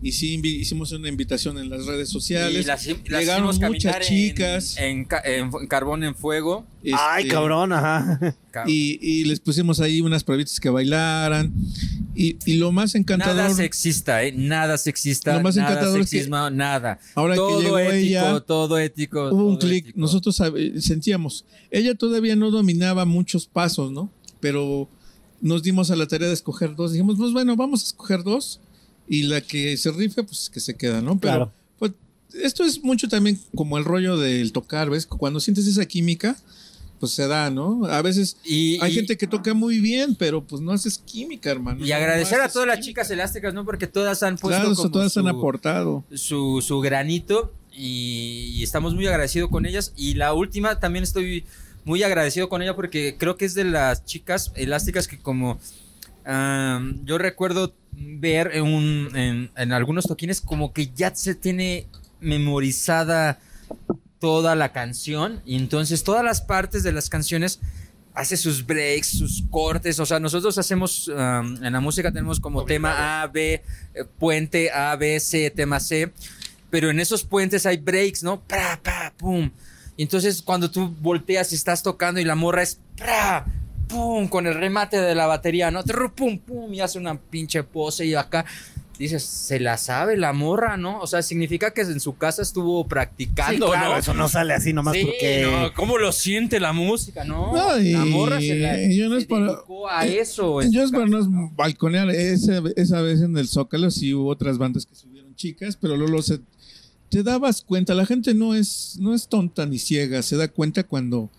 Y 0.00 0.12
sí 0.12 0.40
hicimos 0.44 0.92
una 0.92 1.08
invitación 1.08 1.58
en 1.58 1.70
las 1.70 1.84
redes 1.84 2.08
sociales. 2.08 2.64
Y 2.64 2.68
las, 2.68 2.86
las 2.86 3.20
Llegaron 3.20 3.46
muchas 3.46 3.96
en- 3.96 4.02
chicas. 4.02 4.76
En, 4.76 5.08
en 5.24 5.50
fu- 5.50 5.66
carbón 5.66 6.04
en 6.04 6.14
fuego. 6.14 6.64
este, 6.84 6.96
Ay, 6.96 7.26
cabrón, 7.26 7.72
ajá. 7.72 8.36
Y, 8.68 8.98
y 9.02 9.24
les 9.24 9.40
pusimos 9.40 9.80
ahí 9.80 10.00
unas 10.00 10.22
pruebitas 10.22 10.60
que 10.60 10.70
bailaran. 10.70 11.52
Y, 12.14 12.36
y 12.46 12.58
lo 12.58 12.70
más 12.70 12.94
encantador. 12.94 13.36
Nada 13.36 13.50
sexista, 13.54 14.22
¿eh? 14.22 14.30
Nada 14.30 14.78
sexista. 14.78 15.34
Lo 15.34 15.42
más 15.42 15.56
nada 15.56 15.70
encantador 15.70 16.00
es 16.00 16.10
que 16.10 16.18
sexismo, 16.18 16.48
nada. 16.50 17.00
ahora 17.16 17.34
que 17.34 17.38
todo 17.38 17.60
llegó 17.60 17.78
ético, 17.80 17.94
ella, 17.96 18.40
todo 18.40 18.78
ético. 18.78 19.30
Hubo 19.32 19.48
un 19.48 19.56
clic, 19.56 19.96
nosotros 19.96 20.40
sentíamos, 20.78 21.44
ella 21.72 21.96
todavía 21.96 22.36
no 22.36 22.52
dominaba 22.52 23.04
muchos 23.04 23.46
pasos, 23.46 23.90
¿no? 23.90 24.12
Pero 24.40 24.88
nos 25.40 25.62
dimos 25.62 25.90
a 25.90 25.96
la 25.96 26.06
tarea 26.06 26.28
de 26.28 26.34
escoger 26.34 26.74
dos, 26.74 26.92
dijimos, 26.92 27.16
pues 27.18 27.32
bueno, 27.32 27.56
vamos 27.56 27.82
a 27.82 27.86
escoger 27.86 28.22
dos 28.22 28.60
y 29.08 29.22
la 29.24 29.40
que 29.40 29.76
se 29.76 29.90
rife, 29.90 30.22
pues 30.22 30.50
que 30.50 30.60
se 30.60 30.74
queda, 30.76 31.00
¿no? 31.00 31.18
Pero 31.18 31.32
Claro. 31.34 31.52
pues, 31.78 31.92
esto 32.34 32.64
es 32.64 32.82
mucho 32.82 33.08
también 33.08 33.38
como 33.54 33.78
el 33.78 33.84
rollo 33.84 34.16
del 34.16 34.52
tocar, 34.52 34.90
¿ves? 34.90 35.06
Cuando 35.06 35.40
sientes 35.40 35.66
esa 35.66 35.86
química, 35.86 36.36
pues 37.00 37.12
se 37.12 37.28
da, 37.28 37.48
¿no? 37.48 37.84
A 37.86 38.02
veces 38.02 38.36
Y, 38.44 38.78
hay 38.82 38.90
y- 38.90 38.94
gente 38.96 39.16
que 39.16 39.26
toca 39.28 39.54
muy 39.54 39.78
bien, 39.80 40.16
pero 40.16 40.42
pues 40.44 40.60
no 40.60 40.72
haces 40.72 40.98
química, 40.98 41.50
hermano. 41.50 41.84
y 41.86 41.90
No 41.90 41.94
agradecer 41.96 42.40
a 42.40 42.44
haces 42.44 42.54
todas 42.54 42.66
las 42.68 42.80
chicas 42.80 43.08
elásticas, 43.10 43.54
¿no? 43.54 43.64
Porque 43.64 43.86
todas 43.86 44.22
han 44.24 44.36
puesto 44.36 44.60
Claro, 44.60 44.74
como 44.74 44.90
todas 44.90 45.12
su, 45.12 45.20
han 45.20 45.28
aportado. 45.28 46.04
su, 46.12 46.60
su 46.60 46.80
granito 46.80 47.52
y, 47.72 48.52
y 48.56 48.62
estamos 48.64 48.94
muy 48.96 49.06
agradecidos 49.06 49.48
con 49.48 49.64
ellas. 49.64 49.92
Y 49.96 50.14
la 50.14 50.34
última, 50.34 50.80
también 50.80 51.04
estoy 51.04 51.44
muy 51.88 52.02
agradecido 52.04 52.48
con 52.48 52.62
ella 52.62 52.76
porque 52.76 53.16
creo 53.18 53.36
que 53.36 53.46
es 53.46 53.54
de 53.54 53.64
las 53.64 54.04
chicas 54.04 54.52
elásticas 54.54 55.08
que 55.08 55.18
como 55.18 55.58
ah, 56.24 56.80
yo 57.04 57.18
recuerdo 57.18 57.74
ver 57.92 58.50
en, 58.54 58.62
un- 58.64 59.10
en- 59.16 59.50
en 59.56 59.72
algunos 59.72 60.06
toquines 60.06 60.40
como 60.40 60.72
que 60.72 60.90
ya 60.94 61.14
se 61.14 61.34
tiene 61.34 61.86
memorizada 62.20 63.38
toda 64.20 64.54
la 64.54 64.72
canción 64.72 65.40
y 65.46 65.56
entonces 65.56 66.04
todas 66.04 66.24
las 66.24 66.40
partes 66.40 66.82
de 66.82 66.92
las 66.92 67.08
canciones 67.08 67.60
hace 68.14 68.36
sus 68.36 68.66
breaks, 68.66 69.06
sus 69.08 69.44
cortes, 69.48 70.00
o 70.00 70.04
sea, 70.06 70.18
nosotros 70.18 70.58
hacemos 70.58 71.06
um, 71.08 71.64
en 71.64 71.72
la 71.72 71.80
música 71.80 72.10
tenemos 72.10 72.40
como 72.40 72.64
tema 72.64 73.22
A, 73.22 73.28
B, 73.28 73.54
eh, 73.94 74.04
puente 74.18 74.72
A, 74.72 74.96
B, 74.96 75.20
C, 75.20 75.50
tema 75.50 75.78
C, 75.78 76.12
pero 76.68 76.90
en 76.90 76.98
esos 76.98 77.22
puentes 77.22 77.64
hay 77.64 77.76
breaks, 77.76 78.24
¿no? 78.24 78.40
Pa, 78.40 78.80
pa, 78.82 79.12
pum. 79.16 79.50
Y 79.98 80.02
entonces 80.04 80.40
cuando 80.42 80.70
tú 80.70 80.94
volteas 81.00 81.52
y 81.52 81.56
estás 81.56 81.82
tocando 81.82 82.20
y 82.20 82.24
la 82.24 82.36
morra 82.36 82.62
es 82.62 82.78
pra, 82.96 83.44
pum, 83.88 84.28
con 84.28 84.46
el 84.46 84.54
remate 84.54 84.98
de 85.00 85.14
la 85.14 85.26
batería, 85.26 85.70
¿no? 85.70 85.82
Pum, 86.14 86.38
pum, 86.38 86.72
y 86.72 86.80
hace 86.80 86.98
una 86.98 87.18
pinche 87.20 87.62
pose 87.64 88.06
y 88.06 88.14
acá 88.14 88.44
dices, 88.96 89.22
se 89.24 89.60
la 89.60 89.76
sabe 89.76 90.16
la 90.16 90.32
morra, 90.32 90.76
¿no? 90.76 91.00
O 91.00 91.06
sea, 91.06 91.22
significa 91.22 91.72
que 91.72 91.80
en 91.82 91.98
su 92.00 92.16
casa 92.16 92.42
estuvo 92.42 92.86
practicando, 92.88 93.66
Sí, 93.66 93.72
claro, 93.72 93.90
¿no? 93.92 93.96
eso 93.98 94.14
no 94.14 94.28
sale 94.28 94.54
así 94.54 94.72
nomás 94.72 94.94
Sí, 94.94 95.04
porque. 95.04 95.42
no, 95.50 95.72
¿Cómo 95.74 95.98
lo 95.98 96.10
siente 96.12 96.58
la 96.60 96.72
música, 96.72 97.24
no? 97.24 97.52
No, 97.52 97.78
y- 97.80 97.92
la 97.92 98.04
morra 98.04 98.40
se, 98.40 98.54
la, 98.56 98.88
yo 98.88 99.08
no 99.08 99.16
es 99.16 99.24
para- 99.24 99.58
a 99.90 100.06
eso. 100.06 100.62
Yo 100.62 100.82
es 100.84 100.90
para 100.92 101.06
no 101.06 101.50
balconear. 101.56 102.08
Esa, 102.10 102.60
esa 102.76 103.00
vez 103.02 103.20
en 103.20 103.36
el 103.36 103.48
Zócalo 103.48 103.90
sí 103.90 104.14
hubo 104.14 104.30
otras 104.30 104.58
bandas 104.58 104.84
que 104.86 104.94
subieron 104.96 105.34
chicas, 105.36 105.76
pero 105.80 105.96
luego 105.96 106.20
se, 106.22 106.40
te 107.10 107.22
dabas 107.22 107.62
cuenta. 107.62 107.94
La 107.94 108.06
gente 108.06 108.34
no 108.34 108.54
es, 108.54 108.96
no 109.00 109.14
es 109.14 109.28
tonta 109.28 109.66
ni 109.66 109.78
ciega. 109.78 110.22
Se 110.22 110.36
da 110.36 110.48
cuenta 110.48 110.84
cuando, 110.84 111.30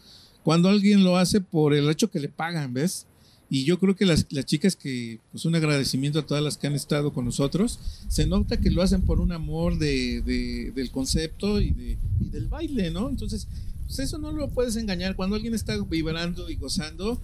cuando 0.43 0.69
alguien 0.69 1.03
lo 1.03 1.17
hace 1.17 1.41
por 1.41 1.73
el 1.73 1.89
hecho 1.89 2.09
que 2.09 2.19
le 2.19 2.29
pagan, 2.29 2.73
¿ves? 2.73 3.05
Y 3.51 3.63
yo 3.63 3.79
creo 3.79 3.95
que 3.95 4.05
las, 4.05 4.27
las 4.29 4.45
chicas 4.45 4.75
que, 4.75 5.19
pues 5.31 5.43
un 5.45 5.55
agradecimiento 5.55 6.19
a 6.19 6.25
todas 6.25 6.43
las 6.43 6.57
que 6.57 6.67
han 6.67 6.75
estado 6.75 7.11
con 7.13 7.25
nosotros, 7.25 7.79
se 8.07 8.27
nota 8.27 8.57
que 8.57 8.69
lo 8.69 8.83
hacen 8.83 9.01
por 9.01 9.19
un 9.19 9.31
amor 9.31 9.79
de, 9.79 10.21
de- 10.21 10.71
del 10.75 10.91
concepto 10.91 11.59
y, 11.59 11.71
de, 11.71 11.97
y 12.21 12.29
del 12.29 12.47
baile, 12.47 12.91
¿no? 12.91 13.09
Entonces, 13.09 13.47
pues 13.87 13.97
eso 13.99 14.19
no 14.19 14.31
lo 14.31 14.49
puedes 14.51 14.75
engañar. 14.75 15.15
Cuando 15.15 15.35
alguien 15.35 15.55
está 15.55 15.75
vibrando 15.83 16.47
y 16.51 16.57
gozando, 16.57 17.19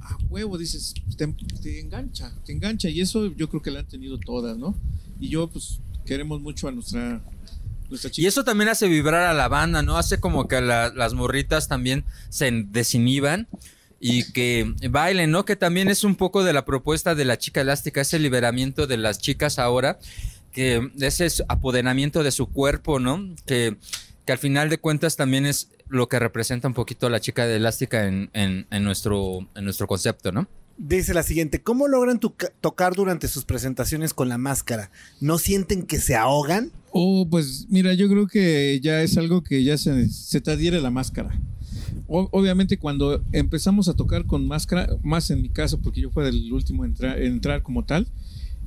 a 0.00 0.16
huevo, 0.28 0.58
dices, 0.58 0.92
te, 1.16 1.26
te 1.62 1.80
engancha, 1.80 2.34
te 2.44 2.52
engancha. 2.52 2.90
Y 2.90 3.00
eso 3.00 3.32
yo 3.36 3.48
creo 3.48 3.62
que 3.62 3.70
la 3.70 3.78
han 3.80 3.86
tenido 3.88 4.18
todas, 4.18 4.58
¿no? 4.58 4.74
Y 5.20 5.28
yo, 5.28 5.48
pues, 5.48 5.78
queremos 6.04 6.40
mucho 6.40 6.66
a 6.66 6.72
nuestra. 6.72 7.22
Y 8.16 8.26
eso 8.26 8.44
también 8.44 8.68
hace 8.70 8.88
vibrar 8.88 9.22
a 9.26 9.34
la 9.34 9.48
banda, 9.48 9.82
¿no? 9.82 9.96
Hace 9.98 10.18
como 10.20 10.48
que 10.48 10.60
la- 10.60 10.90
las 10.94 11.14
morritas 11.14 11.68
también 11.68 12.04
se 12.30 12.50
desinhiban 12.66 13.46
y 14.00 14.32
que 14.32 14.74
bailen, 14.90 15.30
¿no? 15.30 15.44
Que 15.44 15.56
también 15.56 15.88
es 15.88 16.04
un 16.04 16.16
poco 16.16 16.44
de 16.44 16.52
la 16.52 16.64
propuesta 16.64 17.14
de 17.14 17.24
la 17.24 17.38
chica 17.38 17.60
elástica, 17.60 18.00
ese 18.00 18.18
liberamiento 18.18 18.86
de 18.86 18.96
las 18.96 19.18
chicas 19.18 19.58
ahora, 19.58 19.98
que 20.52 20.90
ese 21.00 21.26
es 21.26 21.42
apoderamiento 21.48 22.22
de 22.22 22.30
su 22.30 22.46
cuerpo, 22.46 22.98
¿no? 23.00 23.34
Que, 23.46 23.76
que 24.24 24.32
al 24.32 24.38
final 24.38 24.68
de 24.70 24.78
cuentas 24.78 25.16
también 25.16 25.46
es 25.46 25.68
lo 25.88 26.08
que 26.08 26.18
representa 26.18 26.68
un 26.68 26.74
poquito 26.74 27.08
la 27.10 27.20
chica 27.20 27.46
de 27.46 27.56
elástica 27.56 28.06
en, 28.06 28.30
en- 28.32 28.66
en 28.70 28.84
nuestro, 28.84 29.48
en 29.54 29.64
nuestro 29.64 29.86
concepto, 29.86 30.32
¿no? 30.32 30.48
Dice 30.76 31.14
la 31.14 31.22
siguiente: 31.22 31.62
¿Cómo 31.62 31.86
logran 31.86 32.18
tocar 32.18 32.94
durante 32.94 33.28
sus 33.28 33.44
presentaciones 33.44 34.12
con 34.12 34.28
la 34.28 34.38
máscara? 34.38 34.90
¿No 35.20 35.38
sienten 35.38 35.84
que 35.86 36.00
se 36.00 36.16
ahogan? 36.16 36.72
Oh, 36.96 37.26
pues 37.28 37.66
mira, 37.68 37.92
yo 37.94 38.08
creo 38.08 38.28
que 38.28 38.78
ya 38.80 39.02
es 39.02 39.16
algo 39.18 39.42
que 39.42 39.64
ya 39.64 39.76
se, 39.76 40.08
se 40.08 40.40
te 40.40 40.52
adhiere 40.52 40.80
la 40.80 40.90
máscara. 40.92 41.36
O- 42.06 42.28
obviamente 42.30 42.78
cuando 42.78 43.20
empezamos 43.32 43.88
a 43.88 43.94
tocar 43.94 44.26
con 44.26 44.46
máscara, 44.46 44.88
más 45.02 45.28
en 45.30 45.42
mi 45.42 45.48
caso, 45.48 45.80
porque 45.80 46.00
yo 46.00 46.10
fui 46.10 46.24
el 46.24 46.52
último 46.52 46.84
en 46.84 46.92
entrar, 46.92 47.20
en 47.20 47.32
entrar 47.32 47.62
como 47.64 47.84
tal, 47.84 48.06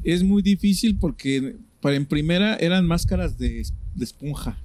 es 0.04 0.24
muy 0.24 0.42
difícil 0.42 0.98
porque 0.98 1.56
para 1.80 1.96
en 1.96 2.06
primera 2.06 2.56
eran 2.58 2.86
máscaras 2.86 3.38
de, 3.38 3.66
de 3.96 4.04
esponja. 4.04 4.58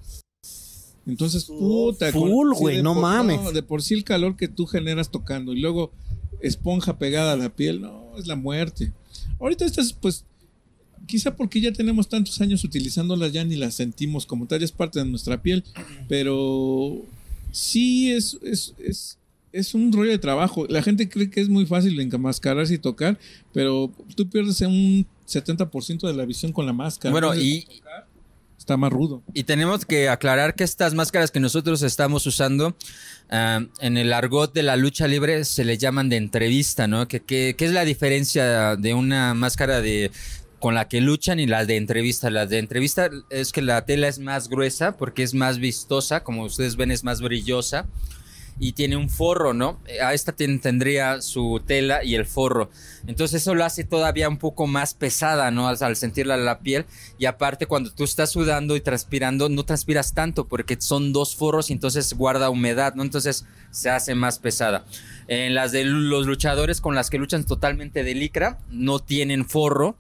Entonces, 1.07 1.45
puta. 1.45 2.11
full, 2.13 2.53
güey, 2.59 2.83
no 2.83 2.95
por- 2.95 3.03
mames. 3.03 3.55
de 3.55 3.63
por 3.63 3.81
sí 3.83 3.95
el 3.95 4.03
calor 4.05 4.37
que 4.37 4.49
tú 4.49 4.67
generas 4.67 5.11
tocando 5.11 5.53
y 5.53 5.61
luego 5.61 5.93
esponja 6.41 6.99
pegada 6.99 7.35
a 7.35 7.37
la 7.37 7.55
piel, 7.55 7.81
no, 7.81 8.17
es 8.19 8.27
la 8.27 8.35
muerte. 8.35 8.93
Ahorita 9.39 9.65
estas, 9.65 9.93
pues, 9.93 10.25
quizá 11.07 11.35
porque 11.37 11.61
ya 11.61 11.73
tenemos 11.73 12.09
tantos 12.09 12.41
años 12.41 12.65
utilizándolas, 12.65 13.33
ya 13.33 13.45
ni 13.45 13.57
las 13.57 13.75
sentimos 13.75 14.27
como 14.27 14.47
tal, 14.47 14.61
ya 14.61 14.65
es 14.65 14.73
parte 14.73 14.99
de 14.99 15.05
nuestra 15.05 15.41
piel, 15.43 15.65
pero 16.09 17.03
sí 17.51 18.11
es, 18.13 18.39
es, 18.43 18.75
es, 18.79 19.19
es 19.53 19.75
un 19.75 19.93
rollo 19.93 20.11
de 20.11 20.19
trabajo. 20.19 20.67
La 20.69 20.83
gente 20.83 21.09
cree 21.09 21.31
que 21.31 21.41
es 21.41 21.49
muy 21.49 21.67
fácil 21.67 21.99
enmascararse 22.01 22.75
y 22.75 22.79
tocar, 22.79 23.19
pero 23.53 23.93
tú 24.17 24.29
pierdes 24.29 24.61
un 24.63 25.07
70% 25.27 26.07
de 26.07 26.15
la 26.15 26.25
visión 26.25 26.53
con 26.53 26.67
la 26.67 26.73
máscara. 26.73 27.13
Bueno, 27.13 27.33
Entonces, 27.33 27.67
y, 27.69 27.83
Está 28.63 28.77
más 28.77 28.93
rudo. 28.93 29.25
Y 29.35 29.43
tenemos 29.43 29.85
que 29.85 30.09
aclarar 30.09 30.55
que 30.55 30.63
estas 30.63 30.95
máscaras 30.95 31.33
que 31.33 31.41
nosotros 31.41 31.83
estamos 31.83 32.25
usando 32.29 32.77
ah, 33.29 33.65
en 33.81 33.97
el 33.97 34.13
argot 34.13 34.55
de 34.55 34.63
la 34.63 34.77
lucha 34.77 35.09
libre 35.09 35.45
se 35.45 35.65
le 35.65 35.79
llaman 35.79 36.09
de 36.09 36.17
entrevista, 36.17 36.87
¿no? 36.87 37.09
¿Qué 37.09 37.19
que, 37.19 37.57
que 37.59 37.65
es 37.65 37.73
la 37.73 37.85
diferencia 37.85 38.77
de 38.77 38.95
una 38.95 39.35
máscara 39.35 39.81
de 39.81 40.13
con 40.63 40.75
la 40.75 40.87
que 40.89 41.01
luchan 41.01 41.41
y 41.41 41.47
la 41.47 41.67
de 41.67 41.77
entrevista? 41.77 42.31
La 42.31 42.47
de 42.47 42.59
entrevista 42.59 43.11
es 43.31 43.51
que 43.53 43.61
la 43.61 43.85
tela 43.85 44.07
es 44.09 44.21
más 44.21 44.49
gruesa 44.49 44.97
porque 44.97 45.25
es 45.25 45.35
más 45.35 45.59
vistosa, 45.59 46.23
como 46.23 46.45
ustedes 46.45 46.77
ven 46.77 46.93
es 46.93 47.03
más 47.03 47.21
brillosa 47.21 47.87
y 48.61 48.73
tiene 48.73 48.97
un 48.97 49.09
forro, 49.09 49.55
¿no? 49.55 49.81
A 50.05 50.15
esta 50.15 50.33
ten- 50.33 50.61
tendría 50.61 51.21
su 51.21 51.61
tela 51.67 52.05
y 52.05 52.15
el 52.15 52.27
forro. 52.27 52.71
Entonces 53.09 53.43
eso 53.43 53.55
lo 53.57 53.65
hace 53.65 53.83
todavía 53.83 54.29
un 54.29 54.37
poco 54.37 54.67
más 54.69 54.95
pesada, 54.95 55.51
¿no? 55.51 55.67
Al, 55.69 55.77
al 55.81 55.97
sentirla 55.97 56.35
en 56.37 56.45
la 56.45 56.61
piel. 56.61 56.85
Y 57.19 57.25
aparte 57.25 57.67
cuando 57.67 57.91
tú 57.91 58.05
estás 58.05 58.31
sudando 58.31 58.77
y 58.77 58.81
transpirando, 58.81 59.49
no 59.49 59.65
transpiras 59.65 60.15
tanto 60.15 60.47
porque 60.47 60.77
son 60.81 61.13
dos 61.13 61.35
forros 61.35 61.71
y 61.71 61.73
entonces 61.73 62.15
guarda 62.15 62.51
humedad, 62.51 62.95
¿no? 62.95 63.03
Entonces 63.03 63.47
se 63.73 63.91
hace 63.91 64.15
más 64.15 64.39
pesada. 64.39 64.85
En 65.27 65.55
las 65.55 65.73
de 65.73 65.85
los 65.85 66.27
luchadores 66.27 66.81
con 66.81 66.95
las 66.95 67.11
que 67.11 67.19
luchan 67.19 67.45
totalmente 67.45 68.05
de 68.05 68.15
licra, 68.15 68.59
no 68.71 69.01
tienen 69.01 69.45
forro. 69.49 69.97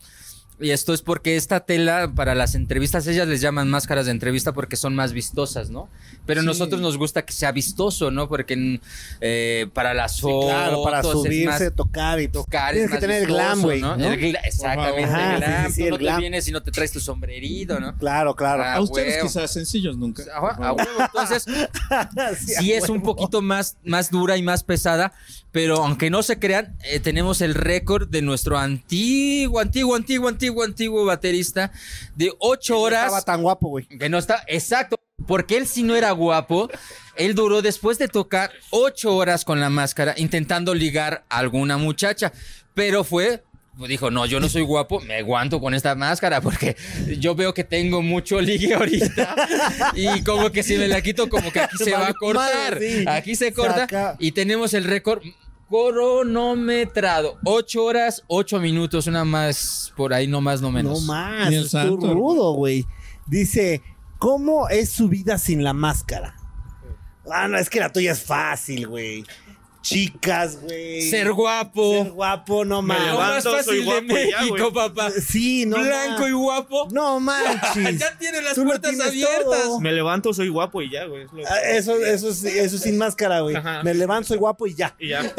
Y 0.63 0.71
esto 0.71 0.95
es 0.95 1.03
porque 1.03 1.37
esta 1.37 1.61
tela 1.61 2.13
para 2.15 2.35
las 2.35 2.55
entrevistas, 2.55 3.07
ellas 3.09 3.27
les 3.29 3.41
llaman 3.41 3.69
máscaras 3.69 4.07
de 4.07 4.13
entrevista 4.13 4.53
porque 4.53 4.77
son 4.77 4.95
más 4.95 5.13
vistosas, 5.13 5.71
¿no? 5.71 5.89
Pero 6.25 6.41
a 6.41 6.43
Sí. 6.43 6.47
nosotros 6.47 6.81
nos 6.81 6.97
gusta 6.97 7.25
que 7.25 7.33
sea 7.33 7.51
vistoso, 7.53 8.11
¿no? 8.11 8.29
Porque 8.29 8.57
mm, 8.57 8.79
eh, 9.21 9.67
para 9.75 9.93
las 9.93 10.17
Sí, 10.17 10.23
fotos, 10.23 10.45
claro, 10.51 10.83
para 10.85 11.03
subirse, 11.03 11.47
más- 11.47 11.75
tocar 11.75 12.21
y 12.21 12.29
tocar 12.29 12.73
Tienes 12.73 12.91
es 12.91 12.95
que 12.95 13.01
tener 13.01 13.23
el 13.23 13.27
vistoso, 13.27 13.45
glam, 13.45 13.63
güey. 13.63 13.81
¿no? 13.81 13.97
¿no? 13.97 14.13
El 14.13 14.21
gla- 14.21 14.41
exactamente, 14.45 15.05
Ajá, 15.05 15.35
el 15.35 15.41
glam. 15.41 15.67
sí, 15.67 15.73
sí, 15.73 15.81
Tú 15.81 15.85
el 15.87 15.91
no 15.91 15.99
glam. 15.99 16.15
te 16.17 16.21
vienes 16.21 16.49
y 16.49 16.53
no 16.53 16.63
te 16.63 16.71
traes 16.71 16.93
tu 16.93 17.01
sombrerito, 17.01 17.81
¿no? 17.81 17.97
Claro, 17.99 18.37
claro. 18.37 18.63
Ah, 18.63 18.75
a 18.75 18.81
ustedes 18.81 19.15
huevo. 19.17 19.27
quizás 19.29 19.53
sencillos 19.53 19.97
nunca. 19.97 20.23
A, 20.33 20.39
a 20.69 20.73
huevo, 20.73 20.91
entonces 21.01 21.43
Sí, 21.45 22.55
sí 22.59 22.73
a 22.73 22.79
es 22.79 22.89
un 22.89 23.03
poquito 23.03 23.43
más, 23.43 23.77
más 23.85 24.11
dura 24.11 24.37
y 24.37 24.43
más 24.43 24.63
pesada, 24.63 25.13
pero 25.51 25.77
aunque 25.85 26.09
no 26.11 26.23
se 26.23 26.39
crean, 26.39 26.77
eh, 26.85 27.01
tenemos 27.01 27.41
el 27.41 27.55
récord 27.55 28.09
de 28.09 28.23
nuestro 28.23 28.59
antiguo, 28.59 29.59
antiguo, 29.61 29.97
antiguo, 29.97 30.29
antiguo, 30.29 30.52
antiguo 30.61 31.07
baterista 31.07 31.73
de 32.15 32.31
ocho 32.39 32.75
No 32.75 32.81
horas. 32.81 33.05
estaba 33.07 33.23
tan 33.23 33.43
guapo, 33.43 33.69
güey. 33.69 33.87
Que 33.87 34.11
no 34.11 34.19
está, 34.19 34.43
exacto, 34.47 34.97
porque 35.27 35.57
él 35.57 35.67
si 35.67 35.83
no 35.83 35.97
era 35.97 36.11
guapo, 36.11 36.69
él 37.17 37.35
duró 37.35 37.63
después 37.63 37.97
de 37.99 38.09
tocar 38.09 38.51
ocho 38.71 39.17
horas 39.17 39.45
con 39.47 39.61
la 39.61 39.71
máscara 39.71 40.15
intentando 40.19 40.75
ligar 40.75 41.25
a 41.31 41.39
alguna 41.39 41.79
muchacha, 41.79 42.33
pero 42.75 43.05
fue... 43.05 43.43
Dijo, 43.89 44.11
no, 44.11 44.27
yo 44.27 44.39
no 44.39 44.51
soy 44.51 44.61
guapo, 44.61 45.01
me 45.01 45.17
aguanto 45.17 45.59
con 45.59 45.73
esta 45.73 45.95
máscara 45.95 46.43
porque 46.43 46.77
yo 47.19 47.35
veo 47.35 47.55
que 47.55 47.65
tengo 47.65 48.03
mucho 48.03 48.39
ligue 48.39 48.75
ahorita 48.75 49.35
y 49.95 50.23
como 50.25 50.51
que 50.53 50.63
si 50.63 50.77
me 50.77 50.89
la 50.89 51.01
quito 51.01 51.31
como 51.31 51.51
que 51.51 51.61
aquí 51.61 51.79
se 51.79 51.93
va 51.93 52.09
a 52.09 52.13
cortar, 52.13 52.79
aquí 53.09 53.35
se 53.35 53.51
corta 53.55 54.17
y 54.19 54.33
tenemos 54.33 54.75
el 54.75 54.85
récord 54.85 55.23
cronometrado, 55.73 57.39
ocho 57.45 57.85
horas, 57.85 58.23
ocho 58.27 58.61
minutos, 58.61 59.07
una 59.07 59.25
más 59.25 59.91
por 59.97 60.13
ahí, 60.13 60.27
no 60.27 60.43
más, 60.43 60.61
no 60.61 60.71
menos. 60.71 61.01
No 61.01 61.07
más, 61.07 61.49
Ni 61.49 61.57
el 61.57 61.65
es 61.65 61.71
santo, 61.71 62.13
rudo, 62.13 62.53
güey. 62.53 62.87
Dice, 63.27 63.81
¿cómo 64.19 64.69
es 64.69 64.91
su 64.91 65.09
vida 65.09 65.39
sin 65.39 65.65
la 65.65 65.73
máscara? 65.73 66.37
Ah, 67.31 67.49
no, 67.49 67.57
es 67.57 67.71
que 67.71 67.81
la 67.81 67.91
tuya 67.91 68.13
es 68.13 68.23
fácil, 68.23 68.87
güey. 68.87 69.25
Chicas, 69.83 70.61
güey. 70.63 71.03
Ser 71.11 71.33
guapo. 71.33 72.05
Ser 72.05 72.13
guapo, 72.13 72.65
no 72.65 72.83
Me 72.83 72.95
Lo 72.95 73.01
mames. 73.01 73.13
levanto, 73.13 73.35
más 73.35 73.43
soy 73.43 73.57
fácil 73.57 73.75
de 73.81 73.85
guapo 73.85 74.05
y 74.05 74.31
ya, 74.31 74.39
México, 74.41 74.71
güey. 74.71 74.73
papá. 74.89 75.11
Sí, 75.11 75.67
no 75.67 75.77
Blanco 75.79 76.21
ma- 76.23 76.29
y 76.29 76.33
guapo. 76.33 76.89
No 76.93 77.21
manches. 77.21 77.99
ya 77.99 78.17
tiene 78.19 78.41
las 78.43 78.55
Tú 78.55 78.61
lo 78.63 78.69
puertas 78.71 79.01
abiertas. 79.01 79.63
todo. 79.65 79.81
Me 79.81 79.93
levanto, 79.93 80.33
soy 80.33 80.49
guapo 80.49 80.81
y 80.83 80.91
ya, 80.91 81.05
güey. 81.07 81.25
es 81.25 81.33
lo- 81.33 81.47
Ah, 81.47 81.61
Eso, 81.63 81.97
eso, 81.97 82.29
es- 82.31 82.45
eso 82.45 82.77
es 82.77 82.83
sin 82.83 82.97
máscara, 82.97 83.41
güey. 83.41 83.57
Ajá. 83.57 83.83
Me 83.83 83.93
levanto, 83.95 84.29
soy 84.29 84.39
guapo 84.39 84.67
y 84.67 84.75
ya. 84.75 84.95
Y 84.99 85.09
ya. 85.09 85.23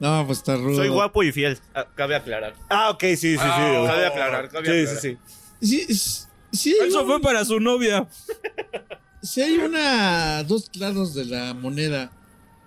No, 0.00 0.24
pues 0.26 0.38
está 0.38 0.56
rudo. 0.56 0.76
Soy 0.76 0.88
guapo 0.88 1.22
y 1.22 1.32
fiel. 1.32 1.58
Ah, 1.72 1.86
cabe 1.94 2.16
aclarar. 2.16 2.54
Ah, 2.68 2.90
ok, 2.90 3.00
sí, 3.00 3.16
sí, 3.16 3.36
sí. 3.36 3.40
Ah, 3.42 3.84
cabe 3.86 4.06
aclarar, 4.06 4.48
cabe 4.50 4.66
Sí, 4.66 4.72
aclarar. 4.82 5.00
sí, 5.00 5.18
sí. 5.60 5.66
Sí, 5.66 5.86
es- 5.88 6.28
sí, 6.52 6.76
Eso 6.82 7.06
fue 7.06 7.20
para 7.20 7.44
su 7.44 7.60
novia. 7.60 8.06
si 9.24 9.40
hay 9.40 9.56
una, 9.56 10.44
dos 10.44 10.70
lados 10.76 11.14
de 11.14 11.24
la 11.24 11.54
moneda, 11.54 12.12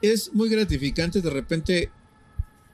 es 0.01 0.33
muy 0.33 0.49
gratificante 0.49 1.21
de 1.21 1.29
repente 1.29 1.91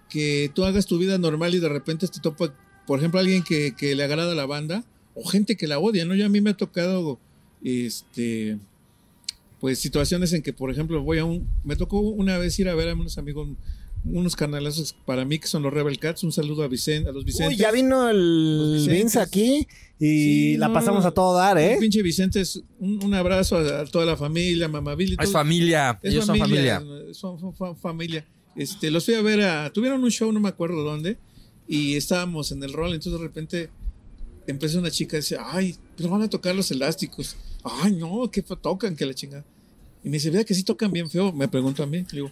que 0.10 0.50
tú 0.56 0.64
hagas 0.64 0.86
tu 0.86 0.98
vida 0.98 1.18
normal 1.18 1.54
y 1.54 1.60
de 1.60 1.68
repente 1.68 2.08
te 2.08 2.22
topa, 2.22 2.54
por 2.88 3.00
ejemplo, 3.00 3.20
alguien 3.20 3.44
que, 3.44 3.74
le 3.82 4.04
agrada 4.04 4.34
la 4.36 4.46
banda 4.46 4.86
o 5.16 5.26
gente 5.26 5.58
que 5.58 5.68
la 5.68 5.80
odia, 5.80 6.06
¿no? 6.06 6.16
Ya 6.16 6.28
a 6.28 6.30
mí 6.30 6.40
me 6.40 6.52
ha 6.52 6.58
tocado, 6.58 7.20
este, 7.62 8.58
pues 9.60 9.80
situaciones 9.80 10.32
en 10.32 10.44
que, 10.44 10.54
por 10.54 10.72
ejemplo, 10.72 11.04
voy 11.04 11.20
a 11.20 11.26
un, 11.26 11.50
me 11.66 11.76
tocó 11.76 12.00
una 12.00 12.38
vez 12.38 12.58
ir 12.60 12.70
a 12.70 12.76
ver 12.76 12.88
a 12.88 12.94
unos 12.94 13.18
amigos, 13.18 13.50
unos 14.06 14.36
canalazos 14.36 14.94
para 15.06 15.24
mí 15.26 15.40
que 15.40 15.48
son 15.48 15.64
los 15.64 15.74
Rebel 15.74 15.98
Cats, 16.00 16.24
un 16.24 16.32
saludo 16.32 16.64
a 16.64 16.68
Vicente, 16.68 17.10
a 17.10 17.14
los 17.14 17.24
Vicentes. 17.26 17.56
Uy, 17.56 17.62
ya 17.62 17.72
vino 17.72 18.10
el. 18.10 18.86
Vince 18.90 19.20
aquí 19.20 19.68
y 20.00 20.54
Sí, 20.54 20.58
la 20.58 20.68
no, 20.68 20.74
pasamos 20.74 21.06
a 21.06 21.12
todo 21.12 21.36
dar, 21.38 21.58
¿eh? 21.58 21.78
pinche 21.80 22.02
Vicente 22.02 22.42
es 22.42 22.62
un, 22.80 23.04
un 23.04 23.14
abrazo 23.14 23.58
a, 23.58 23.82
a 23.82 23.86
toda 23.86 24.06
la 24.06 24.18
familia, 24.18 24.68
mamá 24.68 24.96
Billy. 24.96 25.14
Es 25.14 25.18
todo- 25.26 25.32
familia, 25.34 26.00
es 26.04 26.12
ellos 26.14 26.26
son 26.26 26.38
familia. 26.38 26.84
Son, 27.14 27.40
son 27.40 27.54
fa- 27.56 27.76
familia. 27.76 28.26
Este, 28.56 28.92
los 28.92 29.06
fui 29.06 29.14
a 29.16 29.22
ver 29.22 29.42
a. 29.42 29.72
Tuvieron 29.72 30.04
un 30.04 30.12
show, 30.12 30.32
no 30.32 30.40
me 30.40 30.50
acuerdo 30.50 30.84
dónde. 30.84 31.18
Y 31.68 31.96
estábamos 31.96 32.52
en 32.52 32.62
el 32.64 32.74
rol. 32.74 32.94
Entonces 32.94 33.14
de 33.14 33.26
repente 33.26 33.70
empezó 34.48 34.80
una 34.80 34.92
chica 34.92 35.16
y 35.18 35.22
dice: 35.22 35.38
Ay, 35.40 35.76
pero 35.96 36.10
van 36.10 36.22
a 36.24 36.30
tocar 36.30 36.54
los 36.56 36.70
elásticos. 36.72 37.38
Ay, 37.64 37.94
no, 37.94 38.30
que 38.30 38.42
tocan, 38.42 38.96
que 38.98 39.06
la 39.06 39.14
chingada. 39.14 39.46
Y 40.04 40.10
me 40.10 40.18
dice: 40.18 40.30
Vea 40.30 40.44
que 40.44 40.54
sí 40.54 40.64
tocan 40.64 40.92
bien 40.92 41.10
feo. 41.10 41.32
Me 41.32 41.48
pregunto 41.48 41.84
a 41.84 41.86
mí. 41.88 42.00
Le 42.00 42.06
digo: 42.12 42.30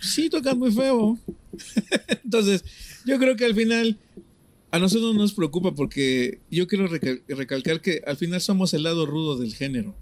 Sí, 0.00 0.28
tocan 0.28 0.58
muy 0.58 0.70
feo. 0.70 1.18
Entonces, 2.24 2.64
yo 3.04 3.18
creo 3.18 3.36
que 3.36 3.44
al 3.44 3.54
final. 3.54 3.98
A 4.72 4.78
nosotros 4.80 5.14
no 5.14 5.22
nos 5.22 5.32
preocupa 5.32 5.72
porque 5.74 6.40
yo 6.50 6.66
quiero 6.66 6.86
recal- 6.88 7.22
recalcar 7.28 7.80
que 7.80 8.02
al 8.04 8.16
final 8.16 8.40
somos 8.40 8.74
el 8.74 8.82
lado 8.82 9.06
rudo 9.06 9.38
del 9.38 9.54
género. 9.54 9.94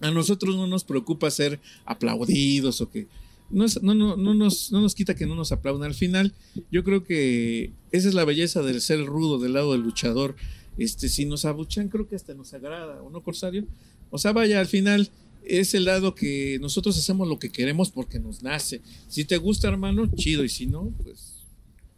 A 0.00 0.10
nosotros 0.10 0.56
no 0.56 0.66
nos 0.66 0.84
preocupa 0.84 1.30
ser 1.30 1.60
aplaudidos 1.84 2.80
o 2.80 2.88
que 2.88 3.08
no, 3.50 3.66
no, 3.82 3.94
no, 3.94 4.16
no 4.16 4.32
nos, 4.32 4.70
no 4.72 4.80
nos 4.80 4.94
quita 4.94 5.14
que 5.16 5.26
no 5.26 5.34
nos 5.34 5.52
aplaudan. 5.52 5.82
Al 5.88 5.94
final, 5.94 6.32
yo 6.70 6.82
creo 6.84 7.02
que 7.04 7.72
esa 7.92 8.08
es 8.08 8.14
la 8.14 8.24
belleza 8.24 8.62
del 8.62 8.80
ser 8.80 9.04
rudo, 9.04 9.38
del 9.38 9.52
lado 9.54 9.72
del 9.72 9.82
luchador. 9.82 10.36
Este, 10.78 11.08
si 11.10 11.26
nos 11.26 11.44
abuchan, 11.44 11.88
creo 11.88 12.08
que 12.08 12.16
hasta 12.16 12.32
nos 12.32 12.54
agrada, 12.54 13.02
¿o 13.02 13.10
no, 13.10 13.20
Corsario? 13.22 13.66
O 14.10 14.16
sea, 14.18 14.32
vaya, 14.32 14.60
al 14.60 14.66
final 14.68 15.10
es 15.44 15.74
el 15.74 15.84
lado 15.84 16.14
que 16.14 16.58
nosotros 16.60 16.96
hacemos 16.98 17.28
lo 17.28 17.38
que 17.38 17.50
queremos 17.50 17.90
porque 17.90 18.18
nos 18.18 18.42
nace. 18.42 18.80
Si 19.08 19.24
te 19.24 19.36
gusta, 19.36 19.68
hermano, 19.68 20.06
chido, 20.14 20.44
y 20.44 20.48
si 20.48 20.66
no, 20.66 20.92
pues, 21.02 21.44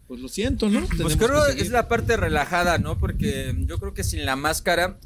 pues 0.09 0.21
lo 0.21 0.29
siento, 0.29 0.69
¿no? 0.69 0.81
Pues 0.81 0.91
Tenemos 0.91 1.17
creo 1.17 1.57
que 1.57 1.63
es 1.63 1.71
la 1.71 1.89
parte 1.89 2.17
relajada, 2.17 2.79
¿no? 2.79 2.99
Porque 2.99 3.55
yo 3.67 3.79
creo 3.79 3.95
que 3.95 4.05
sin 4.05 4.25
la 4.25 4.37
máscara, 4.37 4.99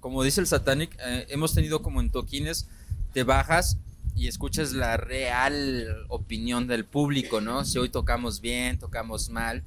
como 0.00 0.22
dice 0.22 0.40
el 0.40 0.46
Satanic, 0.46 0.96
eh, 1.04 1.26
hemos 1.30 1.54
tenido 1.54 1.82
como 1.82 2.00
en 2.00 2.10
toquines, 2.10 2.68
te 3.12 3.24
bajas 3.24 3.78
y 4.14 4.26
escuchas 4.26 4.72
la 4.72 4.96
real 4.96 6.04
opinión 6.08 6.66
del 6.66 6.84
público, 6.84 7.40
¿no? 7.40 7.64
Si 7.64 7.78
hoy 7.78 7.88
tocamos 7.88 8.40
bien, 8.40 8.78
tocamos 8.78 9.30
mal. 9.30 9.62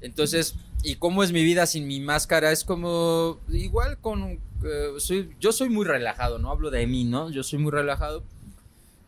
Entonces, 0.00 0.54
¿y 0.82 0.96
cómo 0.96 1.22
es 1.22 1.32
mi 1.32 1.44
vida 1.44 1.66
sin 1.66 1.86
mi 1.86 2.00
máscara? 2.00 2.52
Es 2.52 2.64
como 2.64 3.38
igual 3.48 3.98
con... 3.98 4.38
eh, 4.64 4.92
soy, 4.98 5.30
yo 5.40 5.52
soy 5.52 5.68
muy 5.68 5.84
relajado, 5.86 6.38
¿no? 6.38 6.50
Hablo 6.50 6.70
de 6.70 6.86
mí, 6.86 7.04
¿no? 7.04 7.30
Yo 7.30 7.42
soy 7.42 7.58
muy 7.58 7.72
relajado. 7.72 8.22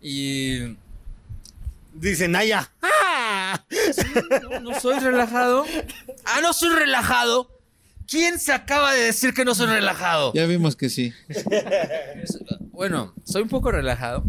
Y 0.01 0.77
Dice 1.95 2.27
Naya. 2.29 2.71
¡Ah! 2.83 3.63
No, 4.43 4.61
no 4.61 4.81
soy 4.81 4.99
relajado. 4.99 5.65
Ah, 6.25 6.41
no 6.43 6.53
soy 6.53 6.75
relajado. 6.75 7.49
¿Quién 8.09 8.39
se 8.39 8.53
acaba 8.53 8.93
de 8.95 9.03
decir 9.05 9.33
que 9.33 9.45
no 9.45 9.55
soy 9.55 9.67
relajado? 9.67 10.33
Ya 10.35 10.45
vimos 10.47 10.75
que 10.77 10.89
sí. 10.91 11.13
Es- 11.29 12.39
Bueno, 12.73 13.15
soy 13.25 13.43
un 13.43 13.49
poco 13.49 13.71
relajado. 13.71 14.25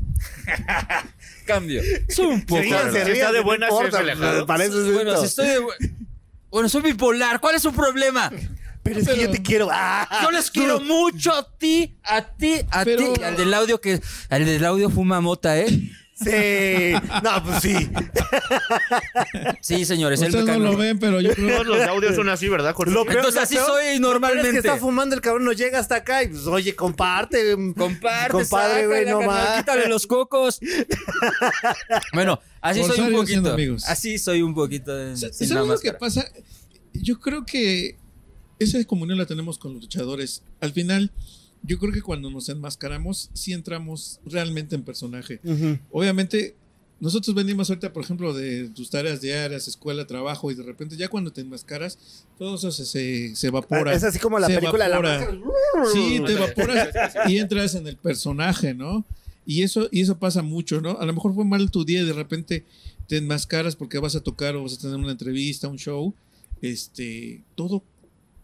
Cambio. 1.46 1.82
Soy 2.10 2.26
un 2.28 2.46
poco 2.46 2.62
se 2.62 2.70
relajado. 2.70 2.92
rían, 2.94 3.08
está 3.12 3.32
de 3.32 3.44
no 3.44 3.54
importa, 3.54 3.88
es 3.88 3.94
relajado. 3.94 4.46
Bueno, 4.94 5.18
si 5.18 5.26
estoy 5.26 5.48
de 5.48 5.60
Bueno, 6.54 6.70
soy 6.70 6.84
bipolar. 6.84 7.40
¿Cuál 7.40 7.56
es 7.56 7.64
su 7.64 7.74
problema? 7.74 8.32
Pero 8.84 9.00
es 9.00 9.10
que 9.10 9.20
yo 9.24 9.32
te 9.32 9.42
quiero. 9.42 9.70
¡Ah! 9.72 10.20
Yo 10.22 10.30
les 10.30 10.52
quiero 10.52 10.80
mucho 10.82 11.34
a 11.34 11.58
ti, 11.58 11.98
a 12.04 12.22
ti, 12.22 12.62
a 12.70 12.84
Pero- 12.86 13.12
ti. 13.14 13.24
Al 13.24 13.36
del 13.36 13.52
audio 13.56 13.82
que. 13.82 14.00
Al 14.30 14.46
del 14.46 14.64
audio 14.64 14.92
fuma 14.92 15.20
mota, 15.20 15.58
¿eh? 15.58 15.66
Sí. 16.16 16.94
No, 17.24 17.44
pues 17.44 17.62
sí. 17.62 17.90
Sí, 19.62 19.86
señores. 19.86 20.22
Ustedes 20.22 20.46
no 20.46 20.60
lo 20.60 20.78
ven, 20.78 21.00
pero 21.00 21.22
yo 21.22 21.34
creo 21.34 21.64
Todos 21.64 21.68
los 21.78 21.88
audios 21.88 22.16
son 22.16 22.30
así, 22.30 22.48
¿verdad, 22.50 22.74
Jorge? 22.74 22.94
Lo 22.94 23.04
peor- 23.06 23.18
Entonces 23.18 23.42
así 23.42 23.56
peor- 23.56 23.66
soy 23.68 23.74
peor 23.76 23.88
Es 23.88 23.94
que 23.96 24.00
normalmente. 24.02 24.58
está 24.60 24.78
fumando 24.78 25.16
el 25.16 25.22
cabrón, 25.22 25.46
no 25.46 25.52
llega 25.54 25.80
hasta 25.80 25.96
acá 25.96 26.24
y 26.24 26.28
pues, 26.28 26.46
oye, 26.48 26.76
comparte. 26.76 27.56
Comparte, 27.78 28.32
Compadre, 28.32 28.88
güey, 28.88 29.06
no 29.06 29.22
más. 29.22 29.60
Quítale 29.60 29.88
los 29.88 30.06
cocos. 30.08 30.60
bueno, 32.14 32.40
así 32.62 32.84
soy 32.84 33.00
un 33.00 33.14
poquito. 33.14 33.52
amigos. 33.54 33.84
Así 33.88 34.18
soy 34.18 34.42
un 34.42 34.54
poquito. 34.54 34.96
de- 34.96 35.18
¿Sabes 35.18 35.50
lo 35.52 35.80
que 35.80 35.94
pasa? 35.94 36.26
Yo 36.94 37.20
creo 37.20 37.46
que 37.46 37.98
esa 38.60 38.84
comunión 38.86 39.18
la 39.18 39.26
tenemos 39.26 39.58
con 39.58 39.74
los 39.74 39.84
luchadores. 39.84 40.44
Al 40.62 40.72
final, 40.74 41.12
yo 41.64 41.80
creo 41.80 41.94
que 41.94 42.02
cuando 42.02 42.30
nos 42.30 42.50
enmascaramos, 42.50 43.30
sí 43.34 43.54
entramos 43.54 44.20
realmente 44.26 44.76
en 44.76 44.84
personaje. 44.84 45.40
Obviamente, 45.92 46.56
nosotros 47.00 47.36
venimos 47.36 47.70
ahorita, 47.70 47.92
por 47.92 48.04
ejemplo, 48.04 48.34
de 48.34 48.70
tus 48.70 48.90
tareas 48.90 49.22
diarias, 49.22 49.68
escuela, 49.68 50.06
trabajo, 50.06 50.52
y 50.52 50.56
de 50.56 50.64
repente 50.64 50.96
ya 50.98 51.08
cuando 51.08 51.32
te 51.32 51.42
enmascaras, 51.42 52.26
todo 52.38 52.56
eso 52.56 52.72
se, 52.72 52.86
se, 52.86 53.36
se 53.36 53.48
evapora. 53.48 53.94
Es 53.94 54.04
así 54.04 54.20
como 54.20 54.40
la 54.40 54.48
película 54.48 54.86
de 54.86 54.90
la 54.90 54.98
evapora. 54.98 55.20
máscara. 55.20 55.92
Sí, 55.92 56.22
te 56.26 56.34
evaporas 56.34 56.90
y 57.28 57.38
entras 57.38 57.76
en 57.76 57.88
el 57.88 57.98
personaje, 57.98 58.74
¿no? 58.74 59.06
Y 59.46 59.64
eso, 59.64 59.90
y 59.92 60.02
eso 60.02 60.18
pasa 60.18 60.42
mucho, 60.42 60.80
¿no? 60.80 60.98
A 61.00 61.06
lo 61.06 61.14
mejor 61.14 61.34
fue 61.34 61.44
mal 61.46 61.70
tu 61.72 61.84
día 61.84 62.02
y 62.02 62.06
de 62.06 62.14
repente 62.14 62.66
te 63.08 63.18
enmascaras 63.18 63.76
porque 63.76 64.00
vas 64.00 64.16
a 64.16 64.22
tocar 64.22 64.56
o 64.56 64.64
vas 64.64 64.76
a 64.76 64.80
tener 64.80 64.96
una 64.96 65.12
entrevista, 65.12 65.68
un 65.68 65.78
show. 65.78 66.14
Este, 66.62 67.44
todo 67.56 67.84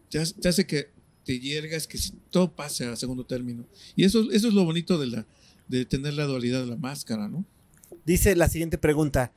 te 0.10 0.20
hace, 0.20 0.34
te 0.34 0.50
hace 0.50 0.68
que 0.68 0.90
te 1.30 1.40
hiergas, 1.40 1.86
que 1.86 2.00
si- 2.00 2.14
todo 2.32 2.52
pase 2.52 2.86
a 2.86 2.96
segundo 2.96 3.24
término. 3.24 3.64
Y 3.96 4.04
eso, 4.04 4.32
eso 4.32 4.48
es 4.48 4.54
lo 4.56 4.66
bonito 4.66 4.98
de 4.98 5.06
la 5.08 5.26
de 5.68 5.86
tener 5.86 6.16
la 6.16 6.26
dualidad 6.26 6.62
de 6.62 6.66
la 6.66 6.76
máscara, 6.76 7.28
¿no? 7.28 7.46
Dice 8.04 8.36
la 8.36 8.50
siguiente 8.50 8.80
pregunta. 8.80 9.32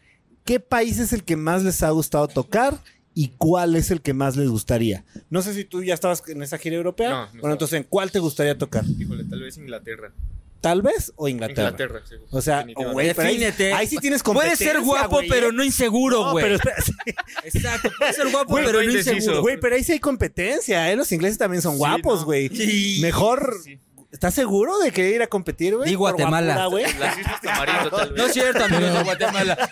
¿Qué 0.47 0.59
país 0.59 0.99
es 0.99 1.13
el 1.13 1.23
que 1.23 1.37
más 1.37 1.63
les 1.63 1.83
ha 1.83 1.91
gustado 1.91 2.29
tocar 2.29 2.83
y 3.15 3.29
cuál 3.37 3.77
es 3.77 3.91
el 3.91 4.01
que 4.01 4.15
más 4.15 4.39
les 4.39 4.49
gustaría? 4.49 5.05
No 5.29 5.43
sé 5.43 5.53
si 5.53 5.65
tú 5.67 5.83
ya 5.83 5.93
estabas 5.93 6.23
en 6.29 6.43
esa 6.43 6.57
gira 6.57 6.77
europea. 6.77 7.11
No, 7.11 7.17
no 7.17 7.21
bueno, 7.25 7.37
estaba. 7.37 7.53
entonces, 7.53 7.77
¿en 7.77 7.85
cuál 7.85 8.11
te 8.11 8.21
gustaría 8.21 8.57
tocar? 8.57 8.87
Híjole, 8.99 9.25
tal 9.25 9.43
vez 9.43 9.59
Inglaterra. 9.59 10.15
¿Tal 10.63 10.81
vez 10.81 11.13
o 11.17 11.29
Inglaterra? 11.29 11.71
Inglaterra, 11.71 12.01
sí. 12.09 12.15
O 12.31 12.41
sea, 12.41 12.63
güey, 12.65 13.13
pero 13.15 13.29
ahí- 13.29 13.37
Defínete. 13.37 13.73
Ahí, 13.75 13.87
sí 13.87 13.97
tienes 13.99 14.23
Puede 14.23 14.37
competencia, 14.39 14.73
ser 14.73 14.81
guapo, 14.81 15.17
güey, 15.17 15.29
pero 15.29 15.49
¿eh? 15.49 15.53
no 15.53 15.63
inseguro, 15.65 16.25
No, 16.25 16.31
güey. 16.33 16.45
pero 16.45 16.55
espera, 16.55 16.77
Exacto, 17.45 17.91
puede 17.99 18.13
ser 18.15 18.31
guapo, 18.31 18.51
Güey, 18.53 18.65
pero 18.65 18.79
no 18.79 18.85
indeciso. 18.85 19.13
inseguro. 19.15 19.43
güey, 19.43 19.61
pero 19.61 19.75
ahí 19.75 19.83
sí 19.85 19.93
hay 19.93 19.99
competencia, 20.01 20.91
¿eh? 20.91 20.97
Los 20.97 21.11
ingleses 21.13 21.37
también 21.37 21.61
son 21.63 21.73
Sí, 21.73 21.79
guapos, 21.79 22.21
no. 22.21 22.27
güey. 22.27 22.49
Sí. 22.49 22.99
Mejor, 23.03 23.57
Sí. 23.63 23.79
¿Estás 24.13 24.35
seguro 24.35 24.79
de 24.79 24.93
querer 24.93 25.15
ir 25.17 25.23
a 25.23 25.27
competir, 25.27 25.75
güey? 25.75 25.89
Di 25.91 25.97
Por 25.97 26.13
Guatemala. 26.13 26.55
guapura, 26.55 26.67
güey. 26.67 26.99
Las 26.99 27.19
Islas 27.19 27.41
Tamarindo, 27.41 27.91
tal 27.91 28.09
vez. 28.11 28.19
No 28.19 28.27
es 28.27 28.33
cierto, 28.33 28.65
amigos 28.65 28.93
de 28.95 29.03
Guatemala. 29.03 29.71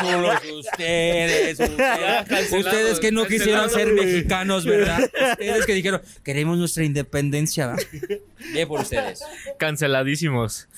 Chulos 0.00 0.42
ustedes, 0.58 1.60
ustedes, 1.60 2.52
ustedes 2.52 3.00
que 3.00 3.12
no 3.12 3.24
quisieron 3.26 3.70
ser 3.70 3.92
güey. 3.94 4.06
mexicanos, 4.06 4.64
¿verdad? 4.64 5.00
Ustedes 5.32 5.66
que 5.66 5.74
dijeron, 5.74 6.02
queremos 6.24 6.58
nuestra 6.58 6.84
independencia. 6.84 7.76
Bien 8.52 8.66
por 8.66 8.80
ustedes. 8.80 9.22
Canceladísimos. 9.58 10.68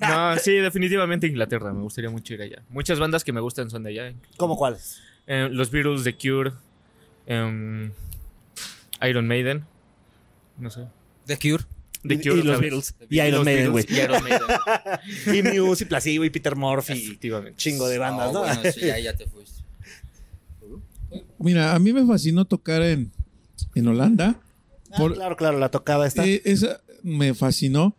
No, 0.00 0.36
sí, 0.38 0.52
definitivamente 0.56 1.26
Inglaterra. 1.26 1.72
Me 1.72 1.80
gustaría 1.82 2.10
mucho 2.10 2.34
ir 2.34 2.42
allá. 2.42 2.62
Muchas 2.68 2.98
bandas 2.98 3.24
que 3.24 3.32
me 3.32 3.40
gustan 3.40 3.70
son 3.70 3.82
de 3.84 3.90
allá. 3.90 4.12
¿Cómo 4.36 4.56
cuáles? 4.56 5.00
Eh, 5.26 5.48
los 5.50 5.70
Beatles, 5.70 6.04
The 6.04 6.14
Cure, 6.16 6.52
em, 7.26 7.92
Iron 9.02 9.26
Maiden. 9.26 9.64
No 10.58 10.70
sé. 10.70 10.82
The 11.26 11.38
Cure. 11.38 11.64
The 12.06 12.14
Y- 12.14 12.18
Cure. 12.18 12.40
y 12.40 12.42
los. 12.42 12.60
Beatles. 12.60 12.94
Y 13.10 13.16
los 13.16 13.26
Iron 13.28 13.44
Maiden, 13.44 13.72
güey. 13.72 13.86
Y 13.88 13.94
Iron 14.00 14.22
Maiden. 14.22 14.40
Y 15.54 15.58
Muse, 15.60 15.84
y 15.84 15.86
Placebo, 15.86 16.24
y 16.24 16.30
Peter 16.30 16.54
Murphy. 16.56 16.92
Efectivamente. 16.92 17.56
Chingo 17.56 17.88
de 17.88 17.98
bandas, 17.98 18.32
¿no? 18.32 18.40
bueno, 18.40 18.60
sí, 18.72 18.80
ya, 18.82 18.98
ya 18.98 19.14
te 19.16 19.26
fuiste. 19.26 19.62
Mira, 21.38 21.74
a 21.74 21.78
mí 21.78 21.92
me 21.92 22.04
fascinó 22.06 22.44
tocar 22.44 22.82
en, 22.82 23.10
en 23.74 23.88
Holanda. 23.88 24.40
Ah, 24.90 24.96
Por- 24.96 25.14
claro, 25.14 25.36
claro, 25.36 25.58
la 25.58 25.70
tocada 25.70 26.06
está. 26.06 26.26
Eh, 26.26 26.42
esa 26.44 26.80
me 27.02 27.34
fascinó, 27.34 27.94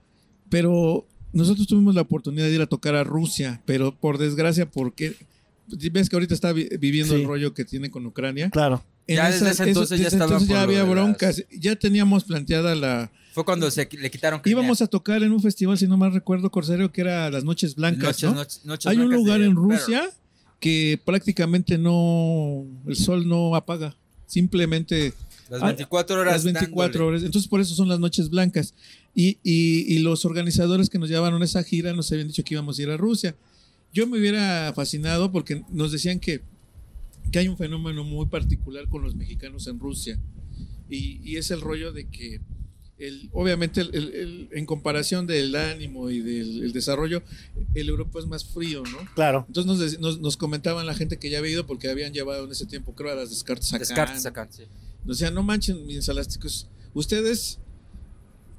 pero 0.49 1.05
nosotros 1.33 1.67
tuvimos 1.67 1.95
la 1.95 2.01
oportunidad 2.01 2.45
de 2.45 2.53
ir 2.53 2.61
a 2.61 2.65
tocar 2.67 2.95
a 2.95 3.03
Rusia, 3.03 3.61
pero 3.65 3.93
por 3.95 4.17
desgracia, 4.17 4.65
porque 4.69 5.15
ves 5.67 6.09
que 6.09 6.15
ahorita 6.15 6.33
está 6.33 6.51
vi- 6.53 6.69
viviendo 6.79 7.13
Sí. 7.15 7.21
el 7.21 7.27
rollo 7.27 7.53
que 7.53 7.65
tiene 7.65 7.89
con 7.91 8.05
Ucrania. 8.05 8.49
claro. 8.49 8.83
En 9.07 9.17
Ya 9.17 9.29
desde 9.29 9.51
ese 9.51 9.63
entonces 9.65 9.99
ya 9.99 10.05
desde 10.05 10.15
estaba 10.17 10.31
entonces 10.31 10.49
ya 10.49 10.61
había 10.63 10.79
las- 10.79 10.89
broncas, 10.89 11.43
ya 11.51 11.75
teníamos 11.75 12.23
planteada 12.23 12.73
la... 12.73 13.11
Fue 13.33 13.45
cuando 13.45 13.69
se 13.69 13.87
le 13.99 14.09
quitaron 14.09 14.39
Crimea. 14.39 14.61
Íbamos 14.63 14.81
a 14.81 14.87
tocar 14.87 15.21
en 15.21 15.31
un 15.31 15.41
festival, 15.41 15.77
si 15.77 15.85
no 15.87 15.95
mal 15.95 16.11
recuerdo, 16.11 16.49
Corsario, 16.49 16.91
que 16.91 17.01
era 17.01 17.29
Las 17.29 17.43
Noches 17.43 17.75
Blancas, 17.75 18.23
Noches- 18.23 18.23
¿no? 18.23 18.33
noches- 18.35 18.61
noches 18.65 18.87
Hay 18.87 18.97
un 18.97 19.07
blancas 19.09 19.19
lugar 19.19 19.41
en 19.41 19.49
Perro. 19.53 19.61
Rusia 19.69 20.09
que 20.59 20.99
prácticamente 21.05 21.77
no, 21.77 22.65
el 22.87 22.95
sol 22.95 23.27
no 23.27 23.55
apaga, 23.55 23.95
simplemente 24.25 25.13
Las 25.49 25.61
Ah, 25.61 25.67
24 25.67 26.19
horas. 26.21 26.33
Las 26.33 26.43
24 26.43 26.81
dándole. 26.81 27.07
horas. 27.17 27.23
Entonces, 27.23 27.47
por 27.47 27.61
eso 27.61 27.75
son 27.75 27.87
las 27.87 27.99
noches 27.99 28.31
blancas. 28.31 28.73
Y, 29.13 29.37
y- 29.43 29.85
y 29.95 29.99
los 29.99 30.25
organizadores 30.25 30.89
que 30.89 30.97
nos 30.97 31.09
llevaron 31.09 31.39
a 31.43 31.45
esa 31.45 31.61
gira 31.63 31.93
nos 31.93 32.11
habían 32.11 32.29
dicho 32.29 32.43
que 32.43 32.55
íbamos 32.55 32.79
a 32.79 32.81
ir 32.81 32.89
a 32.89 32.97
Rusia. 32.97 33.35
Yo 33.93 34.07
me 34.07 34.17
hubiera 34.19 34.71
fascinado 34.75 35.31
porque 35.31 35.63
nos 35.69 35.91
decían 35.91 36.19
que, 36.19 36.41
que 37.31 37.39
hay 37.39 37.47
un 37.47 37.57
fenómeno 37.57 38.03
muy 38.03 38.25
particular 38.27 38.87
con 38.89 39.01
los 39.01 39.15
mexicanos 39.15 39.67
en 39.67 39.79
Rusia. 39.79 40.19
Y, 40.89 41.19
y 41.23 41.37
es 41.37 41.49
el 41.51 41.61
rollo 41.61 41.91
de 41.91 42.07
que, 42.09 42.41
el, 42.97 43.29
obviamente, 43.33 43.81
el- 43.81 43.93
el- 43.95 44.49
en 44.51 44.65
comparación 44.65 45.25
del 45.27 45.55
ánimo 45.55 46.09
y 46.09 46.19
del 46.21 46.63
el 46.63 46.71
desarrollo, 46.73 47.23
el 47.73 47.89
Europa 47.89 48.19
es 48.19 48.25
más 48.27 48.45
frío, 48.45 48.83
¿no? 48.83 48.97
Claro. 49.15 49.45
Entonces 49.47 49.97
nos, 49.97 49.99
nos, 49.99 50.19
nos 50.21 50.37
comentaban 50.37 50.85
la 50.85 50.93
gente 50.93 51.17
que 51.17 51.29
ya 51.29 51.39
había 51.39 51.51
ido 51.51 51.65
porque 51.65 51.89
habían 51.89 52.13
llevado 52.13 52.45
en 52.45 52.51
ese 52.51 52.65
tiempo, 52.65 52.93
creo, 52.95 53.11
a 53.11 53.15
las 53.15 53.29
Descartes 53.31 53.69
acá. 53.73 53.79
Descartes 53.79 54.25
acá, 54.25 54.47
sí. 54.51 54.63
Nos 55.03 55.17
decían, 55.19 55.33
no 55.33 55.43
manchen, 55.43 55.85
mis 55.85 56.07
elásticos. 56.07 56.69
Ustedes, 56.93 57.59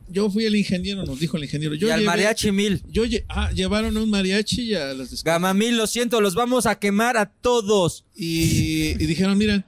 yo 0.08 0.30
fui 0.30 0.44
el 0.44 0.54
ingeniero, 0.56 1.04
nos 1.04 1.18
dijo 1.20 1.36
el 1.36 1.44
ingeniero. 1.44 1.74
Yo 1.74 1.88
y 1.88 1.90
al 1.90 2.00
llevé- 2.00 2.06
mariachi 2.06 2.52
mil. 2.52 2.82
Yo 2.88 3.04
lle- 3.04 3.24
ah, 3.28 3.50
llevaron 3.52 3.96
un 3.96 4.08
mariachi 4.10 4.62
y 4.62 4.74
a 4.74 4.92
las. 4.94 5.22
Gama 5.24 5.52
mil, 5.54 5.76
lo 5.76 5.86
siento, 5.86 6.20
los 6.20 6.34
vamos 6.34 6.66
a 6.66 6.78
quemar 6.78 7.16
a 7.16 7.26
todos. 7.30 8.04
Y, 8.14 8.90
y 9.02 9.06
dijeron, 9.06 9.36
miren, 9.38 9.64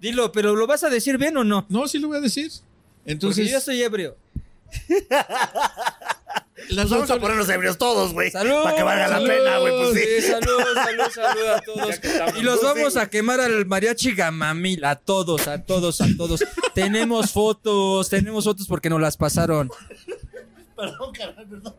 Dilo, 0.00 0.32
pero 0.32 0.54
¿lo 0.56 0.66
vas 0.66 0.82
a 0.84 0.90
decir 0.90 1.16
bien 1.16 1.36
o 1.36 1.44
no? 1.44 1.64
no, 1.68 1.86
sí 1.88 1.98
lo 1.98 2.08
voy 2.08 2.18
a 2.18 2.20
decir. 2.20 2.50
Porque 2.50 3.12
Entonces, 3.12 3.50
yo 3.50 3.58
estoy 3.58 3.80
ebrio. 3.82 4.16
las 6.70 6.88
Vamos 6.90 7.10
a 7.10 7.18
ponernos 7.18 7.48
ebrios 7.48 7.78
todos, 7.78 8.12
güey. 8.12 8.30
¡Salud! 8.30 8.62
Para 8.64 8.76
que 8.76 8.82
valga 8.82 9.08
la 9.08 9.18
pena, 9.26 9.58
güey. 9.58 9.72
Pues 9.76 9.94
sí. 9.94 10.00
Sí, 10.20 10.26
salud, 10.28 10.62
salud, 10.74 11.04
salud 11.14 11.46
a 11.46 11.60
todos. 11.60 12.36
Y 12.38 12.42
los 12.42 12.62
vamos 12.62 12.96
a 12.96 13.08
quemar 13.08 13.40
al 13.40 13.64
mariachi 13.66 14.12
gamamil, 14.14 14.84
a 14.84 14.96
todos, 14.96 15.46
a 15.48 15.62
todos, 15.64 16.00
a 16.00 16.06
todos. 16.16 16.44
tenemos 16.74 17.30
fotos, 17.32 18.08
tenemos 18.08 18.44
fotos 18.44 18.66
porque 18.66 18.90
nos 18.90 19.00
las 19.00 19.16
pasaron. 19.16 19.70
Perdón, 20.76 21.12
carnal, 21.12 21.46
perdón. 21.48 21.74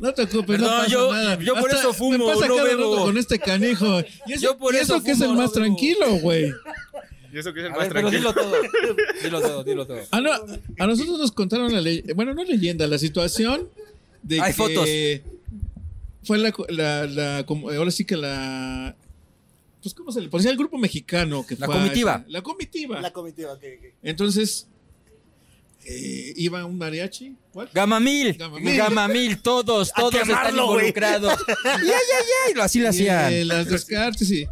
No 0.00 0.12
te 0.12 0.22
ocupes, 0.24 0.46
Perdón, 0.58 0.68
no 0.70 0.76
pasa 0.78 0.88
yo- 0.90 1.12
nada. 1.12 1.38
yo 1.40 1.54
por 1.54 1.70
eso 1.70 1.94
fumo, 1.94 2.26
me 2.26 2.34
pasa 2.34 2.48
no 2.48 2.56
cada 2.56 2.68
bebo. 2.68 2.92
rato 2.94 3.04
con 3.06 3.18
este 3.18 3.38
canijo. 3.38 4.00
Y 4.26 4.32
eso, 4.32 4.42
Yo 4.42 4.58
por 4.58 4.74
y 4.74 4.78
eso 4.78 5.00
que 5.02 5.12
es 5.12 5.20
el 5.20 5.28
no 5.28 5.34
más 5.34 5.52
bebo. 5.52 5.64
tranquilo, 5.64 6.06
güey. 6.16 6.52
Y 7.36 7.38
eso 7.40 7.52
que 7.52 7.60
es 7.60 7.66
el 7.66 7.72
A 7.72 7.76
más 7.76 7.84
ver, 7.84 7.92
pero 7.92 8.10
dilo 8.10 8.32
todo. 8.32 8.54
Dilo 9.22 9.40
todo, 9.42 9.62
dilo 9.64 9.86
todo. 9.86 9.98
Ah, 10.10 10.22
no, 10.22 10.30
a 10.32 10.86
nosotros 10.86 11.18
nos 11.18 11.32
contaron 11.32 11.70
la 11.70 11.82
leyenda, 11.82 12.14
bueno, 12.14 12.32
no 12.32 12.42
leyenda, 12.44 12.86
la 12.86 12.96
situación 12.98 13.68
de 14.22 14.40
Hay 14.40 14.52
que 14.52 14.56
fotos. 14.56 14.88
fue 16.24 16.38
la, 16.38 16.54
la, 16.70 17.06
la- 17.06 17.44
como- 17.44 17.68
ahora 17.70 17.90
sí 17.90 18.06
que 18.06 18.16
la, 18.16 18.96
pues 19.82 19.94
cómo 19.94 20.10
se 20.12 20.22
le 20.22 20.30
ponía 20.30 20.50
el 20.50 20.56
grupo 20.56 20.78
mexicano 20.78 21.44
que 21.46 21.56
La 21.56 21.66
fue 21.66 21.74
comitiva. 21.74 22.24
la 22.28 22.40
comitiva. 22.42 23.00
La 23.02 23.12
comitiva, 23.12 23.52
ok, 23.52 23.62
ok. 23.80 23.84
Entonces 24.02 24.66
eh, 25.84 26.32
iba 26.36 26.64
un 26.64 26.78
mariachi, 26.78 27.36
¿cuál? 27.52 27.68
Gamamil, 27.74 28.32
Gamamil. 28.32 28.76
Gamamil, 28.76 29.42
todos, 29.42 29.92
todos 29.92 30.14
están 30.14 30.26
quemarlo, 30.28 30.62
involucrados. 30.72 31.38
¡Ay, 31.64 31.80
ay, 31.86 32.26
ay! 32.48 32.54
Así 32.60 32.78
lo 32.80 32.86
Y, 32.86 32.88
hacían. 32.88 33.32
eh, 33.32 33.44
las 33.44 33.66
descartes 33.68 34.30
y 34.30 34.46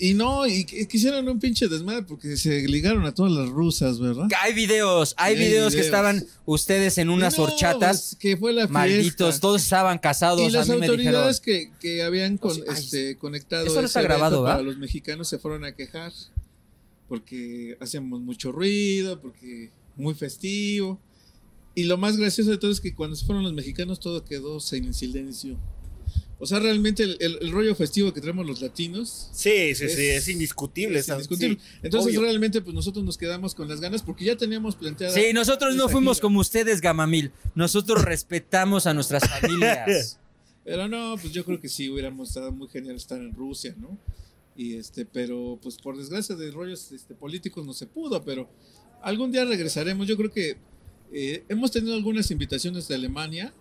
y 0.00 0.14
no, 0.14 0.46
y 0.46 0.64
qu- 0.64 0.88
quisieron 0.88 1.28
un 1.28 1.38
pinche 1.38 1.68
desmadre 1.68 2.02
porque 2.04 2.36
se 2.36 2.66
ligaron 2.66 3.04
a 3.06 3.14
todas 3.14 3.32
las 3.32 3.48
rusas, 3.48 3.98
¿verdad? 4.00 4.26
Hay 4.42 4.54
videos, 4.54 5.14
hay 5.16 5.34
Hay 5.34 5.38
videos 5.40 5.74
que 5.74 5.80
estaban 5.80 6.24
ustedes 6.46 6.98
en 6.98 7.10
unas 7.10 7.36
No, 7.36 7.44
horchatas. 7.44 8.16
que 8.18 8.36
fue 8.36 8.52
la 8.52 8.62
fiesta. 8.62 8.72
Malditos, 8.72 9.40
todos 9.40 9.62
estaban 9.62 9.98
casados. 9.98 10.40
Y 10.40 10.46
a 10.46 10.58
las 10.58 10.68
mí 10.68 10.76
me 10.76 10.80
dijeron. 10.88 11.00
autoridades 11.00 11.40
que, 11.40 11.70
que 11.80 12.02
habían 12.02 12.38
con- 12.38 12.52
Ay, 12.68 12.78
este, 12.78 13.16
conectado 13.18 13.66
eso 13.66 13.80
no 13.80 13.86
está 13.86 14.02
grabado, 14.02 14.42
para 14.42 14.56
¿va? 14.56 14.62
los 14.62 14.78
mexicanos 14.78 15.28
se 15.28 15.38
fueron 15.38 15.64
a 15.64 15.74
quejar 15.74 16.12
porque 17.08 17.76
hacíamos 17.80 18.20
mucho 18.20 18.52
ruido, 18.52 19.20
porque 19.20 19.70
muy 19.96 20.14
festivo. 20.14 21.00
Y 21.74 21.84
lo 21.84 21.98
más 21.98 22.16
gracioso 22.16 22.50
de 22.50 22.58
todo 22.58 22.70
es 22.70 22.80
que 22.80 22.94
cuando 22.94 23.16
se 23.16 23.24
fueron 23.24 23.42
los 23.44 23.52
mexicanos 23.52 24.00
todo 24.00 24.24
quedó 24.24 24.58
en 24.72 24.94
silencio. 24.94 25.56
O 26.42 26.46
sea, 26.46 26.58
realmente 26.58 27.02
el, 27.02 27.16
el- 27.20 27.38
el 27.42 27.50
rollo 27.52 27.74
festivo 27.74 28.12
que 28.14 28.20
tenemos 28.22 28.46
los 28.46 28.62
latinos 28.62 29.28
Sí, 29.32 29.74
sí, 29.74 29.84
Es- 29.84 29.94
sí, 29.94 30.06
es 30.06 30.28
indiscutible. 30.28 30.98
es 30.98 31.04
esa- 31.04 31.14
indiscutible. 31.14 31.56
sí, 31.60 31.78
Entonces 31.82 32.10
obvio. 32.16 32.22
realmente 32.22 32.62
pues 32.62 32.74
nosotros 32.74 33.04
nos 33.04 33.18
quedamos 33.18 33.54
con 33.54 33.68
las 33.68 33.80
ganas 33.80 34.02
porque 34.02 34.24
ya 34.24 34.36
teníamos 34.36 34.74
planteada. 34.74 35.12
Sí, 35.14 35.32
nosotros 35.34 35.76
no 35.76 35.88
fuimos 35.90 36.16
gira. 36.16 36.22
como 36.22 36.40
ustedes, 36.40 36.80
Gamamil. 36.80 37.30
Nosotros 37.54 38.02
respetamos 38.04 38.86
a 38.86 38.94
nuestras 38.94 39.22
familias. 39.40 40.18
Pero 40.64 40.88
no, 40.88 41.16
pues 41.20 41.32
yo 41.32 41.44
creo 41.44 41.60
que 41.60 41.68
sí 41.68 41.88
hubiéramos 41.90 42.28
estado 42.28 42.52
muy 42.52 42.68
genial 42.68 42.96
estar 42.96 43.18
en 43.20 43.34
Rusia, 43.34 43.74
¿no? 43.78 43.98
Y 44.56 44.74
este, 44.76 45.04
pero 45.06 45.58
pues 45.62 45.76
por 45.78 45.96
desgracia 45.96 46.36
de 46.36 46.50
rollos 46.50 46.90
este, 46.92 47.14
políticos 47.14 47.64
no 47.66 47.72
se 47.72 47.86
pudo, 47.86 48.22
pero 48.24 48.48
algún 49.02 49.30
día 49.32 49.44
regresaremos. 49.44 50.06
Yo 50.06 50.16
creo 50.16 50.30
que 50.30 50.56
eh, 51.12 51.44
hemos 51.48 51.70
tenido 51.70 51.94
algunas 51.94 52.30
invitaciones 52.30 52.86
de 52.88 52.94
Alemania 52.94 53.52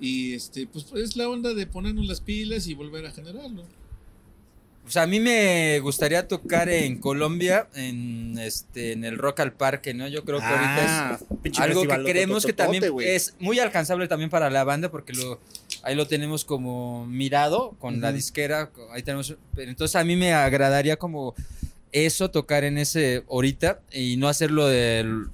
y 0.00 0.34
este, 0.34 0.66
pues 0.66 0.86
es 0.94 1.16
la 1.16 1.28
onda 1.28 1.54
de 1.54 1.66
ponernos 1.66 2.06
las 2.06 2.20
pilas 2.20 2.66
y 2.66 2.74
volver 2.74 3.06
a 3.06 3.10
generar, 3.10 3.50
¿no? 3.50 3.62
O 4.86 4.90
sea, 4.90 5.02
a 5.02 5.06
mí 5.08 5.18
me 5.18 5.80
gustaría 5.80 6.28
tocar 6.28 6.68
en 6.68 6.98
Colombia, 6.98 7.66
en 7.74 8.38
este, 8.38 8.92
en 8.92 9.04
el 9.04 9.18
Rock 9.18 9.40
al 9.40 9.52
Parque, 9.52 9.94
¿no? 9.94 10.06
Yo 10.06 10.24
creo 10.24 10.38
que 10.38 10.44
ahorita 10.44 11.10
Ah, 11.10 11.18
es 11.20 11.38
pinche 11.42 11.60
algo 11.60 11.82
que 11.82 12.02
creemos 12.04 12.46
que 12.46 12.52
también 12.52 12.84
es 13.00 13.34
muy 13.40 13.58
alcanzable 13.58 14.06
también 14.06 14.30
para 14.30 14.48
la 14.48 14.62
banda 14.62 14.88
porque 14.88 15.12
lo 15.12 15.40
ahí 15.82 15.96
lo 15.96 16.06
tenemos 16.06 16.44
como 16.44 17.04
mirado 17.06 17.74
con 17.80 18.00
la 18.00 18.12
disquera, 18.12 18.70
ahí 18.92 19.02
tenemos 19.02 19.34
pero 19.56 19.70
entonces 19.70 19.96
a 19.96 20.04
mí 20.04 20.14
me 20.14 20.32
agradaría 20.32 20.96
como 20.96 21.34
eso 21.90 22.30
tocar 22.30 22.62
en 22.62 22.78
ese 22.78 23.24
ahorita 23.28 23.80
y 23.92 24.16
no 24.18 24.28
hacerlo 24.28 24.68
del 24.68 25.26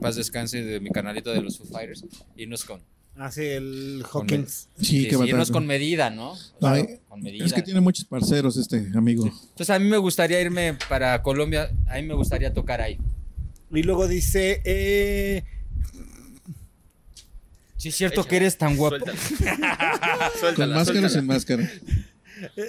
paz 0.00 0.16
descanse 0.16 0.64
de 0.64 0.80
mi 0.80 0.90
canalito 0.90 1.32
de 1.32 1.42
los 1.42 1.58
Foo 1.58 1.66
Fighters, 1.66 2.04
irnos 2.36 2.64
con 2.64 2.80
Ah, 3.18 3.30
sí, 3.30 3.42
el 3.42 4.04
Con 4.10 4.22
Hawkins. 4.22 4.68
Sí, 4.78 5.08
sí, 5.08 5.16
irnos 5.26 5.50
con 5.50 5.66
medida, 5.66 6.10
¿no? 6.10 6.34
Ay, 6.60 7.00
con 7.08 7.22
medida. 7.22 7.46
Es 7.46 7.52
que 7.52 7.62
tiene 7.62 7.80
muchos 7.80 8.04
parceros 8.04 8.56
este 8.58 8.90
amigo. 8.94 9.24
Entonces 9.26 9.70
a 9.70 9.78
mí 9.78 9.88
me 9.88 9.96
gustaría 9.96 10.40
irme 10.40 10.76
para 10.88 11.22
Colombia, 11.22 11.70
a 11.88 11.94
mí 11.96 12.02
me 12.02 12.14
gustaría 12.14 12.52
tocar 12.52 12.80
ahí. 12.82 12.98
Y 13.72 13.82
luego 13.82 14.06
dice, 14.06 14.60
eh, 14.64 15.44
Sí, 17.76 17.88
es 17.88 17.96
cierto 17.96 18.24
que 18.24 18.36
eres 18.36 18.56
tan 18.58 18.76
guapo. 18.76 18.96
Suéltala. 20.40 20.54
¿Con 20.56 20.70
máscara 20.74 21.06
o 21.06 21.10
sin 21.10 21.26
máscara? 21.26 21.70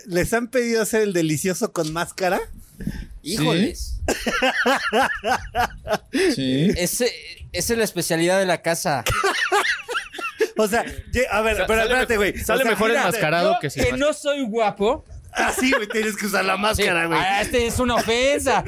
¿les 0.06 0.34
han 0.34 0.48
pedido 0.48 0.82
hacer 0.82 1.02
el 1.02 1.14
delicioso 1.14 1.74
con 1.74 1.92
máscara? 1.92 2.40
Híjoles. 3.22 4.00
Sí. 6.36 6.72
Ese, 6.78 7.12
esa 7.52 7.74
es 7.74 7.78
la 7.78 7.84
especialidad 7.84 8.40
de 8.40 8.46
la 8.46 8.62
casa. 8.62 9.04
O 10.58 10.68
sea, 10.68 10.86
a 11.32 11.42
ver, 11.42 11.64
pero 11.68 11.82
espérate, 11.84 12.18
güey. 12.18 12.38
Sale 12.40 12.62
O 12.62 12.64
sea, 12.64 12.72
mejor 12.72 12.90
mira, 12.90 13.02
enmascarado 13.02 13.54
Yo, 13.54 13.60
que 13.60 13.70
sin 13.70 13.84
que 13.84 13.92
no 13.94 14.14
soy 14.14 14.44
guapo. 14.46 15.06
Así, 15.34 15.72
güey, 15.72 15.88
tienes 15.88 16.18
que 16.18 16.26
usar 16.26 16.44
la 16.46 16.56
Sí, 16.56 16.62
máscara, 16.62 17.06
güey. 17.06 17.20
ah, 17.20 17.42
este 17.42 17.68
es 17.68 17.78
una 17.80 17.96
ofensa. 17.96 18.64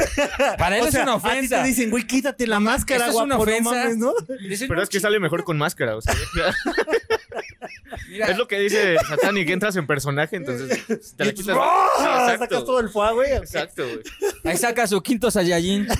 Para 0.59 0.77
él 0.77 0.83
O 0.87 0.91
sea, 0.91 1.01
es 1.01 1.03
una 1.07 1.15
a 1.15 1.19
ti 1.21 1.27
ofensa. 1.27 1.61
te 1.63 1.67
dicen, 1.67 1.89
güey, 1.89 2.05
quítate 2.05 2.45
la 2.45 2.59
máscara, 2.59 3.07
esto 3.07 3.17
es 3.17 3.23
una 3.25 3.35
guapo, 3.37 3.49
no 3.49 3.51
ofensa. 3.51 3.71
mames, 3.71 3.97
¿no? 3.97 4.13
Dicen, 4.47 4.67
Pero 4.67 4.77
no, 4.77 4.83
es 4.83 4.89
que 4.89 4.99
sale 4.99 5.19
mejor 5.19 5.43
con 5.43 5.57
máscara, 5.57 5.95
o 5.95 6.01
sea, 6.01 6.13
mira, 8.09 8.27
es 8.27 8.37
lo 8.37 8.47
que 8.47 8.59
dice 8.59 8.97
Satani, 9.07 9.45
que 9.47 9.53
entras 9.53 9.75
en 9.77 9.87
personaje, 9.87 10.35
entonces 10.35 11.15
te 11.15 11.25
la 11.25 11.31
Y 11.31 11.33
quitas. 11.33 11.55
Sí, 11.55 12.03
Sacas 12.03 12.33
exacto. 12.33 12.63
todo 12.63 12.79
el 12.81 12.89
fuego, 12.89 13.15
güey. 13.15 13.31
Exacto, 13.33 13.83
güey. 13.87 14.01
ahí 14.43 14.57
saca 14.57 14.85
su 14.85 15.01
quinto 15.01 15.31
Saiyajin. 15.31 15.87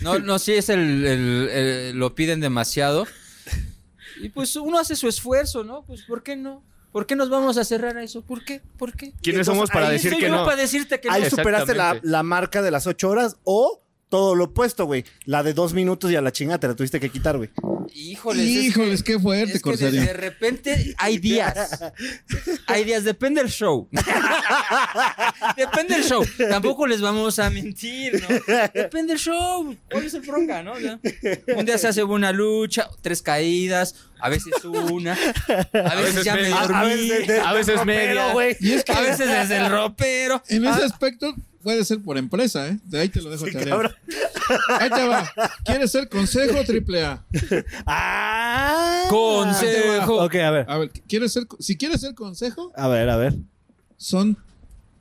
No, 0.00 0.18
no, 0.18 0.38
sí 0.38 0.54
es 0.54 0.70
el, 0.70 1.04
el- 1.04 1.48
el- 1.50 1.98
lo 1.98 2.14
piden 2.14 2.40
demasiado. 2.40 3.06
Y 4.20 4.30
pues 4.30 4.56
uno 4.56 4.78
hace 4.80 4.96
su 4.96 5.06
esfuerzo, 5.06 5.62
¿no? 5.62 5.82
Pues 5.82 6.02
¿por 6.02 6.22
qué 6.24 6.34
no? 6.34 6.64
¿Por 6.90 7.06
qué 7.06 7.14
nos 7.14 7.30
vamos 7.30 7.56
a 7.56 7.64
cerrar 7.64 7.96
a 7.96 8.02
eso? 8.02 8.22
¿Por 8.22 8.44
qué? 8.44 8.62
¿Por 8.76 8.92
qué? 8.92 9.12
¿Quiénes 9.22 9.46
Entonces, 9.46 9.46
somos 9.46 9.70
para 9.70 9.86
ahí 9.88 9.92
decir 9.92 10.10
Soy 10.10 10.20
que 10.20 10.28
yo 10.28 10.34
no? 10.34 10.44
para 10.44 10.56
decirte 10.56 11.00
que 11.00 11.08
no. 11.08 11.14
Ahí 11.14 11.30
superaste 11.30 11.74
la 11.74 12.22
marca 12.24 12.62
de 12.62 12.70
las 12.70 12.86
ocho 12.88 13.10
horas 13.10 13.36
o 13.44 13.82
todo 14.08 14.34
lo 14.34 14.44
opuesto, 14.44 14.86
güey. 14.86 15.04
La 15.24 15.42
de 15.42 15.52
dos 15.54 15.74
minutos 15.74 16.10
y 16.10 16.16
a 16.16 16.20
la 16.22 16.32
chingada 16.32 16.58
te 16.58 16.68
la 16.68 16.74
tuviste 16.76 16.98
que 17.00 17.10
quitar, 17.10 17.36
güey. 17.36 17.50
Híjoles, 17.94 18.42
es 18.46 18.48
que- 18.54 18.60
Híjoles, 18.66 19.02
qué 19.02 19.18
fuerte, 19.18 19.52
Es 19.54 19.62
que 19.62 19.70
de, 19.70 19.76
Corsario. 19.76 20.00
de 20.02 20.12
repente 20.12 20.94
hay 20.98 21.18
días. 21.18 21.80
Hay 22.66 22.84
días, 22.84 23.04
depende 23.04 23.40
del 23.42 23.50
show. 23.50 23.88
depende 25.56 25.94
del 25.94 26.04
show. 26.04 26.24
Tampoco 26.50 26.86
les 26.86 27.00
vamos 27.00 27.38
a 27.38 27.50
mentir, 27.50 28.20
¿no? 28.22 28.28
Depende 28.74 29.12
del 29.14 29.18
show. 29.18 29.74
¿Cuál 29.90 30.04
es 30.04 30.14
el 30.14 30.20
bronca, 30.22 30.62
no? 30.62 30.74
Un 31.56 31.64
día 31.64 31.78
se 31.78 31.88
hace 31.88 32.02
una 32.04 32.32
lucha, 32.32 32.88
tres 33.00 33.22
caídas, 33.22 33.94
a 34.20 34.28
veces 34.28 34.52
una, 34.64 35.12
a 35.12 35.94
veces, 35.94 36.14
veces 36.14 36.24
ya 36.24 36.34
me 36.34 36.48
dormí, 36.48 36.74
A 36.74 36.82
veces, 36.84 37.26
de- 37.26 37.40
A 37.40 37.52
veces 37.52 37.78
de- 37.80 37.84
media. 37.84 38.32
güey. 38.32 38.56
Y 38.60 38.72
es 38.72 38.84
que 38.84 38.92
a 38.92 39.00
veces 39.00 39.28
desde 39.28 39.56
el 39.58 39.70
ropero. 39.70 40.42
en 40.48 40.64
ese 40.66 40.82
Ah, 40.82 40.86
aspecto 40.86 41.34
puede 41.62 41.84
ser 41.84 42.00
por 42.02 42.16
empresa, 42.18 42.68
¿eh? 42.68 42.78
De 42.84 43.00
ahí 43.00 43.08
te 43.08 43.20
lo 43.20 43.30
dejo 43.30 43.46
Sí, 43.46 43.52
tarea. 43.52 43.68
cabrón. 43.70 43.92
Ahí 44.80 44.90
te 44.90 45.04
va. 45.06 45.30
¿Quieres 45.64 45.90
ser 45.90 46.08
consejo 46.08 46.58
o 46.58 46.64
triple 46.64 47.04
A? 47.04 47.24
Ah. 47.86 49.04
Consejo. 49.10 50.24
Ok, 50.24 50.34
a 50.36 50.50
ver. 50.50 50.66
A 50.70 50.78
ver, 50.78 50.90
¿quieres 51.06 51.32
ser, 51.32 51.44
si 51.58 51.76
quieres 51.76 52.00
ser 52.00 52.14
consejo, 52.14 52.72
A 52.76 52.88
ver, 52.88 53.08
a 53.10 53.16
ver. 53.16 53.34
son 53.96 54.36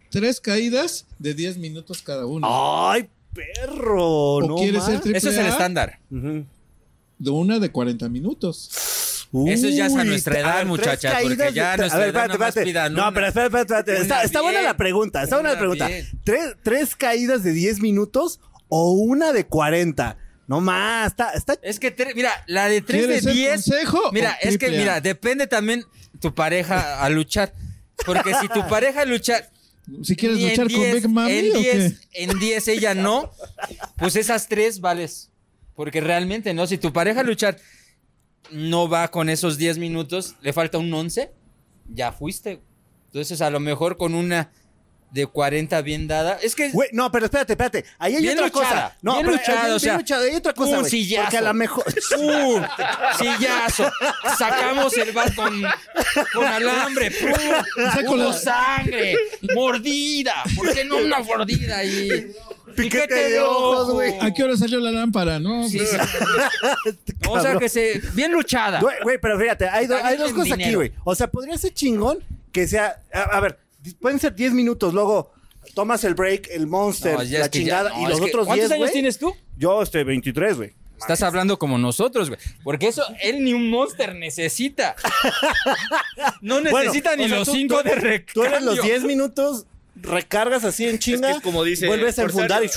tres 0.09 0.39
caídas 0.41 1.05
de 1.19 1.33
10 1.33 1.57
minutos 1.57 2.01
cada 2.01 2.25
uno. 2.25 2.47
Ay, 2.49 3.07
perro. 3.33 4.05
¿O 4.35 4.41
no 4.47 4.55
quieres 4.55 4.83
ser 4.83 4.93
más. 4.95 5.01
triple 5.03 5.17
Eso 5.19 5.29
es 5.29 5.37
el 5.37 5.47
estándar. 5.47 5.99
De 6.09 7.29
una 7.29 7.59
de 7.59 7.71
40 7.71 8.09
minutos. 8.09 8.69
Eso 9.47 9.67
ya 9.69 9.87
es 9.87 9.95
a 9.95 10.03
nuestra 10.03 10.39
edad, 10.39 10.45
a 10.45 10.55
ver, 10.55 10.55
tres 10.57 10.67
muchachas, 10.67 11.13
caídas 11.13 11.37
porque 11.37 11.53
ya 11.53 11.73
a 11.73 11.77
nuestra 11.77 11.97
a 11.97 11.99
ver, 11.99 12.09
edad 12.09 12.23
espérate, 12.23 12.27
nada 12.27 12.39
más 12.39 12.47
espérate. 12.49 12.69
pidan 12.69 12.93
No, 12.93 13.01
una. 13.01 13.13
pero 13.13 13.27
espérate, 13.27 13.57
espérate, 13.57 13.91
espérate. 13.91 14.01
Está, 14.01 14.23
está 14.23 14.41
buena 14.41 14.61
la 14.61 14.77
pregunta, 14.77 15.23
está 15.23 15.35
buena 15.35 15.53
la 15.53 15.59
pregunta. 15.59 15.89
¿Tres, 16.23 16.55
tres 16.63 16.95
caídas 16.95 17.43
de 17.43 17.51
10 17.51 17.81
minutos 17.81 18.39
o 18.69 18.91
una 18.91 19.33
de 19.33 19.45
40? 19.45 20.17
No 20.47 20.61
más, 20.61 21.07
está, 21.07 21.31
está 21.31 21.55
Es 21.61 21.77
que, 21.79 21.93
mira, 22.15 22.31
la 22.47 22.69
de 22.69 22.81
3 22.81 23.01
de 23.01 23.07
¿Quieres 23.07 23.25
el 23.25 23.33
10. 23.33 23.51
consejo 23.51 24.11
Mira, 24.13 24.31
es 24.41 24.57
que, 24.57 24.69
mira, 24.69 25.01
depende 25.01 25.45
también 25.45 25.83
tu 26.21 26.33
pareja 26.33 27.03
a 27.03 27.09
luchar. 27.09 27.53
Porque 28.05 28.33
si 28.35 28.47
tu 28.47 28.65
pareja 28.67 29.03
lucha. 29.05 29.49
Si 30.03 30.15
quieres 30.15 30.39
luchar 30.41 30.67
con 30.71 30.81
10, 30.81 30.93
Big 30.95 31.09
Mami 31.09 31.31
en 31.31 31.49
o 31.51 31.53
qué? 31.53 31.79
10, 31.79 31.99
en 32.13 32.39
10 32.39 32.67
ella 32.69 32.93
no, 32.93 33.31
pues 33.97 34.15
esas 34.15 34.47
tres 34.47 34.79
vales. 34.79 35.31
Porque 35.75 36.01
realmente, 36.01 36.53
¿no? 36.53 36.65
Si 36.65 36.77
tu 36.77 36.91
pareja 36.91 37.23
luchar 37.23 37.57
no 38.51 38.89
va 38.89 39.09
con 39.09 39.29
esos 39.29 39.57
10 39.57 39.77
minutos, 39.77 40.35
le 40.41 40.53
falta 40.53 40.77
un 40.77 40.93
11, 40.93 41.31
ya 41.93 42.11
fuiste. 42.11 42.61
Entonces, 43.07 43.41
a 43.41 43.49
lo 43.49 43.59
mejor 43.59 43.97
con 43.97 44.13
una 44.15 44.51
de 45.11 45.25
40 45.25 45.81
bien 45.83 46.05
dada. 46.07 46.37
Es 46.41 46.53
que. 46.53 46.69
Güey, 46.69 46.89
no, 46.91 47.09
pero 47.11 47.25
espérate, 47.25 47.53
espérate. 47.53 47.85
Ahí 47.97 48.15
hay 48.15 48.21
Bien 48.21 48.33
otra 48.37 48.47
luchada, 48.47 48.69
cosa. 48.89 48.97
No, 49.01 49.13
bien 49.13 49.25
pero 49.25 49.37
luchada, 49.37 49.63
hay, 49.63 49.71
o 49.71 49.79
sea, 49.79 49.93
bien 49.93 50.01
luchada, 50.01 50.23
hay 50.25 50.35
otra 50.35 50.53
cosa, 50.53 50.71
un 50.73 50.79
güey. 50.79 50.91
sillazo. 50.91 51.23
Porque 51.23 51.37
a 51.37 51.41
lo 51.41 51.53
mejor. 51.53 51.85
¡Pum! 52.15 52.63
Sillazo. 53.17 53.91
Sacamos 54.37 54.97
el 54.97 55.11
bat 55.13 55.33
con, 55.33 55.63
con 56.33 56.45
alambre. 56.45 57.11
¡Pum! 57.11 57.85
Saco 57.93 58.17
la- 58.17 58.33
sangre. 58.33 59.15
Mordida. 59.55 60.43
¿Por 60.55 60.73
qué 60.73 60.83
no 60.83 60.97
una 60.97 61.19
mordida 61.19 61.77
ahí? 61.77 62.27
Piquete 62.77 63.29
de 63.29 63.39
ojos, 63.41 63.91
güey. 63.93 64.13
¿A 64.21 64.33
qué 64.33 64.43
hora 64.43 64.55
salió 64.55 64.79
la 64.79 64.91
lámpara? 64.91 65.39
No, 65.39 65.67
Sí, 65.67 65.77
pues, 65.77 65.89
sí. 65.89 67.13
O 67.29 67.39
sea, 67.41 67.57
que 67.57 67.69
se. 67.69 68.01
Bien 68.13 68.31
luchada. 68.31 68.79
Güey, 68.79 69.17
pero 69.21 69.39
fíjate, 69.39 69.67
hay, 69.67 69.87
do- 69.87 69.97
dos 70.17 70.33
cosas 70.33 70.53
aquí, 70.53 70.73
güey. 70.73 70.91
O 71.03 71.13
sea, 71.15 71.27
podría 71.27 71.57
ser 71.57 71.73
chingón 71.73 72.19
que 72.51 72.67
sea. 72.67 73.01
A, 73.13 73.21
a 73.23 73.39
ver, 73.39 73.59
pueden 73.99 74.19
ser 74.19 74.33
10 74.35 74.53
minutos, 74.53 74.93
luego 74.93 75.31
tomas 75.73 76.03
el 76.05 76.13
break, 76.15 76.47
el 76.51 76.65
monster, 76.67 77.13
No, 77.13 77.19
la 77.19 77.23
ya- 77.25 77.49
chingada 77.49 77.89
no, 77.89 78.01
y 78.01 78.05
los 78.07 78.19
otros 78.21 78.45
10. 78.45 78.45
¿Cuántos 78.45 78.71
años 78.71 78.91
tienes 78.91 79.17
tú? 79.19 79.35
Yo 79.57 79.81
estoy 79.81 80.03
23, 80.03 80.57
güey. 80.57 80.73
Estás 80.99 81.21
hablando 81.21 81.59
como 81.59 81.77
nosotros, 81.77 82.29
güey. 82.29 82.39
Porque 82.63 82.87
eso 82.87 83.03
él 83.21 83.43
ni 83.43 83.53
un 83.53 83.69
monster 83.69 84.15
necesita. 84.15 84.95
No 86.41 86.61
necesita 86.61 87.11
Bueno, 87.11 87.17
ni 87.17 87.25
o 87.25 87.29
sea, 87.29 87.37
los 87.39 87.47
tú- 87.47 87.53
5 87.53 87.77
tú- 87.83 87.89
de 87.89 87.95
recambio. 87.95 88.33
Tú 88.33 88.43
eres 88.43 88.61
los 88.63 88.81
10 88.81 89.03
minutos, 89.03 89.65
recargas 90.01 90.63
así 90.63 90.87
en 90.87 90.99
chinga, 90.99 91.29
Es 91.31 91.35
que 91.37 91.41
como 91.43 91.63
dice 91.63 91.87
vuelves 91.87 92.17
a 92.19 92.23
enfundar 92.23 92.63
y. 92.63 92.69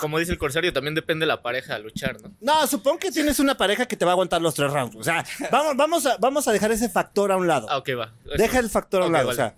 Como 0.00 0.18
dice 0.18 0.32
el 0.32 0.38
corsario, 0.38 0.72
también 0.72 0.94
depende 0.94 1.24
de 1.24 1.28
la 1.28 1.42
pareja 1.42 1.74
a 1.74 1.78
luchar, 1.78 2.20
¿no? 2.22 2.32
No, 2.40 2.66
supongo 2.66 2.98
que 2.98 3.10
tienes 3.10 3.38
una 3.38 3.56
pareja 3.56 3.86
que 3.86 3.96
te 3.96 4.04
va 4.04 4.12
a 4.12 4.14
aguantar 4.14 4.40
los 4.42 4.54
tres 4.54 4.70
rounds. 4.72 4.96
O 4.96 5.02
sea, 5.04 5.24
vamos, 5.50 5.76
vamos, 5.76 6.06
a, 6.06 6.16
vamos 6.18 6.48
a 6.48 6.52
dejar 6.52 6.72
ese 6.72 6.88
factor 6.88 7.32
a 7.32 7.36
un 7.36 7.46
lado. 7.46 7.66
Ah, 7.70 7.78
ok, 7.78 7.88
va. 7.98 8.12
Deja 8.36 8.58
el 8.58 8.70
factor 8.70 9.02
a 9.02 9.06
un 9.06 9.12
lado. 9.12 9.26
vale. 9.28 9.34
O 9.34 9.36
sea, 9.36 9.54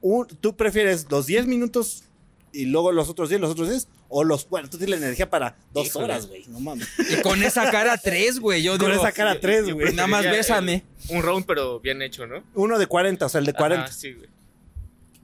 un- 0.00 0.26
tú 0.26 0.56
prefieres 0.56 1.06
los 1.10 1.26
10 1.26 1.46
minutos 1.46 2.04
y 2.52 2.64
luego 2.66 2.92
los 2.92 3.08
otros 3.08 3.28
10, 3.28 3.40
los 3.40 3.50
otros 3.50 3.68
10, 3.68 3.88
o 4.08 4.24
los. 4.24 4.48
Bueno, 4.48 4.70
tú 4.70 4.78
tienes 4.78 4.98
la 4.98 5.04
energía 5.06 5.28
para 5.28 5.56
dos 5.72 5.86
Híjole. 5.86 6.04
horas, 6.06 6.26
güey. 6.28 6.44
No 6.48 6.60
mames. 6.60 6.88
Y 7.10 7.20
con 7.20 7.42
esa 7.42 7.70
cara 7.70 7.96
3, 7.98 8.40
güey. 8.40 8.62
Yo 8.62 8.78
Con 8.78 8.90
digo, 8.90 9.00
esa 9.02 9.12
cara 9.12 9.38
3, 9.38 9.66
Yo 9.66 9.74
güey. 9.74 9.92
Nada 9.94 10.08
más 10.08 10.24
bésame. 10.24 10.82
un 11.10 11.22
round, 11.22 11.44
pero 11.46 11.78
bien 11.80 12.00
hecho, 12.00 12.26
¿no? 12.26 12.42
Uno 12.54 12.78
de 12.78 12.86
40, 12.86 13.26
o 13.26 13.28
sea, 13.28 13.40
el 13.40 13.46
de 13.46 13.52
40. 13.52 13.84
Ajá, 13.84 13.92
sí, 13.92 14.12
güey. 14.14 14.28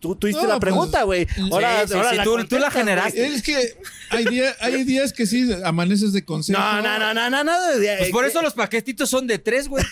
Tú, 0.04 0.14
tú 0.16 0.26
hiciste 0.28 0.42
No, 0.46 0.52
la 0.52 0.60
pues, 0.60 0.70
pregunta, 0.70 1.02
güey. 1.04 1.26
Ahora, 1.50 1.80
sí, 1.80 1.88
sí, 1.88 1.94
ahora 1.94 2.10
sí, 2.10 2.16
la 2.16 2.24
tú- 2.24 2.44
tú 2.44 2.58
la 2.58 2.70
generaste. 2.70 3.26
es 3.26 3.42
que 3.42 3.56
hay, 4.10 4.26
día- 4.26 4.54
hay 4.60 4.84
días 4.84 5.14
que 5.14 5.24
sí 5.24 5.50
amaneces 5.64 6.12
de 6.12 6.22
consejo. 6.26 6.58
No, 6.60 6.82
no, 6.82 6.98
no, 6.98 7.14
no, 7.14 7.30
no, 7.30 7.42
nada 7.42 7.74
de. 7.74 7.96
Pues 7.96 8.10
por 8.10 8.26
eso 8.26 8.42
los 8.42 8.52
paquetitos 8.52 9.08
son 9.08 9.26
de 9.26 9.38
3, 9.38 9.66
güey. 9.68 9.82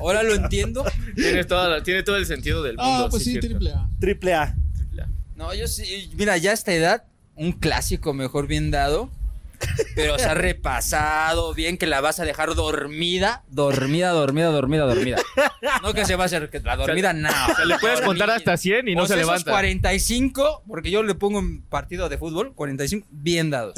Ahora 0.00 0.22
lo 0.22 0.34
entiendo. 0.34 0.84
Tiene, 1.16 1.44
toda 1.44 1.66
la- 1.68 1.82
tiene 1.82 2.02
todo 2.02 2.16
el 2.16 2.26
sentido 2.26 2.62
del 2.62 2.76
mundo. 2.76 3.06
Ah, 3.06 3.08
pues 3.10 3.24
sí, 3.24 3.40
triple 3.40 3.70
A. 3.72 3.88
Triple 3.98 4.34
A. 4.34 4.54
Triple 4.76 5.02
A. 5.02 5.08
No, 5.34 5.54
yo 5.54 5.66
sí. 5.66 6.10
Mira, 6.14 6.36
ya 6.36 6.50
a 6.50 6.54
esta 6.54 6.74
edad, 6.74 7.04
un 7.34 7.52
clásico 7.52 8.12
mejor 8.12 8.46
bien 8.46 8.70
dado. 8.70 9.10
Pero 9.94 10.18
se 10.18 10.26
ha 10.26 10.34
repasado 10.34 11.54
bien 11.54 11.78
que 11.78 11.86
la 11.86 12.00
vas 12.00 12.20
a 12.20 12.24
dejar 12.24 12.54
dormida, 12.54 13.44
dormida, 13.48 14.10
dormida, 14.10 14.48
dormida, 14.48 14.84
dormida. 14.84 15.16
No 15.82 15.92
que 15.94 16.04
se 16.04 16.16
va 16.16 16.24
a 16.24 16.26
hacer 16.26 16.50
que 16.50 16.60
la 16.60 16.76
dormida, 16.76 17.12
no. 17.12 17.28
O 17.28 17.54
sea, 17.54 17.64
le 17.64 17.78
puedes 17.78 18.00
contar 18.00 18.30
hasta 18.30 18.56
100 18.56 18.88
y 18.88 18.94
no 18.94 19.02
O 19.02 19.06
sea, 19.06 19.16
se 19.16 19.22
esos 19.22 19.32
levanta. 19.32 19.50
45, 19.50 20.64
porque 20.66 20.90
yo 20.90 21.02
le 21.02 21.14
pongo 21.14 21.38
en 21.38 21.62
partido 21.62 22.08
de 22.08 22.18
fútbol, 22.18 22.54
45, 22.54 23.06
bien 23.10 23.50
dados. 23.50 23.74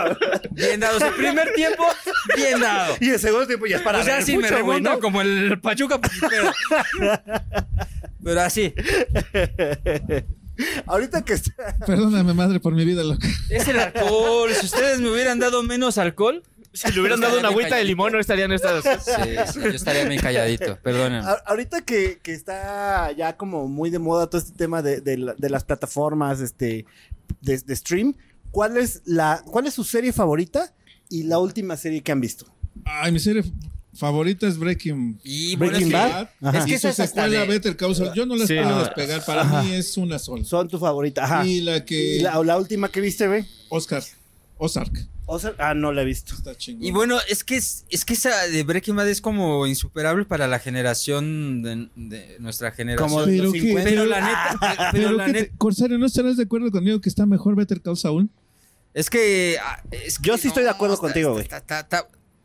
bien 0.50 0.80
dados. 0.80 1.02
El 1.02 1.14
primer 1.14 1.52
tiempo, 1.54 1.84
bien 2.36 2.60
dado. 2.60 2.96
Y 3.00 3.10
el 3.10 3.18
segundo 3.18 3.46
tiempo 3.46 3.66
ya 3.66 3.76
es 3.76 3.82
para 3.82 4.00
o 4.00 4.02
sea, 4.02 4.22
si 4.22 4.36
me 4.36 4.48
remonto 4.48 4.90
¿no? 4.90 5.00
como 5.00 5.20
el 5.20 5.60
Pachuca, 5.60 6.00
pues, 6.00 6.12
pero, 6.28 6.52
pero 8.24 8.40
así. 8.40 8.74
Ahorita 10.86 11.22
que 11.22 11.34
está. 11.34 11.76
Perdóname, 11.86 12.32
madre, 12.34 12.60
por 12.60 12.74
mi 12.74 12.84
vida 12.84 13.02
loca. 13.04 13.26
Es 13.48 13.66
el 13.68 13.78
alcohol. 13.78 14.50
Si 14.58 14.66
ustedes 14.66 15.00
me 15.00 15.10
hubieran 15.10 15.38
dado 15.38 15.62
menos 15.62 15.98
alcohol, 15.98 16.42
Si 16.72 16.90
le 16.92 17.00
hubieran 17.00 17.20
dado 17.20 17.38
una 17.38 17.48
agüita 17.48 17.76
de 17.76 17.84
limón, 17.84 18.12
no 18.12 18.20
estarían 18.20 18.52
estas. 18.52 18.84
sí, 18.84 19.52
sí, 19.52 19.60
yo 19.60 19.68
estaría 19.70 20.04
bien 20.04 20.20
calladito. 20.20 20.78
Perdónenme. 20.82 21.28
A- 21.28 21.42
Ahorita 21.46 21.80
que, 21.82 22.20
que 22.22 22.32
está 22.32 23.10
ya 23.12 23.36
como 23.36 23.66
muy 23.68 23.90
de 23.90 23.98
moda 23.98 24.28
todo 24.28 24.40
este 24.40 24.52
tema 24.56 24.80
de, 24.82 25.00
de 25.00 25.16
la- 25.18 25.34
de 25.34 25.50
las 25.50 25.64
plataformas 25.64 26.40
este, 26.40 26.86
de, 27.40 27.58
de 27.58 27.76
stream, 27.76 28.14
¿cuál 28.50 28.76
es, 28.76 29.02
la, 29.04 29.42
¿cuál 29.46 29.66
es 29.66 29.74
su 29.74 29.84
serie 29.84 30.12
favorita 30.12 30.72
y 31.08 31.24
la 31.24 31.38
última 31.38 31.76
serie 31.76 32.02
que 32.02 32.12
han 32.12 32.20
visto? 32.20 32.46
Ay, 32.84 33.10
mi 33.12 33.18
serie 33.18 33.42
favorita 33.94 34.46
es 34.46 34.58
Breaking 34.58 35.18
Y 35.24 35.56
Breaking 35.56 35.90
Bad. 35.90 36.28
Ajá. 36.42 36.58
Es 36.58 36.64
que 36.64 36.70
y 36.72 36.74
esa 36.74 36.88
su 36.92 37.02
es 37.02 37.08
hasta 37.08 37.22
secuela 37.24 37.40
de- 37.40 37.46
Better 37.48 37.76
Call 37.76 37.94
Saul. 37.94 38.12
Yo 38.14 38.26
no 38.26 38.36
las 38.36 38.48
Sí, 38.48 38.54
puedo 38.54 38.68
no. 38.70 38.78
despegar. 38.84 39.24
Para 39.24 39.42
Ajá. 39.42 39.62
mí 39.62 39.72
es 39.72 39.96
una 39.96 40.18
sola. 40.18 40.44
Son 40.44 40.68
tu 40.68 40.78
favorita. 40.78 41.24
Ajá. 41.24 41.46
Y 41.46 41.60
la 41.60 41.84
que... 41.84 42.16
¿Y 42.16 42.20
la, 42.20 42.38
o 42.38 42.44
la 42.44 42.56
última 42.58 42.88
que 42.90 43.00
viste, 43.00 43.26
güey? 43.28 43.44
Oscar. 43.68 44.02
Ozark. 44.58 44.92
O 45.32 45.38
sea, 45.38 45.54
ah, 45.58 45.74
no 45.74 45.92
la 45.92 46.02
he 46.02 46.04
visto. 46.04 46.34
Está 46.34 46.56
chingón. 46.56 46.84
Y 46.84 46.90
bueno, 46.90 47.16
es 47.28 47.44
que 47.44 47.56
es, 47.56 47.84
es 47.88 48.04
que 48.04 48.14
esa 48.14 48.46
de 48.48 48.62
Breaking 48.64 48.96
Bad 48.96 49.08
es 49.08 49.20
como 49.20 49.64
insuperable 49.66 50.24
para 50.24 50.48
la 50.48 50.58
generación 50.58 51.62
de, 51.62 51.88
de 51.94 52.36
nuestra 52.40 52.72
generación. 52.72 53.08
Como 53.10 53.24
Pero 53.24 53.44
los 53.44 53.52
que- 53.52 53.60
50. 53.60 53.88
pero 53.90 54.06
la 54.06 54.20
neta, 54.20 54.58
pero, 54.60 54.90
Pero 54.92 55.12
la 55.12 55.26
que 55.26 55.32
neta, 55.32 55.44
te- 55.52 55.56
Corsario, 55.56 55.98
¿no 55.98 56.06
estarás 56.06 56.36
de 56.36 56.42
acuerdo 56.42 56.70
conmigo 56.72 57.00
que 57.00 57.08
está 57.08 57.26
mejor 57.26 57.54
Better 57.54 57.80
Call 57.80 57.96
Saul? 57.96 58.28
es 58.92 59.08
que 59.08 59.56
ah, 59.62 59.80
es 59.92 60.18
que 60.18 60.26
Yo 60.28 60.36
sí 60.36 60.48
estoy 60.48 60.64
de 60.64 60.70
acuerdo 60.70 60.94
está- 60.96 61.06
contigo, 61.06 61.32
güey. 61.34 61.46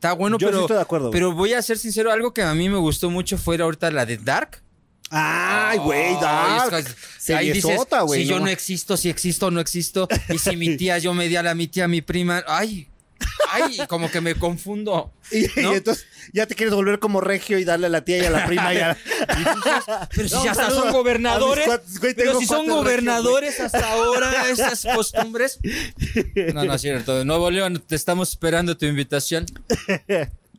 Está, 0.05 0.13
bueno, 0.13 0.37
Yo 0.37 0.47
sí 0.47 0.51
pero, 0.51 0.61
estoy 0.61 0.75
de 0.77 0.81
acuerdo, 0.81 1.07
güey. 1.07 1.13
pero 1.19 1.33
voy 1.33 1.53
a 1.53 1.61
ser 1.61 1.77
sincero, 1.77 2.11
algo 2.11 2.33
que 2.33 2.41
a 2.43 2.53
mí 2.53 2.69
me 2.69 2.77
gustó 2.77 3.09
mucho 3.09 3.37
fue 3.37 3.57
ahorita 3.57 3.91
la 3.91 4.05
de 4.05 4.17
Dark. 4.17 4.61
Ay, 5.09 5.77
güey, 5.79 6.15
Ay, 6.15 6.17
Dark. 6.21 6.73
es 6.75 7.25
que 7.25 7.35
Ahí 7.35 7.51
dices, 7.51 7.79
güey, 8.05 8.23
si 8.23 8.27
yo 8.27 8.39
no 8.39 8.45
no 8.45 8.51
existo, 8.51 8.97
si 8.97 9.09
existo 9.09 9.47
o 9.47 9.51
no 9.51 9.59
existo, 9.59 10.07
y 10.29 10.37
si 10.37 10.55
mi 10.55 10.77
tía, 10.77 10.97
yo 10.97 11.13
me 11.13 11.27
di 11.27 11.35
a 11.35 11.43
la 11.43 11.53
mi 11.55 11.67
tía, 11.67 11.87
mi 11.87 12.01
prima, 12.01 12.43
ay, 12.47 12.87
ay, 13.51 13.77
como 13.87 14.09
que 14.09 14.21
me 14.21 14.35
confundo. 14.35 15.11
Y, 15.31 15.45
entonces 15.59 16.05
ya 16.33 16.45
te 16.45 16.55
quieres 16.55 16.73
volver 16.73 16.99
como 16.99 17.21
regio 17.21 17.57
y 17.57 17.63
darle 17.63 17.87
a 17.87 17.89
la 17.89 18.05
tía 18.05 18.17
y 18.17 18.25
a 18.25 18.29
la 18.29 18.45
prima 18.45 18.73
y 18.73 18.77
a... 18.77 18.97
Pero 20.15 20.27
si 20.27 20.35
No, 20.35 20.45
ya 20.45 20.51
hasta 20.51 20.69
son 20.69 20.91
gobernadores, 20.91 21.65
mis 21.65 21.75
cuates, 21.75 21.99
güey, 21.99 22.13
pero 22.13 22.39
si 22.39 22.45
son 22.45 22.67
gobernadores 22.67 23.59
hasta 23.59 23.91
ahora, 23.91 24.49
esas 24.49 24.85
costumbres. 24.95 25.59
No, 26.53 26.65
no 26.65 26.73
es 26.73 26.81
cierto. 26.81 27.17
De 27.17 27.25
Nuevo 27.25 27.49
León, 27.49 27.81
te 27.85 27.95
estamos 27.95 28.29
esperando 28.29 28.77
tu 28.77 28.85
invitación. 28.85 29.45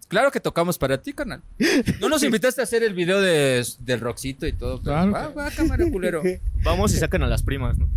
Claro 0.08 0.30
que 0.30 0.38
tocamos 0.38 0.78
para 0.78 1.02
ti, 1.02 1.12
canal. 1.12 1.42
No 2.00 2.08
nos 2.08 2.22
invitaste 2.22 2.60
a 2.60 2.64
hacer 2.64 2.82
el 2.84 2.94
video 2.94 3.20
de, 3.20 3.66
del 3.80 4.00
Roxito 4.00 4.46
y 4.46 4.52
todo. 4.52 4.80
pero 4.80 4.94
Claro. 4.94 5.12
Va, 5.12 5.28
va, 5.28 5.50
cámara, 5.50 5.84
culero. 5.90 6.22
Vamos 6.62 6.94
y 6.94 6.98
sacan 6.98 7.22
a 7.24 7.26
las 7.26 7.42
primas, 7.42 7.76
¿no? 7.76 7.88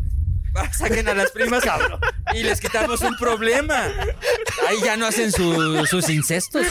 Saquen 0.77 1.07
a 1.07 1.13
las 1.13 1.31
primas, 1.31 1.63
cabrón. 1.63 1.99
Y 2.33 2.43
les 2.43 2.59
quitamos 2.59 3.01
un 3.01 3.15
problema. 3.17 3.87
Ahí 4.67 4.77
ya 4.83 4.97
no 4.97 5.05
hacen 5.07 5.31
su- 5.31 5.85
sus 5.85 6.09
incestos. 6.09 6.65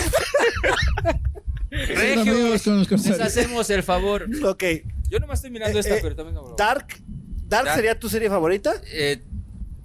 Regio, 1.71 2.49
les 2.53 3.21
hacemos 3.21 3.69
el 3.71 3.83
favor. 3.83 4.27
ok. 4.45 4.65
Yo 5.11 5.19
nomás 5.21 5.39
estoy 5.39 5.51
mirando 5.51 5.79
Eh, 5.79 5.81
esta, 5.81 5.97
eh, 5.97 6.01
pero 6.03 6.17
también 6.17 6.35
no. 6.35 6.55
Dark. 6.57 6.87
Dark 7.47 7.65
Dark. 7.65 7.77
sería 7.77 7.99
tu 7.99 8.09
serie 8.09 8.29
favorita? 8.29 8.75
Eh, 8.87 9.23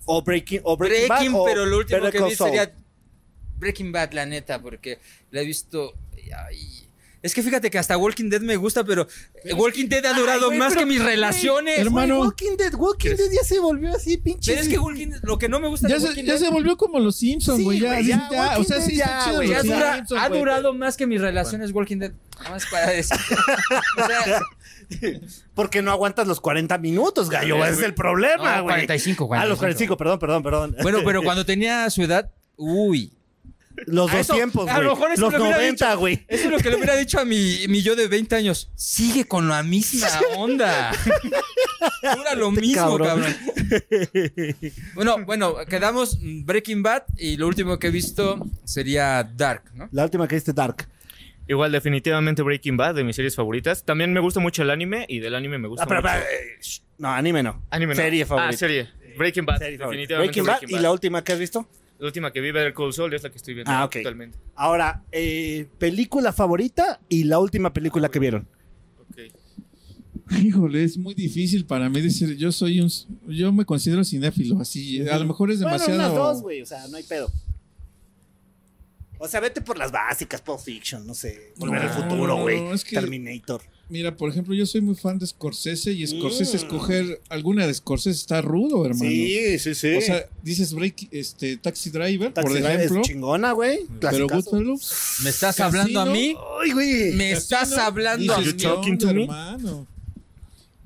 ¿O 0.06 0.22
Breaking, 0.22 0.62
o 0.64 0.76
Breaking, 0.76 1.08
Breaking, 1.08 1.32
Bad, 1.32 1.42
o 1.42 1.46
pero 1.46 1.66
lo 1.66 1.78
último 1.78 2.02
Better 2.02 2.22
que 2.22 2.28
vi 2.30 2.36
sería 2.36 2.74
Breaking 3.58 3.92
Bad, 3.94 4.12
la 4.12 4.26
neta, 4.26 4.62
porque 4.62 5.00
la 5.32 5.42
he 5.42 5.46
visto. 5.46 5.94
ay, 6.48 6.83
Es 7.24 7.34
que 7.34 7.42
fíjate 7.42 7.72
que 7.72 7.80
hasta 7.80 7.98
Walking 7.98 8.30
Dead 8.30 8.42
me 8.42 8.58
gusta, 8.58 8.84
pero 8.84 9.08
Walking 9.56 9.88
Dead 9.88 10.06
ha 10.06 10.10
Ay, 10.14 10.20
durado 10.20 10.48
güey, 10.48 10.60
más 10.60 10.74
pero- 10.74 10.82
que 10.82 10.86
mis 10.86 11.02
relaciones. 11.02 11.80
Hermano. 11.80 12.18
Güey, 12.18 12.18
güey. 12.18 12.28
Walking 12.30 12.58
Dead, 12.58 12.74
Walking 12.76 13.10
Dead 13.16 13.32
ya 13.32 13.44
se 13.44 13.60
volvió 13.60 13.96
así, 13.96 14.18
pinche. 14.18 14.52
Pero 14.52 14.62
es 14.64 14.68
que 14.70 14.78
Walking 14.78 15.08
Dead- 15.08 15.22
lo 15.24 15.38
que 15.38 15.48
no 15.50 15.60
me 15.62 15.70
gusta 15.70 15.88
Ya 15.88 15.96
de 15.96 16.02
se, 16.02 16.08
Walking 16.08 16.24
ya 16.26 16.34
Dead 16.34 16.42
se 16.42 16.50
volvió 16.50 16.76
como 16.78 17.00
los 17.00 17.16
Simpsons, 17.16 17.58
Sí, 17.60 17.64
güey. 17.64 17.80
ya, 17.80 17.88
güey, 17.94 18.04
sí, 18.04 18.10
ya, 18.10 18.28
ya, 18.30 18.38
o 18.38 18.50
Walking 18.50 18.64
sea, 18.66 18.78
Dead 18.78 18.86
sí 18.88 18.96
ya, 18.98 19.06
está 19.06 19.24
chido. 19.24 19.36
güey, 19.38 19.48
los 19.48 19.64
Ya 19.64 19.74
dura- 19.74 19.96
Simpsons, 19.96 20.22
ha 20.22 20.28
güey. 20.28 20.40
durado 20.42 20.74
más 20.74 20.98
que 20.98 21.08
mis 21.08 21.22
relaciones 21.22 21.72
Walking 21.72 21.98
Dead. 21.98 22.12
Nada 22.40 22.50
más 22.52 22.66
para 22.70 22.88
decir. 22.92 23.18
O 23.98 24.06
sea, 24.06 24.42
Porque 25.56 25.82
no 25.82 25.92
aguantas 25.92 26.28
los 26.28 26.40
40 26.42 26.78
minutos, 26.78 27.30
gallo. 27.30 27.58
Ese 27.58 27.70
es 27.70 27.76
güey. 27.78 27.86
el 27.88 27.94
problema, 27.96 28.58
No, 28.58 28.64
güey. 28.64 28.76
45, 28.76 29.30
Ah, 29.34 29.46
los 29.46 29.58
45, 29.58 29.96
45. 29.96 29.98
perdón, 29.98 30.20
perdón, 30.20 30.44
perdón. 30.44 30.76
bueno, 30.84 31.00
pero 31.06 31.22
cuando 31.24 31.46
tenía 31.46 31.90
su 31.90 32.02
edad, 32.04 32.30
uy. 32.58 33.14
Los 33.88 34.10
A 34.12 34.18
dos 34.18 34.22
eso- 34.22 34.34
tiempos, 34.36 34.70
a 34.70 34.74
lo 34.80 34.90
güey. 34.90 34.96
mejor 34.96 35.12
eso 35.14 35.22
Los 35.22 35.34
lo 35.34 35.40
hubiera 35.40 35.58
90, 35.58 35.86
dicho. 35.90 36.00
güey. 36.00 36.26
Eso 36.28 36.46
es 36.46 36.52
lo 36.52 36.58
que 36.60 36.70
le 36.70 36.76
hubiera 36.76 36.96
dicho 36.96 37.20
a 37.20 37.26
mi, 37.26 37.68
mi 37.68 37.82
yo 37.82 37.96
de 37.96 38.08
20 38.08 38.36
años. 38.36 38.70
Sigue 38.76 39.26
con 39.26 39.48
la 39.48 39.64
misma 39.64 40.08
onda. 40.38 40.92
Dura 42.16 42.36
lo 42.36 42.52
mismo, 42.52 42.98
cabrón. 42.98 43.08
cabrón. 43.08 43.36
Bueno, 44.96 45.26
bueno, 45.26 45.56
quedamos 45.68 46.18
Breaking 46.22 46.84
Bad 46.84 47.04
y 47.18 47.38
lo 47.38 47.48
último 47.48 47.80
que 47.80 47.88
he 47.88 47.92
visto 47.92 48.46
sería 48.64 49.24
Dark, 49.24 49.64
¿no? 49.74 49.90
La 49.92 50.04
última 50.04 50.28
que 50.28 50.36
viste, 50.36 50.54
Dark. 50.54 50.88
Igual, 51.48 51.72
definitivamente 51.72 52.42
Breaking 52.42 52.78
Bad, 52.78 52.96
de 52.96 53.04
mis 53.04 53.16
series 53.16 53.36
favoritas. 53.36 53.84
También 53.84 54.14
me 54.14 54.20
gusta 54.20 54.40
mucho 54.40 54.62
el 54.62 54.70
anime 54.70 55.06
y 55.10 55.20
del 55.20 55.36
anime 55.36 55.58
me 55.58 55.68
gusta 55.68 55.84
Ah, 55.84 55.88
pero, 55.88 56.02
mucho. 56.02 56.14
pero, 56.14 56.26
eh, 56.26 56.58
no, 57.00 57.10
anime 57.12 57.44
no. 57.44 57.64
Anime, 57.70 57.96
¿no? 57.96 58.02
Serie 58.02 58.26
favorita. 58.26 58.50
Ah, 58.50 58.58
serie. 58.58 58.90
Breaking 59.18 59.46
Bad, 59.46 59.58
Serie 59.60 59.78
definitivamente 59.78 60.42
Breaking 60.42 60.70
Bad. 60.70 60.80
¿Y 60.80 60.82
la 60.82 60.92
última 60.92 61.24
que 61.24 61.34
has 61.34 61.40
visto? 61.40 61.68
La 62.04 62.08
última 62.08 62.34
que 62.34 62.42
vi, 62.42 62.52
Better 62.52 62.74
Call 62.74 62.92
Saul, 62.92 63.14
es 63.14 63.24
la 63.24 63.30
que 63.30 63.38
estoy 63.38 63.54
viendo 63.54 63.72
Ah, 63.72 63.86
ok. 63.86 63.96
actualmente. 63.96 64.38
Ahora, 64.56 65.06
eh, 65.10 65.68
película 65.78 66.34
favorita 66.34 67.00
y 67.08 67.24
la 67.24 67.40
última 67.40 67.72
película 67.72 68.10
que 68.10 68.20
vieron. 68.20 68.46
Ok. 69.00 69.20
Híjole, 70.44 70.84
es 70.84 70.98
muy 70.98 71.14
difícil 71.14 71.66
para 71.66 71.90
mí 71.90 72.02
decir, 72.02 72.36
yo 72.36 72.52
soy 72.52 72.82
un, 72.82 72.90
yo 73.30 73.54
me 73.54 73.64
considero 73.64 74.04
cinéfilo, 74.04 74.60
así, 74.60 75.00
a 75.08 75.18
lo 75.18 75.24
mejor 75.24 75.50
es 75.50 75.62
Bueno, 75.62 75.78
demasiado. 75.78 75.98
unas 76.02 76.14
dos, 76.14 76.42
güey, 76.42 76.62
o 76.62 76.66
sea, 76.66 76.86
no 76.90 76.98
hay 76.98 77.04
pedo. 77.04 77.32
O 79.18 79.26
sea, 79.30 79.40
vete 79.40 79.62
por 79.62 79.78
las 79.78 79.90
básicas, 79.94 80.42
Pulp 80.42 80.60
Fiction, 80.60 81.08
no 81.08 81.14
sé. 81.14 81.54
Volver 81.56 81.86
No, 81.86 81.90
al 81.90 81.94
futuro, 82.04 82.36
güey. 82.42 82.60
no, 82.60 82.74
es 82.74 82.84
que- 82.84 82.98
Terminator. 82.98 83.62
Mira, 83.90 84.16
por 84.16 84.30
ejemplo, 84.30 84.56
yo 84.56 84.66
soy 84.66 84.82
muy 84.82 84.96
fan 84.96 85.20
de 85.20 85.28
Scorsese 85.28 85.92
y 85.92 86.08
Scorsese 86.08 86.54
Mm. 86.54 86.60
escoger 86.62 87.22
alguna 87.30 87.68
de 87.68 87.74
Scorsese 87.74 88.18
está 88.18 88.42
rudo, 88.42 88.86
hermano. 88.86 89.10
Sí, 89.10 89.60
sí, 89.60 89.76
sí. 89.76 89.96
O 89.96 90.02
sea, 90.02 90.26
dices 90.42 90.74
break, 90.74 91.10
este, 91.12 91.58
Taxi 91.58 91.90
Driver, 91.92 92.34
Taxi 92.34 92.48
por 92.48 92.54
Driver 92.54 92.76
ejemplo, 92.80 93.02
es 93.02 93.08
chingona, 93.08 93.52
güey. 93.52 93.80
pero. 94.00 94.28
Goodfellas. 94.28 95.20
¿Me 95.24 95.30
estás 95.30 95.58
Casino. 95.58 95.66
hablando 95.82 96.00
a 96.02 96.06
mí? 96.06 96.36
Ay, 96.64 96.72
güey. 96.72 97.12
¿Me 97.14 97.32
estás 97.34 97.70
Casino, 97.70 97.82
hablando 97.84 98.34
a 98.34 98.38
dices, 98.40 98.54
mí? 98.56 98.60
¿qué 98.62 98.68
talking 98.68 98.94
onda, 98.94 99.08
to 99.08 99.14
me? 99.14 99.22
hermano? 99.24 99.88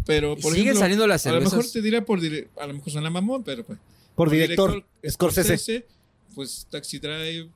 Pero, 0.05 0.35
por 0.35 0.51
Siguen 0.53 0.59
ejemplo, 0.61 0.79
saliendo 0.79 1.07
las 1.07 1.25
a 1.27 1.31
lo 1.31 1.35
mejor 1.39 1.51
cervezas. 1.51 1.73
te 1.73 1.81
diré 1.81 2.01
por 2.01 2.19
dire- 2.19 2.47
a 2.59 2.65
lo 2.67 2.73
mejor 2.73 2.91
suena 2.91 3.09
mamón, 3.09 3.43
pero 3.43 3.63
pues, 3.63 3.77
Por 4.15 4.29
director, 4.31 4.83
Scorsese. 5.07 5.85
pues 6.33 6.65
Taxi 6.71 6.97
Drive. 6.99 7.49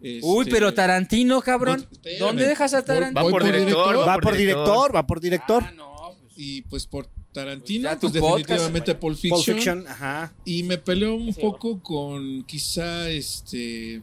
Uy, 0.00 0.18
este, 0.42 0.50
pero 0.50 0.72
Tarantino, 0.74 1.40
cabrón. 1.40 1.86
Espérame. 1.90 2.18
¿Dónde 2.20 2.46
dejas 2.46 2.72
a 2.74 2.84
Tarantino? 2.84 3.24
Va 3.24 3.30
por 3.30 3.42
director. 3.44 3.96
Va 4.08 4.18
por 4.18 4.36
director, 4.36 4.94
va 4.96 5.06
por 5.06 5.20
director. 5.20 5.62
Ah, 5.66 5.72
no, 5.72 6.14
pues, 6.22 6.32
Y 6.36 6.62
pues 6.62 6.86
por 6.86 7.08
Tarantino, 7.32 7.88
pues 7.88 8.00
tu 8.12 8.18
podcast, 8.20 8.32
definitivamente 8.48 8.94
Pulp 8.94 9.16
Fiction. 9.18 9.40
Pulp 9.44 9.56
Fiction, 9.56 9.86
ajá. 9.88 10.32
Y 10.44 10.62
me 10.62 10.78
peleó 10.78 11.14
un 11.14 11.34
poco 11.34 11.82
con 11.82 12.44
quizá 12.44 13.08
este. 13.10 14.02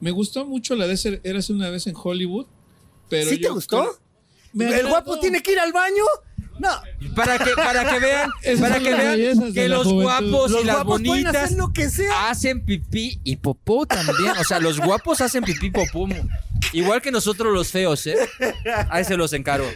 Me 0.00 0.10
gustó 0.10 0.46
mucho 0.46 0.74
la 0.74 0.86
de 0.86 0.96
ser, 0.96 1.20
Érase 1.24 1.52
una 1.52 1.70
vez 1.70 1.86
en 1.86 1.94
Hollywood. 2.00 2.46
Pero 3.08 3.30
¿Sí 3.30 3.38
te 3.40 3.48
gustó? 3.48 3.80
creo- 4.54 4.68
¿El 4.68 4.74
agradó. 4.74 4.88
guapo 4.90 5.18
tiene 5.20 5.42
que 5.42 5.52
ir 5.52 5.58
al 5.58 5.72
baño? 5.72 6.04
No. 6.58 6.68
Para 7.14 7.38
que, 7.38 7.50
para 7.54 7.88
que 7.90 8.00
vean, 8.00 8.30
Esas 8.42 8.68
para 8.68 8.80
que 8.82 8.94
vean 8.94 9.52
que 9.52 9.68
los 9.68 9.84
juventud. 9.84 10.02
guapos 10.02 10.50
Los 10.50 10.62
y 10.62 10.66
las 10.66 10.76
guapos 10.76 11.02
bonitas 11.02 11.36
hacer 11.36 11.56
lo 11.58 11.72
que 11.72 11.88
sea. 11.90 12.30
hacen 12.30 12.64
pipí 12.64 13.20
y 13.24 13.36
popó 13.36 13.86
también. 13.86 14.32
O 14.40 14.44
sea, 14.44 14.58
los 14.60 14.78
guapos 14.80 15.20
hacen 15.20 15.44
pipí 15.44 15.66
y 15.66 15.70
popó. 15.70 16.08
Igual 16.72 17.00
que 17.00 17.10
nosotros 17.12 17.52
los 17.52 17.70
feos, 17.70 18.06
¿eh? 18.06 18.16
Ahí 18.90 19.04
se 19.04 19.16
los 19.16 19.32
encargo. 19.32 19.68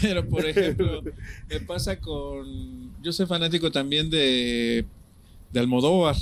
Pero 0.00 0.26
por 0.28 0.46
ejemplo, 0.46 1.02
me 1.48 1.60
pasa 1.60 1.98
con. 1.98 2.92
Yo 3.02 3.12
soy 3.12 3.26
fanático 3.26 3.70
también 3.70 4.08
de, 4.10 4.84
de 5.52 5.60
Almodóvar. 5.60 6.16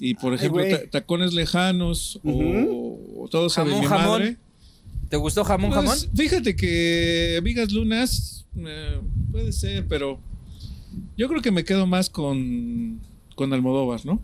Y 0.00 0.14
por 0.14 0.34
ejemplo, 0.34 0.64
Tacones 0.90 1.32
Lejanos 1.32 2.18
o, 2.24 2.98
o 3.20 3.28
Todos 3.28 3.52
saben 3.52 3.74
Jamón, 3.74 3.82
mi 3.82 3.88
jamón. 3.88 4.38
¿Te 5.12 5.18
gustó 5.18 5.44
jamón, 5.44 5.70
Pues, 5.72 5.84
jamón? 5.84 5.98
Fíjate 6.16 6.56
que 6.56 7.38
Vigas 7.44 7.70
Lunas 7.70 8.46
eh, 8.56 8.98
puede 9.30 9.52
ser, 9.52 9.86
pero 9.86 10.18
yo 11.18 11.28
creo 11.28 11.42
que 11.42 11.50
me 11.50 11.66
quedo 11.66 11.86
más 11.86 12.08
con, 12.08 12.98
con 13.34 13.52
Almodóvar, 13.52 14.06
¿no? 14.06 14.22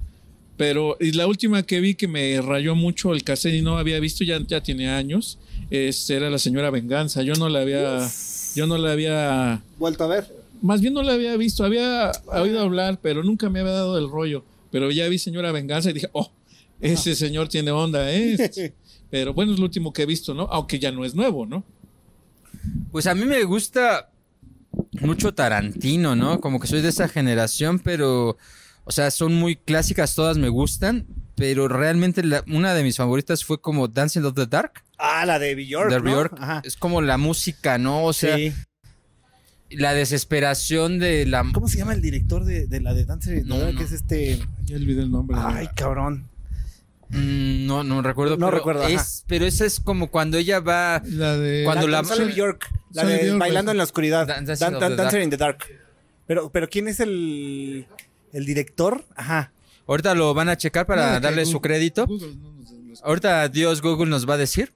Pero 0.57 0.97
y 0.99 1.13
la 1.13 1.27
última 1.27 1.63
que 1.63 1.81
vi 1.81 1.95
que 1.95 2.09
me 2.09 2.41
rayó 2.41 2.75
mucho 2.75 3.13
el 3.13 3.23
cassette 3.23 3.57
y 3.57 3.61
no 3.61 3.77
había 3.77 4.01
visto, 4.01 4.25
ya, 4.25 4.41
ya 4.47 4.63
tiene 4.63 4.89
años, 4.89 5.39
es, 5.69 6.09
era 6.09 6.31
la 6.31 6.39
señora 6.39 6.71
Venganza. 6.71 7.23
Yo 7.23 7.35
no 7.35 7.51
la 7.51 7.61
había, 7.61 8.09
yo 8.55 8.67
no 8.67 8.79
la 8.79 8.93
había, 8.93 9.63
Vuelto 9.79 10.05
a 10.05 10.07
ver. 10.07 10.27
más 10.63 10.81
bien 10.81 10.95
no 10.95 11.03
la 11.03 11.13
había 11.13 11.37
visto, 11.37 11.67
había 11.67 12.13
oído 12.29 12.63
hablar, 12.63 12.99
pero 13.03 13.23
nunca 13.23 13.51
me 13.51 13.61
había 13.61 13.73
dado 13.73 13.99
el 13.99 14.09
rollo. 14.09 14.43
Pero 14.71 14.91
ya 14.91 15.07
vi 15.09 15.19
señora 15.19 15.53
Venganza 15.53 15.91
y 15.91 15.93
dije, 15.93 16.09
oh, 16.13 16.31
ese 16.81 17.15
señor 17.15 17.49
tiene 17.49 17.73
onda, 17.73 18.11
¿eh? 18.11 18.73
Pero 19.11 19.33
bueno, 19.35 19.53
es 19.53 19.59
lo 19.59 19.65
último 19.65 19.93
que 19.93 20.03
he 20.03 20.07
visto, 20.07 20.35
¿no? 20.35 20.43
Aunque 20.51 20.79
ya 20.79 20.93
no 20.93 21.05
es 21.05 21.15
nuevo, 21.15 21.47
¿no? 21.47 21.65
Pues 22.93 23.07
a 23.07 23.15
mí 23.15 23.25
me 23.25 23.43
gusta 23.45 24.11
mucho 25.01 25.33
Tarantino, 25.35 26.15
¿no? 26.17 26.41
Como 26.41 26.61
que 26.61 26.67
soy 26.67 26.83
de 26.83 26.89
esa 26.91 27.09
generación, 27.09 27.79
pero, 27.79 28.37
o 28.85 28.93
sea, 28.93 29.11
son 29.11 29.35
muy 29.35 29.57
clásicas, 29.57 30.15
todas 30.15 30.37
me 30.39 30.49
gustan, 30.49 31.07
pero 31.37 31.69
realmente 31.69 32.23
la- 32.25 32.45
una 32.49 32.75
de 32.75 32.83
mis 32.83 32.97
favoritas 32.97 33.45
fue 33.45 33.61
como 33.61 33.89
Dancing 33.89 34.23
of 34.25 34.35
the 34.35 34.47
Dark, 34.47 34.83
Ah, 34.99 35.25
la 35.25 35.39
de 35.39 35.55
Bjork, 35.55 35.91
de 35.91 36.01
¿no? 36.01 36.11
Bjork. 36.11 36.35
Ajá. 36.41 36.61
Es 36.65 36.77
como 36.77 37.01
la 37.01 37.17
música, 37.19 37.79
¿no? 37.79 38.05
O 38.05 38.13
sea, 38.13 38.37
Sí. 38.37 38.53
la 39.71 39.95
desesperación 39.95 40.99
de 40.99 41.25
la... 41.27 41.45
¿Cómo 41.55 41.69
se 41.69 41.79
llama 41.79 41.93
el 41.95 42.03
director 42.03 42.45
de, 42.45 42.67
de 42.67 42.81
la 42.81 42.95
de 42.95 43.05
Dancer? 43.05 43.47
No, 43.47 43.59
No, 43.59 43.73
no. 43.73 43.79
que 43.79 43.85
es 43.85 43.93
este. 43.93 44.41
Ya 44.65 44.77
olvidé 44.77 45.03
el 45.03 45.11
nombre. 45.13 45.37
Ay, 45.41 45.69
cabrón. 45.77 46.27
Mm, 47.11 47.67
no, 47.67 47.85
no 47.85 48.03
recuerdo. 48.03 48.37
No 48.37 48.47
pero 48.47 48.59
recuerdo. 48.59 48.87
Es, 48.87 49.25
pero 49.27 49.47
esa 49.47 49.65
es 49.65 49.81
como 49.81 50.11
cuando 50.11 50.37
ella 50.39 50.61
va... 50.61 51.03
la 51.07 51.37
de. 51.37 51.65
Cuando 51.65 51.87
la, 51.89 52.03
la- 52.03 52.25
Bjork, 52.25 52.71
la 52.93 53.05
de 53.05 53.33
Bailando 53.37 53.71
pues. 53.71 53.75
en 53.75 53.79
la 53.79 53.85
oscuridad. 53.85 54.27
Dan- 54.27 54.45
Dancer 54.45 54.73
Dark. 54.97 55.23
in 55.23 55.31
the 55.31 55.37
Dark. 55.37 55.65
Pero, 56.27 56.51
pero 56.51 56.69
¿quién 56.69 56.89
es 56.89 57.01
el, 57.01 57.87
el 58.33 58.45
director? 58.45 59.05
Ajá. 59.17 59.53
Ahorita 59.87 60.15
lo 60.15 60.35
van 60.35 60.51
a 60.51 60.57
checar 60.59 60.87
para 60.87 61.19
darle 61.21 61.47
su 61.47 61.61
crédito. 61.61 62.07
Google 62.07 62.35
no 62.37 62.59
Ahorita 63.03 63.49
Dios 63.49 63.81
Google 63.81 64.11
nos 64.11 64.29
va 64.29 64.35
a 64.35 64.39
decir. 64.39 64.73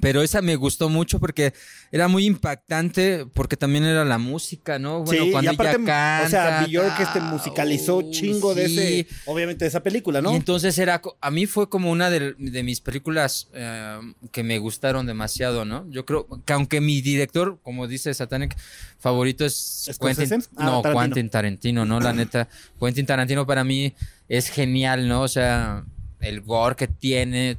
Pero 0.00 0.22
esa 0.22 0.42
me 0.42 0.56
gustó 0.56 0.88
mucho 0.88 1.18
porque 1.18 1.52
era 1.90 2.08
muy 2.08 2.26
impactante, 2.26 3.26
porque 3.34 3.56
también 3.56 3.84
era 3.84 4.04
la 4.04 4.18
música, 4.18 4.78
¿no? 4.78 5.02
Bueno, 5.02 5.24
sí, 5.24 5.30
cuando 5.32 5.50
y 5.50 5.54
aparte, 5.54 5.76
ella 5.76 5.84
canta. 5.84 6.22
o 6.26 6.28
sea, 6.30 6.66
Bjork 6.66 7.00
este 7.00 7.18
ah, 7.18 7.22
musicalizó 7.22 7.96
uy, 7.98 8.10
chingo 8.10 8.54
de 8.54 8.64
ese, 8.66 9.06
obviamente 9.26 9.64
de 9.64 9.68
esa 9.68 9.82
película, 9.82 10.20
¿no? 10.20 10.32
Y 10.32 10.36
entonces 10.36 10.78
era, 10.78 11.00
a 11.20 11.30
mí 11.30 11.46
fue 11.46 11.68
como 11.68 11.90
una 11.90 12.10
de, 12.10 12.34
de 12.38 12.62
mis 12.62 12.80
películas 12.80 13.48
eh, 13.54 13.98
que 14.32 14.42
me 14.42 14.58
gustaron 14.58 15.06
demasiado, 15.06 15.64
¿no? 15.64 15.86
Yo 15.90 16.04
creo 16.04 16.26
que 16.44 16.52
aunque 16.52 16.80
mi 16.80 17.00
director, 17.00 17.58
como 17.62 17.86
dice 17.86 18.12
Satanic, 18.14 18.56
favorito 18.98 19.44
es 19.44 19.88
¿Scorsese? 19.92 20.28
Quentin, 20.36 20.50
Ah, 20.56 20.64
no, 20.64 20.82
Tarantino. 20.82 21.14
Quentin 21.14 21.30
Tarantino, 21.30 21.84
¿no? 21.84 22.00
La 22.00 22.12
neta, 22.12 22.48
Quentin 22.80 23.06
Tarantino 23.06 23.46
para 23.46 23.64
mí 23.64 23.94
es 24.28 24.48
genial, 24.48 25.08
¿no? 25.08 25.22
O 25.22 25.28
sea, 25.28 25.84
el 26.20 26.40
gore 26.40 26.76
que 26.76 26.88
tiene 26.88 27.58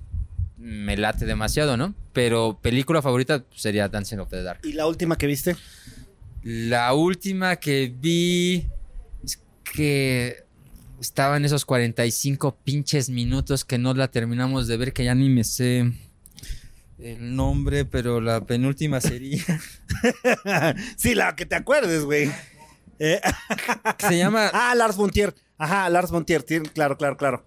me 0.59 0.97
late 0.97 1.25
demasiado, 1.25 1.77
¿no? 1.77 1.95
Pero 2.13 2.59
película 2.61 3.01
favorita 3.01 3.45
sería 3.55 3.87
Dancing 3.87 4.17
of 4.17 4.29
the 4.29 4.43
Dark. 4.43 4.59
¿Y 4.63 4.73
la 4.73 4.87
última 4.87 5.17
que 5.17 5.27
viste? 5.27 5.55
La 6.43 6.93
última 6.93 7.55
que 7.55 7.93
vi 7.97 8.67
es 9.23 9.41
que 9.63 10.43
estaba 10.99 11.37
en 11.37 11.45
esos 11.45 11.65
45 11.65 12.57
pinches 12.63 13.09
minutos 13.09 13.63
que 13.63 13.77
no 13.77 13.93
la 13.93 14.09
terminamos 14.09 14.67
de 14.67 14.77
ver, 14.77 14.93
que 14.93 15.05
ya 15.05 15.15
ni 15.15 15.29
me 15.29 15.43
sé 15.43 15.91
el 16.99 17.35
nombre, 17.35 17.85
pero 17.85 18.19
la 18.19 18.41
penúltima 18.41 18.99
sería. 18.99 19.43
sí, 20.97 21.15
la 21.15 21.35
que 21.35 21.45
te 21.45 21.55
acuerdes, 21.55 22.03
güey. 22.03 22.29
Eh, 22.99 23.21
Se 23.99 24.17
llama 24.17 24.47
ah, 24.53 24.75
Lars 24.75 24.97
Montier. 24.97 25.33
Ajá, 25.57 25.89
Lars 25.89 26.11
Montier, 26.11 26.43
claro, 26.73 26.97
claro, 26.97 27.17
claro. 27.17 27.45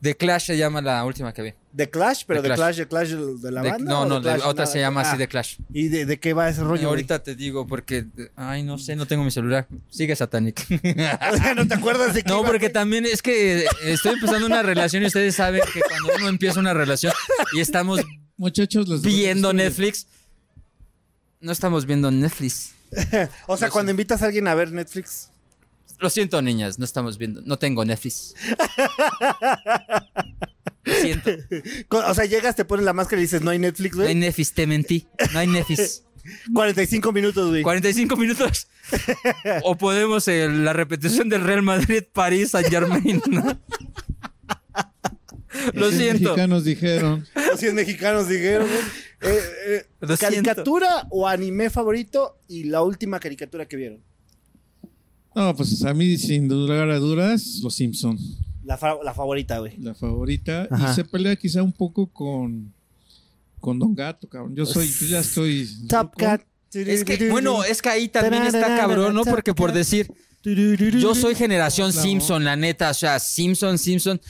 The 0.00 0.16
Clash, 0.16 0.46
se 0.46 0.56
llama 0.56 0.80
la 0.80 1.04
última 1.04 1.32
que 1.32 1.42
vi. 1.42 1.54
The 1.76 1.90
Clash, 1.90 2.22
pero 2.26 2.40
The 2.42 2.48
The 2.48 2.54
Clash. 2.54 2.76
The 2.76 2.88
Clash 2.88 3.10
de 3.10 3.50
la 3.52 3.62
banda. 3.62 3.78
no, 3.92 4.06
no, 4.06 4.16
The 4.20 4.28
Clash 4.28 4.40
de- 4.42 4.46
otra 4.48 4.64
nada? 4.64 4.72
se 4.72 4.80
llama 4.80 5.00
así 5.02 5.10
Ah, 5.14 5.18
de 5.18 5.28
Clash. 5.28 5.56
¿Y 5.72 5.88
de, 5.88 6.06
de 6.06 6.18
qué 6.18 6.32
va 6.32 6.48
ese 6.48 6.62
rollo? 6.62 6.88
Ahorita 6.88 7.22
te 7.22 7.34
digo 7.34 7.66
porque, 7.66 8.06
ay, 8.34 8.62
no 8.62 8.78
sé, 8.78 8.96
no 8.96 9.04
tengo 9.06 9.22
mi 9.24 9.30
celular. 9.30 9.66
Sigue 9.90 10.16
Satanic. 10.16 10.64
O 11.32 11.36
sea, 11.36 11.54
¿no 11.54 11.68
te 11.68 11.74
acuerdas 11.74 12.14
de 12.14 12.22
qué 12.22 12.30
No, 12.30 12.40
iba, 12.40 12.48
porque 12.48 12.70
también 12.70 13.04
es 13.04 13.20
que 13.20 13.66
estoy 13.84 14.14
empezando 14.14 14.46
una 14.46 14.62
relación 14.62 15.02
y 15.02 15.06
ustedes 15.06 15.34
saben 15.34 15.60
que 15.72 15.80
cuando 15.80 16.08
uno 16.16 16.28
empieza 16.28 16.58
una 16.60 16.72
relación 16.72 17.12
y 17.52 17.60
estamos 17.60 18.00
Muchachos, 18.38 18.88
los 18.88 19.02
viendo 19.02 19.48
los- 19.48 19.54
Netflix, 19.56 20.06
no 21.40 21.52
estamos 21.52 21.84
viendo 21.86 22.10
Netflix. 22.10 22.72
O 23.46 23.56
sea, 23.56 23.68
cuando 23.70 23.90
invitas 23.90 24.22
a 24.22 24.26
alguien 24.26 24.48
a 24.48 24.54
ver 24.54 24.72
Netflix. 24.72 25.30
Lo 25.98 26.08
siento, 26.10 26.40
niñas, 26.42 26.78
no 26.78 26.84
estamos 26.84 27.16
viendo, 27.18 27.40
no 27.44 27.58
tengo 27.58 27.84
Netflix. 27.84 28.34
Lo 30.86 30.94
siento. 30.94 31.30
O 31.90 32.14
sea, 32.14 32.24
llegas, 32.24 32.56
te 32.56 32.64
pones 32.64 32.84
la 32.84 32.92
máscara 32.92 33.20
y 33.20 33.24
dices, 33.24 33.42
no 33.42 33.50
hay 33.50 33.58
Netflix, 33.58 33.96
No 33.96 34.02
hay 34.02 34.08
güey. 34.08 34.20
Netflix, 34.20 34.52
te 34.52 34.66
mentí. 34.66 35.06
No 35.32 35.38
hay 35.40 35.46
Netflix. 35.46 36.02
45 36.54 37.12
minutos, 37.12 37.50
güey. 37.50 37.62
45 37.62 38.16
minutos. 38.16 38.68
O 39.62 39.76
podemos 39.76 40.26
eh, 40.28 40.48
la 40.48 40.72
repetición 40.72 41.28
del 41.28 41.42
Real 41.42 41.62
Madrid, 41.62 42.02
París, 42.12 42.50
Saint 42.50 42.68
Germain. 42.68 43.22
¿no? 43.28 43.44
Lo 45.72 45.86
los 45.86 45.94
siento. 45.94 46.22
mexicanos 46.24 46.64
dijeron. 46.64 47.26
Los 47.34 47.60
100 47.60 47.74
mexicanos 47.74 48.28
dijeron, 48.28 48.66
güey. 48.68 49.32
Eh, 49.32 49.86
eh, 50.02 50.16
¿Caricatura 50.20 51.06
o 51.10 51.26
anime 51.26 51.70
favorito 51.70 52.38
y 52.48 52.64
la 52.64 52.82
última 52.82 53.18
caricatura 53.18 53.66
que 53.66 53.76
vieron? 53.76 54.02
No, 55.34 55.54
pues 55.56 55.82
a 55.84 55.94
mí, 55.94 56.16
sin 56.18 56.48
lugar 56.48 56.90
a 56.90 56.98
dudas, 56.98 57.60
Los 57.62 57.74
Simpson 57.74 58.18
La, 58.66 58.76
fa- 58.76 58.98
la 59.02 59.14
favorita, 59.14 59.58
güey. 59.60 59.76
la 59.78 59.94
favorita. 59.94 60.66
Ajá. 60.70 60.90
Y 60.90 60.94
se 60.94 61.04
pelea 61.04 61.36
quizá 61.36 61.62
un 61.62 61.72
poco 61.72 62.08
con, 62.08 62.72
con 63.60 63.78
Don 63.78 63.94
Gato, 63.94 64.28
cabrón. 64.28 64.54
Yo 64.56 64.66
soy, 64.66 64.88
yo 64.88 65.06
ya 65.06 65.20
estoy. 65.20 65.68
Top 65.88 66.14
Cat. 66.16 66.42
Es 66.72 67.04
que, 67.04 67.30
bueno, 67.30 67.64
es 67.64 67.80
que 67.80 67.88
ahí 67.88 68.08
también 68.08 68.42
está 68.42 68.66
cabrón, 68.76 69.14
¿no? 69.14 69.24
Porque 69.24 69.54
por 69.54 69.72
decir, 69.72 70.12
yo 70.42 71.14
soy 71.14 71.34
generación 71.34 71.90
Claro. 71.92 72.06
Simpson, 72.08 72.44
la 72.44 72.56
neta, 72.56 72.90
o 72.90 72.94
sea, 72.94 73.18
Simpson, 73.18 73.78
Simpson 73.78 74.20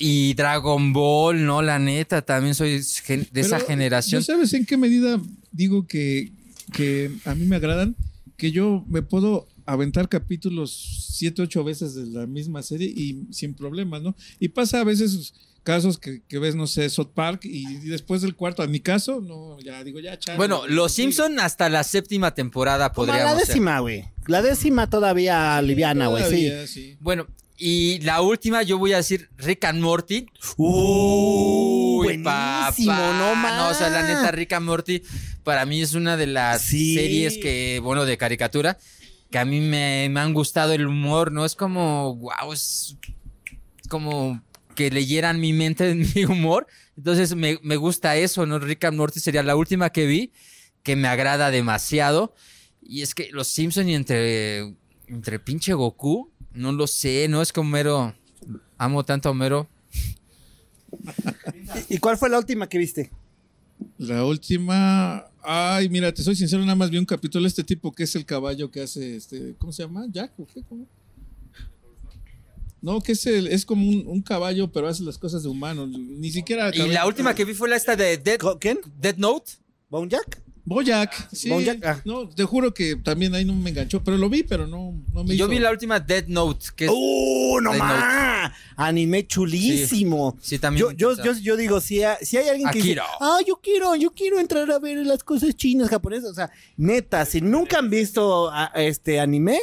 y 0.00 0.34
Dragon 0.34 0.92
Ball, 0.92 1.44
¿no? 1.44 1.62
La 1.62 1.78
neta, 1.78 2.22
también 2.22 2.54
soy 2.54 2.70
de 2.72 3.40
esa 3.40 3.56
Pero, 3.58 3.66
generación. 3.66 4.22
¿tú 4.22 4.26
¿Sabes 4.32 4.52
en 4.54 4.64
qué 4.66 4.76
medida 4.76 5.20
digo 5.52 5.86
que, 5.86 6.32
que 6.72 7.12
a 7.26 7.34
mí 7.34 7.44
me 7.46 7.56
agradan? 7.56 7.94
Que 8.36 8.50
yo 8.50 8.82
me 8.88 9.02
puedo 9.02 9.46
aventar 9.66 10.08
capítulos 10.08 11.06
siete, 11.10 11.42
ocho 11.42 11.64
veces 11.64 11.94
de 11.94 12.06
la 12.06 12.26
misma 12.26 12.62
serie 12.62 12.86
y 12.88 13.26
sin 13.32 13.54
problemas, 13.54 14.02
¿no? 14.02 14.14
Y 14.40 14.48
pasa 14.48 14.80
a 14.80 14.84
veces 14.84 15.32
casos 15.62 15.96
que, 15.98 16.20
que 16.28 16.38
ves, 16.38 16.54
no 16.54 16.66
sé, 16.66 16.90
South 16.90 17.12
Park 17.14 17.40
y, 17.44 17.66
y 17.66 17.88
después 17.88 18.20
del 18.20 18.34
cuarto, 18.34 18.62
en 18.62 18.70
mi 18.70 18.80
caso, 18.80 19.22
no, 19.22 19.58
ya 19.60 19.82
digo, 19.82 19.98
ya, 20.00 20.18
chale. 20.18 20.36
Bueno, 20.36 20.66
Los 20.68 20.92
Sí. 20.92 21.02
Simpson 21.02 21.40
hasta 21.40 21.70
la 21.70 21.82
séptima 21.84 22.34
temporada 22.34 22.92
Como 22.92 23.06
podríamos 23.06 23.32
la 23.32 23.38
ser. 23.40 23.46
décima, 23.48 23.78
güey. 23.80 24.04
La 24.26 24.42
décima 24.42 24.90
todavía 24.90 25.60
liviana, 25.62 26.08
güey, 26.08 26.24
sí. 26.28 26.50
Sí. 26.66 26.96
Bueno, 27.00 27.26
y 27.56 28.00
la 28.00 28.20
última 28.20 28.62
yo 28.62 28.76
voy 28.78 28.92
a 28.92 28.98
decir 28.98 29.30
Rick 29.38 29.64
and 29.64 29.80
Morty. 29.80 30.26
Uh, 30.58 31.98
Uy, 32.00 32.04
buenísimo, 32.06 32.92
papá. 32.92 33.18
no 33.18 33.34
más. 33.36 33.56
No, 33.56 33.68
o 33.70 33.74
sea, 33.74 33.88
la 33.90 34.02
neta, 34.02 34.30
Rick 34.32 34.52
and 34.52 34.66
Morty 34.66 35.02
para 35.44 35.64
mí 35.64 35.80
es 35.80 35.94
una 35.94 36.16
de 36.16 36.26
las 36.26 36.62
Sí. 36.62 36.94
series 36.94 37.38
que, 37.38 37.80
bueno, 37.82 38.04
de 38.04 38.16
caricatura, 38.18 38.78
que 39.34 39.40
a 39.40 39.44
mí 39.44 39.58
me, 39.60 40.08
me 40.12 40.20
han 40.20 40.32
gustado 40.32 40.74
el 40.74 40.86
humor, 40.86 41.32
¿no? 41.32 41.44
Es 41.44 41.56
como, 41.56 42.14
wow, 42.14 42.52
es 42.52 42.96
como 43.88 44.40
que 44.76 44.92
leyeran 44.92 45.40
mi 45.40 45.52
mente, 45.52 45.92
mi 46.14 46.24
humor. 46.24 46.68
Entonces 46.96 47.34
me, 47.34 47.58
me 47.64 47.74
gusta 47.74 48.14
eso, 48.14 48.46
¿no? 48.46 48.60
Rick 48.60 48.84
and 48.84 48.96
Morty 48.96 49.18
sería 49.18 49.42
la 49.42 49.56
última 49.56 49.90
que 49.90 50.06
vi, 50.06 50.30
que 50.84 50.94
me 50.94 51.08
agrada 51.08 51.50
demasiado. 51.50 52.32
Y 52.80 53.02
es 53.02 53.16
que 53.16 53.30
los 53.32 53.48
Simpson 53.48 53.88
y 53.88 53.96
entre, 53.96 54.76
entre 55.08 55.40
pinche 55.40 55.74
Goku, 55.74 56.30
no 56.52 56.70
lo 56.70 56.86
sé, 56.86 57.26
¿no? 57.28 57.42
Es 57.42 57.52
como 57.52 57.70
Homero. 57.70 58.14
Amo 58.78 59.04
tanto 59.04 59.30
a 59.30 59.32
Homero. 59.32 59.68
¿Y 61.88 61.98
cuál 61.98 62.18
fue 62.18 62.30
la 62.30 62.38
última 62.38 62.68
que 62.68 62.78
viste? 62.78 63.10
La 63.98 64.24
última. 64.24 65.26
Ay, 65.44 65.88
mira, 65.88 66.12
te 66.12 66.22
soy 66.22 66.34
sincero, 66.34 66.62
nada 66.62 66.74
más 66.74 66.90
vi 66.90 66.98
un 66.98 67.04
capítulo 67.04 67.42
de 67.42 67.48
este 67.48 67.64
tipo 67.64 67.92
que 67.92 68.04
es 68.04 68.16
el 68.16 68.24
caballo 68.24 68.70
que 68.70 68.80
hace 68.80 69.16
este. 69.16 69.54
¿Cómo 69.58 69.72
se 69.72 69.82
llama? 69.82 70.06
¿Jack 70.10 70.32
o 70.38 70.46
qué? 70.46 70.62
¿Cómo? 70.62 70.86
No, 72.80 73.00
que 73.00 73.12
es 73.12 73.26
el, 73.26 73.46
es 73.46 73.64
como 73.64 73.88
un, 73.88 74.06
un 74.06 74.20
caballo, 74.20 74.70
pero 74.70 74.88
hace 74.88 75.02
las 75.02 75.16
cosas 75.16 75.42
de 75.42 75.48
humano. 75.48 75.86
Ni 75.86 76.30
siquiera. 76.30 76.70
Y 76.74 76.88
la 76.88 77.06
última 77.06 77.34
que 77.34 77.44
vi 77.44 77.54
fue 77.54 77.68
la 77.68 77.76
esta 77.76 77.96
de 77.96 78.18
Dead, 78.18 78.38
¿Quién? 78.60 78.78
Dead 79.00 79.16
Note. 79.16 79.52
¿Bonejack? 79.88 80.43
Bojack. 80.66 81.28
Sí. 81.32 81.50
Ah. 81.84 82.00
No, 82.04 82.26
te 82.28 82.42
juro 82.44 82.72
que 82.72 82.96
también 82.96 83.34
ahí 83.34 83.44
no 83.44 83.54
me 83.54 83.70
enganchó, 83.70 84.02
pero 84.02 84.16
lo 84.16 84.30
vi, 84.30 84.42
pero 84.44 84.66
no, 84.66 84.94
no 85.12 85.22
me 85.24 85.36
Yo 85.36 85.44
hizo- 85.44 85.48
vi 85.48 85.58
la 85.58 85.70
última 85.70 86.00
Dead 86.00 86.26
Note, 86.26 86.66
que 86.74 86.86
es... 86.86 86.90
¡Uh, 86.92 87.60
no 87.60 87.70
Death 87.72 87.80
más! 87.82 88.52
Anime 88.76 89.26
chulísimo. 89.26 90.36
Sí, 90.40 90.58
también. 90.58 90.86
Yo, 90.86 90.92
yo, 90.92 91.22
yo, 91.22 91.32
yo 91.34 91.56
digo, 91.56 91.80
si 91.80 92.02
hay, 92.02 92.16
si 92.24 92.36
hay 92.38 92.48
alguien 92.48 92.68
que 92.70 92.78
dice, 92.78 92.90
Akira. 92.92 93.04
ah, 93.20 93.38
yo 93.46 93.56
quiero, 93.62 93.94
yo 93.96 94.10
quiero 94.12 94.40
entrar 94.40 94.70
a 94.70 94.78
ver 94.78 94.98
las 95.06 95.22
cosas 95.22 95.54
chinas, 95.54 95.88
japonesas, 95.90 96.30
o 96.30 96.34
sea, 96.34 96.50
neta, 96.76 97.24
si 97.26 97.40
nunca 97.40 97.78
han 97.78 97.90
visto 97.90 98.50
a- 98.50 98.72
este 98.74 99.20
anime, 99.20 99.58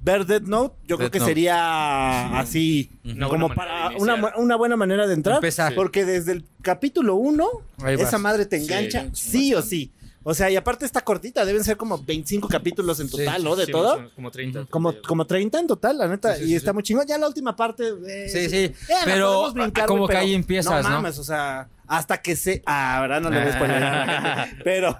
ver 0.00 0.24
Death 0.26 0.42
Note, 0.44 0.76
yo 0.86 0.98
creo 0.98 1.10
que 1.10 1.18
Note. 1.18 1.30
sería 1.32 2.38
así, 2.38 2.90
Una 3.04 3.28
como 3.28 3.52
para 3.54 3.90
una, 3.98 4.34
una 4.36 4.54
buena 4.56 4.76
manera 4.76 5.06
de 5.06 5.14
entrar, 5.14 5.36
Empezar. 5.36 5.74
porque 5.74 6.04
desde 6.04 6.32
el 6.32 6.44
capítulo 6.62 7.16
1, 7.16 7.48
Ahí 7.82 7.96
vas. 7.96 8.08
esa 8.08 8.18
madre 8.18 8.46
te 8.46 8.58
Sí, 8.60 8.64
engancha, 8.66 9.08
sí, 9.12 9.30
sí, 9.30 9.54
o 9.54 9.62
sí. 9.62 9.90
O 10.26 10.32
sea, 10.32 10.50
y 10.50 10.56
aparte 10.56 10.86
está 10.86 11.02
cortita, 11.02 11.44
deben 11.44 11.62
ser 11.62 11.76
como 11.76 12.02
25 12.02 12.48
capítulos 12.48 12.98
en 12.98 13.08
Sí, 13.10 13.18
total, 13.18 13.44
¿no? 13.44 13.54
De 13.56 13.66
Sí, 13.66 13.72
todo. 13.72 13.96
menos, 13.98 14.12
Como 14.14 14.30
30. 14.30 14.64
Como, 14.70 14.90
30. 14.92 15.08
como 15.08 15.26
30 15.26 15.60
en 15.60 15.66
total, 15.66 15.98
la 15.98 16.08
neta. 16.08 16.34
Sí, 16.34 16.38
sí, 16.40 16.44
y 16.44 16.48
sí, 16.48 16.54
está 16.56 16.70
sí. 16.70 16.74
muy 16.74 16.82
chingón. 16.82 17.06
Ya 17.06 17.18
la 17.18 17.28
última 17.28 17.54
parte. 17.54 17.84
eh, 18.06 18.28
Sí, 18.28 18.48
sí. 18.48 18.74
la 18.88 18.96
Pero, 19.04 19.52
brincar, 19.52 19.86
como 19.86 20.08
que 20.08 20.16
ahí 20.16 20.34
empiezas, 20.34 20.82
no 20.82 20.88
¿no? 20.88 20.96
mames, 20.96 21.18
o 21.18 21.24
sea, 21.24 21.68
hasta 21.86 22.22
que 22.22 22.36
se. 22.36 22.62
Ah, 22.64 22.98
ahora 22.98 23.20
no 23.20 23.28
le 23.28 23.40
voy 23.42 23.50
a 23.52 24.38
gente. 24.46 24.56
Pero, 24.64 24.98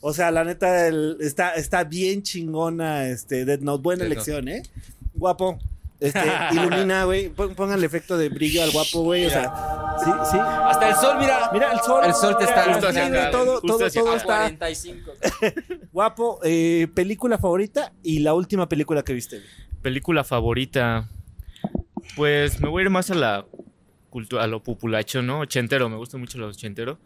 o 0.00 0.12
sea, 0.14 0.30
la 0.30 0.44
neta, 0.44 0.86
el- 0.88 1.18
está, 1.20 1.50
está 1.54 1.84
bien 1.84 2.22
chingona 2.22 3.06
este 3.08 3.44
Dead 3.44 3.60
Note. 3.60 3.82
Buena 3.82 4.04
Death 4.04 4.12
elección, 4.12 4.48
¿eh? 4.48 4.62
Guapo. 5.12 5.58
Este, 6.06 6.22
ilumina, 6.52 7.04
güey. 7.04 7.28
Pon- 7.30 7.54
Pongan 7.54 7.78
el 7.78 7.84
efecto 7.84 8.16
de 8.18 8.28
brillo 8.28 8.62
al 8.62 8.70
guapo, 8.70 9.02
güey. 9.02 9.26
O 9.26 9.30
sea, 9.30 9.52
sí, 10.04 10.10
sí. 10.32 10.38
Hasta 10.40 10.88
el 10.90 10.94
sol, 10.96 11.16
mira. 11.18 11.50
Mira 11.52 11.72
el 11.72 11.80
sol. 11.80 12.04
El 12.04 12.14
sol 12.14 12.36
te 12.38 12.44
está- 12.44 12.64
Justo 12.72 12.88
hacia 12.88 13.06
acá, 13.06 13.30
todo, 13.30 13.52
justo 13.60 13.66
todo, 13.78 13.86
hacia 13.86 14.02
todo 14.02 14.16
está 14.16 14.36
45. 14.36 15.10
guapo. 15.92 16.40
Eh, 16.44 16.88
película 16.94 17.38
favorita 17.38 17.92
y 18.02 18.18
la 18.20 18.34
última 18.34 18.68
película 18.68 19.02
que 19.02 19.12
viste. 19.14 19.36
güey. 19.38 19.48
Película 19.82 20.24
favorita. 20.24 21.08
Pues 22.16 22.60
me 22.60 22.68
voy 22.68 22.82
a 22.82 22.84
ir 22.84 22.90
más 22.90 23.10
a 23.10 23.14
la 23.14 23.46
cultura, 24.10 24.44
a 24.44 24.46
lo 24.46 24.62
populacho, 24.62 25.22
¿no? 25.22 25.40
Ochentero, 25.40 25.88
me 25.88 25.96
gusta 25.96 26.18
mucho 26.18 26.38
lo 26.38 26.48
ochentero. 26.48 26.98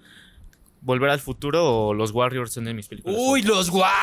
Volver 0.80 1.10
al 1.10 1.18
futuro 1.20 1.64
o 1.88 1.94
Los 1.94 2.12
Warriors 2.12 2.52
son 2.52 2.64
de 2.66 2.74
mis 2.74 2.86
películas. 2.88 3.16
Uy, 3.18 3.42
los 3.42 3.68
Warriors 3.70 3.96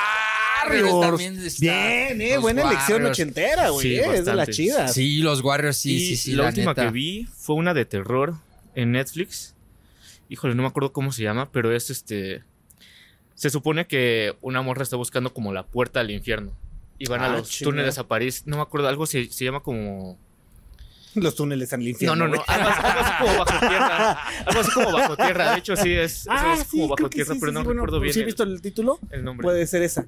también 1.01 1.37
está- 1.45 1.61
Bien, 1.61 2.21
eh. 2.21 2.37
Buena 2.37 2.63
elección 2.63 2.93
Warriors. 3.03 3.11
ochentera, 3.11 3.69
güey. 3.69 3.81
Sí, 3.87 3.95
eh, 3.95 4.05
es 4.15 4.25
de 4.25 4.33
las 4.35 4.49
chidas. 4.49 4.93
Sí, 4.93 5.17
los 5.19 5.41
Warriors, 5.41 5.77
sí, 5.77 5.95
y 5.95 5.99
sí, 5.99 6.15
sí. 6.17 6.31
la, 6.33 6.43
La, 6.43 6.49
última 6.49 6.71
neta. 6.71 6.85
que 6.85 6.91
vi 6.91 7.27
fue 7.37 7.55
una 7.55 7.73
de 7.73 7.85
terror 7.85 8.35
en 8.75 8.91
Netflix. 8.91 9.55
Híjole, 10.29 10.55
no 10.55 10.63
me 10.63 10.67
acuerdo 10.69 10.91
cómo 10.91 11.11
se 11.11 11.23
llama, 11.23 11.49
pero 11.51 11.71
es 11.75 11.89
este. 11.89 12.43
Se 13.35 13.49
supone 13.49 13.85
que 13.85 14.35
una 14.41 14.61
morra 14.61 14.83
está 14.83 14.95
buscando 14.95 15.33
como 15.33 15.53
la 15.53 15.63
puerta 15.65 15.99
al 15.99 16.09
infierno. 16.11 16.51
Y 16.97 17.07
van 17.07 17.21
a 17.21 17.25
Ah, 17.25 17.37
los 17.37 17.59
túneles 17.59 17.97
a 17.97 18.07
París. 18.07 18.43
No 18.45 18.55
me 18.55 18.61
acuerdo, 18.61 18.87
algo 18.87 19.05
se, 19.05 19.25
se 19.29 19.43
llama 19.45 19.59
como. 19.61 20.17
Los 21.15 21.35
túneles 21.35 21.71
al 21.73 21.81
No, 21.81 21.87
infierno. 21.89 22.15
no, 22.15 22.27
no. 22.27 22.35
güey. 22.37 22.41
Algo, 22.47 22.69
así- 22.69 22.81
algo 22.85 23.01
así 23.01 23.11
como 23.21 23.37
bajo 23.37 23.59
tierra. 23.67 24.11
Algo 24.45 24.59
así 24.61 24.71
como 24.71 24.91
bajo 24.91 25.15
tierra. 25.17 25.51
De 25.53 25.59
hecho, 25.59 25.75
sí, 25.77 25.93
es, 25.93 26.25
Ah, 26.29 26.55
es 26.57 26.67
sí, 26.67 26.67
como 26.71 26.87
bajo 26.89 27.09
tierra, 27.09 27.33
sí, 27.33 27.39
pero 27.39 27.51
sí, 27.51 27.53
no 27.53 27.59
sí, 27.61 27.65
bueno, 27.65 27.81
recuerdo 27.81 27.99
bien 28.01 28.13
¿Sí 28.13 28.19
he 28.21 28.25
visto 28.25 28.43
el 28.43 28.61
título? 28.61 28.99
el 29.11 29.23
nombre. 29.23 29.43
Puede 29.43 29.65
ser 29.67 29.81
esa. 29.83 30.05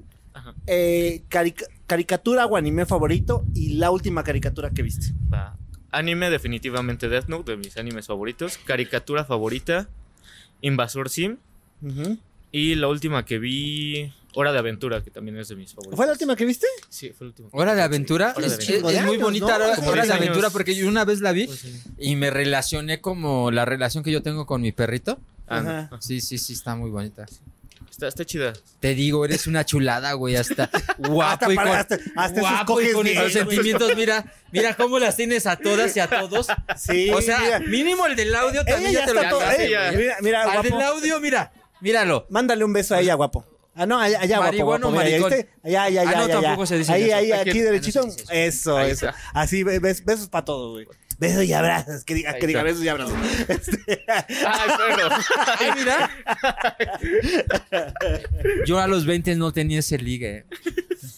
Eh, 0.66 1.22
carica- 1.28 1.66
caricatura 1.86 2.46
o 2.46 2.56
anime 2.56 2.86
favorito 2.86 3.44
y 3.54 3.74
la 3.74 3.90
última 3.90 4.22
caricatura 4.24 4.70
que 4.70 4.82
viste. 4.82 5.12
Va. 5.32 5.56
Anime, 5.90 6.28
definitivamente 6.30 7.08
Death 7.08 7.28
Note, 7.28 7.52
de 7.52 7.56
mis 7.56 7.76
animes 7.78 8.06
favoritos. 8.06 8.58
Caricatura 8.64 9.24
favorita, 9.24 9.88
Invasor 10.60 11.08
Sim. 11.08 11.36
Ujú. 11.82 12.18
Y 12.52 12.74
la 12.74 12.88
última 12.88 13.24
que 13.24 13.38
vi, 13.38 14.12
Hora 14.34 14.52
de 14.52 14.58
Aventura, 14.58 15.02
que 15.02 15.10
también 15.10 15.36
es 15.38 15.48
de 15.48 15.56
mis 15.56 15.70
favoritos. 15.74 15.96
¿Fue 15.96 16.06
la 16.06 16.12
última 16.12 16.36
que 16.36 16.44
viste? 16.44 16.66
Sí, 16.88 17.10
fue 17.16 17.26
la 17.26 17.30
última. 17.30 17.48
Hora 17.52 17.74
de 17.74 17.82
aventura 17.82 18.32
Hora 18.36 18.46
de 18.48 18.54
es, 18.54 18.68
Aventura. 18.68 18.92
es- 18.92 18.98
es 19.00 19.04
muy 19.06 19.16
bonita 19.16 19.46
¿no? 19.46 19.54
Hora, 19.64 19.76
de 19.76 19.82
10 19.82 19.96
años. 20.10 20.10
aventura 20.10 20.50
porque 20.50 20.74
yo 20.74 20.86
una 20.88 21.04
vez 21.04 21.20
la 21.20 21.32
vi 21.32 21.46
Pues 21.46 21.58
sí. 21.60 21.80
y 21.98 22.16
me 22.16 22.30
relacioné 22.30 23.00
como 23.00 23.50
la 23.50 23.64
relación 23.64 24.04
que 24.04 24.10
yo 24.12 24.22
tengo 24.22 24.46
con 24.46 24.60
mi 24.60 24.72
perrito. 24.72 25.18
Ah. 25.48 25.88
Ajá. 25.90 26.00
Sí, 26.00 26.20
sí, 26.20 26.36
sí, 26.38 26.52
está 26.52 26.76
muy 26.76 26.90
bonita. 26.90 27.26
Está, 27.90 28.08
está 28.08 28.24
chida. 28.24 28.52
Te 28.80 28.94
digo, 28.94 29.24
eres 29.24 29.46
una 29.46 29.64
chulada, 29.64 30.12
güey. 30.12 30.36
Hasta 30.36 30.70
guapo 30.98 31.50
y 31.50 31.56
con, 31.56 31.68
hasta- 31.68 31.98
hasta 32.16 32.40
esos 32.40 32.50
guapo 32.50 32.80
y 32.80 32.92
con 32.92 33.04
bien, 33.04 33.18
esos 33.18 33.32
güey. 33.32 33.44
sentimientos. 33.56 33.96
Mira, 33.96 34.24
mira 34.52 34.74
cómo 34.76 34.98
las 34.98 35.16
tienes 35.16 35.46
a 35.46 35.56
todas 35.56 35.96
y 35.96 36.00
a 36.00 36.06
todos. 36.08 36.46
Sí, 36.76 37.10
o 37.10 37.20
sea, 37.20 37.38
mira. 37.40 37.58
mínimo 37.60 38.06
el 38.06 38.14
del 38.16 38.34
audio 38.34 38.60
Ella 38.62 38.72
también 38.72 38.92
ya 38.92 39.00
ya 39.00 39.06
te 39.06 39.14
lo 39.14 39.20
está 39.20 39.30
todo- 39.30 39.40
ganaste, 39.40 39.64
eh, 39.72 39.92
mira, 39.96 40.16
mira, 40.20 40.42
Al 40.44 40.62
del 40.62 40.72
guapo. 40.72 40.86
audio, 40.86 41.20
mira, 41.20 41.52
míralo. 41.80 42.26
Mándale 42.30 42.64
un 42.64 42.72
beso 42.72 42.94
a 42.94 43.00
ella, 43.00 43.14
guapo. 43.14 43.44
Ah, 43.74 43.86
no, 43.86 43.98
allá, 44.00 44.18
allá 44.20 44.36
guapo, 44.38 44.50
Marihuano, 44.52 44.90
guapo. 44.90 45.04
Mira, 45.04 45.16
¿ya 45.16 45.22
maricón. 45.22 45.38
viste? 45.38 45.52
Allá, 45.62 45.82
allá, 45.84 46.00
Ah, 46.00 46.08
allá, 46.08 46.18
no, 46.18 46.24
allá, 46.24 46.40
tampoco 46.42 46.66
se 46.66 46.78
dice 46.78 46.92
Ahí, 46.92 47.04
eso. 47.04 47.16
ahí, 47.16 47.32
Aquí- 47.32 47.50
aquí 47.50 47.58
no 47.60 47.64
derechito. 47.66 48.08
eso. 48.30 48.80
Eso. 48.80 49.08
Así, 49.34 49.62
be- 49.62 49.80
bes- 49.80 50.04
besos 50.04 50.28
para 50.28 50.44
todo, 50.44 50.72
güey. 50.72 50.86
Besos 51.18 51.44
y 51.44 51.52
abrazos. 51.52 52.04
Que 52.04 52.14
diga, 52.14 52.34
que 52.34 52.46
diga 52.46 52.62
besos 52.62 52.82
y 52.84 52.88
abrazos. 52.88 53.14
Este, 53.48 54.04
Ah, 54.08 54.66
el 54.68 54.96
perro. 54.96 55.08
Ay, 55.58 55.70
mira. 55.76 56.10
Yo 58.66 58.78
a 58.78 58.86
los 58.86 59.04
20 59.06 59.34
no 59.36 59.52
tenía 59.52 59.80
ese 59.80 59.98
ligue. 59.98 60.44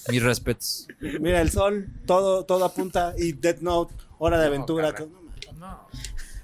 Mis 0.08 0.22
respetos. 0.22 0.88
mira, 1.00 1.40
el 1.40 1.50
sol, 1.50 1.88
todo, 2.06 2.44
todo 2.44 2.64
apunta. 2.64 3.14
Y 3.18 3.32
Death 3.32 3.60
Note, 3.60 3.94
Hora 4.18 4.38
de 4.40 4.46
Aventura. 4.46 4.92
cabrón. 4.92 5.12
que- 5.40 5.52
No, 5.54 5.86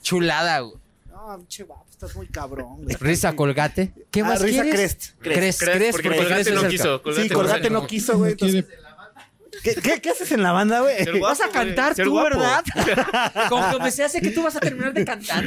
Chulada, 0.03 0.61
güey. 0.61 0.77
no, 1.11 1.39
guapo, 1.67 1.87
estás 1.91 2.15
muy 2.15 2.27
cabrón, 2.29 2.83
güey. 2.85 2.97
Risa 3.01 3.35
colgate. 3.35 3.93
¿Qué 4.11 4.21
Ah, 4.21 4.25
más 4.25 4.43
risa 4.43 4.63
quieres? 4.63 4.81
Crest. 4.81 5.13
Crest, 5.21 5.61
Crest, 5.61 5.61
Crest, 5.63 5.91
porque 5.93 6.09
porque 6.09 6.19
Colgate 6.19 6.45
Crest 6.45 6.63
no 6.63 6.69
quiso. 6.69 7.03
ca- 7.03 7.13
Sí, 7.15 7.29
Colgate 7.31 7.71
no 7.71 7.87
quiso, 7.87 8.19
güey. 8.19 8.37
No 8.41 8.47
entonces- 8.47 8.65
¿Qué, 9.63 9.75
qué, 9.77 10.01
qué 10.01 10.11
haces 10.11 10.31
en 10.33 10.43
la 10.43 10.53
banda, 10.53 10.81
güey? 10.81 11.05
Guapo, 11.05 11.21
Vas 11.21 11.41
a 11.41 11.49
cantar 11.51 11.95
tú, 11.95 12.11
guapo. 12.11 12.31
¿verdad? 12.31 12.63
Como 13.49 13.79
que 13.81 13.91
se 13.91 14.05
hace 14.05 14.21
que 14.21 14.31
tú 14.31 14.43
vas 14.43 14.57
a 14.57 14.61
terminar 14.61 14.93
de 14.95 15.05
cantar. 15.05 15.45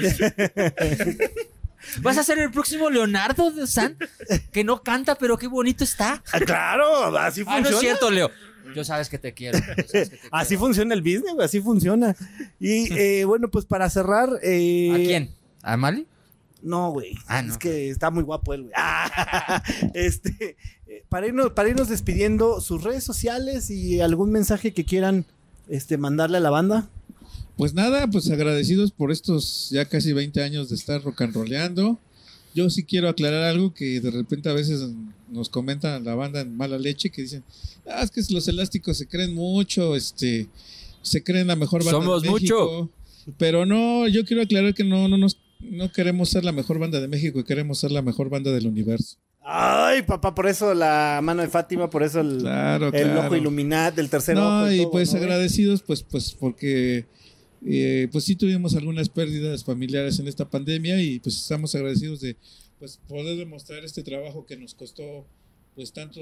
Vas 2.02 2.18
a 2.18 2.23
ser 2.23 2.38
el 2.40 2.52
próximo 2.52 2.90
Leonardo 2.90 3.52
de 3.52 3.65
San, 3.65 3.98
que 4.52 4.64
no 4.64 4.84
canta, 4.84 5.15
pero 5.15 5.38
qué 5.38 5.48
bonito 5.48 5.84
está. 5.84 6.22
Ah, 6.31 6.40
Claro, 6.40 7.18
así 7.18 7.41
Ah, 7.41 7.45
funciona. 7.45 7.61
no 7.61 7.69
es 7.69 7.80
cierto, 7.80 8.11
Leo. 8.11 8.30
Yo 8.76 8.84
sabes 8.84 9.10
que 9.10 9.18
te 9.18 9.34
quiero. 9.34 9.57
que 9.76 9.84
te 9.84 10.19
Así 10.31 10.49
quiero. 10.49 10.60
funciona 10.61 10.94
el 10.94 11.02
business, 11.02 11.34
güey, 11.34 11.45
así 11.45 11.60
funciona. 11.61 12.15
Y 12.60 12.94
eh, 12.94 13.26
bueno, 13.26 13.49
pues 13.49 13.65
para 13.65 13.90
cerrar. 13.90 14.30
eh, 14.44 14.91
¿A 14.94 14.98
quién? 14.98 15.36
¿A 15.64 15.77
Mali? 15.77 16.06
No, 16.61 16.91
güey. 16.91 17.15
Ah, 17.27 17.41
no. 17.41 17.53
Es 17.53 17.57
que 17.57 17.90
está 17.90 18.11
muy 18.11 18.23
guapo 18.23 18.53
él, 18.53 18.64
güey. 18.64 18.73
Ah, 18.76 19.64
este, 19.94 20.57
para, 21.10 21.27
irnos, 21.27 21.52
para 21.52 21.69
irnos 21.69 21.90
despidiendo, 21.90 22.61
sus 22.61 22.84
redes 22.84 23.03
sociales 23.03 23.69
y 23.69 24.02
algún 24.02 24.31
mensaje 24.31 24.73
que 24.73 24.86
quieran 24.86 25.26
este, 25.68 25.98
mandarle 25.98 26.38
a 26.38 26.41
la 26.41 26.49
banda. 26.49 26.90
Pues 27.57 27.73
nada, 27.73 28.07
pues 28.07 28.30
agradecidos 28.30 28.91
por 28.91 29.11
estos 29.11 29.69
ya 29.69 29.86
casi 29.86 30.14
20 30.14 30.41
años 30.41 30.69
de 30.69 30.76
estar 30.76 31.03
rock 31.03 31.22
and 31.23 31.34
rolleando. 31.34 31.99
Yo 32.56 32.69
sí 32.69 32.84
quiero 32.84 33.10
aclarar 33.10 33.44
algo 33.44 33.73
que 33.73 33.99
de 33.99 34.11
repente 34.11 34.49
a 34.49 34.53
veces 34.53 34.90
nos 35.30 35.49
comentan 35.49 36.03
la 36.03 36.15
banda 36.15 36.41
en 36.41 36.56
mala 36.56 36.80
leche 36.80 37.10
que 37.10 37.22
dicen, 37.22 37.44
ah, 37.86 38.02
es 38.02 38.11
que 38.11 38.22
los 38.34 38.48
elásticos 38.48 38.98
se 38.98 39.07
creen 39.07 39.36
mucho, 39.36 39.95
este, 39.95 40.48
se 41.02 41.23
creen 41.23 41.48
la 41.48 41.56
mejor 41.56 41.84
banda 41.84 41.99
Somos 41.99 42.23
de 42.23 42.31
México. 42.31 42.90
Pero 43.38 43.65
no, 43.65 44.07
yo 44.07 44.26
quiero 44.26 44.41
aclarar 44.41 44.73
que 44.73 44.84
no, 44.84 45.07
no 45.07 45.18
nos, 45.18 45.38
no 45.60 45.91
queremos 45.91 46.30
ser 46.30 46.44
la 46.44 46.52
mejor 46.52 46.80
banda 46.80 46.99
de 46.99 47.07
México, 47.07 47.44
queremos 47.44 47.80
ser 47.80 47.91
la 47.91 48.02
mejor 48.02 48.30
banda 48.30 48.52
del 48.52 48.68
universo. 48.68 49.18
Ay, 49.41 50.03
papá, 50.03 50.36
por 50.36 50.48
eso 50.48 50.73
la 50.73 51.19
mano 51.23 51.41
de 51.41 51.48
Fátima, 51.48 51.90
por 51.90 52.03
eso 52.03 52.19
el, 52.22 52.40
Claro, 52.40 52.88
el 52.88 52.91
claro. 52.91 53.22
ojo 53.27 53.36
iluminado 53.36 53.95
del 53.95 54.10
tercer 54.10 54.36
No, 54.36 54.64
ojo. 54.64 54.72
y 54.72 54.77
todo, 54.80 54.91
pues 54.91 55.14
agradecidos, 55.15 55.81
pues, 55.81 56.03
pues, 56.03 56.34
porque 56.40 57.06
eh, 57.65 58.07
pues 58.11 58.23
sí 58.26 58.36
tuvimos 58.36 58.76
algunas 58.76 59.10
pérdidas 59.10 59.64
familiares 59.64 60.19
en 60.19 60.27
esta 60.27 60.49
pandemia 60.49 61.02
y 61.02 61.19
pues 61.19 61.36
estamos 61.38 61.73
agradecidos 61.76 62.22
de 62.22 62.38
pues 62.80 62.99
poder 63.07 63.38
demostrar 63.38 63.84
este 63.84 64.03
trabajo 64.03 64.45
que 64.45 64.56
nos 64.56 64.73
costó 64.73 65.26
pues 65.76 65.91
tanto 65.91 66.22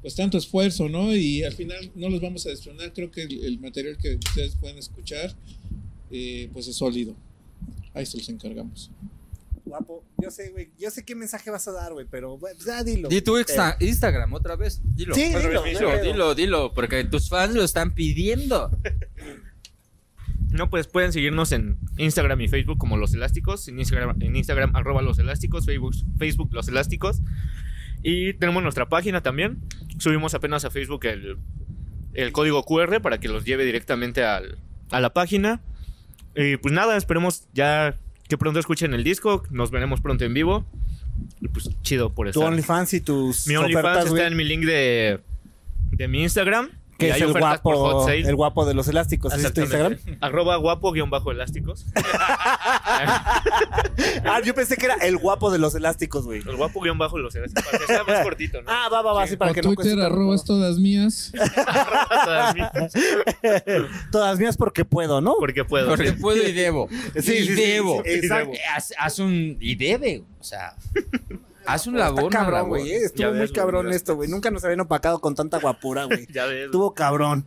pues 0.00 0.14
tanto 0.14 0.38
esfuerzo, 0.38 0.88
¿no? 0.88 1.14
Y 1.14 1.42
al 1.44 1.52
final 1.52 1.90
no 1.94 2.08
los 2.08 2.20
vamos 2.22 2.46
a 2.46 2.48
destronar, 2.48 2.92
creo 2.94 3.10
que 3.10 3.22
el, 3.22 3.44
el 3.44 3.60
material 3.60 3.98
que 3.98 4.14
ustedes 4.14 4.56
pueden 4.56 4.78
escuchar 4.78 5.34
eh, 6.10 6.48
pues 6.52 6.66
es 6.66 6.76
sólido. 6.76 7.14
Ahí 7.94 8.06
se 8.06 8.18
los 8.18 8.28
encargamos. 8.28 8.90
Guapo. 9.64 10.04
Yo 10.18 10.30
sé, 10.30 10.50
güey. 10.50 10.70
Yo 10.78 10.90
sé 10.90 11.04
qué 11.04 11.14
mensaje 11.14 11.50
vas 11.50 11.66
a 11.68 11.72
dar, 11.72 11.92
güey, 11.92 12.06
pero 12.10 12.38
ya 12.64 12.82
dilo. 12.82 13.08
Di 13.08 13.20
tu 13.22 13.36
Eh, 13.36 13.42
Insta- 13.42 13.76
Instagram 13.80 14.32
otra 14.32 14.56
vez. 14.56 14.80
Dilo. 14.96 15.14
Sí, 15.14 15.26
dilo, 15.26 15.52
no 15.96 16.02
dilo, 16.02 16.34
dilo, 16.34 16.72
porque 16.74 17.04
tus 17.04 17.28
fans 17.28 17.54
lo 17.54 17.62
están 17.62 17.94
pidiendo. 17.94 18.70
No, 20.50 20.68
pues 20.68 20.88
pueden 20.88 21.12
seguirnos 21.12 21.52
en 21.52 21.78
Instagram 21.96 22.40
y 22.40 22.48
Facebook 22.48 22.78
como 22.78 22.96
Los 22.96 23.14
Elásticos. 23.14 23.68
En 23.68 23.78
Instagram, 23.78 24.20
en 24.20 24.34
Instagram 24.34 24.74
arroba 24.74 25.00
Los 25.02 25.18
Elásticos, 25.20 25.64
Facebook, 25.66 25.94
Facebook 26.18 26.52
Los 26.52 26.66
Elásticos. 26.68 27.20
Y 28.02 28.32
tenemos 28.34 28.62
nuestra 28.62 28.88
página 28.88 29.22
también. 29.22 29.60
Subimos 29.98 30.34
apenas 30.34 30.64
a 30.64 30.70
Facebook 30.70 31.04
el, 31.06 31.36
el 32.14 32.32
código 32.32 32.64
QR 32.64 33.00
para 33.00 33.20
que 33.20 33.28
los 33.28 33.44
lleve 33.44 33.64
directamente 33.64 34.24
al- 34.24 34.58
a 34.90 35.00
la 35.00 35.12
página. 35.12 35.60
Y 36.36 36.56
pues 36.56 36.72
nada, 36.72 36.96
esperemos 36.96 37.44
ya 37.52 37.96
que 38.28 38.38
pronto 38.38 38.60
escuchen 38.60 38.94
el 38.94 39.04
disco. 39.04 39.42
Nos 39.50 39.70
veremos 39.70 40.00
pronto 40.00 40.24
en 40.24 40.34
vivo. 40.34 40.64
Y 41.40 41.48
pues 41.48 41.70
chido 41.82 42.10
por 42.14 42.26
Tu 42.26 42.30
eso. 42.30 42.40
OnlyFans 42.40 42.94
y 42.94 43.00
tus 43.00 43.46
Mi 43.46 43.56
OnlyFans 43.56 44.06
está 44.06 44.26
en 44.26 44.36
mi 44.36 44.44
link 44.44 44.64
de, 44.64 45.20
de 45.92 46.08
mi 46.08 46.22
Instagram. 46.22 46.70
Que 47.00 47.06
Y 47.06 47.10
es 47.10 47.20
el 47.22 47.32
guapo, 47.32 48.08
el 48.08 48.36
guapo 48.36 48.66
de 48.66 48.74
los 48.74 48.86
elásticos. 48.86 49.32
¿Es 49.32 49.52
tu 49.54 49.62
Instagram? 49.62 49.96
Arroba 50.20 50.56
guapo 50.56 50.92
guion 50.92 51.08
bajo 51.10 51.30
elásticos. 51.30 51.86
Ah, 54.24 54.40
yo 54.44 54.54
pensé 54.54 54.76
que 54.76 54.86
era 54.86 54.94
el 54.94 55.16
guapo 55.18 55.50
de 55.50 55.58
los 55.58 55.74
elásticos, 55.74 56.24
güey. 56.24 56.40
El 56.40 56.56
guapo 56.56 56.80
guion 56.80 56.96
bajo 56.98 57.18
los 57.18 57.34
elásticos. 57.34 57.64
Para 57.64 57.78
que 57.78 57.86
sea 57.86 58.04
más 58.04 58.22
cortito, 58.22 58.62
¿no? 58.62 58.70
Ah, 58.70 58.88
va, 58.90 59.02
va, 59.02 59.12
va, 59.12 59.26
sí, 59.26 59.36
para 59.36 59.50
o 59.50 59.54
que 59.54 59.60
no 59.62 59.68
Twitter, 59.68 59.76
cueste 59.94 60.00
tanto. 60.00 60.14
arrobas 60.14 60.44
todas 60.44 60.78
mías. 60.78 61.32
Todas 62.24 62.54
mías. 62.54 62.92
Todas 64.10 64.38
mías 64.38 64.56
porque 64.56 64.84
puedo, 64.84 65.20
¿no? 65.20 65.36
Porque 65.38 65.64
puedo. 65.64 65.88
Porque 65.88 66.12
puedo 66.12 66.46
y 66.46 66.52
debo. 66.52 66.88
Sí, 67.14 67.18
y 67.18 67.22
sí, 67.22 67.46
sí, 67.46 67.54
debo. 67.54 68.02
sí, 68.04 68.10
exacto. 68.10 68.56
Haz, 68.74 68.92
haz 68.98 69.18
un. 69.18 69.56
Y 69.60 69.74
debe. 69.74 70.22
O 70.38 70.44
sea. 70.44 70.74
Haz 71.66 71.86
un 71.86 71.98
labor. 71.98 72.30
cabrón, 72.32 72.68
güey. 72.68 72.90
eh, 72.90 73.04
Estuvo 73.04 73.32
muy 73.32 73.48
cabrón 73.52 73.92
esto, 73.92 74.16
güey. 74.16 74.28
Nunca 74.28 74.50
nos 74.50 74.64
habían 74.64 74.80
opacado 74.80 75.20
con 75.20 75.34
tanta 75.34 75.58
guapura, 75.58 76.04
güey. 76.04 76.26
Ya 76.32 76.46
ves. 76.46 76.66
Estuvo 76.66 76.94
cabrón. 76.94 77.46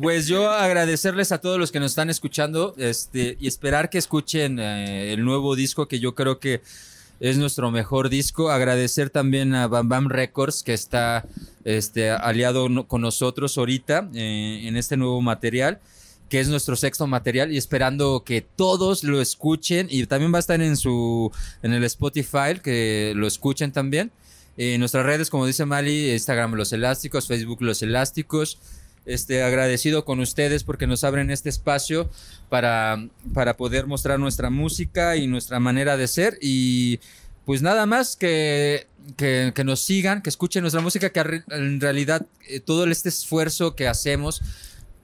Pues 0.00 0.26
yo 0.26 0.50
agradecerles 0.50 1.32
a 1.32 1.38
todos 1.40 1.58
los 1.58 1.72
que 1.72 1.80
nos 1.80 1.92
están 1.92 2.10
escuchando 2.10 2.74
este, 2.78 3.36
y 3.40 3.48
esperar 3.48 3.90
que 3.90 3.98
escuchen 3.98 4.58
eh, 4.58 5.12
el 5.12 5.24
nuevo 5.24 5.56
disco 5.56 5.88
que 5.88 5.98
yo 6.00 6.14
creo 6.14 6.38
que 6.38 6.62
es 7.20 7.36
nuestro 7.38 7.70
mejor 7.72 8.08
disco. 8.08 8.50
Agradecer 8.50 9.10
también 9.10 9.54
a 9.54 9.66
Bam 9.66 9.88
Bam 9.88 10.08
Records 10.08 10.62
que 10.62 10.72
está 10.74 11.24
este, 11.64 12.10
aliado 12.10 12.68
no- 12.68 12.86
con 12.86 13.00
nosotros 13.00 13.58
ahorita 13.58 14.08
eh, 14.14 14.60
en 14.64 14.76
este 14.76 14.96
nuevo 14.96 15.20
material 15.20 15.80
que 16.28 16.40
es 16.40 16.48
nuestro 16.48 16.76
sexto 16.76 17.06
material 17.06 17.52
y 17.52 17.56
esperando 17.56 18.22
que 18.24 18.42
todos 18.42 19.04
lo 19.04 19.20
escuchen 19.20 19.88
y 19.90 20.06
también 20.06 20.32
va 20.32 20.38
a 20.38 20.40
estar 20.40 20.60
en 20.60 20.76
su 20.76 21.30
en 21.62 21.72
el 21.72 21.84
Spotify 21.84 22.60
que 22.62 23.12
lo 23.16 23.26
escuchen 23.26 23.72
también. 23.72 24.10
En 24.56 24.80
nuestras 24.80 25.06
redes, 25.06 25.30
como 25.30 25.46
dice 25.46 25.64
Mali, 25.64 26.10
Instagram 26.12 26.54
Los 26.54 26.72
Elásticos, 26.72 27.28
Facebook 27.28 27.62
Los 27.62 27.82
Elásticos. 27.82 28.58
Este, 29.06 29.42
agradecido 29.42 30.04
con 30.04 30.20
ustedes 30.20 30.64
porque 30.64 30.86
nos 30.86 31.02
abren 31.02 31.30
este 31.30 31.48
espacio 31.48 32.10
para, 32.50 33.08
para 33.32 33.56
poder 33.56 33.86
mostrar 33.86 34.18
nuestra 34.18 34.50
música 34.50 35.16
y 35.16 35.26
nuestra 35.26 35.60
manera 35.60 35.96
de 35.96 36.08
ser. 36.08 36.38
Y 36.42 37.00
pues 37.46 37.62
nada 37.62 37.86
más 37.86 38.16
que, 38.16 38.86
que, 39.16 39.54
nos 39.64 39.80
sigan, 39.80 40.20
que 40.20 40.28
escuchen 40.28 40.60
nuestra 40.60 40.82
música, 40.82 41.10
que 41.10 41.42
en 41.48 41.80
realidad 41.80 42.26
eh, 42.48 42.60
todo 42.60 42.84
este 42.86 43.08
esfuerzo 43.08 43.74
que 43.74 43.88
hacemos 43.88 44.42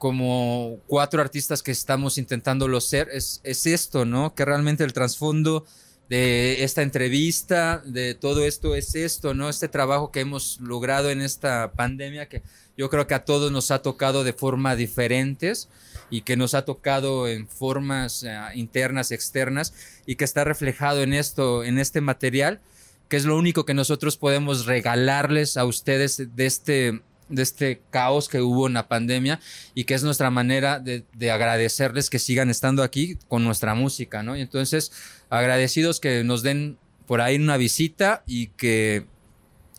como 0.05 0.81
cuatro 0.87 1.23
artistas 1.23 1.63
que 1.63 1.71
estamos 1.71 2.19
intentándolo 2.19 2.79
ser, 2.83 3.09
es, 3.11 3.41
es 3.43 3.65
esto, 3.65 4.05
¿no? 4.05 4.35
Que 4.35 4.45
realmente 4.45 4.85
el 4.85 4.93
trasfondo 4.93 5.65
de 6.11 6.63
esta 6.63 6.83
entrevista, 6.83 7.83
de 7.87 8.15
todo 8.15 8.45
esto, 8.45 8.75
es 8.75 8.97
esto, 8.97 9.33
¿no? 9.33 9.49
Este 9.49 9.67
trabajo 9.67 10.13
que 10.13 10.21
hemos 10.21 10.61
logrado 10.61 11.09
en 11.09 11.23
esta 11.23 11.73
pandemia, 11.73 12.29
que 12.29 12.43
yo 12.77 12.91
creo 12.91 13.07
que 13.07 13.15
a 13.15 13.25
todos 13.25 13.51
nos 13.51 13.71
ha 13.71 13.81
tocado 13.81 14.25
de 14.25 14.35
forma 14.35 14.77
diferentes 14.77 15.71
y 16.11 16.21
que 16.21 16.37
nos 16.37 16.53
ha 16.53 16.67
tocado 16.67 17.27
en 17.27 17.49
formas 17.49 18.25
eh, 18.25 18.39
internas, 18.57 19.11
externas, 19.11 19.73
y 20.05 20.17
que 20.17 20.25
está 20.25 20.45
reflejado 20.45 21.03
en 21.03 21.15
esto, 21.15 21.65
en 21.65 21.79
este 21.79 22.03
material, 22.03 22.61
que 23.09 23.17
es 23.17 23.25
lo 23.25 23.39
único 23.39 23.65
que 23.65 23.73
nosotros 23.73 24.19
podemos 24.19 24.67
regalarles 24.67 25.57
a 25.57 25.65
ustedes 25.65 26.37
de 26.37 26.45
este 26.45 27.01
de 27.35 27.43
este 27.43 27.83
caos 27.91 28.29
que 28.29 28.41
hubo 28.41 28.67
en 28.67 28.75
la 28.75 28.89
pandemia 28.89 29.41
y 29.75 29.85
que 29.85 29.95
es 29.95 30.03
nuestra 30.03 30.31
manera 30.31 30.79
de, 30.81 31.05
de 31.15 31.31
agradecerles 31.31 32.11
que 32.11 32.19
sigan 32.19 32.51
estando 32.51 32.83
aquí 32.83 33.19
con 33.29 33.45
nuestra 33.45 33.75
música, 33.75 34.23
¿no? 34.23 34.37
Y 34.37 34.41
entonces, 34.41 34.93
agradecidos 35.31 36.01
que 36.01 36.25
nos 36.25 36.43
den 36.43 36.79
por 37.07 37.21
ahí 37.21 37.37
una 37.37 37.57
visita 37.57 38.23
y 38.27 38.47
que, 38.49 39.07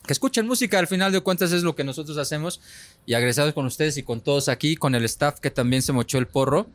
que 0.06 0.14
escuchen 0.14 0.46
música, 0.46 0.78
al 0.78 0.88
final 0.88 1.12
de 1.12 1.22
cuentas 1.22 1.52
es 1.52 1.64
lo 1.64 1.76
que 1.76 1.84
nosotros 1.84 2.18
hacemos 2.18 2.62
y 3.08 3.14
agradecidos 3.16 3.54
con 3.54 3.66
ustedes 3.66 3.98
y 3.98 4.04
con 4.04 4.22
todos 4.22 4.50
aquí, 4.50 4.76
con 4.76 4.94
el 4.96 5.04
staff 5.06 5.40
que 5.40 5.50
también 5.52 5.82
se 5.82 5.92
mochó 5.94 6.18
el 6.20 6.28
porro. 6.28 6.68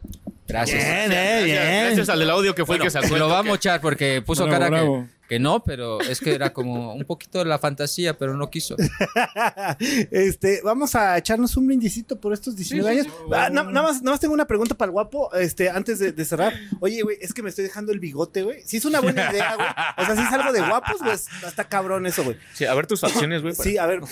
Gracias. 0.48 0.82
Bien, 0.84 1.12
eh, 1.12 1.14
Gracias, 1.14 1.44
bien. 1.44 1.84
gracias 1.86 2.08
al 2.08 2.18
del 2.18 2.30
audio 2.30 2.54
que 2.56 2.66
fue 2.66 2.76
Bueno, 2.78 2.84
el 2.84 2.86
que 2.88 2.90
sacó. 2.90 3.06
se 3.14 3.18
lo 3.18 3.28
va 3.28 3.38
a 3.38 3.42
mochar 3.44 3.80
porque 3.80 4.20
puso 4.22 4.44
Bravo, 4.46 4.58
cara 4.58 4.70
bravo. 4.70 5.02
que 5.08 5.19
no, 5.38 5.62
pero 5.62 6.00
es 6.00 6.20
que 6.20 6.34
era 6.34 6.52
como 6.52 6.94
un 6.94 7.04
poquito 7.04 7.44
la 7.44 7.58
fantasía, 7.58 8.16
pero 8.18 8.34
no 8.36 8.50
quiso. 8.50 8.76
este, 10.10 10.60
vamos 10.62 10.94
a 10.94 11.16
echarnos 11.18 11.56
un 11.56 11.66
brindisito 11.66 12.20
por 12.20 12.32
estos 12.32 12.56
19 12.56 12.88
Sí, 12.90 12.94
sí, 12.94 13.00
años. 13.00 13.14
sí. 13.14 13.30
Ah, 13.34 13.50
na- 13.50 13.62
nada, 13.64 13.82
más, 13.88 14.02
nada 14.02 14.12
más 14.12 14.20
tengo 14.20 14.34
una 14.34 14.46
pregunta 14.46 14.74
para 14.74 14.88
el 14.88 14.92
guapo, 14.92 15.32
este, 15.34 15.70
antes 15.70 15.98
de, 15.98 16.12
de 16.12 16.24
cerrar. 16.24 16.54
Oye, 16.80 17.02
güey, 17.02 17.18
es 17.20 17.32
que 17.34 17.42
me 17.42 17.50
estoy 17.50 17.64
dejando 17.64 17.92
el 17.92 18.00
bigote, 18.00 18.42
güey. 18.42 18.62
Si 18.64 18.76
es 18.78 18.84
una 18.84 19.00
buena 19.00 19.30
idea, 19.30 19.54
güey. 19.56 19.68
O 19.98 20.04
sea, 20.06 20.16
si 20.16 20.22
es 20.22 20.32
algo 20.32 20.52
de 20.52 20.60
guapos, 20.60 20.98
güey, 21.00 21.14
está 21.46 21.68
cabrón 21.68 22.06
eso, 22.06 22.24
güey. 22.24 22.36
Sí, 22.54 22.64
a 22.64 22.74
ver 22.74 22.86
tus 22.86 23.00
facciones, 23.00 23.42
güey. 23.42 23.54
Sí, 23.54 23.78
a 23.78 23.86
ver. 23.86 24.00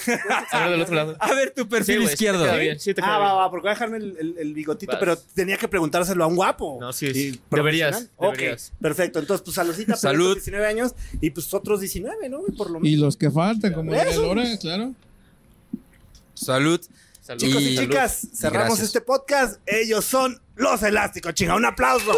A 0.51 0.61
ver 0.61 0.71
del 0.71 0.83
otro 0.83 0.95
lado. 0.95 1.17
A 1.21 1.35
ver, 1.35 1.51
tu 1.51 1.63
Sí, 1.63 1.69
perfil 1.69 2.01
sí 2.01 2.07
te 2.07 2.13
izquierdo. 2.13 2.45
queda 2.45 2.57
bien, 2.57 2.79
sí 2.81 2.95
te 2.95 3.03
queda 3.03 3.15
Ah, 3.15 3.19
va, 3.19 3.25
bien. 3.33 3.39
va, 3.39 3.51
porque 3.51 3.63
voy 3.63 3.71
a 3.71 3.75
dejarme 3.75 3.97
el, 3.99 4.17
el- 4.19 4.35
el 4.39 4.55
bigotito, 4.55 4.93
Vas. 4.93 5.01
pero 5.01 5.17
tenía 5.17 5.57
que 5.57 5.69
preguntárselo 5.69 6.25
a 6.25 6.27
un 6.27 6.37
guapo. 6.37 6.79
No, 6.81 6.93
sí, 6.93 7.13
sí. 7.13 7.41
Deberías, 7.51 8.09
Ok, 8.17 8.39
perfecto. 8.81 9.19
Entonces, 9.19 9.43
pues 9.45 9.55
saludcita, 9.55 9.93
por 9.93 10.01
Salud. 10.01 10.29
estos 10.31 10.45
19 10.45 10.67
años 10.67 10.95
y 11.21 11.31
pues 11.31 11.53
otros 11.55 11.81
19, 11.81 12.29
¿no? 12.29 12.41
Por 12.57 12.71
lo 12.71 12.79
Y 12.81 12.83
menos. 12.83 13.01
los 13.01 13.17
que 13.17 13.31
faltan, 13.31 13.73
como 13.73 13.93
diría 13.93 14.09
Eso. 14.11 14.23
Lora, 14.23 14.45
claro. 14.59 14.95
Salud. 16.35 16.81
Salud. 17.21 17.41
Chicos 17.41 17.63
y, 17.63 17.69
Y- 17.69 17.79
chicas, 17.79 18.19
salud. 18.19 18.35
cerramos 18.35 18.81
este 18.81 19.01
podcast. 19.01 19.61
Ellos 19.67 20.05
son 20.05 20.41
los 20.57 20.83
elásticos, 20.83 21.35
chinga. 21.35 21.57
Un 21.57 21.65
aplauso. 21.67 22.13